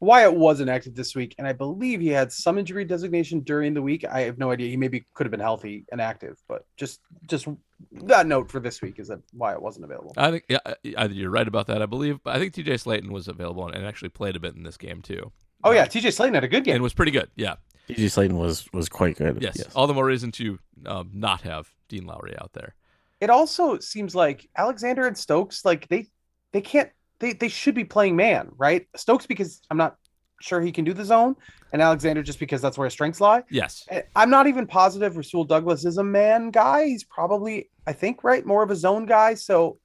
Wyatt 0.00 0.34
wasn't 0.34 0.70
active 0.70 0.94
this 0.94 1.14
week, 1.14 1.34
and 1.38 1.46
I 1.46 1.52
believe 1.52 2.00
he 2.00 2.08
had 2.08 2.32
some 2.32 2.58
injury 2.58 2.84
designation 2.84 3.40
during 3.40 3.74
the 3.74 3.82
week. 3.82 4.04
I 4.04 4.22
have 4.22 4.38
no 4.38 4.50
idea. 4.50 4.68
He 4.68 4.76
maybe 4.76 5.04
could 5.14 5.26
have 5.26 5.30
been 5.30 5.40
healthy 5.40 5.84
and 5.90 6.00
active, 6.00 6.36
but 6.48 6.66
just 6.76 7.00
just 7.26 7.48
that 7.92 8.26
note 8.26 8.50
for 8.50 8.60
this 8.60 8.82
week 8.82 8.98
is 8.98 9.08
that 9.08 9.20
Wyatt 9.32 9.60
wasn't 9.60 9.84
available. 9.84 10.12
I 10.16 10.30
think 10.30 10.44
yeah, 10.48 10.58
either 10.96 11.14
you're 11.14 11.30
right 11.30 11.48
about 11.48 11.66
that. 11.68 11.82
I 11.82 11.86
believe, 11.86 12.18
but 12.22 12.36
I 12.36 12.38
think 12.38 12.54
T.J. 12.54 12.74
Slaton 12.74 13.10
was 13.10 13.28
available 13.28 13.66
and 13.66 13.84
actually 13.86 14.10
played 14.10 14.36
a 14.36 14.40
bit 14.40 14.54
in 14.54 14.62
this 14.62 14.76
game 14.76 15.02
too. 15.02 15.32
Oh 15.64 15.72
yeah, 15.72 15.86
TJ 15.86 16.08
Slaton 16.08 16.34
had 16.34 16.44
a 16.44 16.48
good 16.48 16.64
game. 16.64 16.74
and 16.74 16.82
was 16.82 16.94
pretty 16.94 17.12
good. 17.12 17.30
Yeah. 17.34 17.56
TJ 17.88 18.06
Slaton 18.06 18.32
was 18.38 18.68
was 18.72 18.88
quite 18.88 19.16
good. 19.16 19.40
Yes. 19.40 19.62
All 19.74 19.86
the 19.86 19.94
more 19.94 20.04
reason 20.04 20.30
to 20.32 20.58
um, 20.84 21.10
not 21.12 21.42
have 21.42 21.68
Dean 21.88 22.06
Lowry 22.06 22.36
out 22.38 22.52
there. 22.52 22.74
it 23.20 23.30
also 23.30 23.78
seems 23.78 24.14
like 24.14 24.48
Alexander 24.56 25.06
and 25.06 25.16
Stokes, 25.16 25.64
like 25.64 25.88
they 25.88 26.06
they 26.52 26.60
can't 26.60 26.90
they 27.20 27.32
they 27.32 27.48
should 27.48 27.74
be 27.74 27.84
playing 27.84 28.16
man, 28.16 28.50
right? 28.56 28.86
Stokes 28.96 29.26
because 29.26 29.60
I'm 29.70 29.76
not 29.76 29.96
sure 30.40 30.60
he 30.60 30.72
can 30.72 30.84
do 30.84 30.92
the 30.92 31.04
zone, 31.04 31.36
and 31.72 31.80
Alexander 31.80 32.22
just 32.22 32.38
because 32.38 32.60
that's 32.60 32.76
where 32.76 32.86
his 32.86 32.92
strengths 32.92 33.20
lie. 33.20 33.42
Yes. 33.50 33.86
I'm 34.14 34.30
not 34.30 34.46
even 34.46 34.66
positive 34.66 35.16
Rasul 35.16 35.44
Douglas 35.44 35.84
is 35.84 35.98
a 35.98 36.04
man 36.04 36.50
guy. 36.50 36.86
He's 36.86 37.04
probably, 37.04 37.70
I 37.86 37.92
think, 37.92 38.22
right, 38.24 38.44
more 38.44 38.62
of 38.62 38.70
a 38.70 38.76
zone 38.76 39.06
guy. 39.06 39.34
So, 39.34 39.78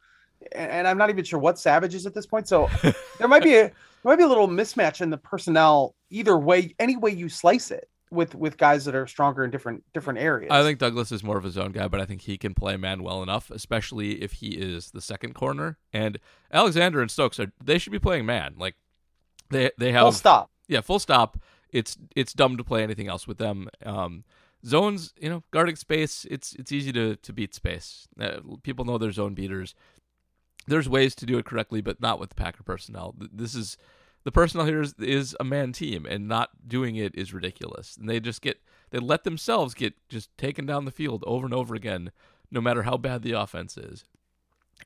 and 0.51 0.87
I'm 0.87 0.97
not 0.97 1.09
even 1.09 1.23
sure 1.23 1.39
what 1.39 1.59
Savage 1.59 1.95
is 1.95 2.05
at 2.05 2.13
this 2.13 2.25
point. 2.25 2.47
So 2.47 2.69
there 3.19 3.27
might 3.27 3.43
be 3.43 3.55
a 3.55 3.63
there 3.63 3.73
might 4.03 4.17
be 4.17 4.23
a 4.23 4.27
little 4.27 4.47
mismatch 4.47 5.01
in 5.01 5.09
the 5.09 5.17
personnel 5.17 5.95
either 6.09 6.37
way, 6.37 6.75
any 6.79 6.97
way 6.97 7.11
you 7.11 7.29
slice 7.29 7.71
it 7.71 7.87
with 8.11 8.35
with 8.35 8.57
guys 8.57 8.85
that 8.85 8.93
are 8.93 9.07
stronger 9.07 9.43
in 9.43 9.51
different 9.51 9.83
different 9.93 10.19
areas. 10.19 10.51
I 10.51 10.61
think 10.63 10.79
Douglas 10.79 11.11
is 11.11 11.23
more 11.23 11.37
of 11.37 11.45
a 11.45 11.49
zone 11.49 11.71
guy, 11.71 11.87
but 11.87 12.01
I 12.01 12.05
think 12.05 12.21
he 12.21 12.37
can 12.37 12.53
play 12.53 12.77
man 12.77 13.03
well 13.03 13.23
enough, 13.23 13.49
especially 13.49 14.21
if 14.21 14.33
he 14.33 14.49
is 14.49 14.91
the 14.91 15.01
second 15.01 15.33
corner. 15.33 15.77
And 15.93 16.19
Alexander 16.51 17.01
and 17.01 17.09
Stokes 17.09 17.39
are 17.39 17.51
they 17.63 17.77
should 17.77 17.93
be 17.93 17.99
playing 17.99 18.25
man. 18.25 18.55
Like 18.57 18.75
they 19.49 19.71
they 19.77 19.91
have 19.93 20.03
full 20.03 20.11
stop. 20.11 20.51
Yeah, 20.67 20.81
full 20.81 20.99
stop. 20.99 21.37
It's 21.69 21.97
it's 22.15 22.33
dumb 22.33 22.57
to 22.57 22.63
play 22.63 22.83
anything 22.83 23.07
else 23.07 23.27
with 23.27 23.37
them. 23.37 23.69
Um, 23.85 24.25
zones, 24.65 25.13
you 25.19 25.29
know, 25.29 25.43
guarding 25.51 25.77
space. 25.77 26.25
It's 26.29 26.53
it's 26.55 26.71
easy 26.71 26.91
to 26.91 27.15
to 27.15 27.33
beat 27.33 27.55
space. 27.55 28.07
Uh, 28.19 28.39
people 28.63 28.85
know 28.85 28.97
they're 28.97 29.11
zone 29.11 29.33
beaters. 29.33 29.73
There's 30.67 30.87
ways 30.87 31.15
to 31.15 31.25
do 31.25 31.37
it 31.37 31.45
correctly, 31.45 31.81
but 31.81 32.01
not 32.01 32.19
with 32.19 32.29
the 32.29 32.35
Packer 32.35 32.63
personnel. 32.63 33.15
This 33.17 33.55
is 33.55 33.77
the 34.23 34.31
personnel 34.31 34.65
here 34.65 34.81
is, 34.81 34.93
is 34.99 35.35
a 35.39 35.43
man 35.43 35.71
team, 35.71 36.05
and 36.05 36.27
not 36.27 36.67
doing 36.67 36.95
it 36.95 37.15
is 37.15 37.33
ridiculous. 37.33 37.97
And 37.97 38.09
they 38.09 38.19
just 38.19 38.41
get 38.41 38.61
they 38.91 38.99
let 38.99 39.23
themselves 39.23 39.73
get 39.73 39.93
just 40.09 40.35
taken 40.37 40.65
down 40.65 40.85
the 40.85 40.91
field 40.91 41.23
over 41.25 41.45
and 41.45 41.53
over 41.53 41.75
again, 41.75 42.11
no 42.51 42.61
matter 42.61 42.83
how 42.83 42.97
bad 42.97 43.23
the 43.23 43.31
offense 43.31 43.77
is. 43.77 44.03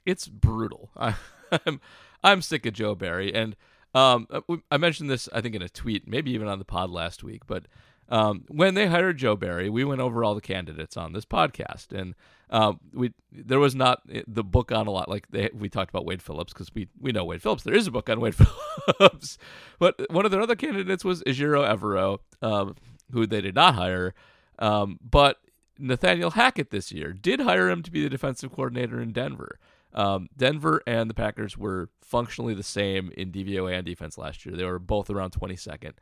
It's 0.05 0.27
brutal. 0.27 0.91
I, 0.95 1.15
I'm 1.65 1.81
I'm 2.23 2.41
sick 2.41 2.65
of 2.65 2.73
Joe 2.73 2.95
Barry, 2.95 3.33
and 3.33 3.55
um, 3.93 4.27
I 4.71 4.77
mentioned 4.77 5.09
this 5.09 5.27
I 5.33 5.41
think 5.41 5.55
in 5.55 5.61
a 5.61 5.69
tweet, 5.69 6.07
maybe 6.07 6.31
even 6.31 6.47
on 6.47 6.59
the 6.59 6.65
pod 6.65 6.89
last 6.89 7.23
week, 7.23 7.47
but 7.47 7.65
um, 8.10 8.45
when 8.47 8.76
they 8.76 8.88
hired 8.88 9.18
Joe 9.18 9.36
Barry, 9.36 9.70
we 9.70 9.84
went 9.84 10.01
over 10.01 10.24
all 10.24 10.36
the 10.36 10.41
candidates 10.41 10.95
on 10.95 11.14
this 11.14 11.26
podcast, 11.26 11.91
and 11.91 12.14
um, 12.49 12.80
we 12.93 13.14
there 13.32 13.60
was 13.60 13.74
not 13.76 14.01
the 14.28 14.43
book 14.43 14.72
on 14.72 14.88
a 14.88 14.91
lot. 14.91 15.10
Like 15.10 15.28
they, 15.30 15.49
we 15.53 15.70
talked 15.70 15.89
about 15.89 16.06
Wade 16.06 16.22
Phillips 16.22 16.53
because 16.53 16.74
we 16.74 16.88
we 16.99 17.12
know 17.12 17.26
Wade 17.26 17.41
Phillips. 17.41 17.64
There 17.64 17.74
is 17.74 17.88
a 17.88 17.91
book 17.91 18.10
on 18.10 18.20
Wade 18.20 18.36
Phillips, 18.99 19.38
but 19.80 19.99
one 20.12 20.26
of 20.26 20.32
their 20.32 20.41
other 20.41 20.56
candidates 20.56 21.03
was 21.03 21.24
Ejiro 21.24 21.68
Evero, 21.68 22.20
um, 22.41 22.76
who 23.12 23.26
they 23.26 23.41
did 23.41 23.56
not 23.56 23.76
hire, 23.76 24.14
um, 24.60 24.99
but 25.01 25.39
Nathaniel 25.80 26.32
Hackett 26.32 26.70
this 26.70 26.91
year 26.91 27.12
did 27.14 27.41
hire 27.41 27.70
him 27.70 27.82
to 27.84 27.91
be 27.91 28.03
the 28.03 28.10
defensive 28.10 28.51
coordinator 28.51 29.01
in 29.01 29.12
Denver. 29.12 29.60
Um, 29.93 30.28
Denver 30.36 30.82
and 30.86 31.10
the 31.10 31.14
Packers 31.14 31.58
were 31.58 31.89
functionally 32.01 32.53
the 32.53 32.64
same 32.64 33.12
in 33.18 33.32
DVOA 33.32 33.78
and 33.78 33.86
defense 33.86 34.18
last 34.18 34.45
year. 34.45 34.56
They 34.56 34.66
were 34.66 34.78
both 34.80 35.10
around 35.10 35.32
22nd. 35.32 35.93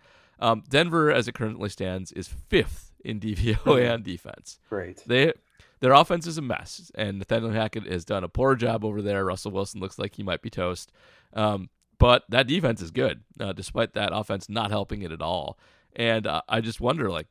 Um, 0.43 0.63
Denver, 0.67 1.09
as 1.09 1.27
it 1.27 1.35
currently 1.35 1.69
stands, 1.69 2.11
is 2.11 2.27
fifth 2.27 2.91
in 3.03 3.19
DVOA 3.19 3.93
and 3.93 4.03
defense. 4.03 4.59
Great. 4.69 5.01
They 5.05 5.33
their 5.79 5.93
offense 5.93 6.27
is 6.27 6.37
a 6.37 6.41
mess, 6.41 6.91
and 6.95 7.19
Nathaniel 7.19 7.51
Hackett 7.51 7.85
has 7.87 8.05
done 8.05 8.23
a 8.23 8.29
poor 8.29 8.55
job 8.55 8.85
over 8.85 9.01
there. 9.01 9.25
Russell 9.25 9.51
Wilson 9.51 9.81
looks 9.81 9.99
like 9.99 10.15
he 10.15 10.23
might 10.23 10.41
be 10.41 10.49
toast, 10.49 10.91
um, 11.33 11.69
but 11.97 12.23
that 12.29 12.47
defense 12.47 12.81
is 12.81 12.91
good, 12.91 13.21
uh, 13.39 13.53
despite 13.53 13.93
that 13.93 14.11
offense 14.13 14.49
not 14.49 14.71
helping 14.71 15.01
it 15.01 15.11
at 15.11 15.21
all. 15.21 15.57
And 15.95 16.27
uh, 16.27 16.41
I 16.47 16.61
just 16.61 16.81
wonder, 16.81 17.09
like 17.09 17.27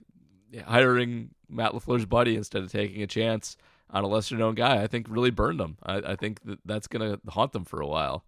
hiring 0.67 1.31
Matt 1.49 1.73
Lafleur's 1.73 2.07
buddy 2.07 2.37
instead 2.37 2.63
of 2.63 2.73
taking 2.73 3.03
a 3.03 3.07
chance 3.07 3.57
on 3.91 4.05
a 4.05 4.09
lesser 4.09 4.37
known 4.37 4.55
guy, 4.55 4.83
I 4.83 4.87
think 4.87 5.07
really 5.09 5.31
burned 5.31 5.61
them. 5.61 5.77
I, 5.83 5.97
I 5.97 6.17
think 6.17 6.43
that 6.45 6.59
that's 6.65 6.87
going 6.87 7.13
to 7.13 7.21
haunt 7.31 7.53
them 7.53 7.65
for 7.65 7.81
a 7.81 7.87
while. 7.87 8.25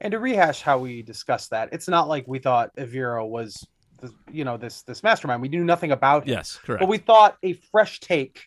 And 0.00 0.12
to 0.12 0.18
rehash 0.18 0.62
how 0.62 0.78
we 0.78 1.00
discussed 1.02 1.50
that, 1.50 1.68
it's 1.72 1.88
not 1.88 2.08
like 2.08 2.26
we 2.26 2.40
thought 2.40 2.74
Evero 2.76 3.28
was, 3.28 3.66
the, 4.02 4.12
you 4.30 4.44
know, 4.44 4.56
this 4.56 4.82
this 4.82 5.02
mastermind. 5.02 5.40
We 5.40 5.48
knew 5.48 5.64
nothing 5.64 5.92
about 5.92 6.24
him. 6.24 6.30
Yes, 6.30 6.58
correct. 6.62 6.80
But 6.80 6.88
we 6.88 6.98
thought 6.98 7.38
a 7.42 7.54
fresh 7.70 8.00
take 8.00 8.42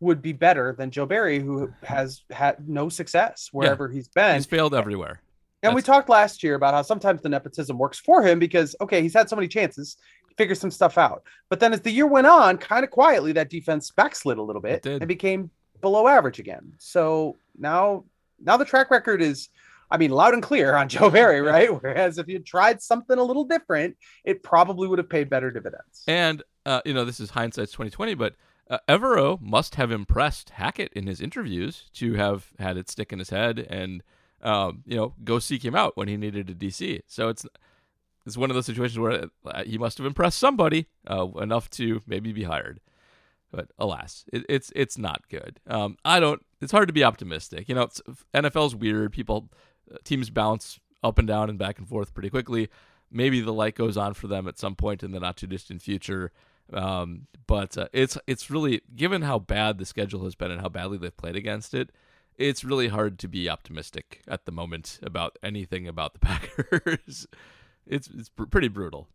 would 0.00 0.22
be 0.22 0.32
better 0.32 0.74
than 0.78 0.92
Joe 0.92 1.06
Barry, 1.06 1.40
who 1.40 1.72
has 1.82 2.22
had 2.30 2.68
no 2.68 2.88
success 2.88 3.48
wherever 3.50 3.88
he's 3.88 4.06
been. 4.08 4.36
He's 4.36 4.46
failed 4.46 4.74
everywhere. 4.74 5.20
And 5.64 5.74
we 5.74 5.82
talked 5.82 6.08
last 6.08 6.44
year 6.44 6.54
about 6.54 6.72
how 6.72 6.82
sometimes 6.82 7.20
the 7.20 7.28
nepotism 7.28 7.78
works 7.78 7.98
for 7.98 8.24
him 8.24 8.38
because 8.38 8.76
okay, 8.80 9.02
he's 9.02 9.14
had 9.14 9.28
so 9.28 9.34
many 9.34 9.48
chances, 9.48 9.96
figure 10.36 10.54
some 10.54 10.70
stuff 10.70 10.96
out. 10.96 11.24
But 11.48 11.58
then 11.58 11.72
as 11.72 11.80
the 11.80 11.90
year 11.90 12.06
went 12.06 12.28
on, 12.28 12.58
kind 12.58 12.84
of 12.84 12.90
quietly, 12.90 13.32
that 13.32 13.50
defense 13.50 13.90
backslid 13.90 14.38
a 14.38 14.42
little 14.42 14.62
bit 14.62 14.86
and 14.86 15.08
became 15.08 15.50
below 15.80 16.06
average 16.06 16.38
again. 16.38 16.72
So 16.78 17.36
now, 17.58 18.04
now 18.40 18.56
the 18.56 18.64
track 18.64 18.90
record 18.90 19.20
is, 19.20 19.48
I 19.90 19.96
mean, 19.96 20.10
loud 20.10 20.34
and 20.34 20.42
clear 20.42 20.74
on 20.74 20.88
Joe 20.88 21.10
Barry, 21.10 21.40
right? 21.40 21.70
Whereas 21.82 22.18
if 22.18 22.28
you 22.28 22.38
tried 22.38 22.82
something 22.82 23.18
a 23.18 23.22
little 23.22 23.44
different, 23.44 23.96
it 24.24 24.42
probably 24.42 24.88
would 24.88 24.98
have 24.98 25.10
paid 25.10 25.30
better 25.30 25.50
dividends. 25.50 26.04
And 26.06 26.42
uh, 26.66 26.80
you 26.84 26.94
know, 26.94 27.04
this 27.04 27.20
is 27.20 27.30
hindsight's 27.30 27.72
twenty 27.72 27.90
twenty, 27.90 28.14
but 28.14 28.34
uh, 28.70 28.78
Evero 28.88 29.40
must 29.40 29.76
have 29.76 29.90
impressed 29.90 30.50
Hackett 30.50 30.92
in 30.92 31.06
his 31.06 31.20
interviews 31.20 31.90
to 31.94 32.14
have 32.14 32.48
had 32.58 32.76
it 32.76 32.90
stick 32.90 33.12
in 33.12 33.18
his 33.18 33.30
head 33.30 33.66
and 33.70 34.02
um, 34.42 34.82
you 34.86 34.96
know 34.96 35.14
go 35.24 35.38
seek 35.38 35.64
him 35.64 35.74
out 35.74 35.96
when 35.96 36.08
he 36.08 36.16
needed 36.16 36.50
a 36.50 36.54
DC. 36.54 37.00
So 37.06 37.28
it's 37.28 37.46
it's 38.26 38.36
one 38.36 38.50
of 38.50 38.54
those 38.54 38.66
situations 38.66 38.98
where 38.98 39.30
uh, 39.46 39.64
he 39.64 39.78
must 39.78 39.98
have 39.98 40.06
impressed 40.06 40.38
somebody 40.38 40.86
uh, 41.10 41.26
enough 41.40 41.70
to 41.70 42.02
maybe 42.06 42.32
be 42.32 42.44
hired. 42.44 42.80
But 43.50 43.70
alas, 43.78 44.26
it, 44.30 44.44
it's 44.48 44.70
it's 44.76 44.98
not 44.98 45.22
good. 45.30 45.58
Um, 45.66 45.96
I 46.04 46.20
don't. 46.20 46.44
It's 46.60 46.72
hard 46.72 46.88
to 46.88 46.92
be 46.92 47.02
optimistic. 47.04 47.68
You 47.68 47.74
know, 47.74 47.82
it's, 47.82 48.02
NFL's 48.34 48.76
weird. 48.76 49.12
People, 49.12 49.48
teams 50.04 50.30
bounce 50.30 50.78
up 51.02 51.18
and 51.18 51.28
down 51.28 51.48
and 51.48 51.58
back 51.58 51.78
and 51.78 51.88
forth 51.88 52.14
pretty 52.14 52.30
quickly. 52.30 52.68
Maybe 53.10 53.40
the 53.40 53.52
light 53.52 53.74
goes 53.74 53.96
on 53.96 54.14
for 54.14 54.26
them 54.26 54.46
at 54.46 54.58
some 54.58 54.74
point 54.74 55.02
in 55.02 55.12
the 55.12 55.20
not 55.20 55.36
too 55.36 55.46
distant 55.46 55.82
future. 55.82 56.32
Um, 56.72 57.26
but 57.46 57.78
uh, 57.78 57.88
it's 57.92 58.18
it's 58.26 58.50
really 58.50 58.82
given 58.94 59.22
how 59.22 59.38
bad 59.38 59.78
the 59.78 59.86
schedule 59.86 60.24
has 60.24 60.34
been 60.34 60.50
and 60.50 60.60
how 60.60 60.68
badly 60.68 60.98
they've 60.98 61.16
played 61.16 61.36
against 61.36 61.72
it. 61.72 61.90
It's 62.36 62.62
really 62.62 62.88
hard 62.88 63.18
to 63.20 63.28
be 63.28 63.48
optimistic 63.48 64.22
at 64.28 64.44
the 64.44 64.52
moment 64.52 65.00
about 65.02 65.38
anything 65.42 65.88
about 65.88 66.12
the 66.12 66.18
Packers. 66.20 67.26
it's 67.86 68.08
it's 68.08 68.28
pr- 68.28 68.44
pretty 68.44 68.68
brutal. 68.68 69.08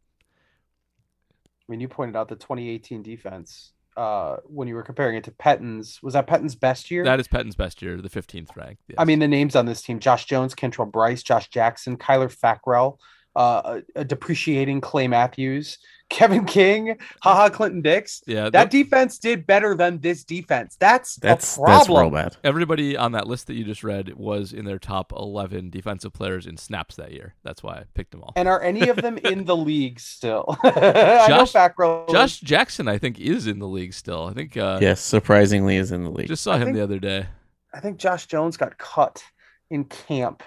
I 1.42 1.72
mean, 1.72 1.80
you 1.80 1.88
pointed 1.88 2.16
out 2.16 2.28
the 2.28 2.36
2018 2.36 3.04
defense 3.04 3.72
uh, 3.96 4.38
when 4.46 4.68
you 4.68 4.76
were 4.76 4.84
comparing 4.84 5.16
it 5.16 5.24
to 5.26 5.32
Pettine's. 5.32 6.02
Was 6.02 6.14
that 6.14 6.28
Pettine's 6.28 6.56
best 6.56 6.92
year? 6.92 7.04
That 7.04 7.20
is 7.20 7.28
Pettine's 7.28 7.56
best 7.56 7.82
year, 7.82 8.02
the 8.02 8.10
15th 8.10 8.56
ranked. 8.56 8.82
I 8.98 9.06
mean, 9.06 9.20
the 9.20 9.28
names 9.28 9.56
on 9.56 9.66
this 9.66 9.82
team: 9.82 10.00
Josh 10.00 10.26
Jones, 10.26 10.56
Kentrell 10.56 10.92
Brice, 10.92 11.24
Josh 11.24 11.50
Jackson, 11.50 11.98
Kyler 11.98 12.34
Fackrell, 12.34 12.98
uh, 13.36 13.82
a, 13.96 14.02
a 14.02 14.06
depreciating 14.06 14.82
Clay 14.82 15.08
Matthews, 15.08 15.78
Kevin 16.10 16.46
King, 16.46 16.98
Ha 17.24 17.36
Ha 17.36 17.50
Clinton-Dix. 17.50 18.22
Yeah, 18.28 18.44
That 18.44 18.52
that, 18.54 18.70
defense 18.72 19.18
did 19.18 19.48
better 19.48 19.74
than 19.76 20.00
this 20.00 20.24
defense. 20.24 20.76
That's 20.80 21.16
That's 21.16 21.58
a 21.58 21.62
that's 21.66 21.86
problem. 21.88 22.02
real 22.14 22.24
bad. 22.24 22.38
everybody 22.44 22.96
on 22.96 23.14
that 23.14 23.28
list 23.28 23.48
that 23.48 23.56
you 23.56 23.64
just 23.64 23.84
read 23.84 24.14
was 24.16 24.54
in 24.54 24.66
their 24.66 24.78
top 24.78 25.12
11 25.12 25.72
defensive 25.72 26.14
players 26.14 26.46
in 26.46 26.58
snaps 26.58 26.98
that 26.98 27.12
year. 27.14 27.34
That's 27.44 27.64
why 27.64 27.74
I 27.78 27.84
picked 27.96 28.12
them 28.12 28.22
all. 28.22 28.34
And 28.36 28.48
are 28.48 28.62
any 28.62 28.90
of 28.90 28.98
them 28.98 29.18
in 29.18 29.46
the 29.46 29.56
league 29.72 30.00
still? 30.00 30.56
I 30.64 31.28
know 31.30 31.46
Josh- 31.46 32.12
Josh 32.12 32.40
Jackson, 32.42 32.88
I 32.88 32.98
think, 33.00 33.20
is 33.20 33.48
in 33.48 33.58
the 33.60 33.68
league 33.68 33.94
still. 33.94 34.26
I 34.28 34.34
think. 34.34 34.56
Uh, 34.56 34.78
Yes, 34.82 35.02
surprisingly 35.02 35.78
is 35.78 35.92
in 35.92 36.04
the 36.04 36.12
league. 36.12 36.28
Just 36.28 36.44
saw 36.44 36.54
I 36.54 36.58
him 36.58 36.66
think- 36.66 36.78
the 36.78 36.84
other 36.84 37.00
day. 37.00 37.26
I 37.74 37.80
think 37.80 37.98
Josh 37.98 38.28
Jones 38.28 38.56
got 38.56 38.78
cut 38.78 39.24
in 39.72 39.86
camp. 39.86 40.44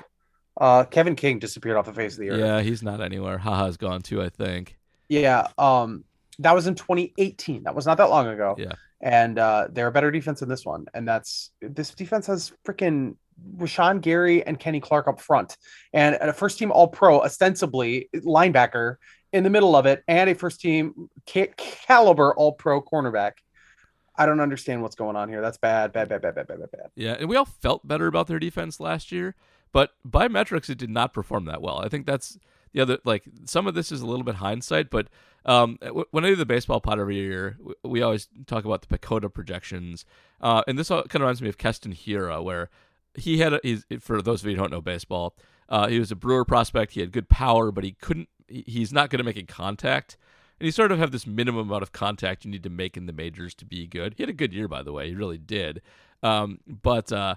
Uh, 0.60 0.84
Kevin 0.84 1.16
King 1.16 1.40
disappeared 1.40 1.76
off 1.76 1.86
the 1.86 1.92
face 1.92 2.12
of 2.14 2.20
the 2.20 2.30
earth. 2.30 2.38
Yeah, 2.38 2.60
he's 2.60 2.82
not 2.84 3.00
anywhere. 3.00 3.36
Ha 3.38 3.64
Ha's 3.66 3.76
gone 3.76 4.00
too. 4.02 4.22
I 4.22 4.28
think. 4.28 4.76
Yeah. 5.08 5.48
Um, 5.58 6.04
that 6.38 6.54
was 6.54 6.66
in 6.66 6.74
2018. 6.74 7.64
That 7.64 7.74
was 7.74 7.86
not 7.86 7.98
that 7.98 8.10
long 8.10 8.26
ago. 8.28 8.54
Yeah. 8.58 8.72
And 9.00 9.38
uh, 9.38 9.68
they're 9.70 9.86
a 9.88 9.92
better 9.92 10.10
defense 10.10 10.42
in 10.42 10.48
this 10.48 10.64
one. 10.64 10.86
And 10.94 11.06
that's 11.06 11.50
this 11.60 11.90
defense 11.90 12.26
has 12.26 12.52
freaking 12.66 13.16
Rashan 13.58 14.00
Gary 14.00 14.44
and 14.46 14.58
Kenny 14.58 14.80
Clark 14.80 15.08
up 15.08 15.20
front, 15.20 15.56
and 15.92 16.16
a 16.16 16.32
first 16.32 16.58
team 16.58 16.72
All 16.72 16.88
Pro, 16.88 17.20
ostensibly 17.20 18.08
linebacker 18.14 18.96
in 19.32 19.44
the 19.44 19.50
middle 19.50 19.76
of 19.76 19.86
it, 19.86 20.02
and 20.08 20.30
a 20.30 20.34
first 20.34 20.60
team 20.60 21.10
ca- 21.28 21.52
caliber 21.56 22.34
All 22.34 22.52
Pro 22.52 22.80
cornerback. 22.80 23.32
I 24.18 24.24
don't 24.24 24.40
understand 24.40 24.80
what's 24.80 24.94
going 24.94 25.16
on 25.16 25.28
here. 25.28 25.42
That's 25.42 25.58
bad, 25.58 25.92
bad, 25.92 26.08
bad, 26.08 26.22
bad, 26.22 26.34
bad, 26.34 26.46
bad, 26.46 26.58
bad, 26.60 26.70
bad. 26.70 26.90
Yeah, 26.94 27.16
and 27.18 27.28
we 27.28 27.36
all 27.36 27.44
felt 27.44 27.86
better 27.86 28.06
about 28.06 28.26
their 28.26 28.38
defense 28.38 28.80
last 28.80 29.12
year, 29.12 29.34
but 29.72 29.92
by 30.04 30.28
metrics, 30.28 30.70
it 30.70 30.78
did 30.78 30.90
not 30.90 31.12
perform 31.12 31.44
that 31.44 31.60
well. 31.60 31.78
I 31.84 31.88
think 31.88 32.06
that's 32.06 32.38
the. 32.84 33.00
Like 33.04 33.24
some 33.44 33.66
of 33.66 33.74
this 33.74 33.90
is 33.90 34.00
a 34.02 34.06
little 34.06 34.24
bit 34.24 34.36
hindsight, 34.36 34.90
but 34.90 35.08
um, 35.44 35.78
w- 35.80 36.06
when 36.10 36.24
I 36.24 36.28
do 36.28 36.36
the 36.36 36.44
baseball 36.46 36.80
pod 36.80 36.98
every 37.00 37.16
year, 37.16 37.56
w- 37.58 37.74
we 37.84 38.02
always 38.02 38.28
talk 38.46 38.64
about 38.64 38.86
the 38.86 38.98
PECOTA 38.98 39.32
projections, 39.32 40.04
uh, 40.40 40.62
and 40.68 40.78
this 40.78 40.90
all 40.90 41.02
kind 41.04 41.16
of 41.16 41.20
reminds 41.22 41.42
me 41.42 41.48
of 41.48 41.58
Keston 41.58 41.92
Hiura, 41.92 42.42
where 42.42 42.68
he 43.14 43.38
had 43.38 43.54
a, 43.54 43.60
he's 43.62 43.84
for 44.00 44.20
those 44.20 44.42
of 44.42 44.46
you 44.50 44.56
who 44.56 44.62
don't 44.62 44.70
know 44.70 44.80
baseball, 44.80 45.34
uh, 45.68 45.88
he 45.88 45.98
was 45.98 46.10
a 46.10 46.16
Brewer 46.16 46.44
prospect. 46.44 46.92
He 46.92 47.00
had 47.00 47.12
good 47.12 47.28
power, 47.28 47.70
but 47.72 47.84
he 47.84 47.92
couldn't. 47.92 48.28
he- 48.48 48.64
He's 48.66 48.92
not 48.92 49.10
good 49.10 49.20
at 49.20 49.26
making 49.26 49.46
contact. 49.46 50.16
And 50.58 50.64
you 50.66 50.72
sort 50.72 50.90
of 50.90 50.98
have 50.98 51.10
this 51.10 51.26
minimum 51.26 51.68
amount 51.68 51.82
of 51.82 51.92
contact 51.92 52.44
you 52.46 52.50
need 52.50 52.62
to 52.62 52.70
make 52.70 52.96
in 52.96 53.04
the 53.04 53.12
majors 53.12 53.54
to 53.56 53.66
be 53.66 53.86
good. 53.86 54.14
He 54.16 54.22
had 54.22 54.30
a 54.30 54.32
good 54.32 54.54
year, 54.54 54.68
by 54.68 54.82
the 54.82 54.90
way. 54.92 55.08
He 55.08 55.14
really 55.14 55.36
did. 55.36 55.82
Um, 56.22 56.60
but 56.66 57.12
uh, 57.12 57.34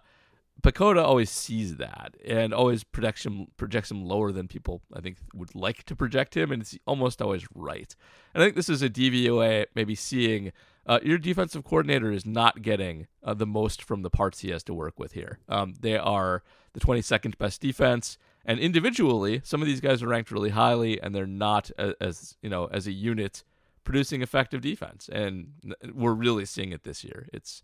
PECOTA 0.62 1.03
always 1.03 1.30
sees 1.30 1.78
that 1.78 2.16
and 2.26 2.53
always 2.53 2.84
projects 2.84 3.26
him 3.26 3.47
projects 3.57 3.91
him 3.91 4.03
lower 4.03 4.32
than 4.32 4.47
people 4.47 4.82
I 4.93 4.99
think 4.99 5.18
would 5.34 5.55
like 5.55 5.84
to 5.86 5.95
project 5.95 6.36
him, 6.36 6.51
and 6.51 6.62
it's 6.62 6.78
almost 6.86 7.22
always 7.22 7.45
right. 7.53 7.95
And 8.34 8.43
I 8.43 8.45
think 8.45 8.55
this 8.55 8.70
is 8.70 8.82
a 8.82 8.89
DVOA 8.89 9.66
maybe 9.76 9.95
seeing 9.95 10.51
uh, 10.86 10.99
your 11.03 11.18
defensive 11.18 11.64
coordinator 11.64 12.12
is 12.12 12.26
not 12.26 12.62
getting 12.62 13.07
uh, 13.24 13.34
the 13.34 13.45
most 13.45 13.84
from 13.84 14.01
the 14.01 14.10
parts 14.10 14.39
he 14.39 14.49
has 14.49 14.64
to 14.64 14.74
work 14.74 14.99
with 14.99 15.14
here. 15.14 15.39
Um, 15.47 15.76
they 15.80 15.97
are 15.97 16.43
the 16.74 16.80
22nd 16.80 17.38
best 17.38 17.62
defense, 17.62 18.18
and 18.43 18.60
individually, 18.60 19.41
some 19.43 19.62
of 19.62 19.68
these 19.68 19.82
guys 19.82 20.01
are 20.01 20.07
ranked 20.07 20.32
really 20.32 20.49
highly, 20.49 21.01
and 21.01 21.14
they're 21.14 21.28
not 21.28 21.72
as, 21.78 21.93
as 22.01 22.38
you 22.41 22.49
know 22.49 22.66
as 22.66 22.88
a 22.88 22.91
unit 22.91 23.43
producing 23.84 24.22
effective 24.22 24.62
defense. 24.62 25.10
And 25.12 25.53
we're 25.93 26.14
really 26.14 26.45
seeing 26.45 26.72
it 26.72 26.84
this 26.84 27.03
year. 27.03 27.30
It's 27.32 27.64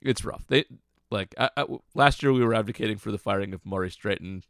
it's 0.00 0.24
rough. 0.24 0.46
They 0.48 0.64
like 1.14 1.34
I, 1.38 1.48
I, 1.56 1.64
last 1.94 2.22
year 2.22 2.32
we 2.32 2.44
were 2.44 2.54
advocating 2.54 2.98
for 2.98 3.10
the 3.10 3.18
firing 3.18 3.54
of 3.54 3.64
Maurice 3.64 3.96
Drayton 3.96 4.42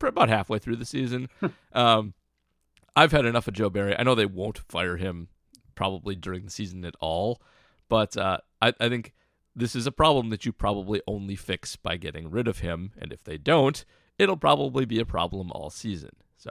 about 0.00 0.28
halfway 0.28 0.58
through 0.58 0.76
the 0.76 0.84
season. 0.84 1.28
um, 1.72 2.14
I've 2.94 3.12
had 3.12 3.26
enough 3.26 3.48
of 3.48 3.54
Joe 3.54 3.70
Barry. 3.70 3.96
I 3.98 4.02
know 4.02 4.14
they 4.14 4.26
won't 4.26 4.58
fire 4.58 4.96
him 4.96 5.28
probably 5.74 6.14
during 6.14 6.44
the 6.44 6.50
season 6.50 6.84
at 6.84 6.94
all, 7.00 7.40
but 7.88 8.16
uh, 8.16 8.38
I, 8.62 8.72
I 8.80 8.88
think 8.88 9.12
this 9.54 9.74
is 9.74 9.86
a 9.86 9.92
problem 9.92 10.30
that 10.30 10.46
you 10.46 10.52
probably 10.52 11.02
only 11.06 11.36
fix 11.36 11.76
by 11.76 11.96
getting 11.96 12.30
rid 12.30 12.48
of 12.48 12.60
him. 12.60 12.92
And 13.00 13.12
if 13.12 13.24
they 13.24 13.38
don't, 13.38 13.84
it'll 14.18 14.36
probably 14.36 14.84
be 14.84 15.00
a 15.00 15.06
problem 15.06 15.50
all 15.52 15.70
season. 15.70 16.10
So, 16.36 16.50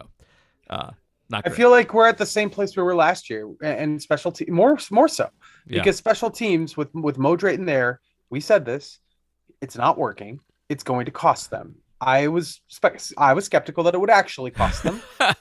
uh, 0.69 0.91
not 1.29 1.45
I 1.45 1.51
feel 1.51 1.69
like 1.69 1.93
we're 1.93 2.07
at 2.07 2.17
the 2.17 2.25
same 2.25 2.49
place 2.49 2.75
we 2.75 2.81
were 2.81 2.95
last 2.95 3.29
year, 3.29 3.47
and 3.61 4.01
special 4.01 4.31
te- 4.31 4.49
more 4.49 4.79
more 4.89 5.07
so 5.07 5.29
Yeah. 5.67 5.79
because 5.79 5.95
special 5.95 6.31
teams 6.31 6.75
with 6.75 6.93
with 6.95 7.19
Mo 7.19 7.35
Drayton 7.35 7.65
there, 7.65 8.01
we 8.31 8.39
said 8.39 8.65
this, 8.65 8.99
it's 9.61 9.77
not 9.77 9.97
working. 9.97 10.39
It's 10.69 10.83
going 10.83 11.05
to 11.05 11.11
cost 11.11 11.49
them. 11.49 11.75
I 12.01 12.27
was 12.27 12.61
spec- 12.67 13.01
I 13.17 13.33
was 13.33 13.45
skeptical 13.45 13.83
that 13.85 13.93
it 13.93 13.99
would 13.99 14.09
actually 14.09 14.51
cost 14.51 14.83
them. 14.83 15.01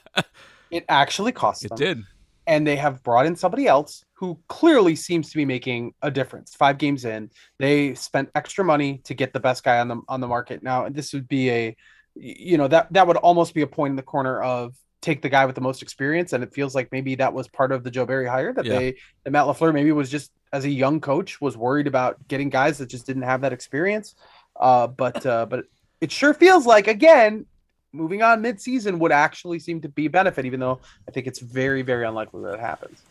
it 0.71 0.85
actually 0.89 1.31
cost 1.31 1.61
them. 1.63 1.71
it 1.73 1.77
did. 1.77 2.03
and 2.47 2.65
they 2.67 2.75
have 2.75 3.01
brought 3.03 3.25
in 3.25 3.35
somebody 3.35 3.67
else 3.67 4.03
who 4.13 4.37
clearly 4.49 4.95
seems 4.95 5.29
to 5.29 5.37
be 5.37 5.45
making 5.45 5.93
a 6.01 6.11
difference. 6.11 6.55
Five 6.55 6.77
games 6.77 7.05
in, 7.05 7.29
they 7.59 7.93
spent 7.95 8.29
extra 8.35 8.65
money 8.65 8.97
to 9.05 9.13
get 9.13 9.31
the 9.31 9.39
best 9.39 9.63
guy 9.63 9.79
on 9.79 9.87
the 9.87 10.01
on 10.09 10.19
the 10.19 10.27
market. 10.27 10.61
Now, 10.61 10.89
this 10.89 11.13
would 11.13 11.27
be 11.27 11.49
a, 11.49 11.77
you 12.15 12.57
know, 12.57 12.67
that 12.67 12.91
that 12.91 13.07
would 13.07 13.17
almost 13.17 13.53
be 13.53 13.61
a 13.61 13.67
point 13.67 13.91
in 13.91 13.95
the 13.95 14.03
corner 14.03 14.41
of 14.41 14.75
take 15.01 15.21
the 15.21 15.29
guy 15.29 15.45
with 15.45 15.55
the 15.55 15.61
most 15.61 15.81
experience, 15.81 16.33
and 16.33 16.43
it 16.43 16.53
feels 16.53 16.75
like 16.75 16.91
maybe 16.91 17.15
that 17.15 17.33
was 17.33 17.47
part 17.47 17.71
of 17.71 17.83
the 17.83 17.91
Joe 17.91 18.05
Barry 18.05 18.27
hire 18.27 18.53
that 18.53 18.65
Yeah. 18.65 18.77
they 18.79 18.95
that 19.23 19.31
Matt 19.31 19.45
Lafleur 19.45 19.73
maybe 19.73 19.91
was 19.91 20.09
just 20.09 20.31
as 20.51 20.65
a 20.65 20.69
young 20.69 20.99
coach 20.99 21.39
was 21.39 21.55
worried 21.55 21.87
about 21.87 22.27
getting 22.27 22.49
guys 22.49 22.77
that 22.79 22.89
just 22.89 23.05
didn't 23.05 23.21
have 23.23 23.41
that 23.41 23.53
experience. 23.53 24.15
Uh, 24.59 24.87
but 24.87 25.25
uh, 25.25 25.45
but 25.45 25.65
it 26.01 26.11
sure 26.11 26.33
feels 26.33 26.65
like 26.65 26.87
again 26.87 27.45
moving 27.91 28.21
on 28.21 28.41
mid-season 28.41 28.99
would 28.99 29.11
actually 29.11 29.57
seem 29.57 29.81
to 29.81 29.89
be 29.89 30.05
a 30.05 30.09
benefit, 30.09 30.45
even 30.45 30.59
though 30.59 30.79
I 31.07 31.11
think 31.11 31.25
it's 31.25 31.39
very, 31.39 31.81
very 31.81 32.05
unlikely 32.05 32.43
that 32.43 32.53
it 32.53 32.59
happens. 32.59 33.01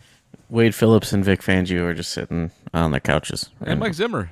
Wade 0.50 0.74
Phillips 0.74 1.12
and 1.12 1.24
Vic 1.24 1.40
Fangio 1.40 1.80
are 1.82 1.94
just 1.94 2.12
sitting 2.12 2.50
on 2.72 2.92
their 2.92 3.00
couches. 3.00 3.50
And 3.60 3.80
Mike 3.80 3.94
Zimmer. 3.94 4.30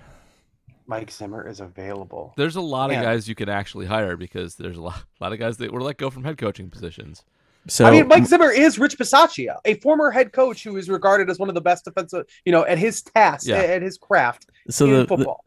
Mike 0.86 1.10
Zimmer 1.10 1.48
is 1.48 1.58
available. 1.58 2.32
There's 2.36 2.54
a 2.54 2.60
lot 2.60 2.92
of 2.92 3.02
guys 3.02 3.28
you 3.28 3.34
can 3.34 3.48
actually 3.48 3.86
hire 3.86 4.16
because 4.16 4.54
there's 4.54 4.76
a 4.76 4.82
lot, 4.82 5.02
a 5.20 5.24
lot 5.24 5.32
of 5.32 5.38
guys 5.40 5.56
that 5.56 5.72
were 5.72 5.82
let 5.82 5.96
go 5.96 6.10
from 6.10 6.22
head 6.22 6.38
coaching 6.38 6.70
positions. 6.70 7.24
So 7.68 7.84
I 7.84 7.90
mean, 7.90 8.06
Mike 8.08 8.26
Zimmer 8.26 8.50
is 8.50 8.78
Rich 8.78 8.96
Bisaccia, 8.98 9.56
a 9.64 9.74
former 9.80 10.10
head 10.10 10.32
coach 10.32 10.62
who 10.62 10.76
is 10.76 10.88
regarded 10.88 11.28
as 11.30 11.38
one 11.38 11.48
of 11.48 11.54
the 11.54 11.60
best 11.60 11.84
defensive, 11.84 12.26
you 12.44 12.52
know, 12.52 12.64
at 12.64 12.78
his 12.78 13.02
task, 13.02 13.46
Yeah. 13.48 13.56
at 13.56 13.82
his 13.82 13.98
craft 13.98 14.46
so 14.70 14.84
in 14.86 14.92
the, 14.92 14.98
the 14.98 15.06
football. 15.08 15.44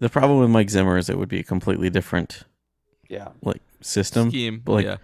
the 0.00 0.08
problem 0.08 0.40
with 0.40 0.50
Mike 0.50 0.70
Zimmer 0.70 0.98
is 0.98 1.08
it 1.08 1.16
would 1.18 1.28
be 1.28 1.40
a 1.40 1.44
completely 1.44 1.88
different 1.90 2.42
yeah. 3.08 3.28
like 3.42 3.60
system. 3.80 4.30
Scheme, 4.30 4.62
Like, 4.66 4.84
yeah, 4.84 4.96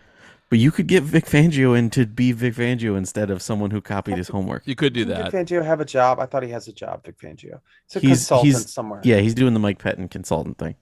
But 0.51 0.59
you 0.59 0.71
could 0.73 0.87
get 0.89 1.03
Vic 1.05 1.27
Fangio 1.27 1.77
in 1.79 1.89
to 1.91 2.05
be 2.07 2.33
Vic 2.33 2.55
Fangio 2.55 2.97
instead 2.97 3.31
of 3.31 3.43
someone 3.43 3.71
who 3.71 3.81
copied 3.81 4.17
his 4.17 4.29
homework. 4.29 4.67
you 4.67 4.75
could 4.75 4.93
do 4.93 5.05
Doesn't 5.05 5.23
that. 5.25 5.31
Vic 5.33 5.47
Fangio 5.47 5.65
have 5.65 5.81
a 5.81 5.85
job? 5.85 6.19
I 6.21 6.27
thought 6.27 6.43
he 6.43 6.51
has 6.51 6.67
a 6.69 6.73
job, 6.73 7.05
Vic 7.05 7.17
Fangio. 7.19 7.61
He's 7.89 7.97
a 7.97 8.01
He's- 8.01 8.19
consultant 8.19 8.47
he's- 8.55 8.73
somewhere. 8.73 9.01
Yeah, 9.05 9.19
he's 9.19 9.35
doing 9.35 9.55
the 9.55 9.61
Mike 9.61 9.79
Pettine 9.79 10.11
consultant 10.11 10.59
thing. 10.59 10.75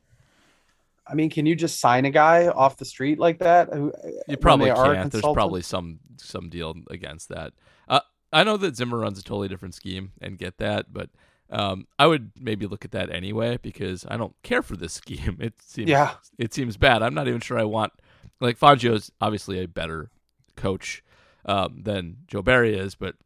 I 1.07 1.15
mean, 1.15 1.31
can 1.31 1.47
you 1.47 1.55
just 1.55 1.81
sign 1.81 2.05
a 2.05 2.11
guy 2.11 2.49
off 2.49 2.77
the 2.77 2.85
street 2.85 3.19
like 3.19 3.39
that? 3.41 3.73
Who, 3.73 3.93
You 4.29 4.37
probably 4.37 4.71
can't. 4.71 5.11
There's 5.11 5.23
probably 5.23 5.63
some 5.63 6.01
some 6.17 6.49
deal 6.49 6.75
against 6.91 7.29
that. 7.29 7.53
Uh, 7.89 8.01
I 8.33 8.45
know 8.45 8.57
that 8.57 8.77
Zimmer 8.77 8.99
runs 8.99 9.19
a 9.19 9.23
totally 9.23 9.49
different 9.49 9.75
scheme 9.75 10.13
and 10.21 10.39
get 10.39 10.59
that, 10.59 10.93
but 10.93 11.11
um, 11.51 11.87
I 11.99 12.07
would 12.07 12.33
maybe 12.39 12.67
look 12.67 12.85
at 12.85 12.93
that 12.93 13.11
anyway 13.11 13.59
because 13.61 14.07
I 14.09 14.17
don't 14.17 14.35
care 14.43 14.63
for 14.63 14.77
this 14.77 14.93
scheme. 15.03 15.39
It 15.41 15.55
seems 15.63 15.91
Yeah. 15.91 16.15
it 16.39 16.55
seems 16.55 16.77
bad. 16.77 17.03
I'm 17.03 17.15
not 17.15 17.29
even 17.29 17.41
sure 17.41 17.59
I 17.59 17.65
want 17.65 17.93
like 18.41 18.59
Fangio's 18.59 19.11
obviously 19.21 19.63
a 19.63 19.69
better 19.69 20.11
coach 20.57 21.03
um, 21.45 21.83
than 21.83 22.19
Joe 22.27 22.43
Barry 22.43 22.75
is, 22.77 22.95
but 22.95 23.17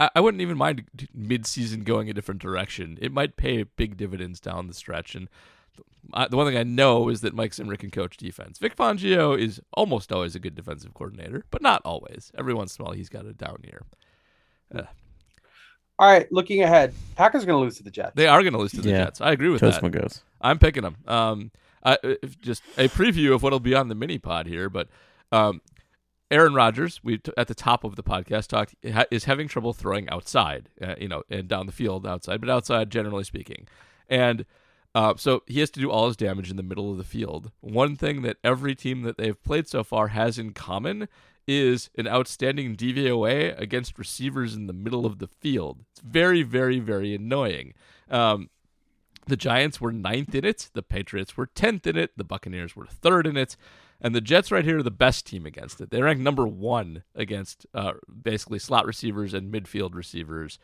I, 0.00 0.10
I 0.16 0.20
wouldn't 0.20 0.40
even 0.40 0.56
mind 0.56 0.84
mid-season 1.14 1.84
going 1.84 2.08
a 2.08 2.14
different 2.14 2.40
direction. 2.40 2.98
It 3.00 3.12
might 3.12 3.36
pay 3.36 3.62
big 3.64 3.96
dividends 3.96 4.40
down 4.40 4.68
the 4.68 4.74
stretch. 4.74 5.14
And 5.14 5.28
I, 6.12 6.28
the 6.28 6.36
one 6.36 6.46
thing 6.46 6.56
I 6.56 6.62
know 6.62 7.08
is 7.08 7.20
that 7.22 7.34
Mike 7.34 7.52
Zimmer 7.54 7.76
can 7.76 7.90
coach 7.90 8.16
defense. 8.16 8.58
Vic 8.58 8.76
Fangio 8.76 9.38
is 9.38 9.60
almost 9.74 10.12
always 10.12 10.34
a 10.34 10.38
good 10.38 10.54
defensive 10.54 10.94
coordinator, 10.94 11.44
but 11.50 11.62
not 11.62 11.82
always. 11.84 12.30
Every 12.38 12.54
once 12.54 12.76
in 12.76 12.82
a 12.82 12.84
while, 12.86 12.94
he's 12.94 13.08
got 13.08 13.26
a 13.26 13.32
down 13.32 13.58
year. 13.64 13.82
All 15.98 16.06
right, 16.10 16.30
looking 16.30 16.62
ahead, 16.62 16.92
Packers 17.16 17.42
are 17.42 17.46
going 17.46 17.58
to 17.58 17.64
lose 17.64 17.78
to 17.78 17.82
the 17.82 17.90
Jets. 17.90 18.12
They 18.14 18.26
are 18.26 18.42
going 18.42 18.52
to 18.52 18.58
lose 18.58 18.72
to 18.72 18.82
the 18.82 18.90
Yeah. 18.90 19.04
Jets. 19.06 19.20
I 19.22 19.32
agree 19.32 19.48
with 19.48 19.60
Toast 19.62 19.80
that. 19.80 19.90
goes. 19.90 20.22
I'm 20.42 20.58
picking 20.58 20.82
them. 20.82 20.96
Um, 21.06 21.50
I, 21.82 21.96
just 22.42 22.62
a 22.76 22.88
preview 22.88 23.34
of 23.34 23.42
what'll 23.42 23.60
be 23.60 23.74
on 23.74 23.88
the 23.88 23.94
mini 23.94 24.18
pod 24.18 24.46
here, 24.46 24.68
but 24.68 24.88
um, 25.32 25.62
Aaron 26.30 26.52
Rodgers, 26.52 27.00
we 27.02 27.16
t- 27.18 27.32
at 27.38 27.48
the 27.48 27.54
top 27.54 27.82
of 27.82 27.96
the 27.96 28.02
podcast 28.02 28.48
talked 28.48 28.74
ha- 28.92 29.06
is 29.10 29.24
having 29.24 29.48
trouble 29.48 29.72
throwing 29.72 30.08
outside, 30.10 30.68
uh, 30.82 30.96
you 31.00 31.08
know, 31.08 31.22
and 31.30 31.48
down 31.48 31.64
the 31.64 31.72
field 31.72 32.06
outside, 32.06 32.40
but 32.42 32.50
outside 32.50 32.90
generally 32.90 33.24
speaking, 33.24 33.66
and 34.08 34.44
uh, 34.96 35.14
so 35.18 35.42
he 35.46 35.60
has 35.60 35.68
to 35.68 35.80
do 35.80 35.90
all 35.90 36.06
his 36.06 36.16
damage 36.16 36.50
in 36.50 36.56
the 36.56 36.62
middle 36.62 36.90
of 36.90 36.96
the 36.96 37.04
field. 37.04 37.52
One 37.60 37.96
thing 37.96 38.22
that 38.22 38.38
every 38.42 38.74
team 38.74 39.02
that 39.02 39.18
they've 39.18 39.44
played 39.44 39.68
so 39.68 39.84
far 39.84 40.08
has 40.08 40.38
in 40.38 40.54
common 40.54 41.08
is 41.46 41.90
an 41.98 42.08
outstanding 42.08 42.74
DVOA 42.74 43.60
against 43.60 43.98
receivers 43.98 44.54
in 44.54 44.66
the 44.66 44.72
middle 44.72 45.04
of 45.04 45.18
the 45.18 45.28
field. 45.28 45.84
It's 45.92 46.00
very, 46.00 46.42
very, 46.42 46.78
very 46.78 47.14
annoying. 47.14 47.74
Um, 48.10 48.48
The 49.26 49.36
Giants 49.36 49.82
were 49.82 49.92
ninth 49.92 50.34
in 50.34 50.46
it. 50.46 50.70
The 50.72 50.82
Patriots 50.82 51.36
were 51.36 51.46
tenth 51.46 51.86
in 51.86 51.98
it. 51.98 52.12
The 52.16 52.24
Buccaneers 52.24 52.74
were 52.74 52.86
third 52.86 53.26
in 53.26 53.36
it. 53.36 53.56
And 54.00 54.14
the 54.14 54.22
Jets 54.22 54.50
right 54.50 54.64
here 54.64 54.78
are 54.78 54.82
the 54.82 54.90
best 54.90 55.26
team 55.26 55.44
against 55.44 55.78
it. 55.80 55.90
They 55.90 56.00
rank 56.00 56.20
number 56.20 56.46
one 56.46 57.02
against 57.14 57.66
uh, 57.74 57.94
basically 58.22 58.60
slot 58.60 58.86
receivers 58.86 59.34
and 59.34 59.52
midfield 59.52 59.94
receivers. 59.94 60.58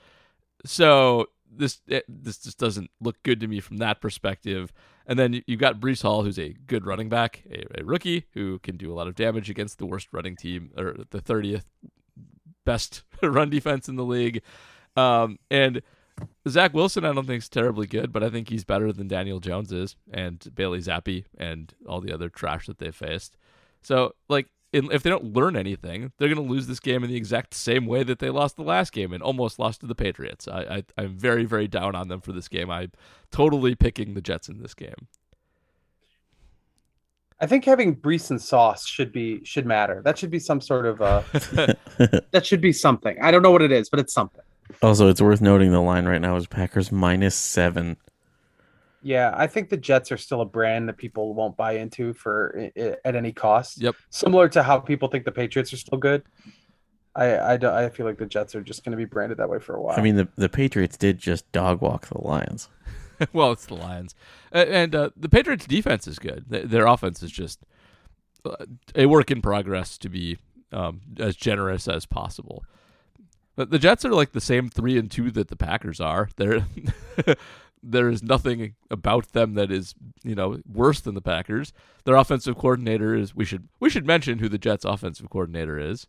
So 0.65 1.29
this 1.55 1.81
it, 1.87 2.05
this 2.09 2.39
just 2.39 2.59
doesn't 2.59 2.91
look 3.01 3.23
good 3.23 3.41
to 3.41 3.47
me 3.47 3.61
from 3.61 3.79
that 3.79 4.01
perspective. 4.01 4.73
And 5.07 5.19
then 5.19 5.33
you- 5.33 5.43
you've 5.47 5.61
got 5.61 5.81
Breece 5.81 6.03
Hall, 6.03 6.23
who's 6.23 6.39
a 6.39 6.53
good 6.67 6.87
running 6.87 7.09
back, 7.09 7.43
a, 7.51 7.81
a 7.81 7.85
rookie 7.85 8.27
who 8.35 8.59
can 8.61 8.77
do 8.77 8.93
a 8.93 8.95
lot 8.95 9.09
of 9.09 9.15
damage 9.15 9.51
against 9.51 9.79
the 9.79 9.87
worst 9.87 10.09
running 10.13 10.37
team 10.37 10.71
or 10.77 10.95
the 11.11 11.21
30th 11.21 11.65
best 12.65 13.03
run 13.23 13.51
defense 13.51 13.89
in 13.89 13.97
the 13.97 14.05
league. 14.05 14.43
Um, 14.97 15.39
and 15.51 15.83
Zach 16.49 16.75
Wilson, 16.75 17.05
I 17.05 17.13
don't 17.13 17.27
think 17.27 17.43
is 17.43 17.49
terribly 17.49 17.87
good, 17.87 18.13
but 18.13 18.23
I 18.23 18.31
think 18.31 18.49
he's 18.49 18.65
better 18.65 18.93
than 18.93 19.09
Daniel 19.09 19.41
Jones 19.41 19.73
is, 19.73 19.97
and 20.13 20.47
Bailey 20.55 20.79
Zappe, 20.81 21.25
and 21.37 21.73
all 21.89 22.01
the 22.01 22.13
other 22.13 22.29
trash 22.29 22.67
that 22.67 22.79
they 22.79 22.91
faced. 22.91 23.37
So, 23.83 24.15
like, 24.29 24.49
if 24.73 25.03
they 25.03 25.11
don't 25.11 25.35
learn 25.35 25.57
anything, 25.57 26.13
they're 26.19 26.29
going 26.29 26.47
to 26.47 26.53
lose 26.53 26.67
this 26.67 26.81
game 26.81 27.05
in 27.05 27.11
the 27.11 27.17
exact 27.17 27.55
same 27.55 27.87
way 27.87 28.03
that 28.03 28.19
they 28.19 28.31
lost 28.31 28.57
the 28.57 28.63
last 28.63 28.93
game 28.93 29.13
and 29.13 29.23
almost 29.23 29.59
lost 29.59 29.81
to 29.81 29.87
the 29.87 29.95
Patriots. 29.95 30.49
I, 30.49 30.61
I 30.63 30.85
I'm 30.97 31.17
very 31.17 31.45
very 31.45 31.69
down 31.69 31.95
on 31.95 32.09
them 32.09 32.21
for 32.21 32.33
this 32.33 32.49
game. 32.49 32.71
I'm 32.71 32.93
totally 33.31 33.75
picking 33.75 34.15
the 34.15 34.23
Jets 34.23 34.49
in 34.49 34.61
this 34.61 34.75
game. 34.75 35.09
I 37.41 37.47
think 37.47 37.65
having 37.65 37.97
Breece 37.97 38.31
and 38.31 38.41
Sauce 38.41 38.87
should 38.87 39.13
be 39.13 39.45
should 39.45 39.67
matter. 39.67 40.01
That 40.05 40.17
should 40.17 40.31
be 40.31 40.39
some 40.39 40.61
sort 40.61 40.87
of 40.87 41.03
uh 41.03 41.23
that 42.31 42.43
should 42.45 42.61
be 42.61 42.73
something. 42.73 43.17
I 43.21 43.31
don't 43.31 43.43
know 43.43 43.51
what 43.51 43.63
it 43.63 43.73
is, 43.73 43.91
but 43.91 44.01
it's 44.01 44.15
something. 44.15 44.43
Also, 44.81 45.09
it's 45.09 45.21
worth 45.21 45.43
noting 45.43 45.71
the 45.71 45.81
line 45.81 46.07
right 46.07 46.21
now 46.21 46.37
is 46.37 46.47
Packers 46.47 46.91
minus 46.91 47.35
seven. 47.35 47.99
Yeah, 49.03 49.33
I 49.37 49.47
think 49.49 49.69
the 49.69 49.77
Jets 49.77 50.13
are 50.13 50.17
still 50.17 50.41
a 50.41 50.45
brand 50.47 50.89
that 50.89 50.97
people 50.97 51.35
won't 51.35 51.57
buy 51.57 51.73
into 51.73 52.13
for 52.13 52.55
i- 52.77 52.81
i- 52.81 52.97
at 53.05 53.17
any 53.17 53.33
cost. 53.33 53.81
Yep. 53.83 53.97
Similar 54.11 54.49
to 54.51 54.63
how 54.63 54.79
people 54.79 55.09
think 55.09 55.25
the 55.25 55.33
Patriots 55.33 55.73
are 55.73 55.77
still 55.77 55.99
good. 55.99 56.23
I 57.15 57.39
I, 57.55 57.57
don't- 57.57 57.75
I 57.75 57.89
feel 57.91 58.07
like 58.07 58.19
the 58.19 58.27
Jets 58.27 58.55
are 58.55 58.63
just 58.63 58.85
going 58.85 58.93
to 58.93 58.97
be 58.97 59.05
branded 59.05 59.39
that 59.39 59.49
way 59.51 59.59
for 59.59 59.75
a 59.75 59.83
while. 59.83 59.99
I 59.99 60.03
mean, 60.03 60.17
the 60.17 60.29
the 60.37 60.49
Patriots 60.49 60.97
did 60.97 61.19
just 61.19 61.51
dog 61.53 61.81
walk 61.81 62.07
the 62.09 62.21
Lions. 62.21 62.69
well, 63.33 63.53
it's 63.53 63.67
the 63.67 63.75
Lions, 63.75 64.15
A- 64.53 64.73
and 64.73 64.95
uh, 64.95 65.11
the 65.17 65.29
Patriots' 65.29 65.67
defense 65.67 66.07
is 66.07 66.19
good. 66.19 66.45
Their 66.49 66.87
offense 66.87 67.23
is 67.23 67.31
just 67.31 67.61
uh, 68.45 68.65
a 68.95 69.07
work 69.07 69.31
in 69.31 69.43
progress 69.43 69.99
to 69.99 70.09
be 70.09 70.39
um, 70.73 71.01
as 71.19 71.37
generous 71.37 71.87
as 71.89 72.07
possible. 72.07 72.65
But 73.55 73.71
the 73.71 73.79
Jets 73.79 74.05
are 74.07 74.13
like 74.15 74.33
the 74.33 74.41
same 74.41 74.71
three 74.71 74.97
and 74.97 75.11
two 75.11 75.31
that 75.33 75.49
the 75.49 75.57
Packers 75.57 76.01
are. 76.01 76.31
They're 76.37 76.65
there 77.83 78.09
is 78.09 78.23
nothing 78.23 78.75
about 78.91 79.33
them 79.33 79.55
that 79.55 79.71
is 79.71 79.95
you 80.23 80.35
know 80.35 80.61
worse 80.71 81.01
than 81.01 81.15
the 81.15 81.21
Packers. 81.21 81.73
Their 82.05 82.17
offensive 82.17 82.57
coordinator 82.57 83.15
is 83.15 83.35
we 83.35 83.45
should 83.45 83.69
we 83.81 83.91
should 83.91 84.07
mention 84.07 84.39
who 84.39 84.49
the 84.49 84.59
Jets' 84.59 84.85
offensive 84.85 85.31
coordinator 85.31 85.79
is. 85.79 86.07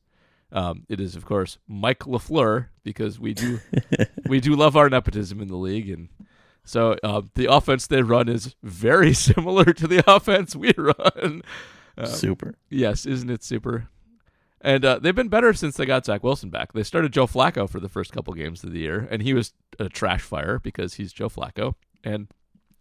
Um, 0.52 0.86
it 0.88 1.00
is 1.00 1.16
of 1.16 1.26
course 1.26 1.58
Mike 1.68 2.00
Lafleur 2.00 2.68
because 2.84 3.20
we 3.20 3.34
do 3.34 3.60
we 4.28 4.40
do 4.40 4.56
love 4.56 4.78
our 4.78 4.90
nepotism 4.90 5.42
in 5.42 5.48
the 5.48 5.58
league 5.58 5.90
and 5.90 6.10
so 6.66 6.96
uh, 7.04 7.22
the 7.36 7.52
offense 7.52 7.88
they 7.88 8.02
run 8.02 8.30
is 8.30 8.56
very 8.64 9.14
similar 9.14 9.66
to 9.66 9.88
the 9.88 10.04
offense 10.08 10.56
we 10.56 10.74
run. 10.78 11.42
Um, 11.98 12.06
Super. 12.06 12.56
Yes, 12.70 13.06
isn't 13.06 13.30
it 13.30 13.44
super? 13.44 13.90
And 14.66 14.86
uh, 14.86 15.00
they've 15.00 15.14
been 15.14 15.28
better 15.28 15.54
since 15.54 15.76
they 15.76 15.86
got 15.86 16.06
Zach 16.06 16.24
Wilson 16.24 16.50
back. 16.50 16.72
They 16.72 16.84
started 16.84 17.12
Joe 17.12 17.28
Flacco 17.28 17.70
for 17.70 17.82
the 17.82 17.90
first 17.90 18.14
couple 18.14 18.34
games 18.34 18.64
of 18.64 18.72
the 18.72 18.80
year, 18.80 19.08
and 19.12 19.22
he 19.22 19.34
was 19.34 19.54
a 19.78 19.90
trash 19.90 20.22
fire 20.22 20.58
because 20.58 20.94
he's 20.94 21.12
Joe 21.12 21.28
Flacco. 21.28 21.76
And 22.02 22.30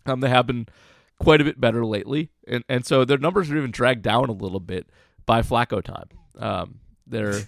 um, 0.06 0.20
they 0.20 0.28
have 0.28 0.46
been 0.46 0.68
quite 1.18 1.40
a 1.40 1.44
bit 1.44 1.60
better 1.60 1.84
lately, 1.84 2.30
and 2.46 2.64
and 2.68 2.86
so 2.86 3.04
their 3.04 3.18
numbers 3.18 3.50
are 3.50 3.56
even 3.56 3.72
dragged 3.72 4.02
down 4.02 4.28
a 4.28 4.32
little 4.32 4.60
bit 4.60 4.86
by 5.26 5.42
Flacco 5.42 5.82
time. 5.82 6.08
Um, 6.38 6.80
they're 7.06 7.40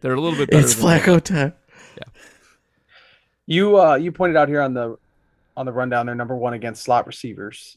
they're 0.00 0.14
a 0.14 0.20
little 0.20 0.38
bit 0.38 0.50
better. 0.50 0.64
It's 0.64 0.76
than 0.76 0.86
they 0.86 0.94
were. 0.94 1.00
Flacco 1.00 1.22
time. 1.22 1.52
Yeah. 1.96 2.20
You 3.46 3.80
uh 3.80 3.94
you 3.96 4.12
pointed 4.12 4.36
out 4.36 4.48
here 4.48 4.60
on 4.60 4.74
the 4.74 4.96
on 5.56 5.66
the 5.66 5.72
rundown 5.72 6.06
they're 6.06 6.14
number 6.14 6.36
one 6.36 6.52
against 6.52 6.84
slot 6.84 7.06
receivers. 7.08 7.76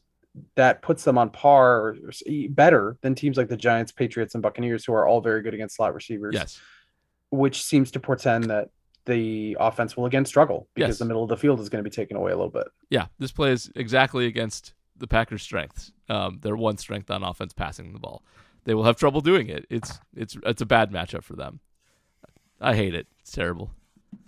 That 0.56 0.82
puts 0.82 1.04
them 1.04 1.18
on 1.18 1.30
par 1.30 1.78
or, 1.80 1.98
or 2.08 2.12
better 2.50 2.98
than 3.02 3.14
teams 3.14 3.38
like 3.38 3.50
the 3.50 3.58
Giants, 3.58 3.92
Patriots, 3.92 4.34
and 4.34 4.42
Buccaneers, 4.42 4.84
who 4.84 4.94
are 4.94 5.08
all 5.08 5.22
very 5.22 5.42
good 5.44 5.54
against 5.54 5.76
slot 5.76 5.94
receivers. 5.94 6.34
Yes. 6.34 6.60
Which 7.30 7.64
seems 7.64 7.92
to 7.92 8.00
portend 8.00 8.46
that 8.46 8.70
the 9.06 9.56
offense 9.60 9.96
will 9.98 10.06
again 10.06 10.26
struggle 10.26 10.68
because 10.74 10.90
Yes. 10.92 11.00
the 11.00 11.06
middle 11.06 11.24
of 11.24 11.30
the 11.30 11.38
field 11.38 11.60
is 11.60 11.70
going 11.70 11.84
to 11.84 11.88
be 11.90 11.94
taken 11.94 12.16
away 12.18 12.32
a 12.32 12.36
little 12.36 12.50
bit. 12.50 12.68
Yeah, 12.90 13.08
this 13.20 13.32
plays 13.32 13.70
exactly 13.76 14.26
against 14.26 14.74
the 14.98 15.08
Packers' 15.08 15.44
strengths. 15.44 15.92
Um, 16.10 16.40
their 16.42 16.56
one 16.56 16.78
strength 16.78 17.12
on 17.12 17.22
offense, 17.24 17.54
passing 17.54 17.94
the 17.94 18.00
ball. 18.00 18.24
They 18.64 18.74
will 18.74 18.84
have 18.86 18.96
trouble 18.96 19.20
doing 19.22 19.50
it. 19.50 19.66
It's 19.70 20.00
it's 20.16 20.38
it's 20.46 20.62
a 20.62 20.66
bad 20.66 20.92
matchup 20.92 21.24
for 21.24 21.36
them. 21.36 21.60
I 22.62 22.76
hate 22.76 22.94
it. 22.96 23.08
It's 23.20 23.32
terrible. 23.32 23.72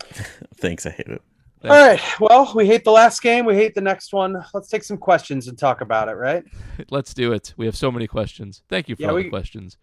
Thanks, 0.56 0.84
I 0.84 0.90
hate 0.90 1.08
it. 1.08 1.22
Thanks. 1.62 1.74
All 1.74 1.86
right. 1.86 2.20
Well, 2.20 2.52
we 2.54 2.66
hate 2.66 2.84
the 2.84 2.92
last 2.92 3.22
game. 3.22 3.46
We 3.46 3.54
hate 3.54 3.74
the 3.74 3.80
next 3.80 4.12
one. 4.12 4.44
Let's 4.52 4.68
take 4.68 4.84
some 4.84 4.98
questions 4.98 5.48
and 5.48 5.58
talk 5.58 5.80
about 5.80 6.08
it, 6.08 6.12
right? 6.12 6.44
Let's 6.90 7.14
do 7.14 7.32
it. 7.32 7.54
We 7.56 7.66
have 7.66 7.76
so 7.76 7.90
many 7.90 8.06
questions. 8.06 8.62
Thank 8.68 8.88
you 8.88 8.96
for 8.96 9.02
Yeah, 9.02 9.08
all 9.08 9.16
the 9.16 9.28
questions. 9.28 9.78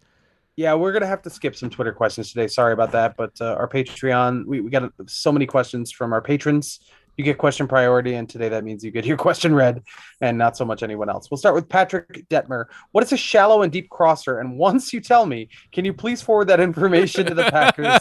Yeah, 0.56 0.74
we're 0.74 0.92
gonna 0.92 1.06
have 1.06 1.22
to 1.22 1.30
skip 1.30 1.56
some 1.56 1.68
Twitter 1.68 1.92
questions 1.92 2.32
today. 2.32 2.46
Sorry 2.46 2.72
about 2.72 2.92
that, 2.92 3.16
but 3.16 3.32
uh, 3.40 3.54
our 3.54 3.68
Patreon, 3.68 4.46
we, 4.46 4.60
we 4.60 4.70
got 4.70 4.88
so 5.06 5.32
many 5.32 5.46
questions 5.46 5.90
from 5.90 6.12
our 6.12 6.22
patrons. 6.22 6.78
You 7.16 7.24
get 7.24 7.38
question 7.38 7.66
priority, 7.66 8.14
and 8.14 8.28
today 8.28 8.48
that 8.48 8.62
means 8.62 8.84
you 8.84 8.92
get 8.92 9.04
your 9.04 9.16
question 9.26 9.52
read, 9.52 9.82
and 10.20 10.38
not 10.38 10.56
so 10.56 10.64
much 10.64 10.84
anyone 10.84 11.08
else. 11.08 11.28
We'll 11.28 11.38
start 11.38 11.56
with 11.56 11.68
Patrick 11.68 12.28
Detmer. 12.28 12.66
What 12.92 13.02
is 13.02 13.12
a 13.12 13.16
shallow 13.16 13.62
and 13.62 13.72
deep 13.72 13.90
crosser? 13.90 14.38
And 14.38 14.56
once 14.56 14.92
you 14.92 15.00
tell 15.00 15.26
me, 15.26 15.48
can 15.72 15.84
you 15.84 15.92
please 15.92 16.22
forward 16.22 16.48
that 16.48 16.60
information 16.60 17.26
to 17.26 17.34
the 17.34 17.50
Packers? 17.50 17.98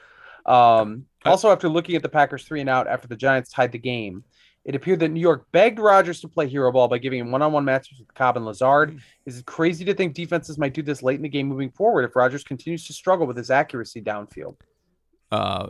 um, 0.48 1.04
also, 1.24 1.50
after 1.50 1.68
looking 1.68 1.94
at 1.96 2.02
the 2.02 2.08
Packers 2.08 2.44
three 2.44 2.60
and 2.60 2.70
out 2.70 2.88
after 2.88 3.06
the 3.06 3.16
Giants 3.16 3.50
tied 3.50 3.72
the 3.72 3.78
game, 3.78 4.24
it 4.64 4.74
appeared 4.74 5.00
that 5.00 5.08
New 5.08 5.20
York 5.20 5.46
begged 5.52 5.78
Rodgers 5.78 6.20
to 6.20 6.28
play 6.28 6.48
hero 6.48 6.70
ball 6.72 6.88
by 6.88 6.98
giving 6.98 7.20
him 7.20 7.30
one-on-one 7.30 7.64
matches 7.64 7.98
with 7.98 8.12
Cobb 8.14 8.36
and 8.36 8.44
Lazard. 8.44 9.00
Is 9.26 9.38
it 9.38 9.46
crazy 9.46 9.84
to 9.84 9.94
think 9.94 10.14
defenses 10.14 10.58
might 10.58 10.74
do 10.74 10.82
this 10.82 11.02
late 11.02 11.16
in 11.16 11.22
the 11.22 11.28
game 11.28 11.48
moving 11.48 11.70
forward 11.70 12.04
if 12.04 12.16
Rodgers 12.16 12.44
continues 12.44 12.86
to 12.86 12.92
struggle 12.92 13.26
with 13.26 13.36
his 13.36 13.50
accuracy 13.50 14.02
downfield? 14.02 14.56
uh, 15.30 15.68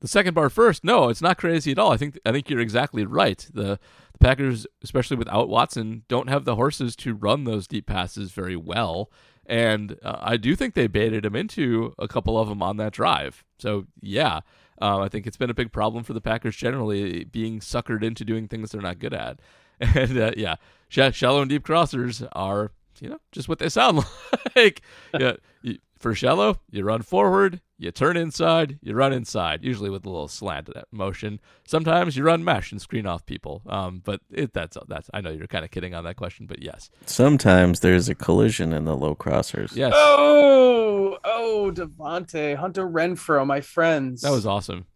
the 0.00 0.08
second 0.08 0.34
part 0.34 0.52
first. 0.52 0.84
No, 0.84 1.08
it's 1.08 1.22
not 1.22 1.38
crazy 1.38 1.72
at 1.72 1.78
all. 1.78 1.92
I 1.92 1.96
think 1.96 2.18
I 2.24 2.32
think 2.32 2.50
you're 2.50 2.60
exactly 2.60 3.04
right. 3.04 3.46
The, 3.52 3.78
the 4.12 4.18
Packers, 4.20 4.66
especially 4.82 5.16
without 5.16 5.48
Watson, 5.48 6.02
don't 6.08 6.28
have 6.28 6.44
the 6.44 6.56
horses 6.56 6.96
to 6.96 7.14
run 7.14 7.44
those 7.44 7.66
deep 7.66 7.86
passes 7.86 8.32
very 8.32 8.56
well. 8.56 9.10
And 9.46 9.98
uh, 10.02 10.18
I 10.20 10.36
do 10.36 10.54
think 10.54 10.74
they 10.74 10.86
baited 10.86 11.24
him 11.24 11.34
into 11.34 11.94
a 11.98 12.06
couple 12.08 12.38
of 12.38 12.48
them 12.48 12.62
on 12.62 12.76
that 12.76 12.92
drive. 12.92 13.44
So 13.58 13.86
yeah, 14.00 14.40
um, 14.80 15.00
I 15.00 15.08
think 15.08 15.26
it's 15.26 15.36
been 15.36 15.50
a 15.50 15.54
big 15.54 15.72
problem 15.72 16.04
for 16.04 16.12
the 16.12 16.20
Packers 16.20 16.56
generally 16.56 17.24
being 17.24 17.60
suckered 17.60 18.02
into 18.02 18.24
doing 18.24 18.48
things 18.48 18.70
they're 18.70 18.80
not 18.80 18.98
good 18.98 19.14
at. 19.14 19.40
And 19.80 20.16
uh, 20.16 20.30
yeah, 20.36 20.56
sh- 20.88 21.12
shallow 21.12 21.40
and 21.40 21.50
deep 21.50 21.66
crossers 21.66 22.24
are 22.34 22.70
you 23.02 23.08
know 23.10 23.18
just 23.32 23.48
what 23.48 23.58
they 23.58 23.68
sound 23.68 24.04
like. 24.56 24.80
yeah, 25.18 25.34
you, 25.62 25.78
for 25.98 26.14
shallow, 26.14 26.58
you 26.70 26.82
run 26.84 27.02
forward, 27.02 27.60
you 27.78 27.90
turn 27.92 28.16
inside, 28.16 28.78
you 28.82 28.92
run 28.92 29.12
inside, 29.12 29.62
usually 29.62 29.88
with 29.90 30.04
a 30.04 30.08
little 30.10 30.26
slant 30.28 30.68
motion. 30.90 31.40
Sometimes 31.64 32.16
you 32.16 32.24
run 32.24 32.42
mesh 32.44 32.72
and 32.72 32.80
screen 32.82 33.06
off 33.06 33.24
people. 33.24 33.62
Um, 33.66 34.02
but 34.04 34.20
it, 34.30 34.52
that's 34.52 34.76
that's. 34.88 35.08
I 35.14 35.20
know 35.20 35.30
you're 35.30 35.46
kind 35.46 35.64
of 35.64 35.70
kidding 35.70 35.94
on 35.94 36.02
that 36.04 36.16
question, 36.16 36.46
but 36.46 36.60
yes, 36.62 36.90
Sometimes 37.06 37.80
there's 37.80 38.08
a 38.08 38.14
collision 38.14 38.72
in 38.72 38.84
the 38.84 38.96
low 38.96 39.14
crossers. 39.14 39.74
yes, 39.76 39.92
Oh, 39.94 41.18
oh, 41.24 41.72
Davante 41.74 42.56
Hunter 42.56 42.88
Renfrow, 42.88 43.46
my 43.46 43.60
friends. 43.60 44.22
that 44.22 44.30
was 44.32 44.46
awesome. 44.46 44.86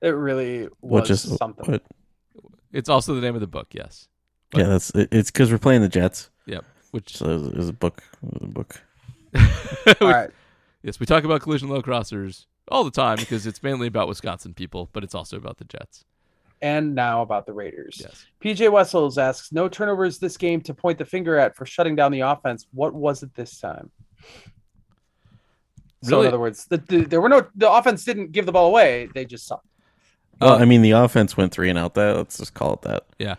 it. 0.00 0.08
Really 0.08 0.64
was 0.64 0.70
What 0.80 1.04
just 1.06 1.36
something. 1.38 1.70
what? 1.72 1.82
It's 2.72 2.88
also 2.88 3.14
the 3.14 3.20
name 3.20 3.34
of 3.34 3.40
the 3.40 3.46
book. 3.46 3.68
Yes, 3.72 4.08
Yeah, 4.54 4.64
that's 4.64 4.90
it's 4.94 5.30
because 5.30 5.50
we're 5.52 5.58
playing 5.58 5.82
the 5.82 5.88
Jets. 5.88 6.30
yep. 6.46 6.64
Which 6.96 7.18
So 7.18 7.26
it 7.26 7.34
was, 7.34 7.46
it 7.48 7.56
was 7.58 7.68
a 7.68 7.74
book. 7.74 8.02
It 8.22 8.32
was 8.32 8.42
a 8.42 8.46
book. 8.46 8.82
All 10.00 10.08
right. 10.08 10.30
yes, 10.82 10.98
we 10.98 11.04
talk 11.04 11.24
about 11.24 11.42
collision 11.42 11.68
low 11.68 11.82
crossers 11.82 12.46
all 12.68 12.84
the 12.84 12.90
time 12.90 13.18
because 13.18 13.46
it's 13.46 13.62
mainly 13.62 13.86
about 13.86 14.08
Wisconsin 14.08 14.54
people, 14.54 14.88
but 14.94 15.04
it's 15.04 15.14
also 15.14 15.36
about 15.36 15.58
the 15.58 15.66
Jets. 15.66 16.06
And 16.62 16.94
now 16.94 17.20
about 17.20 17.44
the 17.44 17.52
Raiders. 17.52 18.00
Yes. 18.00 18.24
PJ 18.42 18.72
Wessels 18.72 19.18
asks, 19.18 19.52
no 19.52 19.68
turnovers 19.68 20.18
this 20.18 20.38
game 20.38 20.62
to 20.62 20.72
point 20.72 20.96
the 20.96 21.04
finger 21.04 21.36
at 21.36 21.54
for 21.54 21.66
shutting 21.66 21.96
down 21.96 22.12
the 22.12 22.20
offense. 22.20 22.66
What 22.72 22.94
was 22.94 23.22
it 23.22 23.34
this 23.34 23.60
time? 23.60 23.90
So 26.02 26.22
in 26.22 26.28
other 26.28 26.38
words, 26.38 26.64
the, 26.64 26.78
the, 26.78 27.04
there 27.04 27.20
were 27.20 27.28
no 27.28 27.46
the 27.56 27.70
offense 27.70 28.04
didn't 28.04 28.32
give 28.32 28.46
the 28.46 28.52
ball 28.52 28.68
away. 28.68 29.10
They 29.14 29.26
just 29.26 29.46
sucked. 29.46 29.66
Well, 30.40 30.54
Uh, 30.54 30.58
I 30.60 30.64
mean, 30.64 30.80
the 30.80 30.92
offense 30.92 31.36
went 31.36 31.52
three 31.52 31.68
and 31.68 31.78
out. 31.78 31.92
That 31.92 32.16
let's 32.16 32.38
just 32.38 32.54
call 32.54 32.72
it 32.72 32.82
that. 32.82 33.04
Yeah. 33.18 33.34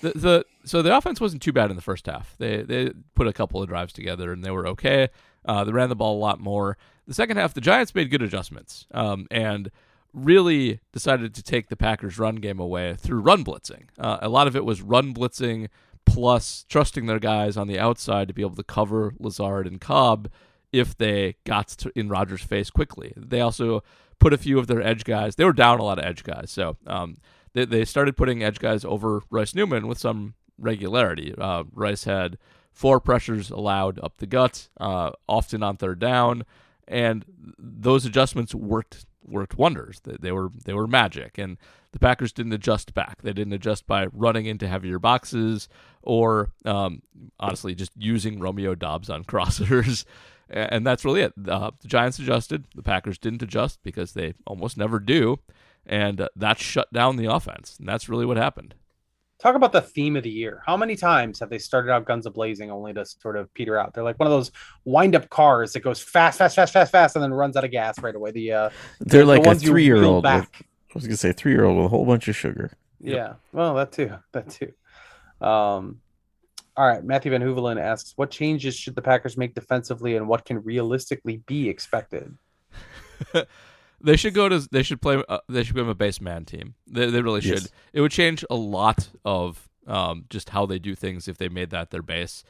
The, 0.00 0.12
the 0.12 0.46
so 0.64 0.82
the 0.82 0.96
offense 0.96 1.20
wasn't 1.20 1.42
too 1.42 1.52
bad 1.52 1.70
in 1.70 1.76
the 1.76 1.82
first 1.82 2.06
half. 2.06 2.34
They 2.38 2.62
they 2.62 2.92
put 3.14 3.26
a 3.26 3.32
couple 3.32 3.62
of 3.62 3.68
drives 3.68 3.92
together 3.92 4.32
and 4.32 4.44
they 4.44 4.50
were 4.50 4.66
okay. 4.68 5.08
Uh, 5.44 5.64
they 5.64 5.72
ran 5.72 5.88
the 5.88 5.96
ball 5.96 6.16
a 6.16 6.20
lot 6.20 6.40
more. 6.40 6.76
The 7.06 7.14
second 7.14 7.38
half, 7.38 7.54
the 7.54 7.60
Giants 7.60 7.94
made 7.94 8.10
good 8.10 8.22
adjustments. 8.22 8.86
Um, 8.92 9.26
and 9.30 9.70
really 10.12 10.80
decided 10.92 11.34
to 11.34 11.42
take 11.42 11.68
the 11.68 11.76
Packers' 11.76 12.18
run 12.18 12.36
game 12.36 12.58
away 12.58 12.94
through 12.96 13.20
run 13.20 13.44
blitzing. 13.44 13.84
Uh, 13.98 14.18
a 14.20 14.28
lot 14.28 14.46
of 14.46 14.56
it 14.56 14.64
was 14.64 14.82
run 14.82 15.14
blitzing 15.14 15.68
plus 16.04 16.64
trusting 16.68 17.06
their 17.06 17.18
guys 17.18 17.56
on 17.56 17.68
the 17.68 17.78
outside 17.78 18.28
to 18.28 18.34
be 18.34 18.42
able 18.42 18.56
to 18.56 18.64
cover 18.64 19.14
Lazard 19.18 19.66
and 19.66 19.80
Cobb 19.80 20.28
if 20.72 20.96
they 20.96 21.36
got 21.44 21.84
in 21.94 22.08
Rodgers' 22.08 22.42
face 22.42 22.70
quickly. 22.70 23.12
They 23.16 23.40
also 23.40 23.82
put 24.18 24.32
a 24.32 24.38
few 24.38 24.58
of 24.58 24.66
their 24.66 24.82
edge 24.82 25.04
guys. 25.04 25.36
They 25.36 25.44
were 25.44 25.52
down 25.52 25.78
a 25.78 25.84
lot 25.84 25.98
of 25.98 26.04
edge 26.04 26.24
guys, 26.24 26.50
so 26.50 26.76
um, 26.86 27.16
they 27.52 27.64
they 27.64 27.84
started 27.84 28.16
putting 28.16 28.42
edge 28.42 28.58
guys 28.58 28.84
over 28.84 29.22
Royce 29.30 29.54
Newman 29.54 29.86
with 29.86 29.98
some 29.98 30.34
regularity. 30.58 31.34
Uh, 31.36 31.64
Rice 31.72 32.04
had 32.04 32.38
four 32.72 33.00
pressures 33.00 33.50
allowed 33.50 33.98
up 34.02 34.18
the 34.18 34.26
gut, 34.26 34.68
uh, 34.78 35.10
often 35.28 35.62
on 35.62 35.76
third 35.76 35.98
down, 35.98 36.44
and 36.86 37.24
those 37.58 38.04
adjustments 38.04 38.54
worked 38.54 39.06
worked 39.26 39.56
wonders. 39.56 40.00
They, 40.00 40.16
they 40.20 40.32
were 40.32 40.50
they 40.64 40.74
were 40.74 40.86
magic, 40.86 41.38
and 41.38 41.56
the 41.92 41.98
Packers 41.98 42.32
didn't 42.32 42.52
adjust 42.52 42.94
back. 42.94 43.22
They 43.22 43.32
didn't 43.32 43.52
adjust 43.52 43.86
by 43.86 44.06
running 44.06 44.46
into 44.46 44.68
heavier 44.68 44.98
boxes 44.98 45.68
or 46.02 46.50
um, 46.64 47.02
honestly 47.38 47.74
just 47.74 47.92
using 47.96 48.38
Romeo 48.38 48.74
Doubs 48.74 49.10
on 49.10 49.24
crossers. 49.30 50.04
And 50.48 50.84
that's 50.84 51.04
really 51.04 51.20
it. 51.20 51.32
Uh, 51.48 51.70
the 51.80 51.86
Giants 51.86 52.18
adjusted. 52.18 52.64
The 52.74 52.82
Packers 52.82 53.18
didn't 53.18 53.42
adjust 53.42 53.78
because 53.84 54.14
they 54.14 54.34
almost 54.46 54.76
never 54.76 54.98
do. 54.98 55.38
And 55.86 56.20
uh, 56.20 56.28
that 56.36 56.58
shut 56.58 56.92
down 56.92 57.16
the 57.16 57.26
offense. 57.26 57.76
And 57.78 57.88
that's 57.88 58.08
really 58.08 58.26
what 58.26 58.36
happened. 58.36 58.74
Talk 59.40 59.54
about 59.54 59.72
the 59.72 59.80
theme 59.80 60.16
of 60.16 60.22
the 60.22 60.30
year. 60.30 60.62
How 60.66 60.76
many 60.76 60.94
times 60.96 61.40
have 61.40 61.48
they 61.48 61.58
started 61.58 61.90
out 61.90 62.04
guns 62.04 62.26
a 62.26 62.30
blazing 62.30 62.70
only 62.70 62.92
to 62.92 63.06
sort 63.06 63.36
of 63.36 63.52
peter 63.54 63.78
out? 63.78 63.94
They're 63.94 64.04
like 64.04 64.18
one 64.18 64.26
of 64.26 64.32
those 64.32 64.52
wind 64.84 65.16
up 65.16 65.30
cars 65.30 65.72
that 65.72 65.80
goes 65.80 66.02
fast, 66.02 66.36
fast, 66.36 66.54
fast, 66.56 66.74
fast, 66.74 66.92
fast, 66.92 67.16
and 67.16 67.22
then 67.22 67.32
runs 67.32 67.56
out 67.56 67.64
of 67.64 67.70
gas 67.70 67.98
right 68.00 68.14
away. 68.14 68.32
The 68.32 68.52
uh, 68.52 68.70
They're 69.00 69.24
the 69.24 69.38
like 69.38 69.46
a 69.46 69.54
three 69.54 69.84
year 69.84 70.04
old. 70.04 70.22
back. 70.24 70.60
I 70.62 70.92
was 70.92 71.06
gonna 71.06 71.16
say 71.16 71.32
three 71.32 71.52
year 71.52 71.64
old 71.64 71.78
with 71.78 71.86
a 71.86 71.88
whole 71.88 72.04
bunch 72.04 72.28
of 72.28 72.36
sugar. 72.36 72.72
Yeah. 73.00 73.34
Well, 73.52 73.74
that 73.74 73.92
too. 73.92 74.12
That 74.32 74.50
too. 74.50 74.72
Um, 75.40 76.00
all 76.76 76.86
right. 76.86 77.02
Matthew 77.02 77.30
Van 77.30 77.40
Hoevelen 77.40 77.80
asks, 77.80 78.12
what 78.16 78.30
changes 78.30 78.76
should 78.76 78.94
the 78.94 79.02
Packers 79.02 79.38
make 79.38 79.54
defensively, 79.54 80.16
and 80.16 80.28
what 80.28 80.44
can 80.44 80.62
realistically 80.62 81.38
be 81.46 81.68
expected? 81.70 82.36
They 84.02 84.16
should 84.16 84.34
go 84.34 84.48
to. 84.48 84.60
They 84.70 84.82
should 84.82 85.02
play. 85.02 85.22
Uh, 85.28 85.38
they 85.48 85.62
should 85.62 85.74
become 85.74 85.88
a 85.88 85.94
base 85.94 86.20
man 86.20 86.44
team. 86.44 86.74
They, 86.86 87.10
they 87.10 87.20
really 87.22 87.40
Yes. 87.42 87.62
should. 87.62 87.70
It 87.92 88.00
would 88.00 88.12
change 88.12 88.44
a 88.48 88.54
lot 88.54 89.10
of 89.24 89.68
um, 89.86 90.24
just 90.30 90.50
how 90.50 90.66
they 90.66 90.78
do 90.78 90.94
things 90.94 91.28
if 91.28 91.36
they 91.38 91.48
made 91.48 91.70
that 91.70 91.90
their 91.90 92.02
base. 92.02 92.42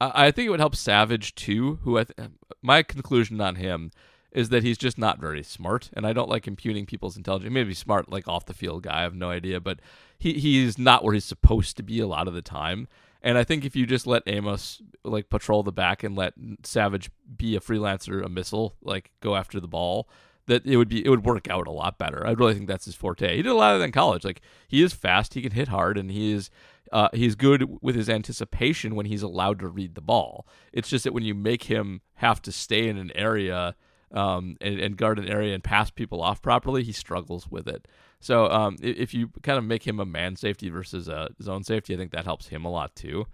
I, 0.00 0.26
I 0.26 0.30
think 0.30 0.46
it 0.46 0.50
would 0.50 0.60
help 0.60 0.76
Savage 0.76 1.34
too. 1.34 1.78
Who 1.82 1.98
I 1.98 2.04
th- 2.04 2.30
my 2.62 2.82
conclusion 2.82 3.40
on 3.40 3.54
him 3.56 3.90
is 4.30 4.50
that 4.50 4.62
he's 4.62 4.76
just 4.78 4.98
not 4.98 5.18
very 5.18 5.42
smart, 5.42 5.88
and 5.94 6.06
I 6.06 6.12
don't 6.12 6.28
like 6.28 6.46
imputing 6.46 6.84
people's 6.84 7.16
intelligence. 7.16 7.48
He 7.48 7.54
may 7.54 7.64
be 7.64 7.72
smart, 7.74 8.10
like 8.10 8.28
off 8.28 8.44
the 8.44 8.52
field 8.54 8.82
guy. 8.82 8.98
I 8.98 9.02
have 9.02 9.14
no 9.14 9.30
idea, 9.30 9.60
but 9.60 9.80
he 10.18 10.34
he's 10.34 10.76
not 10.78 11.02
where 11.02 11.14
he's 11.14 11.24
supposed 11.24 11.76
to 11.78 11.82
be 11.82 12.00
a 12.00 12.06
lot 12.06 12.28
of 12.28 12.34
the 12.34 12.42
time. 12.42 12.86
And 13.22 13.36
I 13.36 13.42
think 13.42 13.64
if 13.64 13.74
you 13.74 13.84
just 13.86 14.06
let 14.06 14.22
Amos 14.26 14.80
like 15.02 15.28
patrol 15.30 15.62
the 15.64 15.72
back 15.72 16.04
and 16.04 16.14
let 16.14 16.34
Savage 16.62 17.10
be 17.36 17.56
a 17.56 17.60
freelancer, 17.60 18.24
a 18.24 18.28
missile, 18.28 18.76
like 18.82 19.10
go 19.20 19.34
after 19.34 19.58
the 19.58 19.66
ball, 19.66 20.08
that 20.48 20.66
it 20.66 20.76
would 20.76 20.88
be 20.88 21.04
it 21.04 21.08
would 21.08 21.24
work 21.24 21.48
out 21.48 21.66
a 21.66 21.72
lot 21.72 21.98
better. 21.98 22.26
I 22.26 22.32
really 22.32 22.54
think 22.54 22.66
that's 22.66 22.84
his 22.84 22.94
forte. 22.94 23.36
He 23.36 23.42
did 23.42 23.52
a 23.52 23.54
lot 23.54 23.74
of 23.74 23.78
that 23.78 23.86
in 23.86 23.92
college. 23.92 24.24
Like 24.24 24.40
he 24.66 24.82
is 24.82 24.92
fast, 24.92 25.34
he 25.34 25.42
can 25.42 25.52
hit 25.52 25.68
hard, 25.68 25.96
and 25.96 26.10
he 26.10 26.32
is 26.32 26.50
uh, 26.92 27.08
he's 27.12 27.34
good 27.34 27.78
with 27.80 27.94
his 27.94 28.08
anticipation 28.08 28.94
when 28.94 29.06
he's 29.06 29.22
allowed 29.22 29.60
to 29.60 29.68
read 29.68 29.94
the 29.94 30.00
ball. 30.00 30.46
It's 30.72 30.88
just 30.88 31.04
that 31.04 31.12
when 31.12 31.24
you 31.24 31.34
make 31.34 31.64
him 31.64 32.00
have 32.16 32.42
to 32.42 32.52
stay 32.52 32.88
in 32.88 32.98
an 32.98 33.12
area 33.14 33.76
um, 34.12 34.56
and, 34.60 34.80
and 34.80 34.96
guard 34.96 35.18
an 35.18 35.28
area 35.28 35.54
and 35.54 35.62
pass 35.62 35.90
people 35.90 36.22
off 36.22 36.40
properly, 36.42 36.82
he 36.82 36.92
struggles 36.92 37.48
with 37.50 37.68
it. 37.68 37.86
So 38.20 38.50
um, 38.50 38.76
if 38.80 39.14
you 39.14 39.30
kind 39.42 39.58
of 39.58 39.64
make 39.64 39.86
him 39.86 40.00
a 40.00 40.06
man 40.06 40.34
safety 40.36 40.70
versus 40.70 41.08
a 41.08 41.28
zone 41.40 41.62
safety, 41.62 41.94
I 41.94 41.98
think 41.98 42.10
that 42.12 42.24
helps 42.24 42.48
him 42.48 42.64
a 42.64 42.70
lot 42.70 42.96
too. 42.96 43.26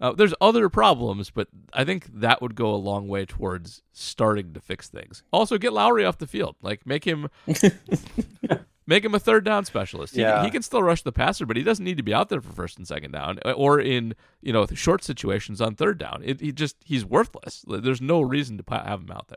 Uh, 0.00 0.12
there's 0.12 0.32
other 0.40 0.68
problems, 0.70 1.28
but 1.30 1.48
I 1.74 1.84
think 1.84 2.06
that 2.20 2.40
would 2.40 2.54
go 2.54 2.74
a 2.74 2.76
long 2.76 3.06
way 3.06 3.26
towards 3.26 3.82
starting 3.92 4.54
to 4.54 4.60
fix 4.60 4.88
things. 4.88 5.22
Also, 5.32 5.58
get 5.58 5.72
Lowry 5.74 6.04
off 6.06 6.16
the 6.18 6.26
field. 6.26 6.56
Like 6.62 6.86
make 6.86 7.04
him 7.04 7.28
make 8.86 9.04
him 9.04 9.14
a 9.14 9.18
third 9.18 9.44
down 9.44 9.64
specialist. 9.64 10.14
He, 10.14 10.22
Yeah. 10.22 10.42
he 10.44 10.50
can 10.50 10.62
still 10.62 10.82
rush 10.82 11.02
the 11.02 11.12
passer, 11.12 11.46
but 11.46 11.56
he 11.56 11.62
doesn't 11.62 11.84
need 11.84 11.96
to 11.98 12.02
be 12.02 12.14
out 12.14 12.28
there 12.28 12.40
for 12.40 12.52
first 12.52 12.78
and 12.78 12.86
second 12.88 13.12
down, 13.12 13.38
uh, 13.44 13.52
or 13.52 13.78
in 13.80 14.14
you 14.42 14.52
know 14.52 14.66
short 14.74 15.04
situations 15.04 15.60
on 15.60 15.74
third 15.74 15.98
down. 15.98 16.22
It, 16.24 16.40
he 16.40 16.52
just 16.52 16.76
he's 16.84 17.04
worthless. 17.04 17.64
There's 17.68 18.00
no 18.00 18.20
reason 18.20 18.58
to 18.58 18.64
have 18.74 19.00
him 19.00 19.10
out 19.10 19.28
there. 19.28 19.36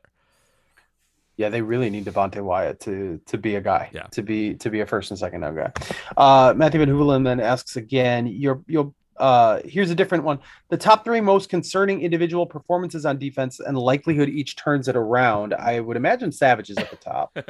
Yeah, 1.35 1.49
they 1.49 1.61
really 1.61 1.89
need 1.89 2.05
Devonte 2.05 2.41
Wyatt 2.41 2.79
to 2.81 3.19
to 3.25 3.37
be 3.37 3.55
a 3.55 3.61
guy. 3.61 3.89
Yeah. 3.93 4.03
To 4.11 4.21
be 4.21 4.53
to 4.55 4.69
be 4.69 4.79
a 4.81 4.85
first 4.85 5.11
and 5.11 5.19
second 5.19 5.41
down 5.41 5.55
guy. 5.55 5.71
Uh 6.15 6.53
Matthew 6.55 6.79
Van 6.79 6.89
Hoevelen 6.89 7.23
then 7.23 7.39
asks 7.39 7.75
again, 7.75 8.27
you're 8.27 8.61
you'll 8.67 8.93
uh 9.23 9.61
here's 9.63 9.89
a 9.89 9.95
different 9.95 10.25
one. 10.25 10.39
The 10.67 10.77
top 10.77 11.05
three 11.05 11.21
most 11.21 11.47
concerning 11.49 12.01
individual 12.01 12.45
performances 12.45 13.05
on 13.05 13.17
defense 13.17 13.61
and 13.61 13.77
likelihood 13.77 14.27
each 14.27 14.57
turns 14.57 14.89
it 14.89 14.97
around. 14.97 15.53
I 15.53 15.79
would 15.79 15.95
imagine 15.95 16.31
Savage 16.31 16.69
is 16.69 16.77
at 16.77 16.89
the 16.89 16.97
top. 16.97 17.37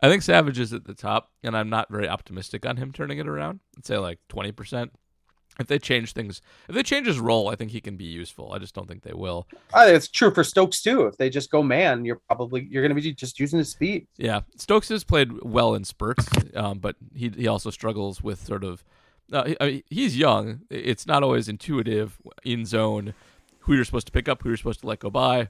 I 0.00 0.08
think 0.08 0.22
Savage 0.22 0.60
is 0.60 0.72
at 0.72 0.84
the 0.84 0.94
top, 0.94 1.32
and 1.42 1.56
I'm 1.56 1.68
not 1.68 1.90
very 1.90 2.08
optimistic 2.08 2.64
on 2.64 2.76
him 2.76 2.92
turning 2.92 3.18
it 3.18 3.26
around. 3.26 3.58
I'd 3.76 3.84
say 3.84 3.98
like 3.98 4.20
20%. 4.28 4.90
If 5.58 5.66
they 5.66 5.80
change 5.80 6.12
things, 6.12 6.40
if 6.68 6.76
they 6.76 6.84
change 6.84 7.08
his 7.08 7.18
role, 7.18 7.48
I 7.48 7.56
think 7.56 7.72
he 7.72 7.80
can 7.80 7.96
be 7.96 8.04
useful. 8.04 8.52
I 8.52 8.58
just 8.58 8.76
don't 8.76 8.86
think 8.86 9.02
they 9.02 9.12
will. 9.12 9.48
I 9.74 9.86
think 9.86 9.96
it's 9.96 10.06
true 10.06 10.32
for 10.32 10.44
Stokes 10.44 10.82
too. 10.82 11.06
If 11.06 11.16
they 11.16 11.28
just 11.30 11.50
go 11.50 11.64
man, 11.64 12.04
you're 12.04 12.20
probably 12.28 12.68
you're 12.70 12.84
gonna 12.84 12.94
be 12.94 13.12
just 13.12 13.40
using 13.40 13.58
his 13.58 13.70
speed. 13.70 14.06
Yeah, 14.18 14.42
Stokes 14.56 14.88
has 14.90 15.02
played 15.02 15.32
well 15.42 15.74
in 15.74 15.82
spurts, 15.82 16.28
um, 16.54 16.78
but 16.78 16.94
he 17.12 17.30
he 17.30 17.48
also 17.48 17.70
struggles 17.70 18.22
with 18.22 18.46
sort 18.46 18.62
of. 18.62 18.84
Uh, 19.32 19.54
I 19.60 19.66
mean, 19.66 19.82
he's 19.90 20.16
young. 20.16 20.60
It's 20.70 21.06
not 21.06 21.22
always 21.22 21.48
intuitive 21.48 22.18
in 22.44 22.64
zone 22.64 23.14
who 23.60 23.74
you're 23.74 23.84
supposed 23.84 24.06
to 24.06 24.12
pick 24.12 24.28
up, 24.28 24.42
who 24.42 24.48
you're 24.48 24.56
supposed 24.56 24.80
to 24.80 24.86
let 24.86 25.00
go 25.00 25.10
by, 25.10 25.48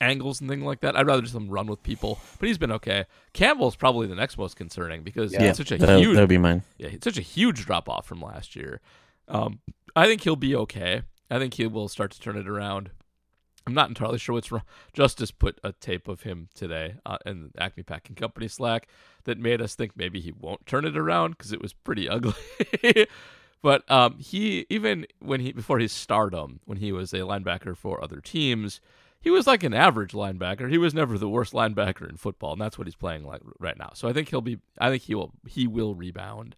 angles 0.00 0.40
and 0.40 0.50
things 0.50 0.62
like 0.62 0.80
that. 0.80 0.96
I'd 0.96 1.06
rather 1.06 1.22
just 1.22 1.34
let 1.34 1.42
him 1.42 1.48
run 1.48 1.66
with 1.66 1.82
people, 1.82 2.18
but 2.38 2.46
he's 2.46 2.58
been 2.58 2.72
okay. 2.72 3.06
Campbell's 3.32 3.76
probably 3.76 4.06
the 4.06 4.14
next 4.14 4.36
most 4.38 4.56
concerning 4.56 5.02
because 5.02 5.32
Yeah. 5.32 5.44
it's 5.44 5.58
such 5.58 5.72
a 5.72 5.78
that 5.78 5.98
huge 5.98 6.16
would 6.18 6.28
be 6.28 6.38
mine. 6.38 6.62
yeah, 6.78 6.88
it's 6.88 7.04
such 7.04 7.16
a 7.18 7.22
huge 7.22 7.64
drop 7.64 7.88
off 7.88 8.06
from 8.06 8.20
last 8.20 8.54
year. 8.54 8.80
Um, 9.28 9.60
I 9.96 10.06
think 10.06 10.20
he'll 10.22 10.36
be 10.36 10.54
okay. 10.54 11.02
I 11.30 11.38
think 11.38 11.54
he 11.54 11.66
will 11.66 11.88
start 11.88 12.10
to 12.12 12.20
turn 12.20 12.36
it 12.36 12.46
around. 12.48 12.90
I'm 13.70 13.74
not 13.74 13.88
entirely 13.88 14.18
sure 14.18 14.34
what's 14.34 14.50
wrong. 14.50 14.64
Justice 14.92 15.30
put 15.30 15.60
a 15.62 15.72
tape 15.72 16.08
of 16.08 16.22
him 16.22 16.48
today 16.54 16.96
uh, 17.06 17.18
in 17.24 17.50
the 17.54 17.62
Acme 17.62 17.84
Packing 17.84 18.16
Company 18.16 18.48
Slack 18.48 18.88
that 19.24 19.38
made 19.38 19.62
us 19.62 19.76
think 19.76 19.92
maybe 19.96 20.20
he 20.20 20.32
won't 20.32 20.66
turn 20.66 20.84
it 20.84 20.96
around 20.96 21.38
because 21.38 21.52
it 21.52 21.62
was 21.62 21.72
pretty 21.72 22.08
ugly. 22.08 22.34
but 23.62 23.88
um, 23.88 24.18
he 24.18 24.66
even 24.68 25.06
when 25.20 25.38
he 25.38 25.52
before 25.52 25.78
his 25.78 25.92
stardom, 25.92 26.58
when 26.64 26.78
he 26.78 26.90
was 26.90 27.12
a 27.12 27.18
linebacker 27.18 27.76
for 27.76 28.02
other 28.02 28.20
teams, 28.20 28.80
he 29.20 29.30
was 29.30 29.46
like 29.46 29.62
an 29.62 29.72
average 29.72 30.12
linebacker. 30.12 30.68
He 30.68 30.78
was 30.78 30.92
never 30.92 31.16
the 31.16 31.28
worst 31.28 31.52
linebacker 31.52 32.08
in 32.08 32.16
football, 32.16 32.52
and 32.54 32.60
that's 32.60 32.76
what 32.76 32.88
he's 32.88 32.96
playing 32.96 33.24
like 33.24 33.42
right 33.60 33.78
now. 33.78 33.90
So 33.94 34.08
I 34.08 34.12
think 34.12 34.30
he'll 34.30 34.40
be. 34.40 34.58
I 34.78 34.90
think 34.90 35.04
he 35.04 35.14
will. 35.14 35.32
He 35.46 35.68
will 35.68 35.94
rebound. 35.94 36.56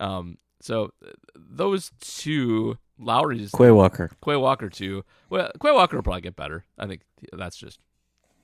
Um, 0.00 0.38
so 0.64 0.92
those 1.36 1.90
two, 2.00 2.78
Lowry's 2.98 3.50
Quay 3.50 3.70
Walker. 3.70 4.10
Quay 4.24 4.36
Walker 4.36 4.70
too. 4.70 5.04
Well, 5.28 5.50
Quay 5.60 5.72
Walker 5.72 5.96
will 5.96 6.02
probably 6.02 6.22
get 6.22 6.36
better. 6.36 6.64
I 6.78 6.86
think 6.86 7.02
that's 7.34 7.58
just 7.58 7.80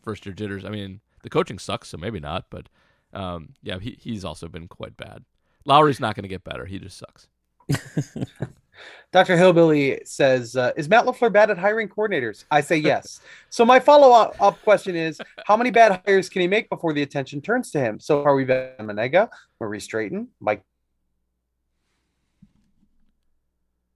first 0.02 0.26
year 0.26 0.34
jitters. 0.34 0.66
I 0.66 0.68
mean, 0.68 1.00
the 1.22 1.30
coaching 1.30 1.58
sucks, 1.58 1.88
so 1.88 1.96
maybe 1.96 2.20
not. 2.20 2.44
But 2.50 2.68
um, 3.14 3.54
yeah, 3.62 3.78
he, 3.78 3.96
he's 3.98 4.22
also 4.22 4.48
been 4.48 4.68
quite 4.68 4.98
bad. 4.98 5.24
Lowry's 5.64 5.98
not 5.98 6.14
going 6.14 6.24
to 6.24 6.28
get 6.28 6.44
better. 6.44 6.66
He 6.66 6.78
just 6.78 6.98
sucks. 6.98 7.26
Dr. 9.12 9.38
Hillbilly 9.38 10.02
says, 10.04 10.56
uh, 10.56 10.72
"Is 10.76 10.90
Matt 10.90 11.06
Lafleur 11.06 11.32
bad 11.32 11.50
at 11.50 11.56
hiring 11.56 11.88
coordinators?" 11.88 12.44
I 12.50 12.60
say 12.60 12.76
yes. 12.92 13.20
so 13.48 13.64
my 13.64 13.80
follow-up 13.80 14.36
up 14.42 14.60
question 14.62 14.94
is, 14.94 15.18
how 15.46 15.56
many 15.56 15.70
bad 15.70 16.02
hires 16.04 16.28
can 16.28 16.42
he 16.42 16.48
make 16.48 16.68
before 16.68 16.92
the 16.92 17.00
attention 17.02 17.40
turns 17.40 17.70
to 17.70 17.80
him? 17.80 17.98
So 17.98 18.22
far, 18.22 18.34
we've 18.34 18.48
had 18.48 18.76
Mennenga, 18.78 19.30
Maurice 19.58 19.86
Drayton, 19.86 20.28
Mike, 20.40 20.62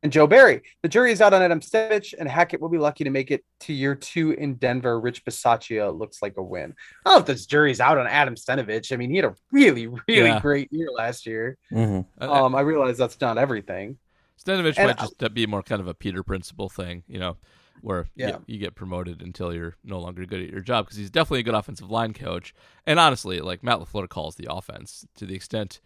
and 0.04 0.12
Joe 0.12 0.26
Barry. 0.28 0.62
The 0.82 0.88
jury 0.88 1.10
is 1.10 1.20
out 1.22 1.32
on 1.32 1.42
Adam 1.42 1.60
Stenavich, 1.60 2.14
and 2.16 2.28
Hackett 2.28 2.60
will 2.60 2.68
be 2.68 2.78
lucky 2.78 3.02
to 3.04 3.10
make 3.10 3.30
it 3.30 3.42
to 3.60 3.72
year 3.72 3.94
two 3.94 4.32
in 4.32 4.54
Denver. 4.56 5.00
Rich 5.00 5.24
Bisaccia 5.24 5.98
looks 5.98 6.20
like 6.22 6.36
a 6.36 6.42
win. 6.42 6.74
I 7.04 7.10
don't 7.10 7.14
know 7.16 7.20
if 7.20 7.26
this 7.26 7.46
jury's 7.46 7.80
out 7.80 7.98
on 7.98 8.06
Adam 8.06 8.36
Stenavich. 8.36 8.92
I 8.92 8.96
mean, 8.96 9.10
he 9.10 9.16
had 9.16 9.24
a 9.24 9.34
really, 9.50 9.86
really 9.88 10.28
Yeah. 10.28 10.40
great 10.40 10.70
year 10.72 10.88
last 10.94 11.26
year. 11.26 11.56
hmm 11.70 12.00
Uh, 12.20 12.30
Um, 12.44 12.54
I 12.54 12.60
realize 12.60 12.98
that's 12.98 13.18
not 13.20 13.38
everything. 13.38 13.96
Stenavich 14.38 14.76
and 14.76 14.88
might 14.88 15.00
I- 15.00 15.06
just 15.06 15.34
be 15.34 15.46
more 15.46 15.62
kind 15.62 15.80
of 15.80 15.88
a 15.88 15.94
Peter 15.94 16.22
principle 16.22 16.68
thing, 16.68 17.02
you 17.08 17.18
know, 17.18 17.38
where 17.80 18.06
you- 18.14 18.26
Yeah. 18.26 18.38
you, 18.46 18.58
get 18.58 18.74
promoted 18.74 19.22
until 19.22 19.54
you're 19.54 19.74
no 19.82 19.98
longer 19.98 20.26
good 20.26 20.42
at 20.42 20.50
your 20.50 20.60
job 20.60 20.84
because 20.84 20.98
he's 20.98 21.10
definitely 21.10 21.40
a 21.40 21.44
good 21.44 21.54
offensive 21.54 21.90
line 21.90 22.12
coach. 22.12 22.54
And 22.86 22.98
honestly, 23.00 23.40
like 23.40 23.62
Matt 23.62 23.78
Lafleur 23.78 24.08
calls 24.08 24.34
the 24.36 24.48
offense 24.50 25.06
to 25.14 25.24
the 25.24 25.34
extent 25.34 25.80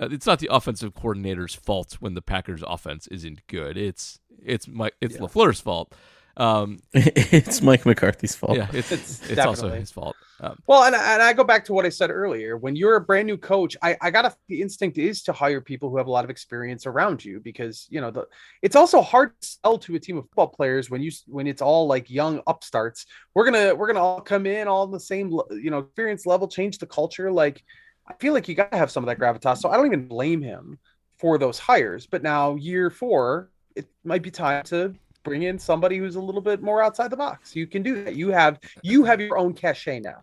uh, 0.00 0.08
it's 0.10 0.26
not 0.26 0.38
the 0.38 0.48
offensive 0.50 0.94
coordinator's 0.94 1.54
fault 1.54 1.94
when 2.00 2.14
the 2.14 2.22
Packers' 2.22 2.64
offense 2.66 3.06
isn't 3.08 3.46
good. 3.46 3.76
It's 3.76 4.18
it's 4.44 4.66
my 4.66 4.90
it's 5.00 5.14
Yeah. 5.14 5.20
Lafleur's 5.20 5.60
fault. 5.60 5.94
Um, 6.36 6.80
it's 6.92 7.62
Mike 7.62 7.86
McCarthy's 7.86 8.34
fault. 8.34 8.56
yeah, 8.56 8.68
it's 8.72 8.90
It's 8.90 9.22
it's, 9.30 9.40
also 9.40 9.70
his 9.70 9.92
fault. 9.92 10.16
Um, 10.40 10.58
Well, 10.66 10.82
and, 10.82 10.96
and 10.96 11.22
I 11.22 11.32
go 11.32 11.44
back 11.44 11.64
to 11.66 11.72
what 11.72 11.86
I 11.86 11.90
said 11.90 12.10
earlier. 12.10 12.56
When 12.56 12.74
you're 12.74 12.96
a 12.96 13.00
brand 13.00 13.26
new 13.26 13.36
coach, 13.36 13.76
I, 13.82 13.96
I 14.00 14.10
got 14.10 14.36
the 14.48 14.60
instinct 14.60 14.98
is 14.98 15.22
to 15.24 15.32
hire 15.32 15.60
people 15.60 15.90
who 15.90 15.96
have 15.96 16.08
a 16.08 16.10
lot 16.10 16.24
of 16.24 16.30
experience 16.30 16.86
around 16.86 17.24
you 17.24 17.38
because 17.38 17.86
you 17.88 18.00
know 18.00 18.10
the 18.10 18.26
it's 18.62 18.74
also 18.74 19.00
hard 19.00 19.40
to 19.40 19.46
sell 19.46 19.78
to 19.78 19.94
a 19.94 20.00
team 20.00 20.18
of 20.18 20.24
football 20.24 20.48
players 20.48 20.90
when 20.90 21.02
you 21.02 21.12
when 21.26 21.46
it's 21.46 21.62
all 21.62 21.86
like 21.86 22.10
young 22.10 22.40
upstarts. 22.48 23.06
We're 23.34 23.44
gonna 23.44 23.74
we're 23.74 23.86
gonna 23.86 24.02
all 24.02 24.20
come 24.20 24.46
in 24.46 24.66
all 24.66 24.82
on 24.82 24.90
the 24.90 25.00
same 25.00 25.30
you 25.50 25.70
know 25.70 25.78
experience 25.78 26.26
level, 26.26 26.48
change 26.48 26.78
the 26.78 26.86
culture. 26.86 27.30
Like 27.30 27.62
I 28.06 28.14
feel 28.14 28.34
like 28.34 28.48
you 28.48 28.54
got 28.54 28.70
to 28.72 28.78
have 28.78 28.90
some 28.90 29.04
of 29.04 29.08
that 29.08 29.18
gravitas. 29.18 29.58
So 29.58 29.70
I 29.70 29.76
don't 29.76 29.86
even 29.86 30.06
blame 30.08 30.42
him 30.42 30.78
for 31.18 31.38
those 31.38 31.58
hires. 31.58 32.06
But 32.06 32.22
now 32.22 32.56
year 32.56 32.90
four, 32.90 33.50
it 33.76 33.88
might 34.04 34.22
be 34.22 34.30
time 34.30 34.62
to 34.64 34.94
bring 35.22 35.42
in 35.42 35.58
somebody 35.58 35.98
who's 35.98 36.16
a 36.16 36.20
little 36.20 36.42
bit 36.42 36.62
more 36.62 36.82
outside 36.82 37.08
the 37.10 37.16
box. 37.16 37.56
You 37.56 37.66
can 37.66 37.82
do 37.82 38.04
that. 38.04 38.14
You 38.16 38.28
have 38.30 38.60
you 38.82 39.04
have 39.04 39.20
your 39.20 39.38
own 39.38 39.54
cachet 39.54 40.00
now. 40.00 40.22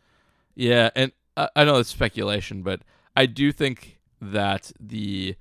Yeah, 0.55 0.89
and 0.95 1.11
I, 1.37 1.49
I 1.55 1.63
know 1.65 1.77
it's 1.77 1.89
speculation, 1.89 2.61
but 2.63 2.81
I 3.15 3.25
do 3.25 3.51
think 3.51 3.99
that 4.21 4.71
the 4.79 5.35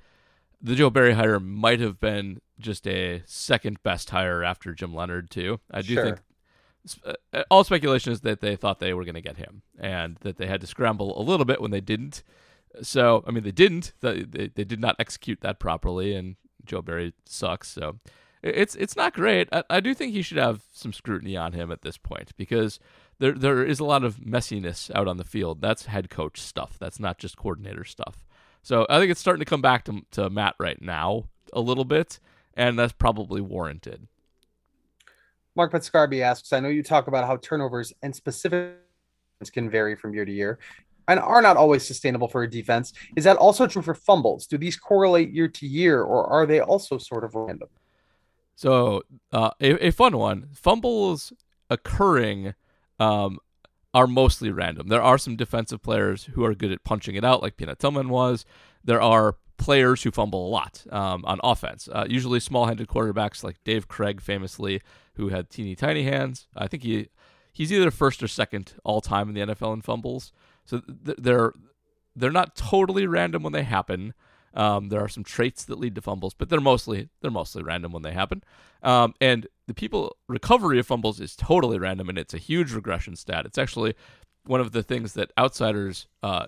the 0.63 0.77
Joe 0.77 0.91
Barry 0.91 1.15
hire 1.15 1.41
might 1.41 1.81
have 1.81 2.01
been 2.01 2.41
just 2.61 2.87
a 2.89 3.23
second 3.27 3.83
best 3.85 4.11
hire 4.11 4.45
after 4.45 4.75
Jim 4.75 4.95
Leonhard 4.95 5.31
too. 5.31 5.61
I 5.71 5.83
do 5.83 5.97
Sure. 5.97 5.99
think 5.99 6.23
uh, 7.05 7.43
all 7.51 7.65
speculation 7.65 8.13
is 8.13 8.23
that 8.23 8.41
they 8.41 8.57
thought 8.57 8.79
they 8.79 8.95
were 8.95 9.05
going 9.05 9.15
to 9.15 9.21
get 9.21 9.37
him, 9.37 9.63
and 9.79 10.17
that 10.21 10.37
they 10.37 10.47
had 10.47 10.61
to 10.61 10.67
scramble 10.67 11.19
a 11.21 11.23
little 11.23 11.47
bit 11.47 11.61
when 11.61 11.71
they 11.71 11.81
didn't. 11.81 12.23
So 12.83 13.25
I 13.27 13.31
mean, 13.31 13.45
they 13.45 13.53
didn't. 13.53 13.93
They 14.01 14.23
they, 14.23 14.49
they 14.49 14.65
did 14.65 14.81
not 14.81 14.97
execute 14.99 15.41
that 15.41 15.59
properly, 15.59 16.15
and 16.15 16.37
Joe 16.65 16.83
Barry 16.83 17.13
sucks. 17.25 17.69
So 17.69 17.99
it's 18.43 18.75
it's 18.75 18.97
not 18.97 19.15
great. 19.15 19.49
I, 19.53 19.65
I 19.69 19.81
do 19.81 19.95
think 19.95 20.13
he 20.13 20.23
should 20.23 20.39
have 20.39 20.63
some 20.73 20.93
scrutiny 20.93 21.37
on 21.37 21.53
him 21.53 21.71
at 21.71 21.83
this 21.83 21.99
point 21.99 22.33
because 22.37 22.79
there 23.19 23.33
there 23.33 23.65
is 23.65 23.81
a 23.81 23.85
lot 23.85 24.05
of 24.05 24.17
messiness 24.17 24.91
out 24.95 25.09
on 25.09 25.19
the 25.19 25.25
field. 25.25 25.61
That's 25.61 25.87
head 25.87 26.11
coach 26.11 26.41
stuff. 26.41 26.77
That's 26.79 27.01
not 27.01 27.19
just 27.19 27.37
coordinator 27.37 27.85
stuff. 27.85 28.25
So 28.63 28.87
I 28.89 28.99
think 28.99 29.11
it's 29.11 29.21
starting 29.21 29.41
to 29.41 29.51
come 29.51 29.63
back 29.63 29.85
to 29.85 30.03
to 30.13 30.31
Matt 30.31 30.55
right 30.59 30.81
now 30.81 31.25
a 31.53 31.61
little 31.61 31.85
bit, 31.85 32.21
and 32.55 32.79
that's 32.79 32.93
probably 32.93 33.41
warranted. 33.41 34.07
Mark 35.61 35.73
Petscarby 35.73 36.23
asks, 36.23 36.55
I 36.55 36.61
know 36.61 36.71
you 36.71 36.83
talk 36.83 37.07
about 37.07 37.27
how 37.27 37.37
turnovers 37.37 37.93
and 38.01 38.17
specific 38.17 38.77
can 39.53 39.69
vary 39.69 39.95
from 39.95 40.15
year 40.15 40.25
to 40.25 40.33
year 40.33 40.59
and 41.07 41.21
are 41.21 41.43
not 41.43 41.59
always 41.59 41.87
sustainable 41.87 42.29
for 42.29 42.45
a 42.45 42.51
defense. 42.51 42.95
Is 43.15 43.25
that 43.25 43.37
also 43.37 43.67
true 43.67 43.83
for 43.83 43.93
fumbles? 43.93 44.47
Do 44.47 44.57
these 44.57 44.79
correlate 44.79 45.31
year 45.33 45.49
to 45.49 45.67
year 45.67 46.01
or 46.01 46.27
are 46.27 46.47
they 46.47 46.61
also 46.61 46.97
sort 46.97 47.25
of 47.25 47.35
random? 47.35 47.69
So 48.55 49.03
uh, 49.35 49.51
a, 49.61 49.89
a 49.89 49.91
fun 49.91 50.17
one: 50.17 50.49
fumbles 50.55 51.31
occurring 51.69 52.55
um, 52.99 53.39
are 53.93 54.07
mostly 54.07 54.51
random. 54.51 54.89
There 54.89 55.03
are 55.03 55.19
some 55.19 55.37
defensive 55.37 55.83
players 55.83 56.25
who 56.33 56.43
are 56.43 56.55
good 56.55 56.73
at 56.73 56.85
punching 56.85 57.17
it 57.17 57.25
out, 57.25 57.43
like 57.43 57.59
Peanut 57.59 57.79
Tillman 57.79 58.09
was. 58.09 58.47
There 58.83 59.03
are 59.03 59.37
players 59.59 60.03
who 60.03 60.11
fumble 60.11 60.49
a 60.49 60.49
lot 60.49 60.87
um, 60.91 61.23
on 61.27 61.39
offense. 61.45 61.87
Uh, 61.93 62.07
usually 62.09 62.41
small-handed 62.41 62.89
quarterbacks, 62.89 63.45
like 63.45 63.63
Dave 63.63 63.89
Krieg, 63.89 64.23
famously, 64.23 64.81
who 65.15 65.29
had 65.29 65.51
teeny 65.51 65.75
tiny 65.75 66.05
hands. 66.05 66.47
I 66.57 66.67
think 66.67 66.83
he 66.83 67.09
he's 67.53 67.73
either 67.73 67.91
first 67.91 68.23
or 68.23 68.29
second 68.29 68.75
all 68.85 69.01
time 69.01 69.29
in 69.29 69.35
the 69.35 69.55
NFL 69.55 69.75
in 69.75 69.83
fumbles. 69.83 70.33
So 70.65 70.81
th- 70.81 71.19
they're 71.19 71.53
they're 72.17 72.31
not 72.31 72.57
totally 72.57 73.07
random 73.07 73.43
when 73.43 73.53
they 73.53 73.63
happen. 73.63 74.15
Um, 74.53 74.89
there 74.89 75.01
are 75.01 75.09
some 75.09 75.23
traits 75.23 75.65
that 75.65 75.79
lead 75.79 75.95
to 75.95 76.03
fumbles, 76.03 76.35
but 76.35 76.49
they're 76.49 76.61
mostly 76.61 77.09
they're 77.21 77.31
mostly 77.31 77.63
random 77.63 77.93
when 77.93 78.03
they 78.03 78.13
happen. 78.13 78.43
Um, 78.83 79.15
and 79.21 79.47
the 79.67 79.75
people 79.75 80.17
recovery 80.29 80.79
of 80.79 80.87
fumbles 80.87 81.21
is 81.21 81.37
totally 81.37 81.79
random, 81.79 82.09
and 82.09 82.19
it's 82.19 82.35
a 82.35 82.39
huge 82.39 82.73
regression 82.73 83.17
stat. 83.17 83.47
It's 83.47 83.59
actually 83.59 83.95
one 84.45 84.61
of 84.61 84.73
the 84.73 84.83
things 84.83 85.13
that 85.15 85.31
outsiders 85.39 86.07
uh, 86.23 86.47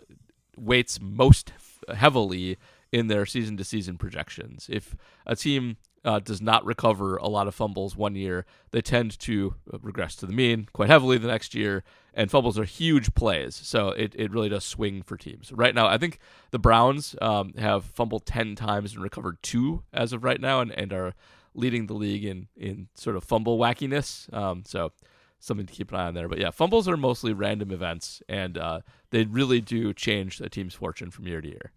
weights 0.57 1.01
most 1.01 1.53
heavily 1.95 2.57
in 2.91 3.07
their 3.07 3.25
season 3.25 3.57
to 3.57 3.65
season 3.65 3.97
projections. 3.97 4.67
If 4.69 4.97
a 5.27 5.37
team 5.37 5.77
uh, 6.05 6.19
does 6.19 6.43
not 6.43 6.65
recover 6.65 7.17
a 7.17 7.29
lot 7.29 7.47
of 7.47 7.55
fumbles 7.55 7.97
one 7.97 8.15
year, 8.15 8.45
they 8.71 8.81
tend 8.81 9.19
to 9.21 9.55
uh, 9.73 9.79
regress 9.81 10.17
to 10.17 10.27
the 10.27 10.33
mean 10.33 10.69
quite 10.73 10.91
heavily 10.91 11.19
the 11.19 11.29
next 11.29 11.55
year. 11.55 11.85
And 12.15 12.31
fumbles 12.31 12.59
are 12.59 12.65
huge 12.65 13.15
plays, 13.15 13.55
so 13.55 13.89
it, 13.89 14.15
it 14.19 14.31
really 14.31 14.51
does 14.51 14.65
swing 14.65 15.03
for 15.03 15.17
teams. 15.17 15.51
Right 15.51 15.75
now, 15.75 15.87
I 15.87 15.97
think 15.97 16.19
the 16.51 16.59
Browns 16.59 17.17
um, 17.23 17.55
have 17.55 17.87
fumbled 17.87 18.27
10 18.27 18.55
times 18.55 18.93
and 18.93 19.03
recovered 19.03 19.43
two 19.43 19.83
as 19.95 20.13
of 20.13 20.23
right 20.23 20.41
now, 20.41 20.61
and, 20.61 20.73
and 20.73 20.93
are 20.93 21.15
leading 21.55 21.87
the 21.87 21.95
league 21.95 22.25
in, 22.25 22.49
in 22.55 22.89
sort 22.95 23.17
of 23.17 23.25
fumble 23.25 23.59
wackiness. 23.59 24.31
Um, 24.35 24.63
so 24.67 24.93
something 25.39 25.67
to 25.67 25.73
keep 25.73 25.91
an 25.91 25.99
eye 25.99 26.07
on 26.07 26.15
there. 26.15 26.29
But 26.29 26.39
yeah, 26.39 26.51
fumbles 26.51 26.87
are 26.87 26.97
mostly 26.97 27.33
random 27.33 27.71
events, 27.71 28.23
and 28.29 28.59
uh, 28.59 28.81
they 29.11 29.25
really 29.25 29.61
do 29.61 29.93
change 29.93 30.41
a 30.41 30.49
team's 30.49 30.75
fortune 30.75 31.11
from 31.11 31.27
year 31.27 31.41
to 31.41 31.49
year. 31.49 31.73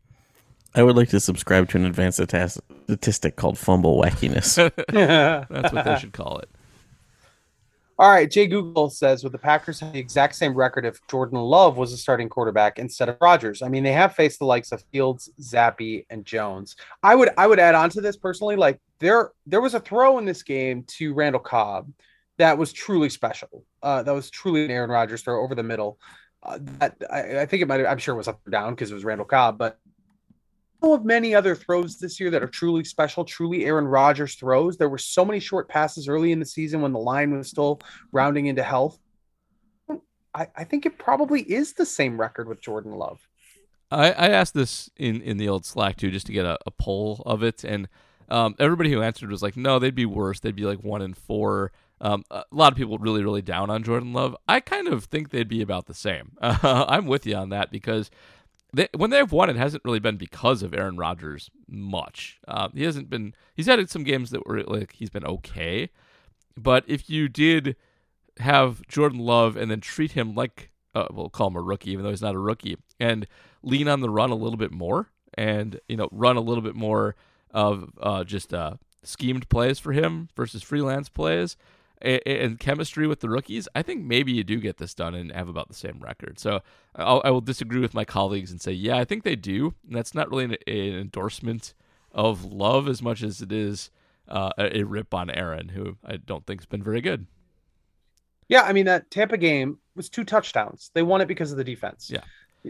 I 0.75 0.83
would 0.83 0.95
like 0.95 1.09
to 1.09 1.19
subscribe 1.19 1.69
to 1.69 1.77
an 1.77 1.85
advanced 1.85 2.17
statistic 2.17 3.37
called 3.37 3.57
fumble 3.57 4.01
wackiness. 4.01 4.55
That's 5.49 5.73
what 5.73 5.85
they 5.85 5.97
should 5.97 6.13
call 6.13 6.39
it. 6.39 6.49
All 7.97 8.11
right, 8.11 8.29
Jay 8.29 8.45
Google 8.45 8.89
says 8.89 9.23
with 9.23 9.31
the 9.31 9.39
Packers 9.39 9.79
have 9.79 9.93
the 9.93 9.99
exact 9.99 10.35
same 10.35 10.53
record 10.53 10.85
if 10.85 10.99
Jordan 11.07 11.39
Love 11.39 11.77
was 11.77 11.93
a 11.93 11.97
starting 11.97 12.27
quarterback 12.27 12.77
instead 12.77 13.07
of 13.07 13.15
Rodgers. 13.21 13.61
I 13.61 13.69
mean, 13.69 13.83
they 13.83 13.93
have 13.93 14.13
faced 14.13 14.39
the 14.39 14.45
likes 14.45 14.73
of 14.73 14.83
Fields, 14.91 15.29
Zappe, 15.39 16.05
and 16.09 16.25
Jones. 16.25 16.75
I 17.01 17.15
would 17.15 17.29
I 17.37 17.47
would 17.47 17.59
add 17.59 17.73
on 17.73 17.89
to 17.91 18.01
this 18.01 18.17
personally, 18.17 18.57
like 18.57 18.81
there 18.99 19.31
there 19.45 19.61
was 19.61 19.75
a 19.75 19.79
throw 19.79 20.17
in 20.17 20.25
this 20.25 20.43
game 20.43 20.83
to 20.97 21.13
Randall 21.13 21.39
Cobb 21.39 21.89
that 22.37 22.57
was 22.57 22.73
truly 22.73 23.09
special. 23.09 23.63
Uh, 23.81 24.03
that 24.03 24.11
was 24.11 24.29
truly 24.29 24.65
an 24.65 24.71
Aaron 24.71 24.89
Rodgers 24.89 25.21
throw 25.21 25.41
over 25.41 25.55
the 25.55 25.63
middle. 25.63 25.97
Uh, 26.43 26.59
that 26.61 26.97
I, 27.09 27.39
I 27.39 27.45
think 27.45 27.61
it 27.61 27.67
might 27.67 27.79
have, 27.79 27.87
I'm 27.87 27.97
sure 27.97 28.13
it 28.13 28.17
was 28.17 28.27
up 28.27 28.45
or 28.45 28.51
down 28.51 28.75
because 28.75 28.91
it 28.91 28.93
was 28.93 29.05
Randall 29.05 29.25
Cobb, 29.25 29.57
but 29.57 29.79
I 29.79 29.79
know 29.79 29.94
of 30.93 31.05
many 31.05 31.33
other 31.33 31.55
throws 31.55 31.97
this 31.97 32.19
year 32.19 32.29
that 32.31 32.43
are 32.43 32.47
truly 32.47 32.83
special, 32.83 33.25
truly 33.25 33.65
Aaron 33.65 33.85
Rodgers 33.85 34.35
throws. 34.35 34.77
There 34.77 34.89
were 34.89 34.97
so 34.97 35.25
many 35.25 35.39
short 35.39 35.67
passes 35.67 36.07
early 36.07 36.31
in 36.31 36.39
the 36.39 36.45
season 36.45 36.81
when 36.81 36.93
the 36.93 36.99
line 36.99 37.35
was 37.35 37.49
still 37.49 37.81
rounding 38.11 38.47
into 38.47 38.63
health. 38.63 38.99
I, 40.33 40.47
I 40.55 40.63
think 40.65 40.85
it 40.85 40.97
probably 40.97 41.41
is 41.41 41.73
the 41.73 41.85
same 41.85 42.19
record 42.19 42.47
with 42.47 42.61
Jordan 42.61 42.93
Love. 42.93 43.25
I, 43.89 44.11
I 44.11 44.29
asked 44.29 44.53
this 44.53 44.89
in, 44.97 45.21
in 45.21 45.37
the 45.37 45.47
old 45.47 45.65
Slack 45.65 45.95
too, 45.97 46.11
just 46.11 46.25
to 46.27 46.33
get 46.33 46.45
a, 46.45 46.57
a 46.65 46.71
poll 46.71 47.23
of 47.25 47.43
it, 47.43 47.63
and 47.63 47.87
um, 48.29 48.55
everybody 48.59 48.91
who 48.91 49.01
answered 49.01 49.29
was 49.29 49.43
like, 49.43 49.55
"No, 49.55 49.79
they'd 49.79 49.95
be 49.95 50.05
worse. 50.05 50.39
They'd 50.39 50.55
be 50.55 50.65
like 50.65 50.83
one 50.83 51.01
and 51.01 51.15
four. 51.15 51.71
Um, 52.01 52.23
a 52.29 52.43
lot 52.51 52.73
of 52.73 52.77
people 52.77 52.97
really, 52.97 53.23
really 53.23 53.41
down 53.41 53.69
on 53.69 53.83
Jordan 53.83 54.11
Love. 54.11 54.35
I 54.47 54.59
kind 54.59 54.87
of 54.87 55.05
think 55.05 55.29
they'd 55.29 55.47
be 55.47 55.61
about 55.61 55.85
the 55.85 55.93
same. 55.93 56.33
Uh, 56.41 56.85
I'm 56.89 57.05
with 57.05 57.25
you 57.25 57.35
on 57.35 57.49
that 57.49 57.71
because 57.71 58.09
they, 58.75 58.89
when 58.95 59.09
they've 59.09 59.31
won, 59.31 59.49
it 59.49 59.55
hasn't 59.55 59.85
really 59.85 59.99
been 59.99 60.17
because 60.17 60.61
of 60.61 60.73
Aaron 60.73 60.97
Rodgers 60.97 61.49
much. 61.67 62.39
Uh, 62.47 62.67
he 62.73 62.83
hasn't 62.83 63.09
been. 63.09 63.33
He's 63.55 63.67
had 63.67 63.89
some 63.89 64.03
games 64.03 64.31
that 64.31 64.45
were 64.45 64.63
like 64.63 64.93
he's 64.93 65.09
been 65.09 65.25
okay, 65.25 65.89
but 66.57 66.83
if 66.87 67.09
you 67.09 67.29
did 67.29 67.75
have 68.39 68.85
Jordan 68.87 69.19
Love 69.19 69.55
and 69.55 69.71
then 69.71 69.79
treat 69.79 70.11
him 70.11 70.35
like 70.35 70.71
uh, 70.93 71.07
we'll 71.11 71.29
call 71.29 71.47
him 71.47 71.55
a 71.55 71.61
rookie, 71.61 71.91
even 71.91 72.03
though 72.03 72.09
he's 72.09 72.21
not 72.21 72.35
a 72.35 72.39
rookie, 72.39 72.77
and 72.99 73.27
lean 73.63 73.87
on 73.87 74.01
the 74.01 74.09
run 74.09 74.29
a 74.29 74.35
little 74.35 74.57
bit 74.57 74.71
more, 74.71 75.09
and 75.35 75.79
you 75.87 75.95
know 75.95 76.09
run 76.11 76.35
a 76.35 76.41
little 76.41 76.63
bit 76.63 76.75
more 76.75 77.15
of 77.51 77.91
uh, 78.01 78.25
just 78.25 78.53
uh, 78.53 78.75
schemed 79.03 79.47
plays 79.47 79.79
for 79.79 79.93
him 79.93 80.27
versus 80.35 80.61
freelance 80.61 81.07
plays 81.07 81.55
and, 82.05 82.21
and 82.25 82.59
chemistry 82.59 83.07
with 83.07 83.19
the 83.19 83.29
rookies. 83.29 83.67
I 83.75 83.81
think 83.81 84.03
maybe 84.03 84.31
you 84.31 84.43
do 84.43 84.59
get 84.59 84.77
this 84.77 84.93
done 84.93 85.15
and 85.15 85.31
have 85.31 85.49
about 85.49 85.67
the 85.67 85.73
same 85.73 85.99
record. 85.99 86.39
So 86.39 86.61
I'll, 86.95 87.21
I 87.25 87.31
will 87.31 87.41
disagree 87.41 87.79
with 87.81 87.93
my 87.93 88.05
colleagues 88.05 88.51
and 88.51 88.61
say, 88.61 88.71
yeah, 88.71 88.97
I 88.97 89.05
think 89.05 89.23
they 89.23 89.35
do. 89.35 89.73
And 89.87 89.95
that's 89.95 90.13
not 90.13 90.29
really 90.29 90.45
an, 90.45 90.55
an 90.67 90.99
endorsement 90.99 91.73
of 92.11 92.45
love 92.45 92.87
as 92.87 93.01
much 93.01 93.23
as 93.23 93.41
it 93.41 93.51
is 93.51 93.89
uh, 94.27 94.51
a, 94.57 94.79
a 94.79 94.83
rip 94.83 95.13
on 95.13 95.29
Aaron, 95.29 95.69
who 95.69 95.97
I 96.05 96.17
don't 96.17 96.45
think 96.45 96.61
has 96.61 96.65
been 96.65 96.83
very 96.83 97.01
good. 97.01 97.27
Yeah, 98.47 98.61
I 98.61 98.73
mean 98.73 98.85
that 98.85 99.09
Tampa 99.09 99.37
game 99.37 99.79
was 99.95 100.09
two 100.09 100.23
touchdowns. 100.23 100.91
They 100.93 101.01
won 101.01 101.21
it 101.21 101.27
because 101.27 101.51
of 101.51 101.57
the 101.57 101.63
defense. 101.63 102.09
Yeah. 102.11 102.21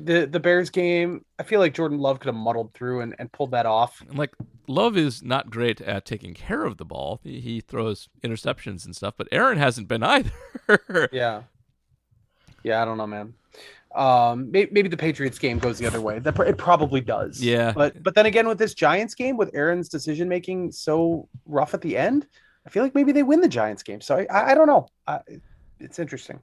The 0.03 0.25
the 0.25 0.39
Bears 0.39 0.69
game, 0.69 1.23
I 1.39 1.43
feel 1.43 1.59
like 1.59 1.73
Jordan 1.73 1.99
Love 1.99 2.19
could 2.19 2.27
have 2.27 2.35
muddled 2.35 2.73
through 2.73 3.01
and, 3.01 3.15
and 3.17 3.31
pulled 3.31 3.51
that 3.51 3.65
off. 3.65 4.01
And 4.01 4.17
like 4.17 4.33
Love 4.67 4.97
is 4.97 5.23
not 5.23 5.49
great 5.49 5.79
at 5.81 6.05
taking 6.05 6.33
care 6.33 6.65
of 6.65 6.77
the 6.77 6.85
ball. 6.85 7.21
He, 7.23 7.39
he 7.39 7.61
throws 7.61 8.09
interceptions 8.23 8.85
and 8.85 8.95
stuff, 8.95 9.13
but 9.17 9.27
Aaron 9.31 9.57
hasn't 9.57 9.87
been 9.87 10.03
either. 10.67 11.09
Yeah. 11.11 11.43
Yeah, 12.63 12.81
I 12.81 12.85
don't 12.85 12.97
know, 12.97 13.07
man. 13.07 13.35
Um, 13.95 14.51
maybe, 14.51 14.71
maybe 14.73 14.89
the 14.89 14.97
Patriots 14.97 15.39
game 15.39 15.57
goes 15.57 15.77
the 15.77 15.85
other 15.85 16.01
way. 16.01 16.19
That 16.19 16.37
it 16.39 16.57
probably 16.57 16.99
does. 16.99 17.41
Yeah. 17.41 17.71
But 17.73 18.03
but 18.03 18.15
then 18.15 18.25
again, 18.25 18.47
with 18.47 18.57
this 18.57 18.73
Giants 18.73 19.15
game, 19.15 19.37
with 19.37 19.51
Aaron's 19.53 19.87
decision 19.87 20.27
making 20.27 20.71
so 20.73 21.29
rough 21.45 21.73
at 21.73 21.81
the 21.81 21.95
end, 21.95 22.27
I 22.65 22.69
feel 22.69 22.83
like 22.83 22.93
maybe 22.93 23.11
they 23.13 23.23
win 23.23 23.39
the 23.39 23.47
Giants 23.47 23.83
game. 23.83 24.01
So 24.01 24.17
I 24.17 24.27
I, 24.29 24.51
I 24.51 24.55
don't 24.55 24.67
know. 24.67 24.87
I, 25.07 25.19
it's 25.79 25.99
interesting. 25.99 26.39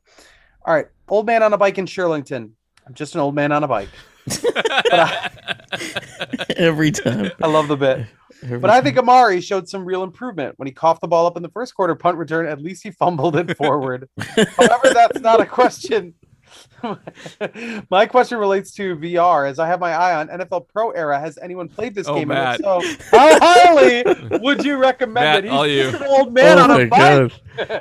All 0.64 0.72
right, 0.72 0.86
old 1.09 1.26
man 1.26 1.42
on 1.42 1.53
a 1.53 1.59
bike 1.59 1.76
in 1.76 1.84
Shirlington. 1.84 2.53
I'm 2.87 2.95
just 2.95 3.14
an 3.14 3.20
old 3.20 3.35
man 3.35 3.53
on 3.53 3.62
a 3.64 3.68
bike. 3.68 3.89
I, 4.91 5.30
Every 6.57 6.91
time. 6.91 7.30
I 7.43 7.47
love 7.49 7.68
the 7.68 7.76
bit. 7.76 8.07
But 8.61 8.70
I 8.70 8.80
think 8.80 8.99
Amari 8.99 9.41
showed 9.41 9.68
some 9.68 9.85
real 9.85 10.03
improvement 10.03 10.59
when 10.59 10.66
he 10.66 10.72
coughed 10.72 11.01
the 11.01 11.07
ball 11.09 11.26
up 11.26 11.37
in 11.37 11.43
the 11.45 11.49
first 11.51 11.74
quarter 11.76 11.95
punt 11.95 12.18
return. 12.18 12.47
At 12.47 12.61
least 12.61 12.83
he 12.83 12.91
fumbled 12.91 13.37
it 13.37 13.57
forward. 13.57 14.09
However, 14.18 14.91
that's 14.93 15.20
not 15.20 15.41
a 15.41 15.47
question. 15.47 16.14
my 17.91 18.05
question 18.05 18.37
relates 18.39 18.72
to 18.72 18.97
VR 18.97 19.49
as 19.49 19.59
I 19.59 19.66
have 19.68 19.80
my 19.80 19.93
eye 19.93 20.16
on 20.16 20.28
NFL 20.28 20.68
Pro 20.68 20.91
Era. 20.91 21.18
Has 21.18 21.39
anyone 21.41 21.68
played 21.68 21.95
this 21.95 22.07
Oh, 22.09 22.14
game? 22.16 22.28
Matt. 22.28 22.61
So, 22.61 22.80
how 23.11 23.39
highly 23.41 24.05
would 24.41 24.64
you 24.64 24.76
recommend 24.76 25.14
Matt, 25.14 25.45
it? 25.45 25.49
all 25.51 25.62
He's 25.64 25.76
you. 25.87 25.91
just 25.93 26.03
an 26.03 26.09
old 26.09 26.35
man 26.35 26.59
oh 26.59 26.62
on 26.64 26.70
a 26.80 26.87
bike. 26.87 26.91
god, 26.91 27.33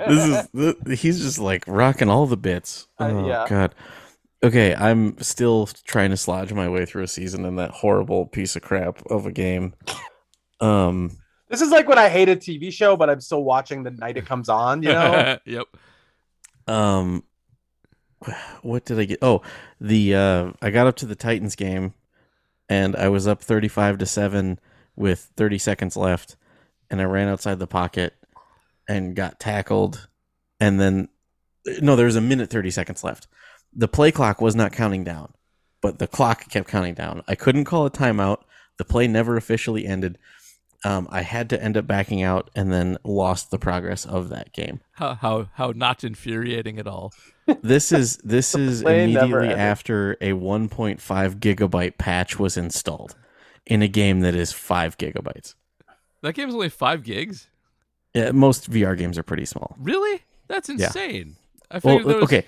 this 0.08 0.26
is 0.26 0.48
th- 0.86 1.00
he's 1.00 1.20
just 1.20 1.40
like 1.40 1.64
rocking 1.68 2.08
all 2.10 2.26
the 2.28 2.38
bits. 2.38 2.88
Uh, 3.00 3.10
Oh 3.12 3.28
yeah. 3.28 3.46
god. 3.50 3.76
Okay, 4.44 4.74
I'm 4.74 5.20
still 5.20 5.68
trying 5.86 6.10
to 6.10 6.16
slodge 6.16 6.52
my 6.54 6.68
way 6.68 6.86
through 6.86 7.04
a 7.04 7.08
season 7.08 7.46
in 7.46 7.58
that 7.58 7.72
horrible 7.72 8.26
piece 8.26 8.56
of 8.56 8.64
crap 8.64 9.06
of 9.08 9.28
a 9.28 9.32
game. 9.32 9.76
Um, 10.60 11.12
This 11.48 11.62
is 11.62 11.70
like 11.70 11.88
when 11.88 12.00
I 12.00 12.10
hate 12.10 12.30
a 12.30 12.36
TV 12.36 12.72
show, 12.74 12.98
but 12.98 13.10
I'm 13.10 13.22
still 13.22 13.44
watching 13.44 13.84
the 13.84 13.92
night 13.92 14.18
it 14.18 14.26
comes 14.26 14.50
on. 14.50 14.82
You 14.82 14.90
know, 14.90 15.38
yep. 15.46 15.68
um, 16.68 17.24
what 18.64 18.86
did 18.86 19.00
I 19.00 19.06
get? 19.06 19.20
Oh, 19.22 19.42
the 19.80 20.16
uh, 20.16 20.52
I 20.62 20.72
got 20.72 20.88
up 20.88 20.96
to 20.98 21.06
the 21.06 21.16
Titans 21.16 21.56
game, 21.56 21.94
and 22.70 22.96
I 22.96 23.10
was 23.10 23.28
up 23.28 23.42
35 23.42 24.00
to 24.00 24.06
seven 24.08 24.60
with 24.96 25.32
30 25.38 25.58
seconds 25.60 25.96
left, 25.98 26.36
and 26.90 27.00
I 27.00 27.06
ran 27.06 27.28
outside 27.28 27.60
the 27.60 27.68
pocket 27.68 28.16
and 28.88 29.16
got 29.16 29.40
tackled, 29.40 30.08
and 30.60 30.80
then 30.80 31.10
no, 31.80 31.96
there 31.96 32.08
was 32.08 32.16
a 32.16 32.22
minute 32.22 32.50
30 32.50 32.72
seconds 32.72 33.04
left. 33.04 33.28
The 33.74 33.88
play 33.88 34.12
clock 34.12 34.42
was 34.42 34.56
not 34.56 34.72
counting 34.74 35.04
down, 35.04 35.34
but 35.82 36.00
the 36.00 36.08
clock 36.08 36.50
kept 36.50 36.68
counting 36.68 36.94
down. 36.94 37.24
I 37.28 37.36
couldn't 37.36 37.66
call 37.66 37.86
a 37.86 37.92
timeout. 37.92 38.40
The 38.78 38.86
play 38.86 39.08
never 39.08 39.38
officially 39.38 39.86
ended. 39.86 40.18
Um, 40.84 41.08
I 41.12 41.22
had 41.22 41.50
to 41.52 41.62
end 41.64 41.78
up 41.78 41.86
backing 41.86 42.24
out 42.24 42.50
and 42.56 42.74
then 42.74 42.98
lost 43.04 43.52
the 43.52 43.60
progress 43.60 44.04
of 44.06 44.30
that 44.30 44.52
game. 44.52 44.80
How 44.94 45.14
how 45.14 45.50
how 45.54 45.74
not 45.76 46.04
infuriating 46.04 46.80
at 46.80 46.88
all. 46.88 47.14
This 47.62 47.92
is 47.92 48.18
this 48.24 48.56
is 48.56 48.82
immediately 48.82 49.50
after 49.50 50.14
a 50.22 50.32
1.5 50.32 51.36
gigabyte 51.36 51.98
patch 52.00 52.40
was 52.40 52.58
installed 52.58 53.16
in 53.68 53.84
a 53.84 53.88
game 53.88 54.22
that 54.22 54.34
is 54.34 54.52
five 54.52 54.98
gigabytes. 54.98 55.54
That 56.24 56.34
game's 56.34 56.56
only 56.56 56.70
five 56.70 57.04
gigs. 57.04 57.48
Yeah, 58.16 58.32
most 58.32 58.70
VR 58.70 58.98
games 58.98 59.18
are 59.20 59.24
pretty 59.24 59.46
small. 59.46 59.76
Really? 59.80 60.22
That's 60.48 60.68
Yeah. 60.68 60.88
insane. 60.88 61.36
I 61.70 61.76
Well, 61.84 61.98
figured 61.98 62.08
there 62.10 62.16
was, 62.22 62.24
okay. 62.26 62.46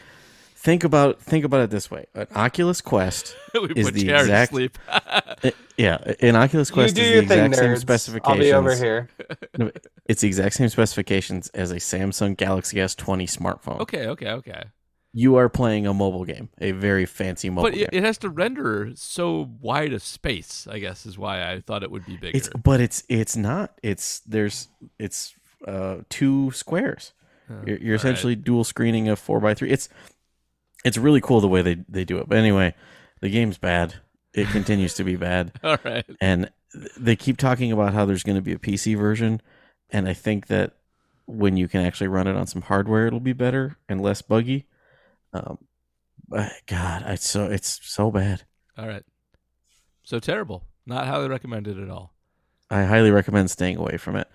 Think 0.64 0.86
about 0.86 1.22
think 1.22 1.44
about 1.44 1.60
it 1.60 1.70
this 1.72 1.92
way: 1.92 2.06
an 2.14 2.26
Oculus 2.34 2.80
Quest, 2.80 3.36
is 3.76 3.92
the 3.92 4.06
Jared 4.06 4.22
exact- 4.22 4.52
to 4.52 4.56
sleep. 4.56 4.78
eh, 5.44 5.52
yeah, 5.78 5.98
an 6.22 6.38
Oculus 6.38 6.72
Quest 6.72 6.96
do 6.96 7.02
is 7.02 7.08
the 7.08 7.14
your 7.16 7.24
thing, 7.26 7.46
exact 7.48 7.56
same 7.56 7.72
nerds. 7.74 7.80
specifications. 7.82 8.54
I'll 8.54 8.62
be 8.62 8.70
over 8.70 8.74
here. 8.76 9.10
No, 9.58 9.72
it's 10.06 10.22
the 10.22 10.28
exact 10.28 10.56
same 10.56 10.70
specifications 10.70 11.50
as 11.50 11.72
a 11.72 11.76
Samsung 11.76 12.38
Galaxy 12.38 12.78
S20 12.78 13.24
smartphone. 13.24 13.82
okay, 13.82 14.08
okay, 14.08 14.30
okay. 14.30 14.64
You 15.12 15.36
are 15.36 15.50
playing 15.50 15.86
a 15.86 15.94
mobile 15.94 16.24
game, 16.26 16.50
a 16.60 16.72
very 16.72 17.06
fancy 17.06 17.50
mobile 17.50 17.64
But 17.70 17.74
game. 17.76 17.84
it, 17.92 17.98
it 17.98 18.04
has 18.04 18.18
to 18.20 18.30
render 18.30 18.92
so 18.96 19.52
wide 19.60 19.92
a 19.92 20.00
space. 20.00 20.66
I 20.72 20.80
guess 20.80 21.06
is 21.06 21.18
why 21.18 21.52
I 21.52 21.60
thought 21.60 21.84
it 21.84 21.92
would 21.92 22.06
be 22.06 22.16
bigger. 22.16 22.38
It's 22.38 22.50
but 22.50 22.80
it's 22.80 23.04
it's 23.10 23.36
not. 23.36 23.78
It's 23.84 24.22
there's 24.22 24.70
it's 24.98 25.36
uh 25.68 25.98
two 26.10 26.52
squares. 26.52 27.12
You're, 27.68 27.78
you're 27.78 27.96
essentially 27.96 28.36
dual 28.36 28.64
screening 28.64 29.10
a 29.10 29.16
four 29.16 29.40
by 29.40 29.54
three. 29.54 29.70
It's 29.70 29.88
it's 30.84 30.98
really 30.98 31.22
cool 31.22 31.42
the 31.42 31.48
way 31.48 31.62
they 31.62 31.78
they 31.88 32.06
do 32.06 32.18
it. 32.20 32.28
But 32.28 32.38
anyway, 32.38 32.76
the 33.22 33.30
game's 33.30 33.58
bad. 33.58 33.96
It 34.34 34.48
continues 34.50 34.96
to 34.96 35.04
be 35.04 35.16
bad, 35.16 35.60
all 35.64 35.78
right. 35.84 36.06
and 36.20 36.50
th- 36.74 36.92
they 36.98 37.16
keep 37.16 37.38
talking 37.38 37.72
about 37.72 37.94
how 37.94 38.06
there's 38.06 38.24
going 38.24 38.36
to 38.36 38.42
be 38.42 38.54
a 38.54 38.58
PC 38.58 38.98
version, 38.98 39.42
and 39.92 40.08
I 40.08 40.14
think 40.14 40.48
that 40.48 40.74
when 41.26 41.56
you 41.56 41.68
can 41.68 41.86
actually 41.86 42.08
run 42.08 42.28
it 42.28 42.36
on 42.36 42.48
some 42.48 42.64
hardware, 42.64 43.08
it'll 43.08 43.20
be 43.20 43.34
better 43.34 43.78
and 43.88 44.02
less 44.02 44.22
buggy. 44.22 44.66
Um, 45.34 45.60
but 46.28 46.52
God, 46.68 47.04
it's 47.08 47.28
so 47.28 47.46
it's 47.46 47.80
so 47.84 48.12
bad. 48.12 48.44
All 48.78 48.88
right. 48.88 49.04
So 50.04 50.20
terrible. 50.20 50.66
Not 50.86 51.08
highly 51.08 51.30
recommended 51.30 51.80
at 51.80 51.90
all. 51.90 52.14
I 52.70 52.84
highly 52.84 53.12
recommend 53.12 53.52
staying 53.52 53.78
away 53.78 53.98
from 53.98 54.16
it. 54.16 54.28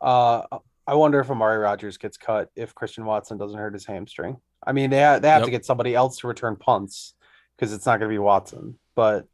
Uh, 0.00 0.42
I 0.86 0.94
wonder 0.94 1.20
if 1.20 1.30
Amari 1.30 1.58
Rogers 1.58 1.96
gets 1.98 2.16
cut 2.16 2.50
if 2.56 2.74
Christian 2.74 3.04
Watson 3.04 3.38
doesn't 3.38 3.58
hurt 3.58 3.74
his 3.74 3.86
hamstring. 3.86 4.38
I 4.64 4.72
mean, 4.72 4.90
they 4.90 5.02
ha- 5.02 5.18
they 5.18 5.28
have 5.28 5.44
to 5.44 5.50
get 5.50 5.64
somebody 5.64 5.94
else 5.94 6.18
to 6.18 6.28
return 6.28 6.56
punts 6.56 7.14
because 7.56 7.72
it's 7.72 7.86
not 7.86 7.98
going 7.98 8.10
to 8.10 8.14
be 8.14 8.18
Watson. 8.18 8.78
But 8.94 9.26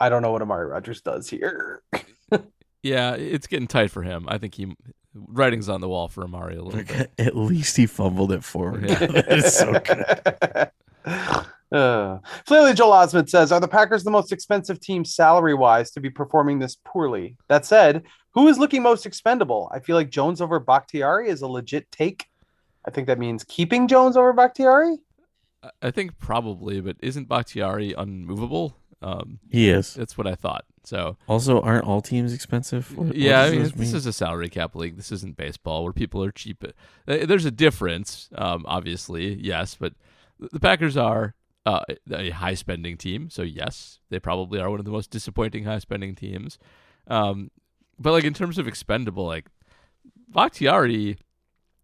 I 0.00 0.08
don't 0.08 0.22
know 0.22 0.32
what 0.32 0.42
Amari 0.42 0.66
Rogers 0.66 1.00
does 1.00 1.28
here. 1.28 1.82
Yeah, 2.84 3.14
it's 3.14 3.46
getting 3.46 3.66
tight 3.66 3.90
for 3.90 4.02
him. 4.02 4.26
I 4.28 4.36
think 4.36 4.54
he 4.54 4.76
writing's 5.14 5.70
on 5.70 5.80
the 5.80 5.88
wall 5.88 6.08
for 6.08 6.22
Amari 6.22 6.56
a 6.56 6.62
little 6.62 6.84
bit. 6.84 7.10
At 7.18 7.34
least 7.34 7.78
he 7.78 7.86
fumbled 7.86 8.30
it 8.30 8.44
forward. 8.44 8.86
Yeah. 8.86 8.98
that 9.06 9.32
is 9.32 9.54
so 9.54 9.72
good. 9.80 10.70
Uh, 11.72 12.18
clearly, 12.44 12.74
Joel 12.74 12.92
Osment 12.92 13.30
says, 13.30 13.52
"Are 13.52 13.60
the 13.60 13.68
Packers 13.68 14.04
the 14.04 14.10
most 14.10 14.32
expensive 14.32 14.80
team 14.80 15.02
salary-wise 15.02 15.92
to 15.92 16.00
be 16.00 16.10
performing 16.10 16.58
this 16.58 16.76
poorly?" 16.84 17.38
That 17.48 17.64
said, 17.64 18.04
who 18.34 18.48
is 18.48 18.58
looking 18.58 18.82
most 18.82 19.06
expendable? 19.06 19.70
I 19.72 19.80
feel 19.80 19.96
like 19.96 20.10
Jones 20.10 20.42
over 20.42 20.60
Bakhtiari 20.60 21.30
is 21.30 21.40
a 21.40 21.48
legit 21.48 21.90
take. 21.90 22.26
I 22.86 22.90
think 22.90 23.06
that 23.06 23.18
means 23.18 23.44
keeping 23.44 23.88
Jones 23.88 24.16
over 24.16 24.32
Bakhtiari. 24.32 24.98
I- 25.62 25.70
I 25.82 25.90
think 25.90 26.18
probably, 26.18 26.80
but 26.80 26.96
isn't 27.00 27.28
Bakhtiari 27.28 27.92
unmovable? 27.94 28.76
Um, 29.02 29.38
He 29.50 29.68
is. 29.68 29.94
that's 29.94 30.16
what 30.16 30.26
I 30.26 30.34
thought. 30.34 30.64
So 30.84 31.16
Also, 31.28 31.60
aren't 31.60 31.84
all 31.86 32.00
teams 32.02 32.32
expensive? 32.32 32.96
What- 32.96 33.08
what 33.08 33.16
yeah, 33.16 33.42
I 33.42 33.50
mean, 33.50 33.62
this 33.62 33.72
this 33.72 33.88
mean? 33.88 33.96
is 33.96 34.06
a 34.06 34.12
salary 34.12 34.48
cap 34.50 34.74
league. 34.74 34.96
This 34.96 35.12
isn't 35.12 35.36
baseball 35.36 35.82
where 35.84 35.92
people 35.92 36.22
are 36.24 36.30
cheap. 36.32 36.62
Uh, 36.64 36.72
There's 37.26 37.44
a 37.46 37.50
difference, 37.50 38.28
um, 38.34 38.64
obviously, 38.68 39.34
yes, 39.42 39.74
but 39.78 39.94
the 40.38 40.60
Packers 40.60 40.96
are 40.96 41.34
uh, 41.66 41.80
a 42.12 42.28
high 42.30 42.52
spending 42.54 42.98
team, 42.98 43.30
so 43.30 43.40
yes, 43.42 43.98
they 44.10 44.18
probably 44.20 44.60
are 44.60 44.68
one 44.68 44.78
of 44.78 44.84
the 44.84 44.90
most 44.90 45.10
disappointing 45.10 45.64
high 45.64 45.78
spending 45.78 46.14
teams. 46.14 46.58
Um, 47.06 47.50
but 47.98 48.12
like 48.12 48.24
in 48.24 48.34
terms 48.34 48.58
of 48.58 48.68
expendable, 48.68 49.24
like 49.24 49.46
Bakhtiari, 50.28 51.16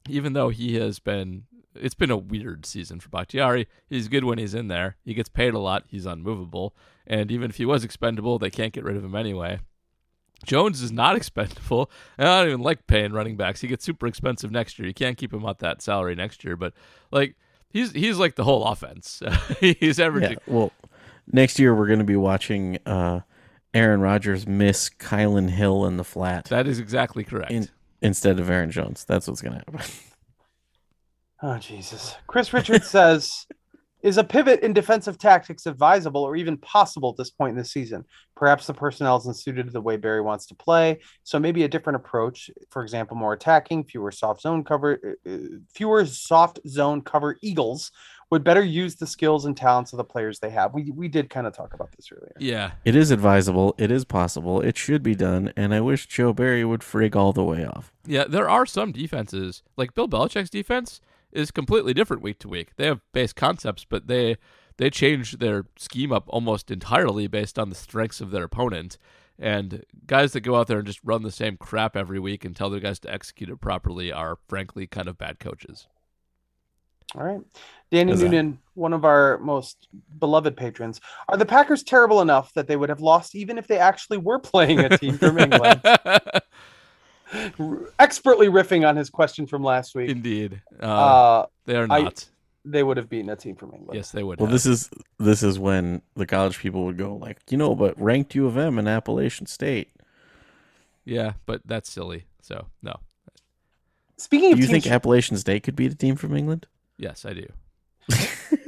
even 0.08 0.32
though 0.32 0.48
he 0.48 0.74
has 0.76 0.98
been, 0.98 1.44
it's 1.74 1.94
been 1.94 2.10
a 2.10 2.16
weird 2.16 2.66
season 2.66 3.00
for 3.00 3.08
Bakhtiari. 3.08 3.68
He's 3.88 4.08
good 4.08 4.24
when 4.24 4.38
he's 4.38 4.54
in 4.54 4.68
there. 4.68 4.96
He 5.04 5.14
gets 5.14 5.28
paid 5.28 5.54
a 5.54 5.58
lot. 5.58 5.84
He's 5.88 6.06
unmovable, 6.06 6.74
and 7.06 7.30
even 7.30 7.50
if 7.50 7.56
he 7.56 7.64
was 7.64 7.84
expendable, 7.84 8.38
they 8.38 8.50
can't 8.50 8.72
get 8.72 8.84
rid 8.84 8.96
of 8.96 9.04
him 9.04 9.14
anyway. 9.14 9.60
Jones 10.44 10.80
is 10.82 10.92
not 10.92 11.16
expendable. 11.20 11.90
And 12.18 12.28
I 12.28 12.40
don't 12.40 12.48
even 12.48 12.62
like 12.62 12.86
paying 12.86 13.12
running 13.12 13.36
backs. 13.36 13.60
He 13.60 13.68
gets 13.68 13.84
super 13.84 14.06
expensive 14.06 14.50
next 14.50 14.78
year. 14.78 14.88
You 14.88 14.94
can't 14.94 15.16
keep 15.16 15.32
him 15.32 15.44
at 15.46 15.58
that 15.58 15.82
salary 15.82 16.14
next 16.14 16.44
year. 16.44 16.56
But 16.56 16.72
like 17.10 17.36
he's 17.68 17.92
he's 17.92 18.18
like 18.18 18.36
the 18.36 18.44
whole 18.44 18.64
offense. 18.64 19.22
he's 19.60 19.98
yeah. 19.98 20.06
averaging. 20.06 20.38
Well, 20.46 20.72
next 21.32 21.58
year 21.58 21.74
we're 21.74 21.86
going 21.86 21.98
to 21.98 22.04
be 22.04 22.16
watching 22.16 22.78
uh, 22.86 23.20
Aaron 23.74 24.00
Rodgers 24.00 24.46
miss 24.46 24.90
Kylin 24.90 25.50
Hill 25.50 25.84
in 25.86 25.96
the 25.96 26.04
flat 26.04 26.46
That 26.46 26.66
is 26.66 26.78
exactly 26.78 27.24
correct. 27.24 27.50
in, 27.50 27.68
instead 28.02 28.40
of 28.40 28.50
Aaron 28.50 28.70
Jones. 28.70 29.04
That's 29.04 29.28
what's 29.28 29.42
going 29.42 29.52
to 29.52 29.58
happen. 29.58 29.80
Oh 31.42 31.56
Jesus! 31.56 32.16
Chris 32.26 32.52
Richards 32.52 32.86
says, 32.86 33.46
"Is 34.02 34.18
a 34.18 34.24
pivot 34.24 34.60
in 34.60 34.74
defensive 34.74 35.16
tactics 35.16 35.64
advisable 35.64 36.22
or 36.22 36.36
even 36.36 36.58
possible 36.58 37.08
at 37.08 37.16
this 37.16 37.30
point 37.30 37.52
in 37.52 37.56
the 37.56 37.64
season? 37.64 38.04
Perhaps 38.36 38.66
the 38.66 38.74
personnel 38.74 39.16
isn't 39.16 39.38
suited 39.38 39.64
to 39.64 39.72
the 39.72 39.80
way 39.80 39.96
Barry 39.96 40.20
wants 40.20 40.44
to 40.48 40.54
play, 40.54 41.00
so 41.22 41.38
maybe 41.38 41.62
a 41.62 41.68
different 41.68 41.96
approach. 41.96 42.50
For 42.70 42.82
example, 42.82 43.16
more 43.16 43.32
attacking, 43.32 43.84
fewer 43.84 44.10
soft 44.10 44.42
zone 44.42 44.64
cover, 44.64 45.16
uh, 45.26 45.30
uh, 45.30 45.38
fewer 45.74 46.04
soft 46.04 46.60
zone 46.68 47.00
cover 47.00 47.38
Eagles." 47.40 47.90
Would 48.30 48.44
better 48.44 48.62
use 48.64 48.94
the 48.94 49.06
skills 49.06 49.44
and 49.44 49.56
talents 49.56 49.92
of 49.92 49.96
the 49.96 50.04
players 50.04 50.38
they 50.38 50.50
have. 50.50 50.72
We 50.72 50.90
we 50.92 51.08
did 51.08 51.28
kind 51.30 51.46
of 51.46 51.52
talk 51.52 51.74
about 51.74 51.90
this 51.96 52.10
earlier. 52.12 52.32
yeah, 52.38 52.72
It 52.84 52.94
is 52.94 53.10
advisable. 53.10 53.74
It 53.76 53.90
is 53.90 54.04
possible. 54.04 54.60
It 54.60 54.76
should 54.78 55.02
be 55.02 55.14
done. 55.16 55.52
And 55.56 55.74
I 55.74 55.80
wish 55.80 56.06
Joe 56.06 56.32
Barry 56.32 56.64
would 56.64 56.80
frig 56.80 57.16
all 57.16 57.32
the 57.32 57.42
way 57.44 57.64
off. 57.66 57.92
yeah. 58.06 58.24
There 58.28 58.48
are 58.48 58.66
some 58.66 58.92
defenses 58.92 59.62
like 59.76 59.94
Bill 59.94 60.08
Belichick's 60.08 60.50
defense 60.50 61.00
is 61.32 61.50
completely 61.50 61.92
different 61.94 62.22
week 62.22 62.38
to 62.40 62.48
week. 62.48 62.76
They 62.76 62.86
have 62.86 63.00
base 63.12 63.32
concepts, 63.32 63.84
but 63.84 64.06
they 64.06 64.36
they 64.76 64.90
change 64.90 65.38
their 65.38 65.64
scheme 65.76 66.12
up 66.12 66.24
almost 66.28 66.70
entirely 66.70 67.26
based 67.26 67.58
on 67.58 67.68
the 67.68 67.74
strengths 67.74 68.20
of 68.20 68.30
their 68.30 68.44
opponent. 68.44 68.96
And 69.38 69.84
guys 70.06 70.32
that 70.32 70.40
go 70.40 70.56
out 70.56 70.66
there 70.68 70.78
and 70.78 70.86
just 70.86 71.00
run 71.02 71.22
the 71.22 71.30
same 71.32 71.56
crap 71.56 71.96
every 71.96 72.18
week 72.18 72.44
and 72.44 72.54
tell 72.54 72.70
their 72.70 72.80
guys 72.80 72.98
to 73.00 73.12
execute 73.12 73.50
it 73.50 73.56
properly 73.60 74.12
are 74.12 74.38
frankly 74.48 74.86
kind 74.86 75.08
of 75.08 75.18
bad 75.18 75.38
coaches. 75.40 75.88
All 77.16 77.24
right. 77.24 77.40
Danny 77.90 78.12
Huzzah. 78.12 78.24
Noonan, 78.26 78.58
one 78.74 78.92
of 78.92 79.04
our 79.04 79.38
most 79.38 79.88
beloved 80.18 80.56
patrons. 80.56 81.00
Are 81.28 81.36
the 81.36 81.44
Packers 81.46 81.82
terrible 81.82 82.20
enough 82.20 82.52
that 82.54 82.68
they 82.68 82.76
would 82.76 82.88
have 82.88 83.00
lost 83.00 83.34
even 83.34 83.58
if 83.58 83.66
they 83.66 83.78
actually 83.78 84.18
were 84.18 84.38
playing 84.38 84.78
a 84.80 84.96
team 84.96 85.18
from 85.18 85.38
England? 85.40 85.80
Expertly 87.98 88.48
riffing 88.48 88.88
on 88.88 88.96
his 88.96 89.10
question 89.10 89.46
from 89.46 89.62
last 89.62 89.94
week. 89.94 90.10
Indeed, 90.10 90.60
uh, 90.82 90.86
Uh, 90.86 91.46
they 91.66 91.76
are 91.76 91.86
I- 91.90 92.02
not. 92.02 92.28
they 92.64 92.82
would 92.82 92.96
have 92.96 93.08
beaten 93.08 93.30
a 93.30 93.36
team 93.36 93.56
from 93.56 93.72
England. 93.74 93.96
yes, 93.96 94.10
they 94.10 94.22
would. 94.22 94.38
Well, 94.38 94.46
have. 94.46 94.52
this 94.52 94.66
is 94.66 94.90
this 95.18 95.42
is 95.42 95.58
when 95.58 96.02
the 96.16 96.26
college 96.26 96.58
people 96.58 96.84
would 96.84 96.96
go 96.98 97.14
like, 97.16 97.38
you 97.50 97.56
know, 97.56 97.74
but 97.74 98.00
ranked 98.00 98.34
U 98.34 98.46
of 98.46 98.56
M 98.56 98.78
and 98.78 98.88
Appalachian 98.88 99.46
State. 99.46 99.90
Yeah, 101.04 101.32
but 101.46 101.62
that's 101.64 101.90
silly. 101.90 102.26
So 102.42 102.66
no. 102.82 102.96
Speaking 104.16 104.50
Do 104.50 104.54
of 104.54 104.58
you 104.60 104.66
teams, 104.66 104.84
think 104.84 104.92
Appalachian 104.94 105.36
State 105.38 105.62
could 105.62 105.76
beat 105.76 105.92
a 105.92 105.96
team 105.96 106.14
from 106.16 106.36
England? 106.36 106.66
Yes, 107.00 107.24
I 107.24 107.32
do. 107.32 107.46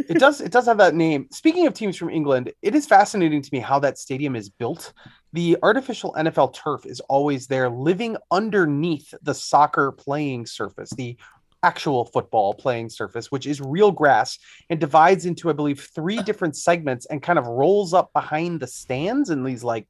it 0.09 0.19
does 0.19 0.41
it 0.41 0.53
does 0.53 0.67
have 0.67 0.79
that 0.79 0.95
name. 0.95 1.29
Speaking 1.31 1.67
of 1.67 1.75
teams 1.75 1.97
from 1.97 2.09
England, 2.09 2.53
it 2.63 2.75
is 2.75 2.87
fascinating 2.87 3.43
to 3.43 3.51
me 3.53 3.59
how 3.59 3.79
that 3.81 3.99
stadium 3.99 4.35
is 4.37 4.49
built. 4.49 4.93
The 5.35 5.59
artificial 5.63 6.15
NFL 6.17 6.55
turf 6.55 6.87
is 6.87 7.01
always 7.01 7.47
there, 7.47 7.69
living 7.69 8.17
underneath 8.31 9.13
the 9.23 9.35
soccer 9.35 9.93
playing 9.93 10.47
surface, 10.47 10.91
the 10.91 11.17
actual 11.63 12.07
football 12.07 12.55
playing 12.55 12.89
surface, 12.89 13.31
which 13.31 13.47
is 13.47 13.61
real 13.61 13.93
grass 13.93 14.39
and 14.71 14.81
divides 14.81 15.27
into, 15.27 15.51
I 15.51 15.53
believe, 15.53 15.81
three 15.95 16.23
different 16.23 16.57
segments 16.57 17.07
and 17.07 17.23
kind 17.23 17.39
of 17.39 17.47
rolls 17.47 17.93
up 17.95 18.13
behind 18.13 18.61
the 18.61 18.67
stands 18.67 19.31
in 19.31 19.45
these 19.45 19.63
like 19.63 19.87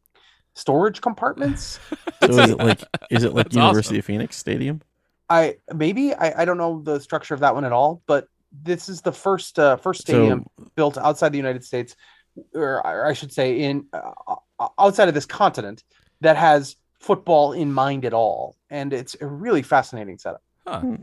storage 0.55 1.01
compartments. 1.01 1.79
So 2.23 2.39
is 2.39 2.51
it 2.51 2.59
like 2.59 2.81
is 3.11 3.25
it 3.25 3.35
like 3.35 3.47
That's 3.47 3.57
University 3.57 3.97
awesome. 3.97 3.99
of 3.99 4.05
Phoenix 4.05 4.37
Stadium? 4.37 4.81
I 5.29 5.57
maybe 5.75 6.15
I, 6.15 6.43
I 6.43 6.45
don't 6.45 6.57
know 6.57 6.81
the 6.81 7.01
structure 7.01 7.35
of 7.35 7.41
that 7.41 7.57
one 7.57 7.65
at 7.65 7.73
all, 7.73 8.01
but 8.07 8.29
this 8.63 8.89
is 8.89 9.01
the 9.01 9.13
first 9.13 9.59
uh, 9.59 9.77
first 9.77 10.03
stadium 10.03 10.47
built 10.75 10.99
outside 10.99 11.31
the 11.33 11.39
United 11.39 11.65
States, 11.65 11.97
or, 12.55 12.85
or 12.87 13.07
I 13.07 13.13
should 13.13 13.33
say, 13.33 13.61
in 13.61 13.87
uh, 13.93 14.37
outside 14.79 15.09
of 15.09 15.15
this 15.15 15.27
continent 15.27 15.83
that 16.21 16.37
has 16.37 16.77
football 17.01 17.53
in 17.53 17.73
mind 17.73 18.05
at 18.05 18.13
all, 18.15 18.57
and 18.71 18.93
it's 18.93 19.17
a 19.21 19.27
really 19.27 19.63
fascinating 19.63 20.19
setup. 20.19 20.43
Huh. 20.67 20.81
Hmm. 20.81 20.95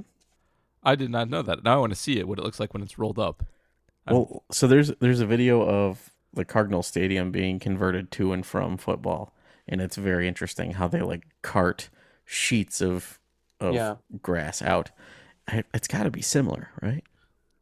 I 0.84 0.96
did 0.96 1.10
not 1.10 1.30
know 1.30 1.42
that. 1.42 1.64
Now 1.64 1.74
I 1.76 1.80
want 1.80 1.92
to 1.92 2.00
see 2.00 2.20
it. 2.20 2.28
What 2.28 2.40
it 2.40 2.44
looks 2.46 2.60
like 2.60 2.74
when 2.74 2.84
it's 2.84 2.98
rolled 2.98 3.20
up. 3.20 3.44
I'm- 4.08 4.16
Well, 4.16 4.44
so 4.52 4.66
there's 4.68 4.90
there's 5.00 5.20
a 5.20 5.26
video 5.26 5.62
of 5.62 6.10
the 6.34 6.46
Cardinal 6.46 6.84
Stadium 6.84 7.32
being 7.32 7.60
converted 7.60 8.12
to 8.12 8.32
and 8.32 8.46
from 8.46 8.78
football, 8.78 9.34
and 9.68 9.82
it's 9.82 9.98
very 9.98 10.28
interesting 10.28 10.72
how 10.74 10.88
they 10.88 11.02
like 11.02 11.24
cart 11.42 11.90
sheets 12.26 12.80
of 12.82 13.20
of 13.60 13.74
Yeah. 13.74 13.96
grass 14.22 14.62
out. 14.62 14.92
It's 15.74 15.88
got 15.88 16.04
to 16.04 16.12
be 16.12 16.22
similar, 16.22 16.70
right? 16.82 17.04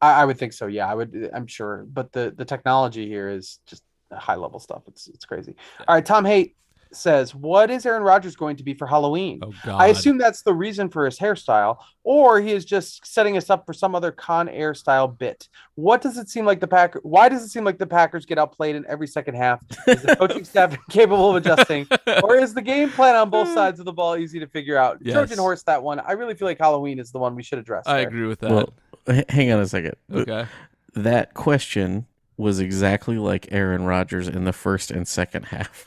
I, 0.00 0.22
I 0.22 0.24
would 0.24 0.38
think 0.38 0.52
so. 0.52 0.66
Yeah, 0.66 0.88
I 0.88 0.94
would. 0.94 1.14
Uh, 1.14 1.36
I'm 1.36 1.46
sure, 1.46 1.86
but 1.92 2.12
the 2.12 2.32
the 2.36 2.44
technology 2.44 3.06
here 3.06 3.28
is 3.28 3.60
just 3.66 3.82
high 4.12 4.36
level 4.36 4.60
stuff. 4.60 4.82
It's 4.86 5.08
it's 5.08 5.24
crazy. 5.24 5.54
All 5.86 5.94
right, 5.94 6.04
Tom 6.04 6.24
Haight 6.24 6.56
says, 6.92 7.34
"What 7.34 7.70
is 7.70 7.86
Aaron 7.86 8.02
Rodgers 8.02 8.36
going 8.36 8.56
to 8.56 8.62
be 8.64 8.74
for 8.74 8.86
Halloween?" 8.86 9.40
oh 9.42 9.52
God. 9.64 9.80
I 9.80 9.88
assume 9.88 10.18
that's 10.18 10.42
the 10.42 10.54
reason 10.54 10.88
for 10.88 11.04
his 11.04 11.18
hairstyle, 11.18 11.78
or 12.04 12.40
he 12.40 12.52
is 12.52 12.64
just 12.64 13.06
setting 13.06 13.36
us 13.36 13.50
up 13.50 13.66
for 13.66 13.72
some 13.72 13.94
other 13.94 14.10
Con 14.12 14.48
Air 14.48 14.74
style 14.74 15.08
bit. 15.08 15.48
What 15.74 16.00
does 16.00 16.18
it 16.18 16.28
seem 16.28 16.44
like 16.44 16.60
the 16.60 16.66
Packer? 16.66 17.00
Why 17.02 17.28
does 17.28 17.44
it 17.44 17.48
seem 17.48 17.64
like 17.64 17.78
the 17.78 17.86
Packers 17.86 18.26
get 18.26 18.38
outplayed 18.38 18.76
in 18.76 18.84
every 18.86 19.06
second 19.06 19.34
half? 19.34 19.62
Is 19.86 20.02
the 20.02 20.16
coaching 20.16 20.44
staff 20.44 20.76
capable 20.90 21.30
of 21.30 21.36
adjusting, 21.36 21.86
or 22.22 22.36
is 22.36 22.54
the 22.54 22.62
game 22.62 22.90
plan 22.90 23.14
on 23.16 23.30
both 23.30 23.48
sides 23.54 23.78
of 23.78 23.84
the 23.84 23.92
ball 23.92 24.16
easy 24.16 24.40
to 24.40 24.46
figure 24.46 24.76
out? 24.76 24.98
Yes. 25.02 25.14
Trojan 25.14 25.38
horse 25.38 25.62
that 25.64 25.82
one. 25.82 26.00
I 26.00 26.12
really 26.12 26.34
feel 26.34 26.48
like 26.48 26.58
Halloween 26.58 26.98
is 26.98 27.10
the 27.10 27.18
one 27.18 27.34
we 27.34 27.42
should 27.42 27.58
address. 27.58 27.84
I 27.86 27.98
there. 27.98 28.08
agree 28.08 28.26
with 28.26 28.40
that. 28.40 28.50
Well, 28.50 28.72
h- 29.08 29.24
hang 29.28 29.52
on 29.52 29.60
a 29.60 29.66
second. 29.66 29.94
Okay. 30.12 30.46
That 30.94 31.34
question 31.34 32.06
was 32.38 32.60
exactly 32.60 33.18
like 33.18 33.48
Aaron 33.50 33.84
Rodgers 33.84 34.28
in 34.28 34.44
the 34.44 34.52
first 34.52 34.90
and 34.90 35.06
second 35.06 35.46
half. 35.46 35.84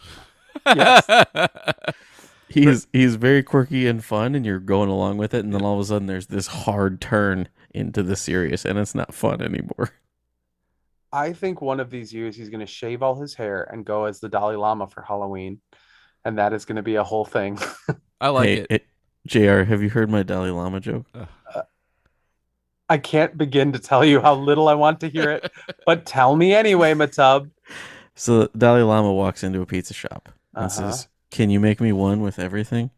He's 2.49 2.88
he's 2.93 3.16
very 3.16 3.43
quirky 3.43 3.88
and 3.88 4.04
fun, 4.04 4.36
and 4.36 4.45
you're 4.45 4.60
going 4.60 4.89
along 4.89 5.18
with 5.18 5.34
it, 5.34 5.43
and 5.43 5.54
then 5.54 5.62
all 5.62 5.76
of 5.76 5.80
a 5.80 5.86
sudden 5.86 6.08
there's 6.08 6.28
this 6.28 6.47
hard 6.47 7.02
turn 7.02 7.47
into 7.74 8.04
the 8.04 8.16
serious, 8.16 8.66
and 8.66 8.78
it's 8.78 8.95
not 8.95 9.14
fun 9.14 9.41
anymore. 9.41 9.91
I 11.14 11.34
think 11.34 11.62
one 11.62 11.80
of 11.80 11.89
these 11.89 12.14
years 12.14 12.36
he's 12.36 12.49
going 12.49 12.62
to 12.62 12.66
shave 12.66 13.04
all 13.04 13.20
his 13.20 13.34
hair 13.34 13.68
and 13.70 13.86
go 13.86 14.06
as 14.06 14.20
the 14.20 14.30
Dalai 14.30 14.56
Lama 14.56 14.88
for 14.88 15.02
Halloween, 15.02 15.60
and 16.24 16.38
that 16.38 16.54
is 16.54 16.66
going 16.66 16.78
to 16.78 16.84
be 16.84 16.95
a 16.95 17.04
whole 17.04 17.26
thing. 17.26 17.60
I 18.22 18.30
like 18.30 18.47
hey, 18.47 18.58
it. 18.58 18.68
it- 18.70 18.88
Jr. 19.28 19.64
Have 19.64 19.84
you 19.84 19.89
heard 19.89 20.10
my 20.10 20.24
Dalai 20.24 20.49
Lama 20.49 20.80
joke? 20.80 21.06
I 22.89 22.97
can't 22.97 23.38
begin 23.38 23.72
to 23.74 23.80
tell 23.80 24.04
you 24.04 24.20
how 24.20 24.34
little 24.34 24.68
I 24.68 24.74
want 24.74 24.99
to 25.02 25.10
hear 25.10 25.30
it, 25.30 25.52
but 25.86 26.08
tell 26.08 26.36
me 26.36 26.54
anyway, 26.54 26.93
Matub. 26.93 27.49
So 28.14 28.49
Dalai 28.58 28.82
Lama 28.82 29.14
walks 29.14 29.41
into 29.41 29.62
a 29.62 29.66
pizza 29.66 29.93
shop 29.93 30.28
and 30.56 30.66
Uh-huh. 30.66 30.70
says, 30.91 31.08
"Can 31.32 31.49
you 31.49 31.60
make 31.60 31.80
me 31.82 31.91
one 31.91 32.22
with 32.22 32.39
everything?" 32.39 32.89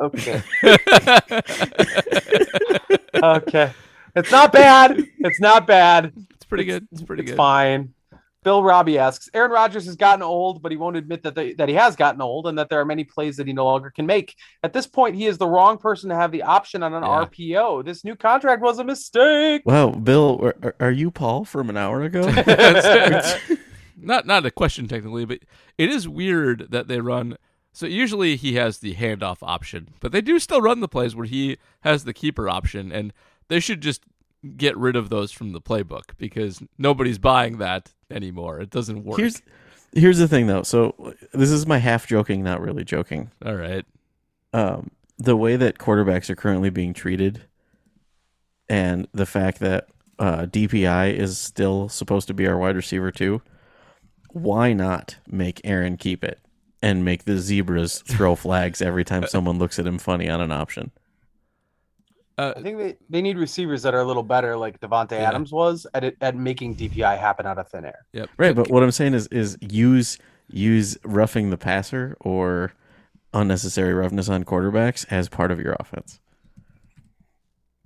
Okay. 0.00 0.42
Okay. 3.22 3.72
It's 4.14 4.30
not 4.30 4.52
bad. 4.52 4.98
It's 5.20 5.40
not 5.40 5.66
bad. 5.66 6.12
it's 6.34 6.44
pretty 6.44 6.64
good. 6.64 6.86
It's 6.92 7.02
pretty 7.02 7.22
it's 7.22 7.32
good. 7.32 7.36
fine. 7.36 7.94
Bill 8.44 8.62
Robbie 8.62 8.98
asks, 8.98 9.28
Aaron 9.34 9.50
Rodgers 9.50 9.86
has 9.86 9.96
gotten 9.96 10.22
old, 10.22 10.62
but 10.62 10.70
he 10.70 10.76
won't 10.78 10.96
admit 10.96 11.22
that 11.24 11.34
they, 11.34 11.54
that 11.54 11.68
he 11.68 11.74
has 11.74 11.96
gotten 11.96 12.20
old 12.20 12.46
and 12.46 12.56
that 12.58 12.68
there 12.68 12.78
are 12.78 12.84
many 12.84 13.02
plays 13.02 13.36
that 13.38 13.46
he 13.46 13.52
no 13.52 13.64
longer 13.64 13.90
can 13.90 14.06
make. 14.06 14.36
At 14.62 14.72
this 14.72 14.86
point, 14.86 15.16
he 15.16 15.26
is 15.26 15.36
the 15.38 15.48
wrong 15.48 15.78
person 15.78 16.10
to 16.10 16.14
have 16.14 16.30
the 16.30 16.42
option 16.44 16.82
on 16.84 16.94
an 16.94 17.02
Yeah. 17.02 17.24
RPO. 17.24 17.84
This 17.84 18.04
new 18.04 18.14
contract 18.14 18.62
was 18.62 18.78
a 18.78 18.84
mistake. 18.84 19.62
Wow, 19.64 19.90
Bill, 19.90 20.38
are- 20.42 20.56
are, 20.62 20.76
are 20.78 20.90
you 20.92 21.10
Paul 21.10 21.44
from 21.44 21.70
an 21.70 21.76
hour 21.76 22.02
ago? 22.02 22.20
not 23.96 24.26
not 24.26 24.46
a 24.46 24.50
question 24.50 24.88
technically, 24.88 25.24
but 25.24 25.40
it 25.78 25.90
is 25.90 26.08
weird 26.08 26.68
that 26.70 26.88
they 26.88 27.00
run. 27.00 27.36
So 27.72 27.86
usually 27.86 28.36
he 28.36 28.54
has 28.54 28.78
the 28.78 28.94
handoff 28.94 29.38
option, 29.42 29.88
but 30.00 30.12
they 30.12 30.20
do 30.20 30.38
still 30.38 30.62
run 30.62 30.80
the 30.80 30.88
plays 30.88 31.14
where 31.14 31.26
he 31.26 31.58
has 31.80 32.04
the 32.04 32.14
keeper 32.14 32.48
option, 32.48 32.90
and 32.90 33.12
they 33.48 33.60
should 33.60 33.80
just 33.80 34.02
get 34.56 34.76
rid 34.76 34.96
of 34.96 35.10
those 35.10 35.32
from 35.32 35.52
the 35.52 35.60
playbook 35.60 36.16
because 36.16 36.62
nobody's 36.78 37.18
buying 37.18 37.58
that 37.58 37.92
anymore. 38.10 38.60
It 38.60 38.70
doesn't 38.70 39.04
work. 39.04 39.18
here's 39.18 39.42
here's 39.92 40.18
the 40.18 40.28
thing 40.28 40.46
though. 40.46 40.62
So 40.62 41.14
this 41.32 41.50
is 41.50 41.66
my 41.66 41.78
half 41.78 42.06
joking, 42.06 42.42
not 42.42 42.60
really 42.60 42.84
joking. 42.84 43.30
all 43.44 43.56
right. 43.56 43.84
um, 44.52 44.90
the 45.18 45.36
way 45.36 45.56
that 45.56 45.78
quarterbacks 45.78 46.28
are 46.28 46.36
currently 46.36 46.70
being 46.70 46.92
treated, 46.92 47.42
and 48.68 49.08
the 49.12 49.26
fact 49.26 49.60
that 49.60 49.88
uh, 50.18 50.46
DPI 50.46 51.14
is 51.14 51.38
still 51.38 51.88
supposed 51.88 52.28
to 52.28 52.34
be 52.34 52.46
our 52.46 52.56
wide 52.56 52.76
receiver 52.76 53.10
too. 53.10 53.42
Why 54.36 54.74
not 54.74 55.16
make 55.26 55.62
Aaron 55.64 55.96
keep 55.96 56.22
it 56.22 56.40
and 56.82 57.04
make 57.06 57.24
the 57.24 57.38
zebras 57.38 58.00
throw 58.02 58.34
flags 58.36 58.82
every 58.82 59.02
time 59.04 59.26
someone 59.26 59.58
looks 59.58 59.78
at 59.78 59.86
him 59.86 59.96
funny 59.98 60.28
on 60.28 60.42
an 60.42 60.52
option? 60.52 60.90
Uh, 62.36 62.52
I 62.54 62.60
think 62.60 62.76
they, 62.76 62.96
they 63.08 63.22
need 63.22 63.38
receivers 63.38 63.82
that 63.84 63.94
are 63.94 64.00
a 64.00 64.04
little 64.04 64.22
better, 64.22 64.58
like 64.58 64.78
Davante 64.78 65.12
Yeah. 65.12 65.28
Adams 65.30 65.52
was 65.52 65.86
at 65.94 66.04
it, 66.04 66.18
at 66.20 66.36
making 66.36 66.76
DPI 66.76 67.18
happen 67.18 67.46
out 67.46 67.56
of 67.56 67.66
thin 67.70 67.86
air. 67.86 68.04
yep. 68.12 68.28
Right, 68.36 68.54
but 68.54 68.70
what 68.70 68.82
I'm 68.82 68.90
saying 68.90 69.14
is 69.14 69.26
is 69.28 69.56
use 69.62 70.18
use 70.50 70.98
roughing 71.02 71.48
the 71.48 71.56
passer 71.56 72.14
or 72.20 72.74
unnecessary 73.32 73.94
roughness 73.94 74.28
on 74.28 74.44
quarterbacks 74.44 75.06
as 75.10 75.30
part 75.30 75.50
of 75.50 75.58
your 75.60 75.76
offense. 75.80 76.20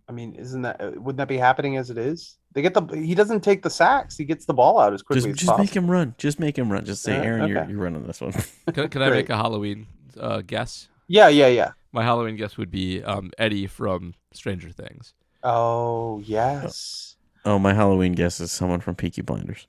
I 0.09 0.13
mean, 0.13 0.35
isn't 0.35 0.63
that 0.63 0.81
uh, 0.81 0.91
wouldn't 0.97 1.19
that 1.19 1.29
be 1.29 1.39
happening 1.39 1.77
as 1.77 1.91
it 1.91 1.97
is? 1.97 2.37
They 2.53 2.63
get 2.63 2.75
the 2.75 2.85
he 2.97 3.15
doesn't 3.15 3.41
take 3.43 3.63
the 3.63 3.71
sacks. 3.71 4.17
He 4.17 4.25
gets 4.25 4.45
the 4.45 4.55
ball 4.55 4.81
out 4.81 4.93
as 4.93 5.03
quickly 5.03 5.21
Just 5.21 5.29
as 5.29 5.37
just 5.37 5.47
possible. 5.51 5.65
make 5.65 5.77
him 5.77 5.91
run. 5.91 6.15
Just 6.19 6.41
make 6.41 6.59
him 6.59 6.71
run. 6.73 6.85
Just 6.85 7.03
say, 7.03 7.17
Uh, 7.17 7.23
Aaron, 7.23 7.49
you're 7.49 7.65
you're 7.71 7.79
running 7.79 8.05
this 8.07 8.21
one. 8.21 8.33
Can, 8.73 8.89
can 8.89 9.03
I 9.03 9.11
make 9.11 9.29
a 9.31 9.37
Halloween 9.37 9.87
uh, 10.19 10.43
guess? 10.45 10.89
Yeah, 11.07 11.29
yeah, 11.29 11.47
yeah. 11.49 11.73
My 11.93 12.03
Halloween 12.03 12.37
guess 12.37 12.57
would 12.57 12.71
be 12.71 13.03
um, 13.03 13.31
Eddie 13.39 13.67
from 13.67 14.15
Stranger 14.33 14.71
Things. 14.71 15.15
Oh 15.43 16.21
yes. 16.25 17.17
oh, 17.45 17.59
my 17.59 17.73
Halloween 17.73 18.13
guess 18.13 18.41
is 18.41 18.51
someone 18.53 18.81
from 18.81 18.95
Peaky 18.97 19.23
Blinders. 19.23 19.67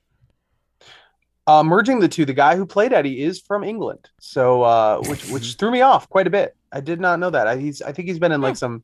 Uh, 1.46 1.64
merging 1.64 1.98
the 1.98 2.08
two, 2.08 2.24
the 2.24 2.32
guy 2.32 2.54
who 2.56 2.64
played 2.64 2.92
Eddie 2.92 3.20
is 3.22 3.40
from 3.40 3.64
England, 3.64 4.08
so 4.20 4.62
uh, 4.62 5.00
which 5.08 5.28
which 5.30 5.54
threw 5.58 5.70
me 5.72 5.80
off 5.80 6.08
quite 6.08 6.26
a 6.26 6.30
bit. 6.30 6.56
I 6.72 6.80
did 6.80 7.00
not 7.00 7.18
know 7.18 7.30
that. 7.30 7.46
I, 7.48 7.56
he's 7.56 7.82
I 7.82 7.92
think 7.92 8.08
he's 8.08 8.20
been 8.20 8.30
in 8.32 8.40
like 8.40 8.56
some 8.56 8.82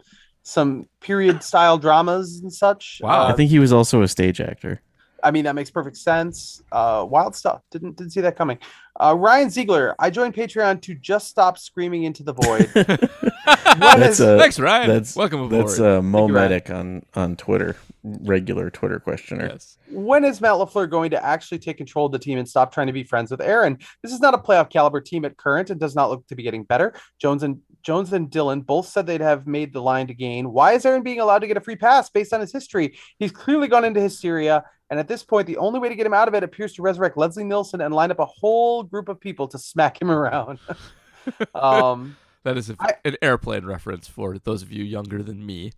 some 0.49 0.89
period 1.01 1.43
style 1.43 1.77
dramas 1.77 2.41
and 2.41 2.51
such. 2.53 3.01
Wow. 3.03 3.27
I 3.27 3.31
Uh, 3.31 3.37
think 3.37 3.51
he 3.51 3.59
was 3.59 3.71
also 3.73 4.01
a 4.03 4.09
stage 4.09 4.41
actor. 4.41 4.81
I 5.23 5.31
mean, 5.33 5.45
that 5.45 5.55
makes 5.57 5.69
perfect 5.71 5.97
sense. 5.97 6.63
Uh, 6.73 7.05
wild 7.09 7.35
stuff. 7.35 7.61
Didn't 7.71 7.97
didn't 7.97 8.13
see 8.13 8.21
that 8.23 8.37
coming. 8.37 8.59
Uh, 8.99 9.15
Ryan 9.19 9.51
Ziegler, 9.51 9.95
I 9.99 10.11
joined 10.11 10.35
Patreon 10.35 10.81
to 10.83 10.95
just 10.95 11.29
stop 11.29 11.59
screaming 11.59 12.05
into 12.05 12.23
the 12.23 12.33
void. 12.33 12.71
What 13.79 13.99
That's 14.01 14.21
is- 14.21 14.21
uh, 14.21 14.39
Thanks, 14.39 14.59
Ryan. 14.59 14.89
That's 14.89 15.15
Welcome 15.17 15.41
aboard. 15.43 15.67
That's 15.69 15.79
uh, 15.81 16.03
Mo 16.03 16.27
you, 16.27 16.33
Medic 16.35 16.71
on 16.71 17.03
on 17.15 17.37
Twitter, 17.37 17.77
regular 18.05 18.71
Twitter 18.71 18.99
questioner. 19.01 19.49
yes. 19.53 19.77
when 19.91 20.25
is 20.25 20.41
Matt 20.41 20.55
LaFleur 20.55 20.89
going 20.89 21.11
to 21.11 21.25
actually 21.25 21.59
take 21.59 21.77
control 21.77 22.07
of 22.07 22.13
the 22.13 22.19
team 22.19 22.39
and 22.39 22.49
stop 22.49 22.73
trying 22.73 22.87
to 22.87 22.93
be 22.93 23.03
friends 23.03 23.31
with 23.31 23.41
Aaron? 23.41 23.79
This 24.03 24.13
is 24.13 24.21
not 24.21 24.35
a 24.35 24.39
playoff 24.39 24.71
caliber 24.71 25.01
team 25.01 25.25
at 25.25 25.37
current 25.37 25.71
and 25.71 25.81
does 25.81 25.95
not 25.95 26.11
look 26.11 26.27
to 26.29 26.35
be 26.37 26.43
getting 26.43 26.63
better. 26.65 26.95
Jones 27.21 27.43
and 27.43 27.61
Jones 27.83 28.13
and 28.13 28.31
Dillon 28.31 28.61
both 28.61 28.87
said 28.89 29.07
they'd 29.07 29.21
have 29.21 29.47
made 29.47 29.73
the 29.73 29.83
line 29.83 30.07
to 30.09 30.15
gain. 30.15 30.53
Why 30.53 30.73
is 30.73 30.85
Aaron 30.85 31.03
being 31.03 31.21
allowed 31.21 31.41
to 31.41 31.47
get 31.47 31.57
a 31.57 31.61
free 31.61 31.77
pass 31.77 32.11
based 32.11 32.33
on 32.33 32.41
his 32.41 32.53
history? 32.53 32.99
He's 33.19 33.33
clearly 33.33 33.69
gone 33.69 33.85
into 33.85 34.01
hysteria. 34.01 34.65
And 34.91 34.99
at 34.99 35.07
this 35.07 35.23
point, 35.23 35.47
the 35.47 35.59
only 35.59 35.79
way 35.81 35.89
to 35.89 35.95
get 35.95 36.07
him 36.07 36.15
out 36.15 36.29
of 36.29 36.35
it 36.35 36.43
appears 36.43 36.73
to 36.75 36.83
resurrect 36.83 37.17
Leslie 37.19 37.45
Nielsen 37.45 37.81
and 37.81 37.93
line 37.95 38.11
up 38.11 38.19
a 38.21 38.27
whole 38.27 38.83
group 38.83 39.09
of 39.09 39.21
people 39.21 39.47
to 39.49 39.59
smack 39.59 40.01
him 40.01 40.11
around. 40.11 40.59
um, 41.55 42.17
That 42.45 42.57
is 42.57 42.71
a, 42.71 42.77
I- 42.81 42.95
an 43.05 43.17
airplane 43.23 43.65
reference 43.67 44.09
for 44.09 44.39
those 44.39 44.63
of 44.63 44.73
you 44.73 44.83
younger 44.85 45.23
than 45.23 45.45
me. 45.45 45.73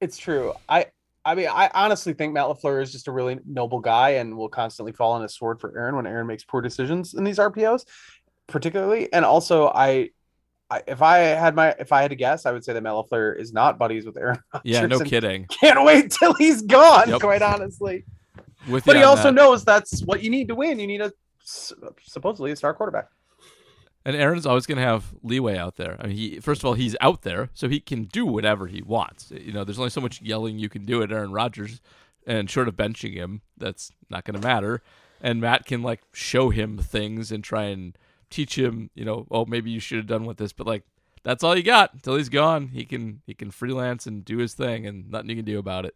It's 0.00 0.16
true. 0.16 0.52
I 0.68 0.86
I 1.24 1.34
mean, 1.34 1.48
I 1.48 1.70
honestly 1.72 2.12
think 2.14 2.32
Matt 2.32 2.46
LaFleur 2.46 2.82
is 2.82 2.90
just 2.90 3.06
a 3.08 3.12
really 3.12 3.38
noble 3.46 3.78
guy 3.78 4.10
and 4.10 4.36
will 4.36 4.48
constantly 4.48 4.92
fall 4.92 5.12
on 5.12 5.22
his 5.22 5.34
sword 5.34 5.60
for 5.60 5.76
Aaron 5.78 5.94
when 5.94 6.06
Aaron 6.06 6.26
makes 6.26 6.44
poor 6.44 6.60
decisions 6.60 7.14
in 7.14 7.22
these 7.22 7.38
RPOs, 7.38 7.84
particularly. 8.48 9.12
And 9.12 9.24
also, 9.24 9.68
I 9.68 10.10
I, 10.72 10.82
if 10.86 11.02
I 11.02 11.18
had 11.18 11.54
my 11.54 11.74
if 11.78 11.92
I 11.92 12.00
had 12.02 12.10
to 12.12 12.16
guess, 12.16 12.46
I 12.46 12.52
would 12.52 12.64
say 12.64 12.72
that 12.72 12.82
Matt 12.82 12.94
LaFleur 12.94 13.38
is 13.38 13.52
not 13.52 13.78
buddies 13.78 14.06
with 14.06 14.16
Aaron. 14.16 14.38
Yeah, 14.64 14.86
no 14.86 15.00
kidding. 15.00 15.46
Can't 15.46 15.84
wait 15.84 16.10
till 16.10 16.34
he's 16.34 16.62
gone. 16.62 17.10
Yep. 17.10 17.20
Quite 17.20 17.42
honestly, 17.42 18.04
With 18.68 18.84
but 18.84 18.96
he 18.96 19.02
also 19.02 19.24
that. 19.24 19.34
knows 19.34 19.64
that's 19.64 20.02
what 20.04 20.22
you 20.22 20.30
need 20.30 20.48
to 20.48 20.54
win. 20.54 20.78
You 20.78 20.86
need 20.86 21.02
a 21.02 21.12
supposedly 21.42 22.52
a 22.52 22.56
star 22.56 22.74
quarterback. 22.74 23.08
And 24.04 24.16
Aaron's 24.16 24.46
always 24.46 24.66
going 24.66 24.78
to 24.78 24.84
have 24.84 25.14
leeway 25.22 25.56
out 25.56 25.76
there. 25.76 25.96
I 26.00 26.08
mean, 26.08 26.16
he 26.16 26.40
first 26.40 26.60
of 26.60 26.64
all 26.64 26.74
he's 26.74 26.96
out 27.00 27.22
there, 27.22 27.50
so 27.54 27.68
he 27.68 27.78
can 27.80 28.04
do 28.04 28.26
whatever 28.26 28.66
he 28.66 28.82
wants. 28.82 29.30
You 29.30 29.52
know, 29.52 29.64
there's 29.64 29.78
only 29.78 29.90
so 29.90 30.00
much 30.00 30.20
yelling 30.20 30.58
you 30.58 30.68
can 30.68 30.84
do 30.84 31.02
at 31.02 31.12
Aaron 31.12 31.32
Rodgers, 31.32 31.80
and 32.26 32.50
short 32.50 32.68
of 32.68 32.76
benching 32.76 33.14
him, 33.14 33.42
that's 33.56 33.92
not 34.10 34.24
going 34.24 34.40
to 34.40 34.46
matter. 34.46 34.82
And 35.20 35.40
Matt 35.40 35.66
can 35.66 35.82
like 35.82 36.02
show 36.12 36.50
him 36.50 36.78
things 36.78 37.30
and 37.30 37.44
try 37.44 37.64
and 37.64 37.96
teach 38.28 38.58
him. 38.58 38.90
You 38.94 39.04
know, 39.04 39.26
oh 39.30 39.44
maybe 39.46 39.70
you 39.70 39.80
should 39.80 39.98
have 39.98 40.06
done 40.06 40.24
with 40.24 40.36
this, 40.36 40.52
but 40.52 40.66
like 40.66 40.82
that's 41.22 41.44
all 41.44 41.56
you 41.56 41.62
got 41.62 41.94
until 41.94 42.16
he's 42.16 42.28
gone. 42.28 42.68
He 42.68 42.84
can 42.84 43.22
he 43.26 43.34
can 43.34 43.50
freelance 43.50 44.06
and 44.06 44.24
do 44.24 44.38
his 44.38 44.54
thing, 44.54 44.86
and 44.86 45.10
nothing 45.10 45.30
you 45.30 45.36
can 45.36 45.44
do 45.44 45.58
about 45.58 45.84
it. 45.84 45.94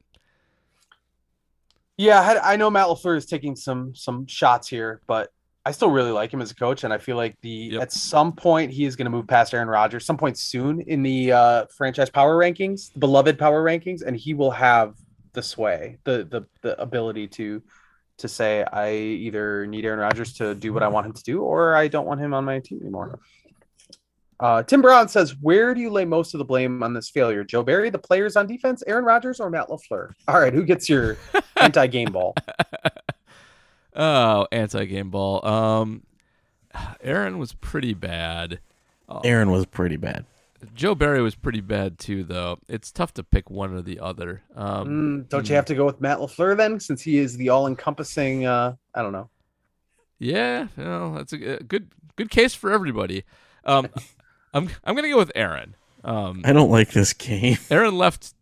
Yeah, 1.98 2.40
I, 2.42 2.56
know 2.56 2.70
Matt 2.70 2.88
LaFleur 2.88 3.16
is 3.16 3.24
taking 3.24 3.56
some 3.56 3.94
some 3.94 4.26
shots 4.26 4.68
here, 4.68 5.00
but 5.06 5.32
I 5.66 5.72
still 5.72 5.90
really 5.90 6.12
like 6.12 6.32
him 6.32 6.40
as 6.40 6.52
a 6.52 6.54
coach, 6.54 6.84
and 6.84 6.92
I 6.92 6.98
feel 6.98 7.16
like 7.16 7.36
the 7.40 7.50
Yep. 7.72 7.82
at 7.82 7.92
some 7.92 8.32
point 8.32 8.70
he 8.70 8.84
is 8.84 8.94
going 8.94 9.06
to 9.06 9.10
move 9.10 9.26
past 9.26 9.52
Aaron 9.52 9.66
Rodgers, 9.66 10.06
some 10.06 10.16
point 10.16 10.38
soon 10.38 10.80
in 10.82 11.02
the 11.02 11.32
uh, 11.32 11.66
franchise 11.76 12.08
power 12.08 12.36
rankings, 12.38 12.92
the 12.92 13.00
beloved 13.00 13.36
power 13.36 13.64
rankings, 13.64 14.02
and 14.06 14.16
he 14.16 14.32
will 14.32 14.52
have 14.52 14.94
the 15.32 15.42
sway, 15.42 15.98
the 16.04 16.24
the 16.30 16.46
the 16.62 16.80
ability 16.80 17.26
to 17.28 17.60
to 18.18 18.28
say 18.28 18.62
I 18.72 18.92
either 18.94 19.66
need 19.66 19.84
Aaron 19.84 19.98
Rodgers 19.98 20.34
to 20.34 20.54
do 20.54 20.72
what 20.72 20.84
I 20.84 20.88
want 20.88 21.04
him 21.06 21.12
to 21.14 21.22
do, 21.24 21.42
or 21.42 21.74
I 21.74 21.88
don't 21.88 22.06
want 22.06 22.20
him 22.20 22.32
on 22.32 22.44
my 22.44 22.60
team 22.60 22.78
anymore. 22.80 23.18
Uh, 24.38 24.62
Tim 24.62 24.82
Brown 24.82 25.08
says, 25.08 25.34
"Where 25.40 25.74
do 25.74 25.80
you 25.80 25.90
lay 25.90 26.04
most 26.04 26.32
of 26.32 26.38
the 26.38 26.44
blame 26.44 26.82
on 26.84 26.94
this 26.94 27.10
failure? 27.10 27.42
Joe 27.42 27.64
Barry, 27.64 27.90
the 27.90 27.98
players 27.98 28.36
on 28.36 28.46
defense, 28.46 28.84
Aaron 28.86 29.04
Rodgers, 29.04 29.40
or 29.40 29.50
Matt 29.50 29.68
LaFleur? 29.68 30.10
All 30.28 30.38
right, 30.40 30.52
who 30.54 30.64
gets 30.64 30.88
your 30.88 31.16
anti-game 31.56 32.12
ball?" 32.12 32.36
Oh, 33.96 34.46
anti 34.52 34.84
game 34.84 35.10
ball. 35.10 35.44
Um, 35.46 36.02
Aaron 37.00 37.38
was 37.38 37.54
pretty 37.54 37.94
bad. 37.94 38.60
Aaron 39.24 39.50
was 39.50 39.66
pretty 39.66 39.96
bad. 39.96 40.26
Joe 40.74 40.94
Barry 40.94 41.22
was 41.22 41.34
pretty 41.34 41.60
bad 41.60 41.98
too, 41.98 42.24
though. 42.24 42.58
It's 42.68 42.90
tough 42.90 43.14
to 43.14 43.22
pick 43.22 43.50
one 43.50 43.72
or 43.72 43.82
the 43.82 44.00
other. 44.00 44.42
Um, 44.54 44.88
Mm, 45.24 45.28
don't 45.28 45.48
you 45.48 45.54
have 45.54 45.66
to 45.66 45.74
go 45.74 45.84
with 45.84 46.00
Matt 46.00 46.18
LaFleur 46.18 46.56
then, 46.56 46.80
since 46.80 47.02
he 47.02 47.18
is 47.18 47.36
the 47.36 47.50
all-encompassing? 47.50 48.46
Uh, 48.46 48.74
I 48.94 49.02
don't 49.02 49.12
know. 49.12 49.28
Yeah, 50.18 50.68
you 50.76 50.84
know, 50.84 51.14
that's 51.16 51.32
a, 51.32 51.58
a 51.58 51.62
good 51.62 51.92
good 52.16 52.30
case 52.30 52.54
for 52.54 52.72
everybody. 52.72 53.24
Um, 53.64 53.88
I'm 54.54 54.70
I'm 54.82 54.96
gonna 54.96 55.10
go 55.10 55.18
with 55.18 55.32
Aaron. 55.34 55.76
Um, 56.02 56.42
I 56.44 56.52
don't 56.52 56.70
like 56.70 56.90
this 56.92 57.12
game. 57.12 57.58
Aaron 57.70 57.96
left. 57.96 58.32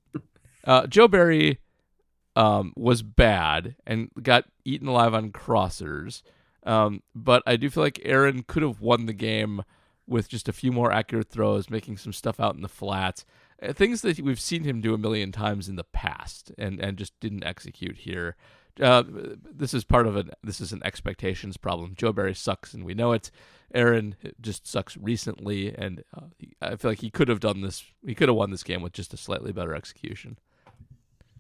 Uh, 0.65 0.87
Joe 0.87 1.09
Barry 1.09 1.59
um, 2.37 2.73
was 2.77 3.03
bad 3.03 3.77
and 3.87 4.11
got 4.23 4.45
eaten 4.65 4.89
alive 4.89 5.15
on 5.15 5.31
crossers. 5.31 6.23
Um, 6.65 7.03
but 7.15 7.43
I 7.47 7.57
do 7.57 7.71
feel 7.71 7.83
like 7.83 8.01
Aaron 8.05 8.43
could 8.43 8.63
have 8.63 8.81
won 8.81 9.07
the 9.07 9.13
game 9.13 9.63
with 10.07 10.29
just 10.29 10.49
a 10.49 10.53
few 10.53 10.73
more 10.73 10.93
accurate 10.93 11.31
throws, 11.31 11.71
making 11.71 11.97
some 11.99 12.13
stuff 12.13 12.41
out 12.41 12.55
in 12.55 12.63
the 12.63 12.69
flats, 12.69 13.25
uh, 13.63 13.73
things 13.73 14.03
that 14.03 14.21
we've 14.21 14.41
seen 14.41 14.65
him 14.65 14.81
do 14.81 14.95
a 14.95 14.99
million 14.99 15.33
times 15.33 15.69
in 15.69 15.77
the 15.77 15.85
past, 15.85 16.53
and 16.59 16.81
and 16.81 16.99
just 16.99 17.19
didn't 17.21 17.45
execute 17.45 17.99
here. 17.99 18.37
Uh, 18.81 19.05
this 19.07 19.73
is 19.73 19.85
part 19.85 20.07
of 20.07 20.17
an 20.17 20.31
this 20.43 20.61
is 20.61 20.73
an 20.73 20.83
expectations 20.85 21.57
problem. 21.57 21.95
Joe 21.97 22.13
Barry 22.13 22.35
sucks, 22.35 22.75
and 22.75 22.85
we 22.85 22.95
know 22.95 23.13
it. 23.13 23.31
Aaron 23.75 24.17
just 24.41 24.67
sucks 24.67 24.97
recently, 24.97 25.75
and 25.75 26.05
uh, 26.17 26.27
I 26.61 26.77
feel 26.77 26.91
like 26.91 27.01
he 27.01 27.11
could 27.11 27.29
have 27.29 27.41
done 27.41 27.61
this. 27.61 27.85
He 28.05 28.15
could 28.15 28.29
have 28.29 28.37
won 28.37 28.51
this 28.51 28.63
game 28.63 28.83
with 28.83 28.93
just 28.93 29.15
a 29.15 29.19
slightly 29.19 29.53
better 29.53 29.75
execution. 29.75 30.39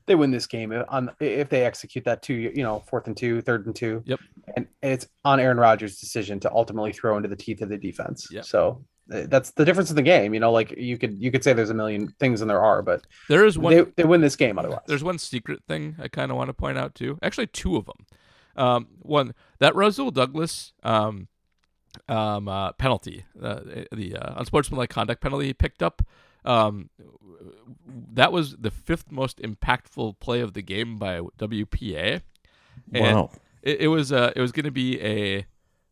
They 0.06 0.14
win 0.14 0.30
this 0.30 0.46
game 0.46 0.72
on 0.88 1.10
if 1.20 1.48
they 1.48 1.64
execute 1.64 2.04
that 2.04 2.22
two, 2.22 2.34
you 2.34 2.62
know, 2.62 2.80
fourth 2.88 3.06
and 3.06 3.16
two, 3.16 3.40
third 3.40 3.66
and 3.66 3.74
two. 3.74 4.02
Yep. 4.04 4.20
And 4.56 4.66
it's 4.82 5.06
on 5.24 5.40
Aaron 5.40 5.56
Rodgers' 5.56 5.98
decision 5.98 6.38
to 6.40 6.52
ultimately 6.52 6.92
throw 6.92 7.16
into 7.16 7.28
the 7.28 7.36
teeth 7.36 7.62
of 7.62 7.70
the 7.70 7.78
defense. 7.78 8.28
Yep. 8.30 8.44
So 8.44 8.84
uh, 9.12 9.22
that's 9.28 9.50
the 9.52 9.64
difference 9.64 9.90
in 9.90 9.96
the 9.96 10.02
game. 10.02 10.34
You 10.34 10.40
know, 10.40 10.52
like 10.52 10.72
you 10.76 10.98
could 10.98 11.20
you 11.22 11.30
could 11.30 11.42
say 11.42 11.52
there's 11.54 11.70
a 11.70 11.74
million 11.74 12.08
things 12.20 12.40
and 12.42 12.50
there 12.50 12.62
are, 12.62 12.82
but 12.82 13.06
There 13.28 13.46
is 13.46 13.58
one. 13.58 13.74
they, 13.74 13.82
they 13.96 14.04
win 14.04 14.20
this 14.20 14.36
game 14.36 14.58
otherwise. 14.58 14.80
There's 14.86 15.04
one 15.04 15.18
secret 15.18 15.62
thing 15.68 15.96
I 15.98 16.08
kind 16.08 16.30
of 16.30 16.36
want 16.36 16.48
to 16.48 16.54
point 16.54 16.76
out 16.76 16.94
too. 16.94 17.18
Actually, 17.22 17.46
two 17.48 17.76
of 17.76 17.86
them. 17.86 18.06
Um, 18.56 18.88
one 19.00 19.34
that 19.58 19.74
Rasul 19.74 20.10
Douglas 20.10 20.72
um, 20.82 21.28
um, 22.08 22.48
uh, 22.48 22.72
penalty, 22.72 23.24
uh, 23.42 23.60
the 23.90 24.16
uh, 24.16 24.34
unsportsmanlike 24.38 24.90
conduct 24.90 25.20
penalty 25.22 25.46
he 25.46 25.54
picked 25.54 25.82
up. 25.82 26.02
Um, 26.44 26.90
that 28.12 28.32
was 28.32 28.56
the 28.56 28.70
fifth 28.70 29.10
most 29.10 29.38
impactful 29.38 30.18
play 30.20 30.40
of 30.40 30.52
the 30.52 30.62
game 30.62 30.98
by 30.98 31.20
WPA. 31.38 32.22
And 32.92 33.16
Wow. 33.16 33.30
It, 33.64 33.82
it 33.82 33.88
was 33.88 34.12
uh, 34.12 34.32
it 34.36 34.40
was 34.40 34.52
going 34.52 34.64
to 34.64 34.70
be 34.70 35.00
a 35.00 35.46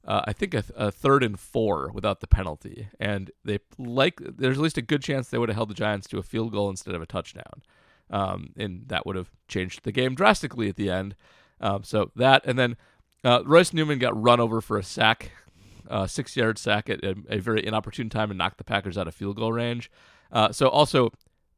uh, 0.05 0.23
I 0.25 0.33
think 0.33 0.55
a, 0.55 0.65
a 0.77 0.91
third 0.91 1.23
and 1.25 1.39
four 1.39 1.91
without 1.93 2.21
the 2.21 2.27
penalty, 2.27 2.89
and 3.01 3.31
they 3.45 3.61
like 3.79 4.21
there's 4.21 4.59
at 4.59 4.63
least 4.63 4.79
a 4.79 4.83
good 4.83 5.03
chance 5.03 5.29
they 5.29 5.39
would 5.39 5.49
have 5.49 5.57
held 5.57 5.71
the 5.71 5.75
Giants 5.75 6.07
to 6.09 6.19
a 6.19 6.23
field 6.23 6.53
goal 6.53 6.69
instead 6.69 6.95
of 6.95 7.03
a 7.03 7.07
touchdown, 7.07 7.63
um, 8.11 8.51
and 8.57 8.89
that 8.89 9.07
would 9.07 9.17
have 9.17 9.31
changed 9.49 9.85
the 9.85 9.93
game 9.93 10.15
drastically 10.15 10.69
at 10.69 10.77
the 10.77 10.91
end. 10.91 11.17
Um, 11.61 11.83
so 11.85 12.11
that 12.17 12.43
and 12.45 12.59
then 12.59 12.77
uh, 13.25 13.43
Royce 13.45 13.73
Newman 13.73 13.99
got 13.99 14.21
run 14.21 14.41
over 14.41 14.61
for 14.61 14.77
a 14.77 14.83
sack, 14.83 15.31
uh, 15.89 16.07
six 16.07 16.37
yard 16.37 16.59
sack 16.59 16.91
at 16.91 17.03
a, 17.05 17.15
a 17.29 17.39
very 17.39 17.65
inopportune 17.65 18.11
time 18.11 18.31
and 18.31 18.39
knocked 18.39 18.59
the 18.59 18.65
Packers 18.65 18.99
out 18.99 19.09
of 19.09 19.15
field 19.15 19.37
goal 19.37 19.53
range. 19.53 19.91
Uh, 20.33 20.51
so 20.53 20.69
also 20.69 21.11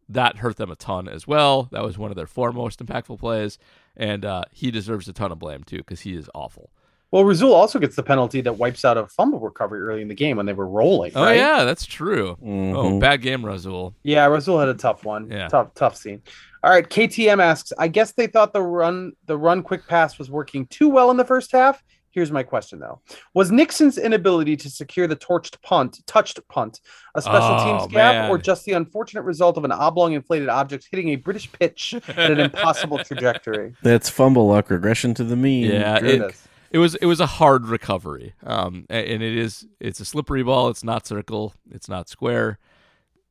that 0.09 0.37
hurt 0.39 0.57
them 0.57 0.71
a 0.71 0.77
ton 0.77 1.09
as 1.09 1.27
well. 1.27 1.69
That 1.73 1.83
was 1.83 1.97
one 1.97 2.11
of 2.11 2.17
their 2.17 2.27
four 2.27 2.53
most 2.53 2.85
impactful 2.85 3.19
plays, 3.19 3.59
and 3.97 4.25
uh, 4.25 4.45
he 4.53 4.71
deserves 4.71 5.09
a 5.09 5.13
ton 5.13 5.33
of 5.33 5.39
blame 5.39 5.63
too 5.65 5.79
because 5.79 6.01
he 6.03 6.15
is 6.15 6.29
awful. 6.35 6.71
well, 7.13 7.25
Rasul 7.25 7.55
also 7.55 7.79
gets 7.79 7.95
the 7.95 8.03
penalty 8.03 8.41
that 8.41 8.55
wipes 8.59 8.85
out 8.85 8.99
a 8.99 9.07
fumble 9.07 9.39
recovery 9.39 9.81
early 9.81 10.03
in 10.03 10.09
the 10.09 10.15
game 10.17 10.37
when 10.37 10.47
they 10.47 10.53
were 10.53 10.67
rolling. 10.67 11.13
Oh 11.15 11.23
right? 11.23 11.37
yeah, 11.37 11.63
that's 11.65 11.87
true. 11.87 12.31
Oh, 12.43 12.45
Mhm. 12.45 13.01
bad 13.01 13.23
game, 13.23 13.47
Rasul. 13.47 13.95
Yeah, 14.03 14.27
Rasul 14.27 14.59
had 14.59 14.69
a 14.69 14.75
tough 14.75 15.05
one. 15.05 15.31
Yeah. 15.31 15.47
Tough, 15.49 15.73
tough 15.75 15.97
scene. 15.97 16.23
All 16.65 16.71
right, 16.71 16.89
KTM 16.89 17.41
asks, 17.41 17.73
I 17.79 17.87
guess 17.89 18.13
they 18.13 18.27
thought 18.27 18.53
the 18.53 18.63
run 18.63 19.13
the 19.27 19.39
run 19.39 19.63
quick 19.63 19.87
pass 19.87 20.19
was 20.19 20.29
working 20.29 20.67
too 20.67 20.89
well 20.89 21.11
in 21.13 21.17
the 21.17 21.25
first 21.25 21.53
half. 21.53 21.85
Here's 22.15 22.31
my 22.31 22.45
question 22.45 22.79
though. 22.79 23.01
Was 23.35 23.51
Nixon's 23.51 23.99
inability 23.99 24.57
to 24.59 24.71
secure 24.71 25.09
the 25.09 25.17
torched 25.17 25.61
punt, 25.63 26.01
touched 26.07 26.39
punt, 26.49 26.81
a 27.17 27.21
special 27.21 27.49
Oh, 27.51 27.65
teams 27.81 27.93
gap, 27.93 28.15
man. 28.15 28.31
or 28.31 28.39
just 28.39 28.65
the 28.65 28.73
unfortunate 28.73 29.23
result 29.23 29.57
of 29.57 29.65
an 29.65 29.73
oblong 29.73 30.13
inflated 30.13 30.49
object 30.49 30.87
hitting 30.89 31.09
a 31.09 31.17
British 31.17 31.51
pitch 31.51 31.93
at 32.07 32.31
an 32.31 32.39
impossible 32.39 32.99
trajectory? 33.05 33.75
That's 33.83 34.09
fumble 34.09 34.47
luck 34.47 34.71
regression 34.71 35.13
to 35.15 35.25
the 35.25 35.35
mean. 35.35 35.73
Yeah, 35.73 35.97
it 35.97 36.05
it, 36.05 36.23
is. 36.23 36.49
it 36.71 36.79
was 36.79 36.95
it 36.95 37.07
was 37.07 37.19
a 37.19 37.27
hard 37.27 37.67
recovery. 37.67 38.35
Um, 38.45 38.87
and 38.89 39.21
it 39.21 39.37
is 39.37 39.67
it's 39.81 39.99
a 39.99 40.05
slippery 40.05 40.45
ball. 40.45 40.69
It's 40.69 40.85
not 40.85 41.09
circle. 41.09 41.53
It's 41.73 41.89
not 41.89 42.09
square. 42.09 42.61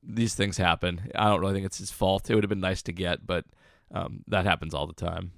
These 0.05 0.35
things 0.35 0.57
happen. 0.57 1.09
I 1.15 1.29
don't 1.29 1.39
really 1.39 1.53
think 1.53 1.65
it's 1.65 1.77
his 1.77 1.89
fault. 1.89 2.29
It 2.29 2.35
would 2.35 2.43
have 2.43 2.49
been 2.49 2.59
nice 2.59 2.81
to 2.81 2.91
get, 2.91 3.25
but 3.25 3.45
um, 3.93 4.25
that 4.27 4.45
happens 4.45 4.73
all 4.73 4.87
the 4.87 4.93
time. 4.93 5.31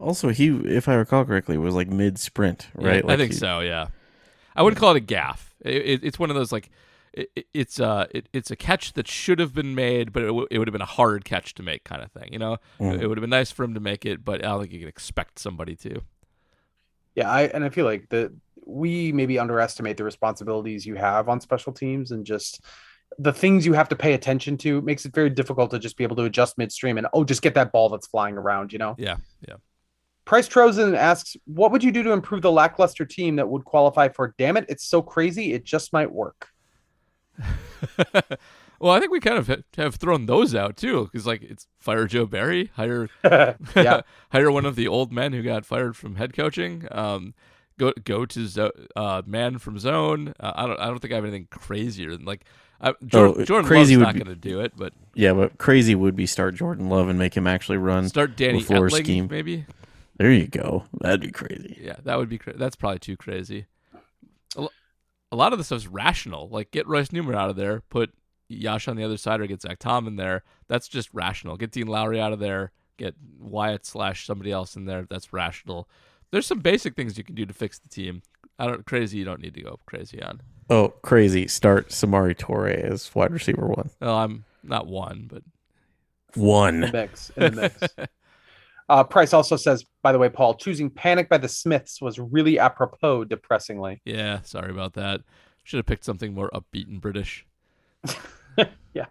Also, 0.00 0.28
he, 0.28 0.48
if 0.48 0.88
I 0.88 0.94
recall 0.94 1.24
correctly, 1.24 1.56
was 1.58 1.74
like 1.74 1.88
mid 1.88 2.18
sprint, 2.18 2.68
Yeah, 2.78 2.88
right? 2.88 3.04
I 3.08 3.16
think 3.16 3.32
he- 3.32 3.38
so. 3.38 3.60
Yeah, 3.60 3.88
I 4.56 4.62
wouldn't 4.62 4.78
call 4.80 4.90
it 4.92 4.96
a 4.96 5.00
gaff. 5.00 5.54
It, 5.64 5.76
it, 5.76 6.00
it's 6.04 6.18
one 6.18 6.30
of 6.30 6.36
those 6.36 6.52
like 6.52 6.70
it, 7.12 7.30
it- 7.36 7.46
it's 7.54 7.80
uh 7.80 8.06
it, 8.10 8.28
it's 8.32 8.50
a 8.50 8.56
catch 8.56 8.92
that 8.94 9.08
should 9.08 9.38
have 9.38 9.54
been 9.54 9.74
made, 9.74 10.12
but 10.12 10.22
it, 10.22 10.26
w- 10.26 10.46
it 10.50 10.58
would 10.58 10.68
have 10.68 10.72
been 10.72 10.82
a 10.82 10.86
hard 10.86 11.24
catch 11.24 11.54
to 11.54 11.62
make, 11.62 11.84
kind 11.84 12.02
of 12.02 12.10
thing. 12.12 12.32
You 12.32 12.38
know, 12.38 12.56
Mm. 12.80 13.00
it 13.00 13.06
would 13.06 13.16
have 13.18 13.22
been 13.22 13.30
nice 13.30 13.50
for 13.50 13.64
him 13.64 13.74
to 13.74 13.80
make 13.80 14.04
it, 14.04 14.24
but 14.24 14.44
I 14.44 14.48
don't 14.48 14.60
think 14.60 14.72
you 14.72 14.80
can 14.80 14.88
expect 14.88 15.38
somebody 15.38 15.76
to. 15.76 16.02
Yeah, 17.14 17.30
I 17.30 17.42
and 17.42 17.64
I 17.64 17.68
feel 17.68 17.84
like 17.84 18.08
that 18.10 18.32
we 18.66 19.12
maybe 19.12 19.38
underestimate 19.38 19.96
the 19.96 20.04
responsibilities 20.04 20.84
you 20.86 20.94
have 20.96 21.28
on 21.28 21.40
special 21.40 21.72
teams 21.72 22.10
and 22.10 22.24
just 22.26 22.60
the 23.18 23.32
things 23.32 23.64
you 23.64 23.74
have 23.74 23.88
to 23.90 23.94
pay 23.96 24.14
attention 24.14 24.56
to 24.58 24.80
makes 24.80 25.04
it 25.06 25.14
very 25.14 25.30
difficult 25.30 25.70
to 25.70 25.78
just 25.78 25.96
be 25.96 26.02
able 26.02 26.16
to 26.16 26.24
adjust 26.24 26.58
midstream 26.58 26.98
and 26.98 27.06
oh 27.12 27.22
just 27.22 27.42
get 27.42 27.54
that 27.54 27.70
ball 27.70 27.88
that's 27.88 28.08
flying 28.08 28.36
around, 28.36 28.72
you 28.72 28.78
know. 28.78 28.96
Yeah, 28.98 29.18
yeah. 29.46 29.54
Price 30.24 30.48
Trozen 30.48 30.96
asks, 30.96 31.36
what 31.46 31.70
would 31.70 31.84
you 31.84 31.92
do 31.92 32.02
to 32.02 32.12
improve 32.12 32.42
the 32.42 32.50
lackluster 32.52 33.04
team 33.04 33.36
that 33.36 33.48
would 33.48 33.64
qualify 33.64 34.08
for 34.08 34.34
damn 34.38 34.56
it, 34.56 34.64
it's 34.68 34.84
so 34.84 35.02
crazy, 35.02 35.52
it 35.52 35.64
just 35.64 35.92
might 35.92 36.10
work. 36.10 36.48
well, 38.80 38.92
I 38.92 39.00
think 39.00 39.12
we 39.12 39.20
kind 39.20 39.38
of 39.38 39.64
have 39.76 39.96
thrown 39.96 40.26
those 40.26 40.54
out 40.54 40.76
too, 40.76 41.04
because 41.04 41.26
like 41.26 41.42
it's 41.42 41.66
fire 41.78 42.06
Joe 42.06 42.26
Barry, 42.26 42.70
hire 42.74 43.08
yeah. 43.76 44.00
hire 44.30 44.50
one 44.50 44.64
of 44.64 44.76
the 44.76 44.88
old 44.88 45.12
men 45.12 45.32
who 45.32 45.42
got 45.42 45.64
fired 45.66 45.96
from 45.96 46.16
head 46.16 46.32
coaching. 46.34 46.86
Um, 46.90 47.34
go 47.78 47.92
go 48.04 48.24
to 48.24 48.46
zo- 48.46 48.72
uh, 48.96 49.22
man 49.26 49.58
from 49.58 49.78
zone. 49.78 50.32
Uh, 50.40 50.52
I 50.54 50.66
don't 50.66 50.80
I 50.80 50.86
don't 50.86 51.00
think 51.00 51.12
I 51.12 51.16
have 51.16 51.24
anything 51.24 51.48
crazier 51.50 52.16
than 52.16 52.24
like 52.24 52.44
I, 52.80 52.94
Jordan, 53.04 53.42
Oh, 53.42 53.44
Jordan 53.44 53.66
crazy 53.66 53.96
Love's 53.96 54.06
would 54.06 54.16
not 54.18 54.24
going 54.24 54.34
to 54.40 54.40
do 54.48 54.60
it, 54.60 54.72
but 54.76 54.92
Yeah, 55.14 55.32
but 55.32 55.58
crazy 55.58 55.94
would 55.94 56.16
be 56.16 56.26
start 56.26 56.54
Jordan 56.54 56.88
Love 56.88 57.08
and 57.08 57.18
make 57.18 57.36
him 57.36 57.46
actually 57.46 57.78
run. 57.78 58.08
start 58.08 58.36
Danny 58.36 58.58
before 58.58 58.88
Etling, 58.88 59.04
scheme. 59.04 59.28
maybe. 59.30 59.66
There 60.16 60.32
you 60.32 60.46
go. 60.46 60.84
That'd 61.00 61.20
be 61.20 61.30
crazy. 61.32 61.78
Yeah, 61.82 61.96
that 62.04 62.16
would 62.18 62.28
be 62.28 62.38
cra- 62.38 62.56
that's 62.56 62.76
probably 62.76 62.98
too 63.00 63.16
crazy. 63.16 63.66
a 64.56 65.36
lot 65.36 65.52
of 65.52 65.58
the 65.58 65.64
stuff's 65.64 65.86
rational. 65.88 66.48
Like 66.48 66.70
get 66.70 66.86
Royce 66.86 67.10
Newman 67.12 67.34
out 67.34 67.50
of 67.50 67.56
there, 67.56 67.80
put 67.90 68.12
Yosh 68.48 68.86
on 68.88 68.96
the 68.96 69.02
other 69.04 69.16
side, 69.16 69.40
or 69.40 69.46
get 69.46 69.62
Zach 69.62 69.78
Tom 69.80 70.06
in 70.06 70.16
there. 70.16 70.44
That's 70.68 70.86
just 70.86 71.08
rational. 71.12 71.56
Get 71.56 71.72
Dean 71.72 71.88
Lowry 71.88 72.20
out 72.20 72.32
of 72.32 72.38
there. 72.38 72.70
Get 72.96 73.14
Wyatt 73.40 73.84
slash 73.84 74.24
somebody 74.26 74.52
else 74.52 74.76
in 74.76 74.84
there. 74.84 75.06
That's 75.10 75.32
rational. 75.32 75.88
There's 76.30 76.46
some 76.46 76.60
basic 76.60 76.94
things 76.94 77.18
you 77.18 77.24
can 77.24 77.34
do 77.34 77.46
to 77.46 77.54
fix 77.54 77.78
the 77.80 77.88
team. 77.88 78.22
I 78.58 78.66
don't 78.66 78.86
crazy. 78.86 79.18
You 79.18 79.24
don't 79.24 79.40
need 79.40 79.54
to 79.54 79.62
go 79.62 79.80
crazy 79.86 80.22
on. 80.22 80.40
Oh, 80.70 80.88
crazy! 81.02 81.48
Start 81.48 81.88
Samori 81.88 82.36
Toure 82.36 82.72
as 82.72 83.12
wide 83.14 83.32
receiver 83.32 83.66
one. 83.66 83.90
Well, 84.00 84.14
I'm 84.14 84.44
not 84.62 84.86
one, 84.86 85.28
but 85.30 85.42
One. 86.34 86.80
mix 86.92 87.30
in 87.36 87.54
the 87.56 87.62
mix. 87.62 87.94
Uh, 88.88 89.02
Price 89.02 89.32
also 89.32 89.56
says, 89.56 89.84
by 90.02 90.12
the 90.12 90.18
way, 90.18 90.28
Paul, 90.28 90.54
choosing 90.54 90.90
Panic 90.90 91.28
by 91.28 91.38
the 91.38 91.48
Smiths 91.48 92.00
was 92.02 92.18
really 92.18 92.58
apropos, 92.58 93.24
depressingly. 93.24 94.00
yeah, 94.04 94.40
sorry 94.42 94.70
about 94.70 94.92
that. 94.94 95.22
Should 95.62 95.78
have 95.78 95.86
picked 95.86 96.04
something 96.04 96.34
more 96.34 96.50
upbeat 96.52 96.88
and 96.88 97.00
British. 97.00 97.46
yeah. 99.00 99.06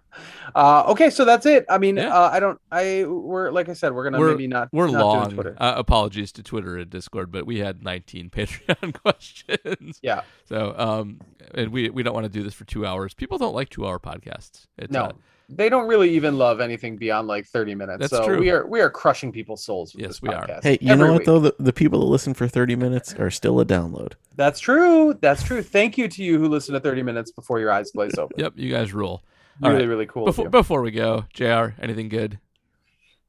Uh, 0.55 0.83
okay, 0.87 1.09
so 1.09 1.25
that's 1.25 1.45
it. 1.45 1.65
I 1.69 1.77
mean, 1.77 1.97
Yeah. 1.97 2.13
uh, 2.15 2.29
I 2.31 2.39
don't. 2.39 2.59
I 2.71 3.03
we're 3.05 3.51
like 3.51 3.69
I 3.69 3.73
said, 3.73 3.93
we're 3.93 4.03
gonna 4.05 4.19
We're 4.19 4.31
maybe 4.31 4.47
not. 4.47 4.69
we're 4.71 4.87
not 4.87 4.99
do 4.99 5.03
long. 5.05 5.31
Twitter. 5.31 5.55
Uh, 5.59 5.73
apologies 5.75 6.31
to 6.33 6.43
Twitter 6.43 6.77
and 6.77 6.89
Discord, 6.89 7.31
but 7.31 7.45
we 7.45 7.59
had 7.59 7.83
19 7.83 8.29
Patreon 8.31 8.93
questions. 9.03 9.99
Yeah. 10.01 10.21
So, 10.45 10.73
um, 10.77 11.19
and 11.53 11.71
we 11.71 11.89
we 11.89 12.03
don't 12.03 12.13
want 12.13 12.25
to 12.25 12.31
do 12.31 12.43
this 12.43 12.53
for 12.53 12.65
two 12.65 12.85
hours. 12.85 13.13
People 13.13 13.37
don't 13.37 13.55
like 13.55 13.69
two 13.69 13.85
hour 13.85 13.99
podcasts. 13.99 14.67
It's, 14.77 14.91
No, 14.91 15.03
uh, 15.05 15.11
they 15.49 15.67
don't 15.69 15.87
really 15.87 16.11
even 16.11 16.37
love 16.37 16.61
anything 16.61 16.95
beyond 16.97 17.27
like 17.27 17.45
thirty 17.47 17.75
minutes. 17.75 17.99
That's 17.99 18.11
so 18.11 18.25
true. 18.25 18.39
we 18.39 18.49
are 18.51 18.65
we 18.65 18.79
are 18.79 18.89
crushing 18.89 19.31
people's 19.31 19.63
souls. 19.63 19.93
With 19.93 20.01
Yes, 20.03 20.09
this 20.13 20.21
we 20.21 20.29
are. 20.29 20.47
Hey, 20.63 20.77
you 20.81 20.91
every 20.91 21.05
know 21.05 21.11
what 21.13 21.19
week. 21.19 21.25
though? 21.25 21.39
The, 21.39 21.55
the 21.59 21.73
people 21.73 21.99
that 21.99 22.05
listen 22.05 22.33
for 22.33 22.47
30 22.47 22.75
minutes 22.75 23.13
are 23.15 23.29
still 23.29 23.59
a 23.59 23.65
download. 23.65 24.13
That's 24.35 24.59
true. 24.59 25.13
That's 25.19 25.43
true. 25.43 25.61
Thank 25.61 25.97
you 25.97 26.07
to 26.07 26.23
you 26.23 26.39
who 26.39 26.47
listen 26.47 26.73
to 26.73 26.79
thirty 26.79 27.03
minutes 27.03 27.31
before 27.31 27.59
your 27.59 27.71
eyes 27.71 27.91
glaze 27.91 28.17
over. 28.17 28.31
yep, 28.37 28.53
you 28.55 28.71
guys 28.71 28.93
rule. 28.93 29.23
All 29.61 29.69
Really, 29.69 29.83
right. 29.83 29.89
really 29.89 30.05
cool. 30.07 30.25
Before 30.25 30.49
before 30.49 30.81
we 30.81 30.91
go, 30.91 31.25
Jr. 31.33 31.73
Anything 31.81 32.09
good? 32.09 32.39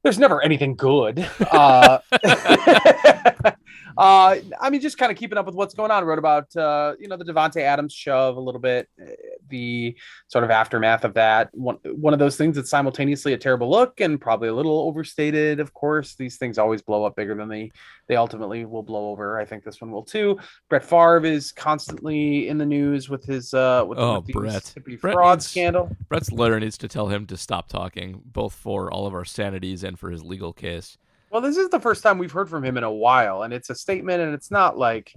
there's 0.03 0.19
never 0.19 0.41
anything 0.43 0.75
good. 0.75 1.27
Uh, 1.51 1.99
uh, 3.97 4.35
I 4.61 4.69
mean, 4.69 4.81
just 4.81 4.97
kind 4.97 5.11
of 5.11 5.17
keeping 5.17 5.37
up 5.37 5.45
with 5.45 5.55
what's 5.55 5.73
going 5.73 5.91
on. 5.91 6.03
I 6.03 6.05
wrote 6.05 6.19
about, 6.19 6.55
uh, 6.55 6.93
you 6.99 7.07
know, 7.07 7.17
the 7.17 7.25
Davante 7.25 7.61
Adams 7.61 7.93
shove 7.93 8.37
a 8.37 8.39
little 8.39 8.59
bit, 8.61 8.87
uh, 9.01 9.05
the 9.49 9.95
sort 10.27 10.43
of 10.43 10.49
aftermath 10.51 11.03
of 11.05 11.13
that. 11.15 11.49
One, 11.53 11.77
one 11.85 12.13
of 12.13 12.19
those 12.19 12.35
things 12.37 12.55
that's 12.55 12.69
simultaneously 12.69 13.33
a 13.33 13.37
terrible 13.37 13.69
look 13.69 14.01
and 14.01 14.19
probably 14.19 14.47
a 14.49 14.53
little 14.53 14.79
overstated. 14.79 15.59
Of 15.59 15.73
course, 15.73 16.15
these 16.15 16.37
things 16.37 16.57
always 16.57 16.81
blow 16.81 17.05
up 17.05 17.15
bigger 17.15 17.35
than 17.35 17.47
they 17.49 17.71
they 18.07 18.15
ultimately 18.15 18.65
will 18.65 18.83
blow 18.83 19.09
over. 19.09 19.39
I 19.39 19.45
think 19.45 19.63
this 19.63 19.81
one 19.81 19.89
will 19.91 20.03
too. 20.03 20.37
Brett 20.69 20.83
Favre 20.83 21.25
is 21.25 21.51
constantly 21.51 22.47
in 22.49 22.57
the 22.59 22.65
news 22.65 23.09
with 23.09 23.25
his 23.25 23.53
uh, 23.53 23.83
with, 23.87 23.97
Oh, 23.97 24.17
with 24.17 24.25
the 24.27 24.33
Brett. 24.33 24.73
Brett 25.01 25.13
fraud 25.13 25.37
needs- 25.37 25.47
scandal. 25.47 25.89
Brett's 26.09 26.31
lawyer 26.31 26.59
needs 26.59 26.77
to 26.79 26.87
tell 26.87 27.07
him 27.07 27.25
to 27.27 27.37
stop 27.37 27.67
talking, 27.67 28.21
both 28.25 28.53
for 28.53 28.91
all 28.91 29.07
of 29.07 29.13
our 29.13 29.25
sanities 29.25 29.83
and 29.83 29.97
for 29.97 30.11
his 30.11 30.23
legal 30.23 30.53
case. 30.53 30.97
Well, 31.31 31.41
this 31.41 31.57
is 31.57 31.69
the 31.69 31.79
first 31.79 32.03
time 32.03 32.17
we've 32.17 32.31
heard 32.31 32.49
from 32.49 32.63
him 32.63 32.77
in 32.77 32.83
a 32.83 32.91
while, 32.91 33.43
and 33.43 33.53
it's 33.53 33.69
a 33.69 33.75
statement, 33.75 34.21
and 34.21 34.33
it's 34.33 34.51
not 34.51 34.77
like 34.77 35.13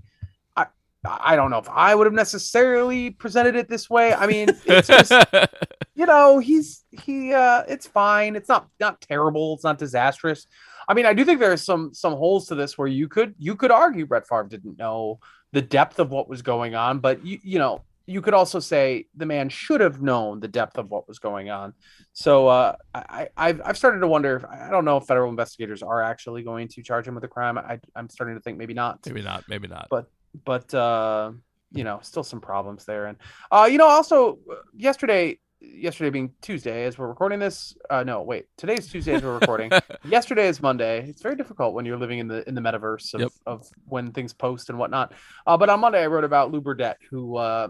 I 0.56 0.66
I 1.04 1.36
don't 1.36 1.50
know 1.50 1.58
if 1.58 1.68
I 1.68 1.94
would 1.94 2.06
have 2.06 2.14
necessarily 2.14 3.10
presented 3.10 3.56
it 3.56 3.68
this 3.68 3.88
way. 3.88 4.14
I 4.14 4.26
mean, 4.26 4.48
it's 4.66 4.88
just 4.88 5.12
you 5.94 6.06
know 6.06 6.38
he's 6.38 6.84
he 6.90 7.32
uh 7.32 7.62
it's 7.68 7.86
fine. 7.86 8.36
It's 8.36 8.48
not 8.48 8.68
not 8.80 9.00
terrible. 9.00 9.54
It's 9.54 9.64
not 9.64 9.78
disastrous. 9.78 10.46
I 10.88 10.94
mean, 10.94 11.06
I 11.06 11.12
do 11.12 11.24
think 11.24 11.40
there's 11.40 11.64
some 11.64 11.92
some 11.94 12.14
holes 12.14 12.48
to 12.48 12.54
this 12.54 12.76
where 12.76 12.88
you 12.88 13.08
could 13.08 13.34
you 13.38 13.54
could 13.54 13.70
argue 13.70 14.06
Brett 14.06 14.26
Favre 14.26 14.48
didn't 14.48 14.78
know 14.78 15.20
the 15.52 15.62
depth 15.62 15.98
of 15.98 16.10
what 16.10 16.28
was 16.28 16.42
going 16.42 16.74
on, 16.74 16.98
but 16.98 17.24
you 17.24 17.38
you 17.42 17.58
know 17.58 17.82
you 18.08 18.22
could 18.22 18.32
also 18.32 18.58
say 18.58 19.04
the 19.14 19.26
man 19.26 19.50
should 19.50 19.82
have 19.82 20.00
known 20.00 20.40
the 20.40 20.48
depth 20.48 20.78
of 20.78 20.88
what 20.90 21.06
was 21.06 21.18
going 21.18 21.50
on. 21.50 21.74
So 22.14 22.48
uh, 22.48 22.74
I, 22.94 23.28
I've 23.36 23.60
I've 23.62 23.76
started 23.76 24.00
to 24.00 24.08
wonder. 24.08 24.36
If, 24.36 24.46
I 24.46 24.70
don't 24.70 24.86
know 24.86 24.96
if 24.96 25.04
federal 25.04 25.28
investigators 25.28 25.82
are 25.82 26.02
actually 26.02 26.42
going 26.42 26.68
to 26.68 26.82
charge 26.82 27.06
him 27.06 27.14
with 27.14 27.24
a 27.24 27.28
crime. 27.28 27.58
I, 27.58 27.78
I'm 27.94 28.08
starting 28.08 28.34
to 28.34 28.40
think 28.40 28.56
maybe 28.56 28.72
not. 28.72 29.00
maybe 29.04 29.20
not. 29.20 29.44
Maybe 29.46 29.68
not. 29.68 29.88
But 29.90 30.06
but 30.46 30.72
uh, 30.72 31.32
you 31.72 31.84
know, 31.84 31.98
still 32.02 32.24
some 32.24 32.40
problems 32.40 32.86
there. 32.86 33.06
And 33.06 33.18
uh, 33.52 33.68
you 33.70 33.76
know, 33.76 33.86
also 33.86 34.38
uh, 34.50 34.54
yesterday, 34.74 35.38
yesterday 35.60 36.08
being 36.08 36.32
Tuesday, 36.40 36.84
as 36.86 36.96
we're 36.96 37.08
recording 37.08 37.38
this. 37.38 37.76
Uh, 37.90 38.04
no, 38.04 38.22
wait, 38.22 38.46
today's 38.56 38.90
Tuesday 38.90 39.16
as 39.16 39.22
we're 39.22 39.38
recording. 39.38 39.70
yesterday 40.06 40.48
is 40.48 40.62
Monday. 40.62 41.06
It's 41.06 41.20
very 41.20 41.36
difficult 41.36 41.74
when 41.74 41.84
you're 41.84 41.98
living 41.98 42.20
in 42.20 42.28
the 42.28 42.48
in 42.48 42.54
the 42.54 42.62
metaverse 42.62 43.12
of, 43.12 43.20
Yep. 43.20 43.32
of 43.44 43.68
when 43.84 44.12
things 44.12 44.32
post 44.32 44.70
and 44.70 44.78
whatnot. 44.78 45.12
Uh, 45.46 45.58
but 45.58 45.68
on 45.68 45.80
Monday, 45.80 46.02
I 46.02 46.06
wrote 46.06 46.24
about 46.24 46.50
Lew 46.50 46.62
Burdette, 46.62 46.96
who 47.10 47.36
uh, 47.36 47.68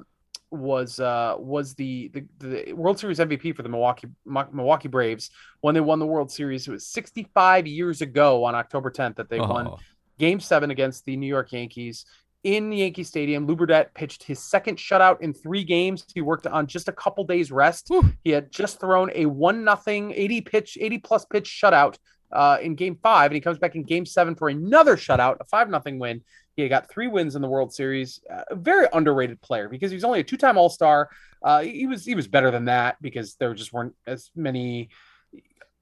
was 0.50 1.00
uh, 1.00 1.34
was 1.38 1.74
the, 1.74 2.08
the 2.08 2.24
the 2.38 2.72
World 2.72 2.98
Series 2.98 3.18
MVP 3.18 3.54
for 3.54 3.62
the 3.62 3.68
Milwaukee 3.68 4.08
Milwaukee 4.24 4.88
Braves 4.88 5.30
when 5.60 5.74
they 5.74 5.80
won 5.80 5.98
the 5.98 6.06
World 6.06 6.30
Series. 6.30 6.66
It 6.66 6.70
was 6.72 6.86
65 6.86 7.66
years 7.66 8.00
ago 8.00 8.44
on 8.44 8.54
October 8.54 8.90
10th 8.90 9.16
that 9.16 9.28
they 9.28 9.40
won 9.40 9.66
Oh, 9.68 9.78
Game 10.18 10.40
Seven 10.40 10.70
against 10.70 11.04
the 11.04 11.16
New 11.16 11.26
York 11.26 11.52
Yankees 11.52 12.06
in 12.44 12.72
Yankee 12.72 13.04
Stadium. 13.04 13.46
Lew 13.46 13.56
Burdette 13.56 13.92
pitched 13.94 14.22
his 14.22 14.38
second 14.38 14.78
shutout 14.78 15.20
in 15.20 15.34
three 15.34 15.64
games. 15.64 16.04
He 16.14 16.20
worked 16.20 16.46
on 16.46 16.66
just 16.66 16.88
a 16.88 16.92
couple 16.92 17.24
days 17.24 17.50
rest. 17.50 17.88
Whew. 17.88 18.12
He 18.24 18.30
had 18.30 18.50
just 18.50 18.80
thrown 18.80 19.10
a 19.14 19.26
one 19.26 19.64
nothing 19.64 20.12
80 20.12 20.40
pitch, 20.42 20.78
80 20.80 20.98
plus 20.98 21.24
pitch 21.24 21.48
shutout 21.62 21.96
uh, 22.32 22.58
in 22.60 22.74
Game 22.74 22.98
Five, 23.02 23.30
and 23.30 23.34
he 23.34 23.40
comes 23.40 23.58
back 23.58 23.74
in 23.74 23.84
Game 23.84 24.06
Seven 24.06 24.34
for 24.34 24.48
another 24.48 24.96
shutout, 24.96 25.36
a 25.40 25.44
five 25.44 25.68
nothing 25.68 25.98
win. 25.98 26.22
He 26.62 26.68
got 26.68 26.90
three 26.90 27.06
wins 27.06 27.36
in 27.36 27.42
the 27.42 27.48
World 27.48 27.72
Series. 27.72 28.20
Uh, 28.28 28.42
a 28.50 28.56
very 28.56 28.88
underrated 28.92 29.40
player 29.40 29.68
because 29.68 29.92
he 29.92 29.94
was 29.94 30.02
only 30.02 30.20
a 30.20 30.24
two 30.24 30.36
time 30.36 30.58
All 30.58 30.68
Star. 30.68 31.08
Uh, 31.42 31.60
he 31.60 31.86
was 31.86 32.04
he 32.04 32.16
was 32.16 32.26
better 32.26 32.50
than 32.50 32.64
that 32.64 33.00
because 33.00 33.36
there 33.36 33.54
just 33.54 33.72
weren't 33.72 33.94
as 34.08 34.30
many. 34.34 34.88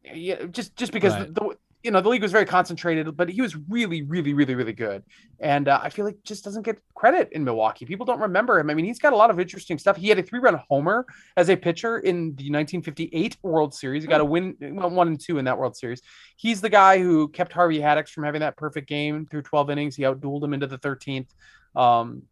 Yeah, 0.05 0.45
just 0.51 0.77
just 0.77 0.93
because 0.93 1.15
Right. 1.15 1.35
the 1.35 1.57
you 1.87 1.93
know 1.93 2.01
the 2.01 2.09
league 2.09 2.23
was 2.23 2.33
very 2.33 2.45
concentrated, 2.45 3.17
but 3.17 3.29
he 3.29 3.41
was 3.41 3.55
really, 3.69 4.03
really, 4.03 4.35
really, 4.35 4.57
really 4.57 4.73
good. 4.73 5.05
And 5.39 5.69
uh, 5.69 5.79
I 5.81 5.89
feel 5.89 6.05
like 6.05 6.21
just 6.25 6.43
doesn't 6.43 6.65
get 6.65 6.81
credit 6.97 7.29
in 7.31 7.45
Milwaukee. 7.45 7.87
People 7.87 8.05
don't 8.05 8.19
remember 8.19 8.59
him. 8.59 8.69
I 8.69 8.75
mean, 8.75 8.85
he's 8.85 8.99
got 8.99 9.13
a 9.13 9.17
lot 9.17 9.31
of 9.31 9.39
interesting 9.39 9.79
stuff. 9.79 9.97
He 9.97 10.09
had 10.09 10.19
a 10.19 10.23
three-run 10.23 10.61
homer 10.69 11.07
as 11.37 11.49
a 11.49 11.55
pitcher 11.57 11.99
in 12.01 12.35
the 12.35 12.51
1958 12.51 13.37
World 13.45 13.73
Series. 13.73 14.03
He 14.03 14.09
got 14.09 14.21
a 14.21 14.25
win, 14.25 14.57
one 14.61 15.07
and 15.07 15.21
two 15.21 15.39
in 15.39 15.45
that 15.45 15.57
World 15.57 15.77
Series. 15.77 16.03
He's 16.37 16.61
the 16.61 16.69
guy 16.69 16.99
who 16.99 17.29
kept 17.29 17.53
Harvey 17.53 17.79
Haddix 17.79 18.09
from 18.09 18.25
having 18.25 18.41
that 18.41 18.57
perfect 18.57 18.89
game 18.89 19.25
through 19.25 19.43
12 19.43 19.71
innings. 19.71 19.95
He 19.95 20.03
outdueled 20.03 20.43
him 20.43 20.55
into 20.55 20.67
the 20.67 20.79
13th. 20.79 21.29
Um, 21.77 22.23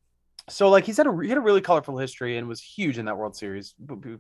so 0.48 0.68
like 0.68 0.84
he's 0.84 0.96
had 0.96 1.06
a 1.06 1.18
he 1.22 1.28
had 1.28 1.38
a 1.38 1.42
really 1.42 1.60
colorful 1.60 1.96
history 1.96 2.36
and 2.36 2.48
was 2.48 2.60
huge 2.60 2.98
in 2.98 3.06
that 3.06 3.16
World 3.16 3.36
Series. 3.36 3.74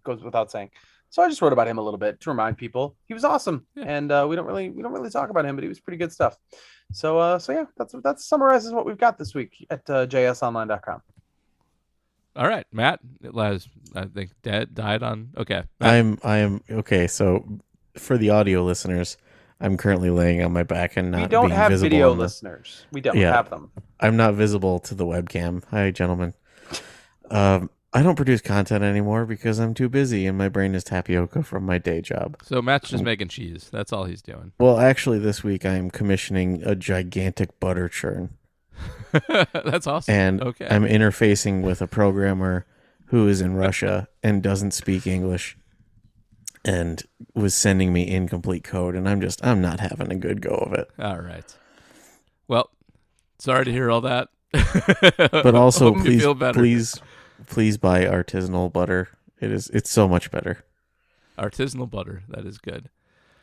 Goes 0.04 0.22
without 0.22 0.50
saying. 0.52 0.70
So 1.14 1.22
I 1.22 1.28
just 1.28 1.40
wrote 1.40 1.52
about 1.52 1.68
him 1.68 1.78
a 1.78 1.80
little 1.80 1.96
bit 1.96 2.20
to 2.22 2.30
remind 2.30 2.58
people 2.58 2.96
he 3.06 3.14
was 3.14 3.22
awesome, 3.24 3.64
Yeah. 3.76 3.84
and 3.86 4.10
uh, 4.10 4.26
we 4.28 4.34
don't 4.34 4.46
really 4.46 4.70
we 4.70 4.82
don't 4.82 4.90
really 4.92 5.10
talk 5.10 5.30
about 5.30 5.46
him, 5.46 5.54
but 5.54 5.62
he 5.62 5.68
was 5.68 5.78
pretty 5.78 5.96
good 5.96 6.10
stuff. 6.10 6.36
So 6.92 7.18
uh, 7.20 7.38
so 7.38 7.52
yeah, 7.52 7.66
that's 7.76 7.94
that 8.02 8.18
summarizes 8.18 8.72
what 8.72 8.84
we've 8.84 8.98
got 8.98 9.16
this 9.16 9.32
week 9.32 9.64
at 9.70 9.88
uh, 9.88 10.06
jsonline.com. 10.08 11.02
all 12.34 12.48
right, 12.48 12.66
Matt. 12.72 12.98
Les, 13.22 13.68
I 13.94 14.06
think 14.06 14.32
dead 14.42 14.74
died 14.74 15.04
on. 15.04 15.30
Okay, 15.36 15.62
Matt, 15.78 15.94
I'm 15.94 16.18
I 16.24 16.38
am 16.38 16.60
okay. 16.68 17.06
So 17.06 17.60
for 17.96 18.18
the 18.18 18.30
audio 18.30 18.64
listeners, 18.64 19.16
I'm 19.60 19.76
currently 19.76 20.10
laying 20.10 20.42
on 20.42 20.52
my 20.52 20.64
back 20.64 20.96
and 20.96 21.12
not 21.12 21.20
we 21.20 21.26
don't 21.28 21.46
being 21.46 21.56
have 21.56 21.70
visible 21.70 21.90
video 21.90 22.12
the- 22.12 22.20
listeners. 22.22 22.86
We 22.90 23.00
don't 23.00 23.16
Yeah. 23.16 23.32
have 23.32 23.50
them. 23.50 23.70
I'm 24.00 24.16
not 24.16 24.34
visible 24.34 24.80
to 24.80 24.96
the 24.96 25.06
webcam. 25.06 25.62
Hi, 25.70 25.92
gentlemen. 25.92 26.34
Um, 27.30 27.70
I 27.96 28.02
don't 28.02 28.16
produce 28.16 28.40
content 28.40 28.82
anymore 28.82 29.24
because 29.24 29.60
I'm 29.60 29.72
too 29.72 29.88
busy 29.88 30.26
and 30.26 30.36
my 30.36 30.48
brain 30.48 30.74
is 30.74 30.82
tapioca 30.82 31.44
from 31.44 31.64
my 31.64 31.78
day 31.78 32.00
job. 32.00 32.36
so 32.42 32.60
Matt's 32.60 32.90
just 32.90 33.04
making 33.04 33.28
cheese. 33.28 33.68
That's 33.72 33.92
all 33.92 34.04
he's 34.04 34.20
doing. 34.20 34.50
Well, 34.58 34.78
actually, 34.80 35.20
this 35.20 35.44
week 35.44 35.64
I 35.64 35.74
am 35.74 35.90
commissioning 35.90 36.60
a 36.64 36.74
gigantic 36.74 37.60
butter 37.60 37.88
churn, 37.88 38.30
That's 39.52 39.86
awesome. 39.86 40.12
and 40.12 40.42
okay, 40.42 40.66
I'm 40.68 40.82
interfacing 40.84 41.62
with 41.62 41.80
a 41.80 41.86
programmer 41.86 42.66
who 43.06 43.28
is 43.28 43.40
in 43.40 43.54
Russia 43.54 44.08
and 44.24 44.42
doesn't 44.42 44.72
speak 44.72 45.06
English, 45.06 45.56
and 46.64 47.00
was 47.32 47.54
sending 47.54 47.92
me 47.92 48.08
incomplete 48.10 48.64
code, 48.64 48.96
and 48.96 49.08
I'm 49.08 49.20
just 49.20 49.44
I'm 49.46 49.60
not 49.60 49.78
having 49.78 50.10
a 50.10 50.16
good 50.16 50.40
go 50.40 50.50
of 50.54 50.72
it. 50.72 50.88
all 50.98 51.20
right. 51.20 51.56
Well, 52.48 52.70
sorry 53.38 53.64
to 53.66 53.70
hear 53.70 53.88
all 53.88 54.00
that. 54.00 54.30
But 54.52 55.54
also, 55.54 55.94
please, 55.94 56.22
feel 56.22 56.34
better. 56.34 56.58
please, 56.58 57.00
please 57.46 57.76
buy 57.76 58.04
artisanal 58.04 58.72
butter. 58.72 59.08
It 59.40 59.50
is 59.50 59.68
it's 59.70 59.90
so 59.90 60.08
much 60.08 60.30
better. 60.30 60.64
artisanal 61.38 61.90
butter. 61.90 62.22
That 62.28 62.46
is 62.46 62.58
good. 62.58 62.88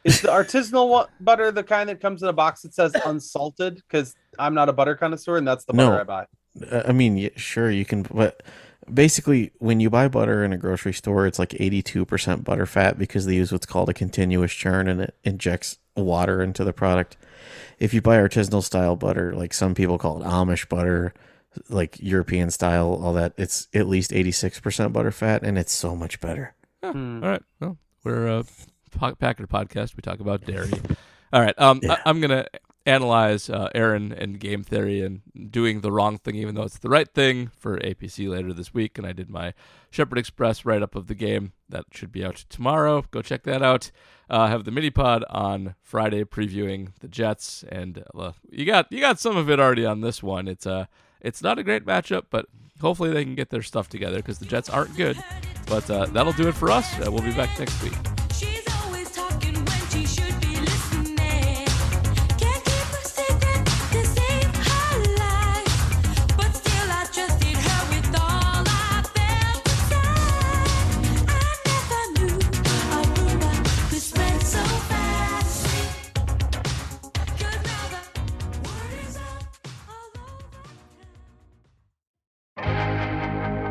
Is 0.04 0.22
the 0.22 0.30
artisanal 0.30 1.08
butter 1.20 1.52
the 1.52 1.64
kind 1.64 1.88
that 1.90 2.02
comes 2.02 2.24
in 2.24 2.30
a 2.30 2.34
box 2.34 2.64
that 2.64 2.74
says 2.74 2.94
unsalted? 3.06 3.76
Because 3.76 4.16
I'm 4.40 4.54
not 4.56 4.68
a 4.70 4.74
butter 4.74 4.96
connoisseur, 4.96 5.38
and 5.38 5.48
that's 5.48 5.66
the 5.66 5.74
No. 5.74 5.90
butter 5.90 6.02
I 6.02 6.04
buy. 6.04 6.26
Uh, 6.72 6.84
I 6.88 6.92
mean, 6.92 7.30
sure, 7.36 7.70
you 7.70 7.86
can, 7.86 8.04
but 8.04 8.42
basically, 8.92 9.52
when 9.60 9.80
you 9.80 9.90
buy 9.92 10.08
butter 10.08 10.44
in 10.44 10.54
a 10.54 10.58
grocery 10.58 10.94
store, 10.94 11.28
it's 11.28 11.38
like 11.38 11.50
82% 11.52 12.44
butter 12.44 12.66
fat 12.66 12.98
because 12.98 13.26
they 13.28 13.36
use 13.36 13.52
what's 13.52 13.66
called 13.68 13.90
a 13.90 13.94
continuous 13.94 14.52
churn 14.54 14.88
and 14.88 15.02
it 15.02 15.16
injects 15.24 15.78
water 15.96 16.42
into 16.42 16.64
the 16.64 16.74
product. 16.74 17.16
If 17.78 17.94
you 17.94 18.02
buy 18.02 18.18
artisanal 18.18 18.64
style 18.64 18.96
butter, 18.96 19.34
like 19.36 19.54
some 19.54 19.76
people 19.76 19.98
call 20.00 20.22
it 20.22 20.26
Amish 20.26 20.68
butter, 20.68 21.14
like 21.70 21.98
European 22.00 22.50
style, 22.52 23.00
all 23.04 23.14
that. 23.14 23.34
It's 23.38 23.68
at 23.74 23.88
least 23.88 24.12
86% 24.12 24.94
butter 24.94 25.12
fat 25.12 25.44
and 25.44 25.58
it's 25.58 25.74
so 25.74 25.96
much 25.96 26.20
better. 26.22 26.54
Hmm. 26.84 27.24
All 27.24 27.30
right. 27.30 27.44
Well, 27.60 27.78
we're 28.04 28.28
a 28.28 28.44
po- 28.98 29.16
Packer 29.16 29.48
podcast. 29.48 29.96
We 29.96 30.02
talk 30.02 30.20
about 30.20 30.46
dairy. 30.46 30.72
All 31.34 31.42
right. 31.42 31.58
Um, 31.60 31.80
Yeah. 31.84 31.94
I- 32.06 32.10
I'm 32.10 32.20
gonna 32.22 32.46
analyze 32.88 33.48
uh, 33.48 33.70
Aaron 33.76 34.12
and 34.12 34.40
game 34.40 34.64
theory 34.64 35.02
and 35.02 35.22
doing 35.52 35.82
the 35.82 35.92
wrong 35.92 36.18
thing, 36.18 36.36
even 36.36 36.56
though 36.56 36.64
it's 36.64 36.80
the 36.80 36.90
right 36.90 37.08
thing 37.14 37.52
for 37.56 37.78
APC 37.78 38.28
later 38.28 38.54
this 38.54 38.74
week. 38.74 38.98
And 38.98 39.06
I 39.06 39.12
did 39.12 39.30
my 39.30 39.54
Shepherd 39.92 40.18
Express 40.18 40.66
write 40.66 40.82
up 40.82 40.96
of 40.96 41.06
the 41.08 41.14
game 41.14 41.52
that 41.70 41.86
should 41.92 42.12
be 42.12 42.26
out 42.26 42.38
tomorrow. 42.50 43.06
Go 43.12 43.22
check 43.22 43.44
that 43.44 43.62
out. 43.62 43.92
Uh, 44.32 44.40
I 44.40 44.50
have 44.50 44.64
the 44.64 44.72
mini 44.72 44.90
pod 44.90 45.24
on 45.30 45.76
Friday 45.84 46.24
previewing 46.24 46.94
the 47.02 47.08
Jets, 47.08 47.64
and 47.70 48.04
uh, 48.16 48.32
you 48.50 48.66
got 48.66 48.92
you 48.92 49.00
got 49.00 49.20
some 49.20 49.38
of 49.38 49.50
it 49.50 49.60
already 49.60 49.86
on 49.86 50.02
this 50.02 50.24
one. 50.24 50.48
It's 50.48 50.66
uh 50.66 50.86
it's 51.22 51.42
not 51.42 51.60
a 51.60 51.64
great 51.64 51.86
matchup, 51.86 52.26
but 52.30 52.48
hopefully 52.80 53.12
they 53.12 53.24
can 53.24 53.36
get 53.36 53.50
their 53.50 53.62
stuff 53.62 53.90
together 53.90 54.18
because 54.18 54.40
the 54.40 54.46
Jets 54.46 54.70
aren't 54.70 54.96
good. 54.96 55.18
But 55.68 55.90
uh, 55.90 56.06
that'll 56.08 56.34
do 56.34 56.48
it 56.48 56.56
for 56.56 56.70
us. 56.70 57.00
Uh, 57.00 57.12
we'll 57.12 57.24
be 57.24 57.32
back 57.32 57.58
next 57.58 57.82
week. 57.84 57.94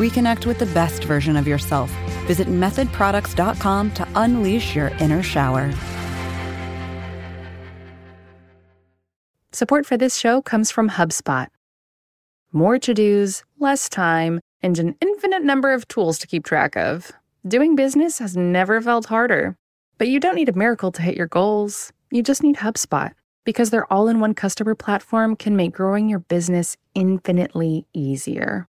Reconnect 0.00 0.46
with 0.46 0.58
the 0.58 0.72
best 0.72 1.04
version 1.04 1.36
of 1.36 1.46
yourself. 1.46 1.90
Visit 2.26 2.48
methodproducts.com 2.48 3.90
to 3.90 4.08
unleash 4.14 4.74
your 4.74 4.88
inner 4.98 5.22
shower. 5.22 5.70
Support 9.52 9.84
for 9.84 9.98
this 9.98 10.16
show 10.16 10.40
comes 10.40 10.70
from 10.70 10.88
HubSpot. 10.88 11.48
More 12.50 12.78
to 12.78 12.94
dos, 12.94 13.44
less 13.58 13.90
time, 13.90 14.40
and 14.62 14.78
an 14.78 14.96
infinite 15.02 15.42
number 15.42 15.70
of 15.70 15.86
tools 15.86 16.18
to 16.20 16.26
keep 16.26 16.46
track 16.46 16.78
of. 16.78 17.12
Doing 17.46 17.76
business 17.76 18.20
has 18.20 18.34
never 18.34 18.80
felt 18.80 19.04
harder. 19.04 19.54
But 19.98 20.08
you 20.08 20.18
don't 20.18 20.34
need 20.34 20.48
a 20.48 20.56
miracle 20.56 20.92
to 20.92 21.02
hit 21.02 21.14
your 21.14 21.26
goals. 21.26 21.92
You 22.10 22.22
just 22.22 22.42
need 22.42 22.56
HubSpot 22.56 23.12
because 23.44 23.68
their 23.68 23.92
all 23.92 24.08
in 24.08 24.18
one 24.18 24.32
customer 24.32 24.74
platform 24.74 25.36
can 25.36 25.56
make 25.56 25.74
growing 25.74 26.08
your 26.08 26.20
business 26.20 26.78
infinitely 26.94 27.86
easier. 27.92 28.69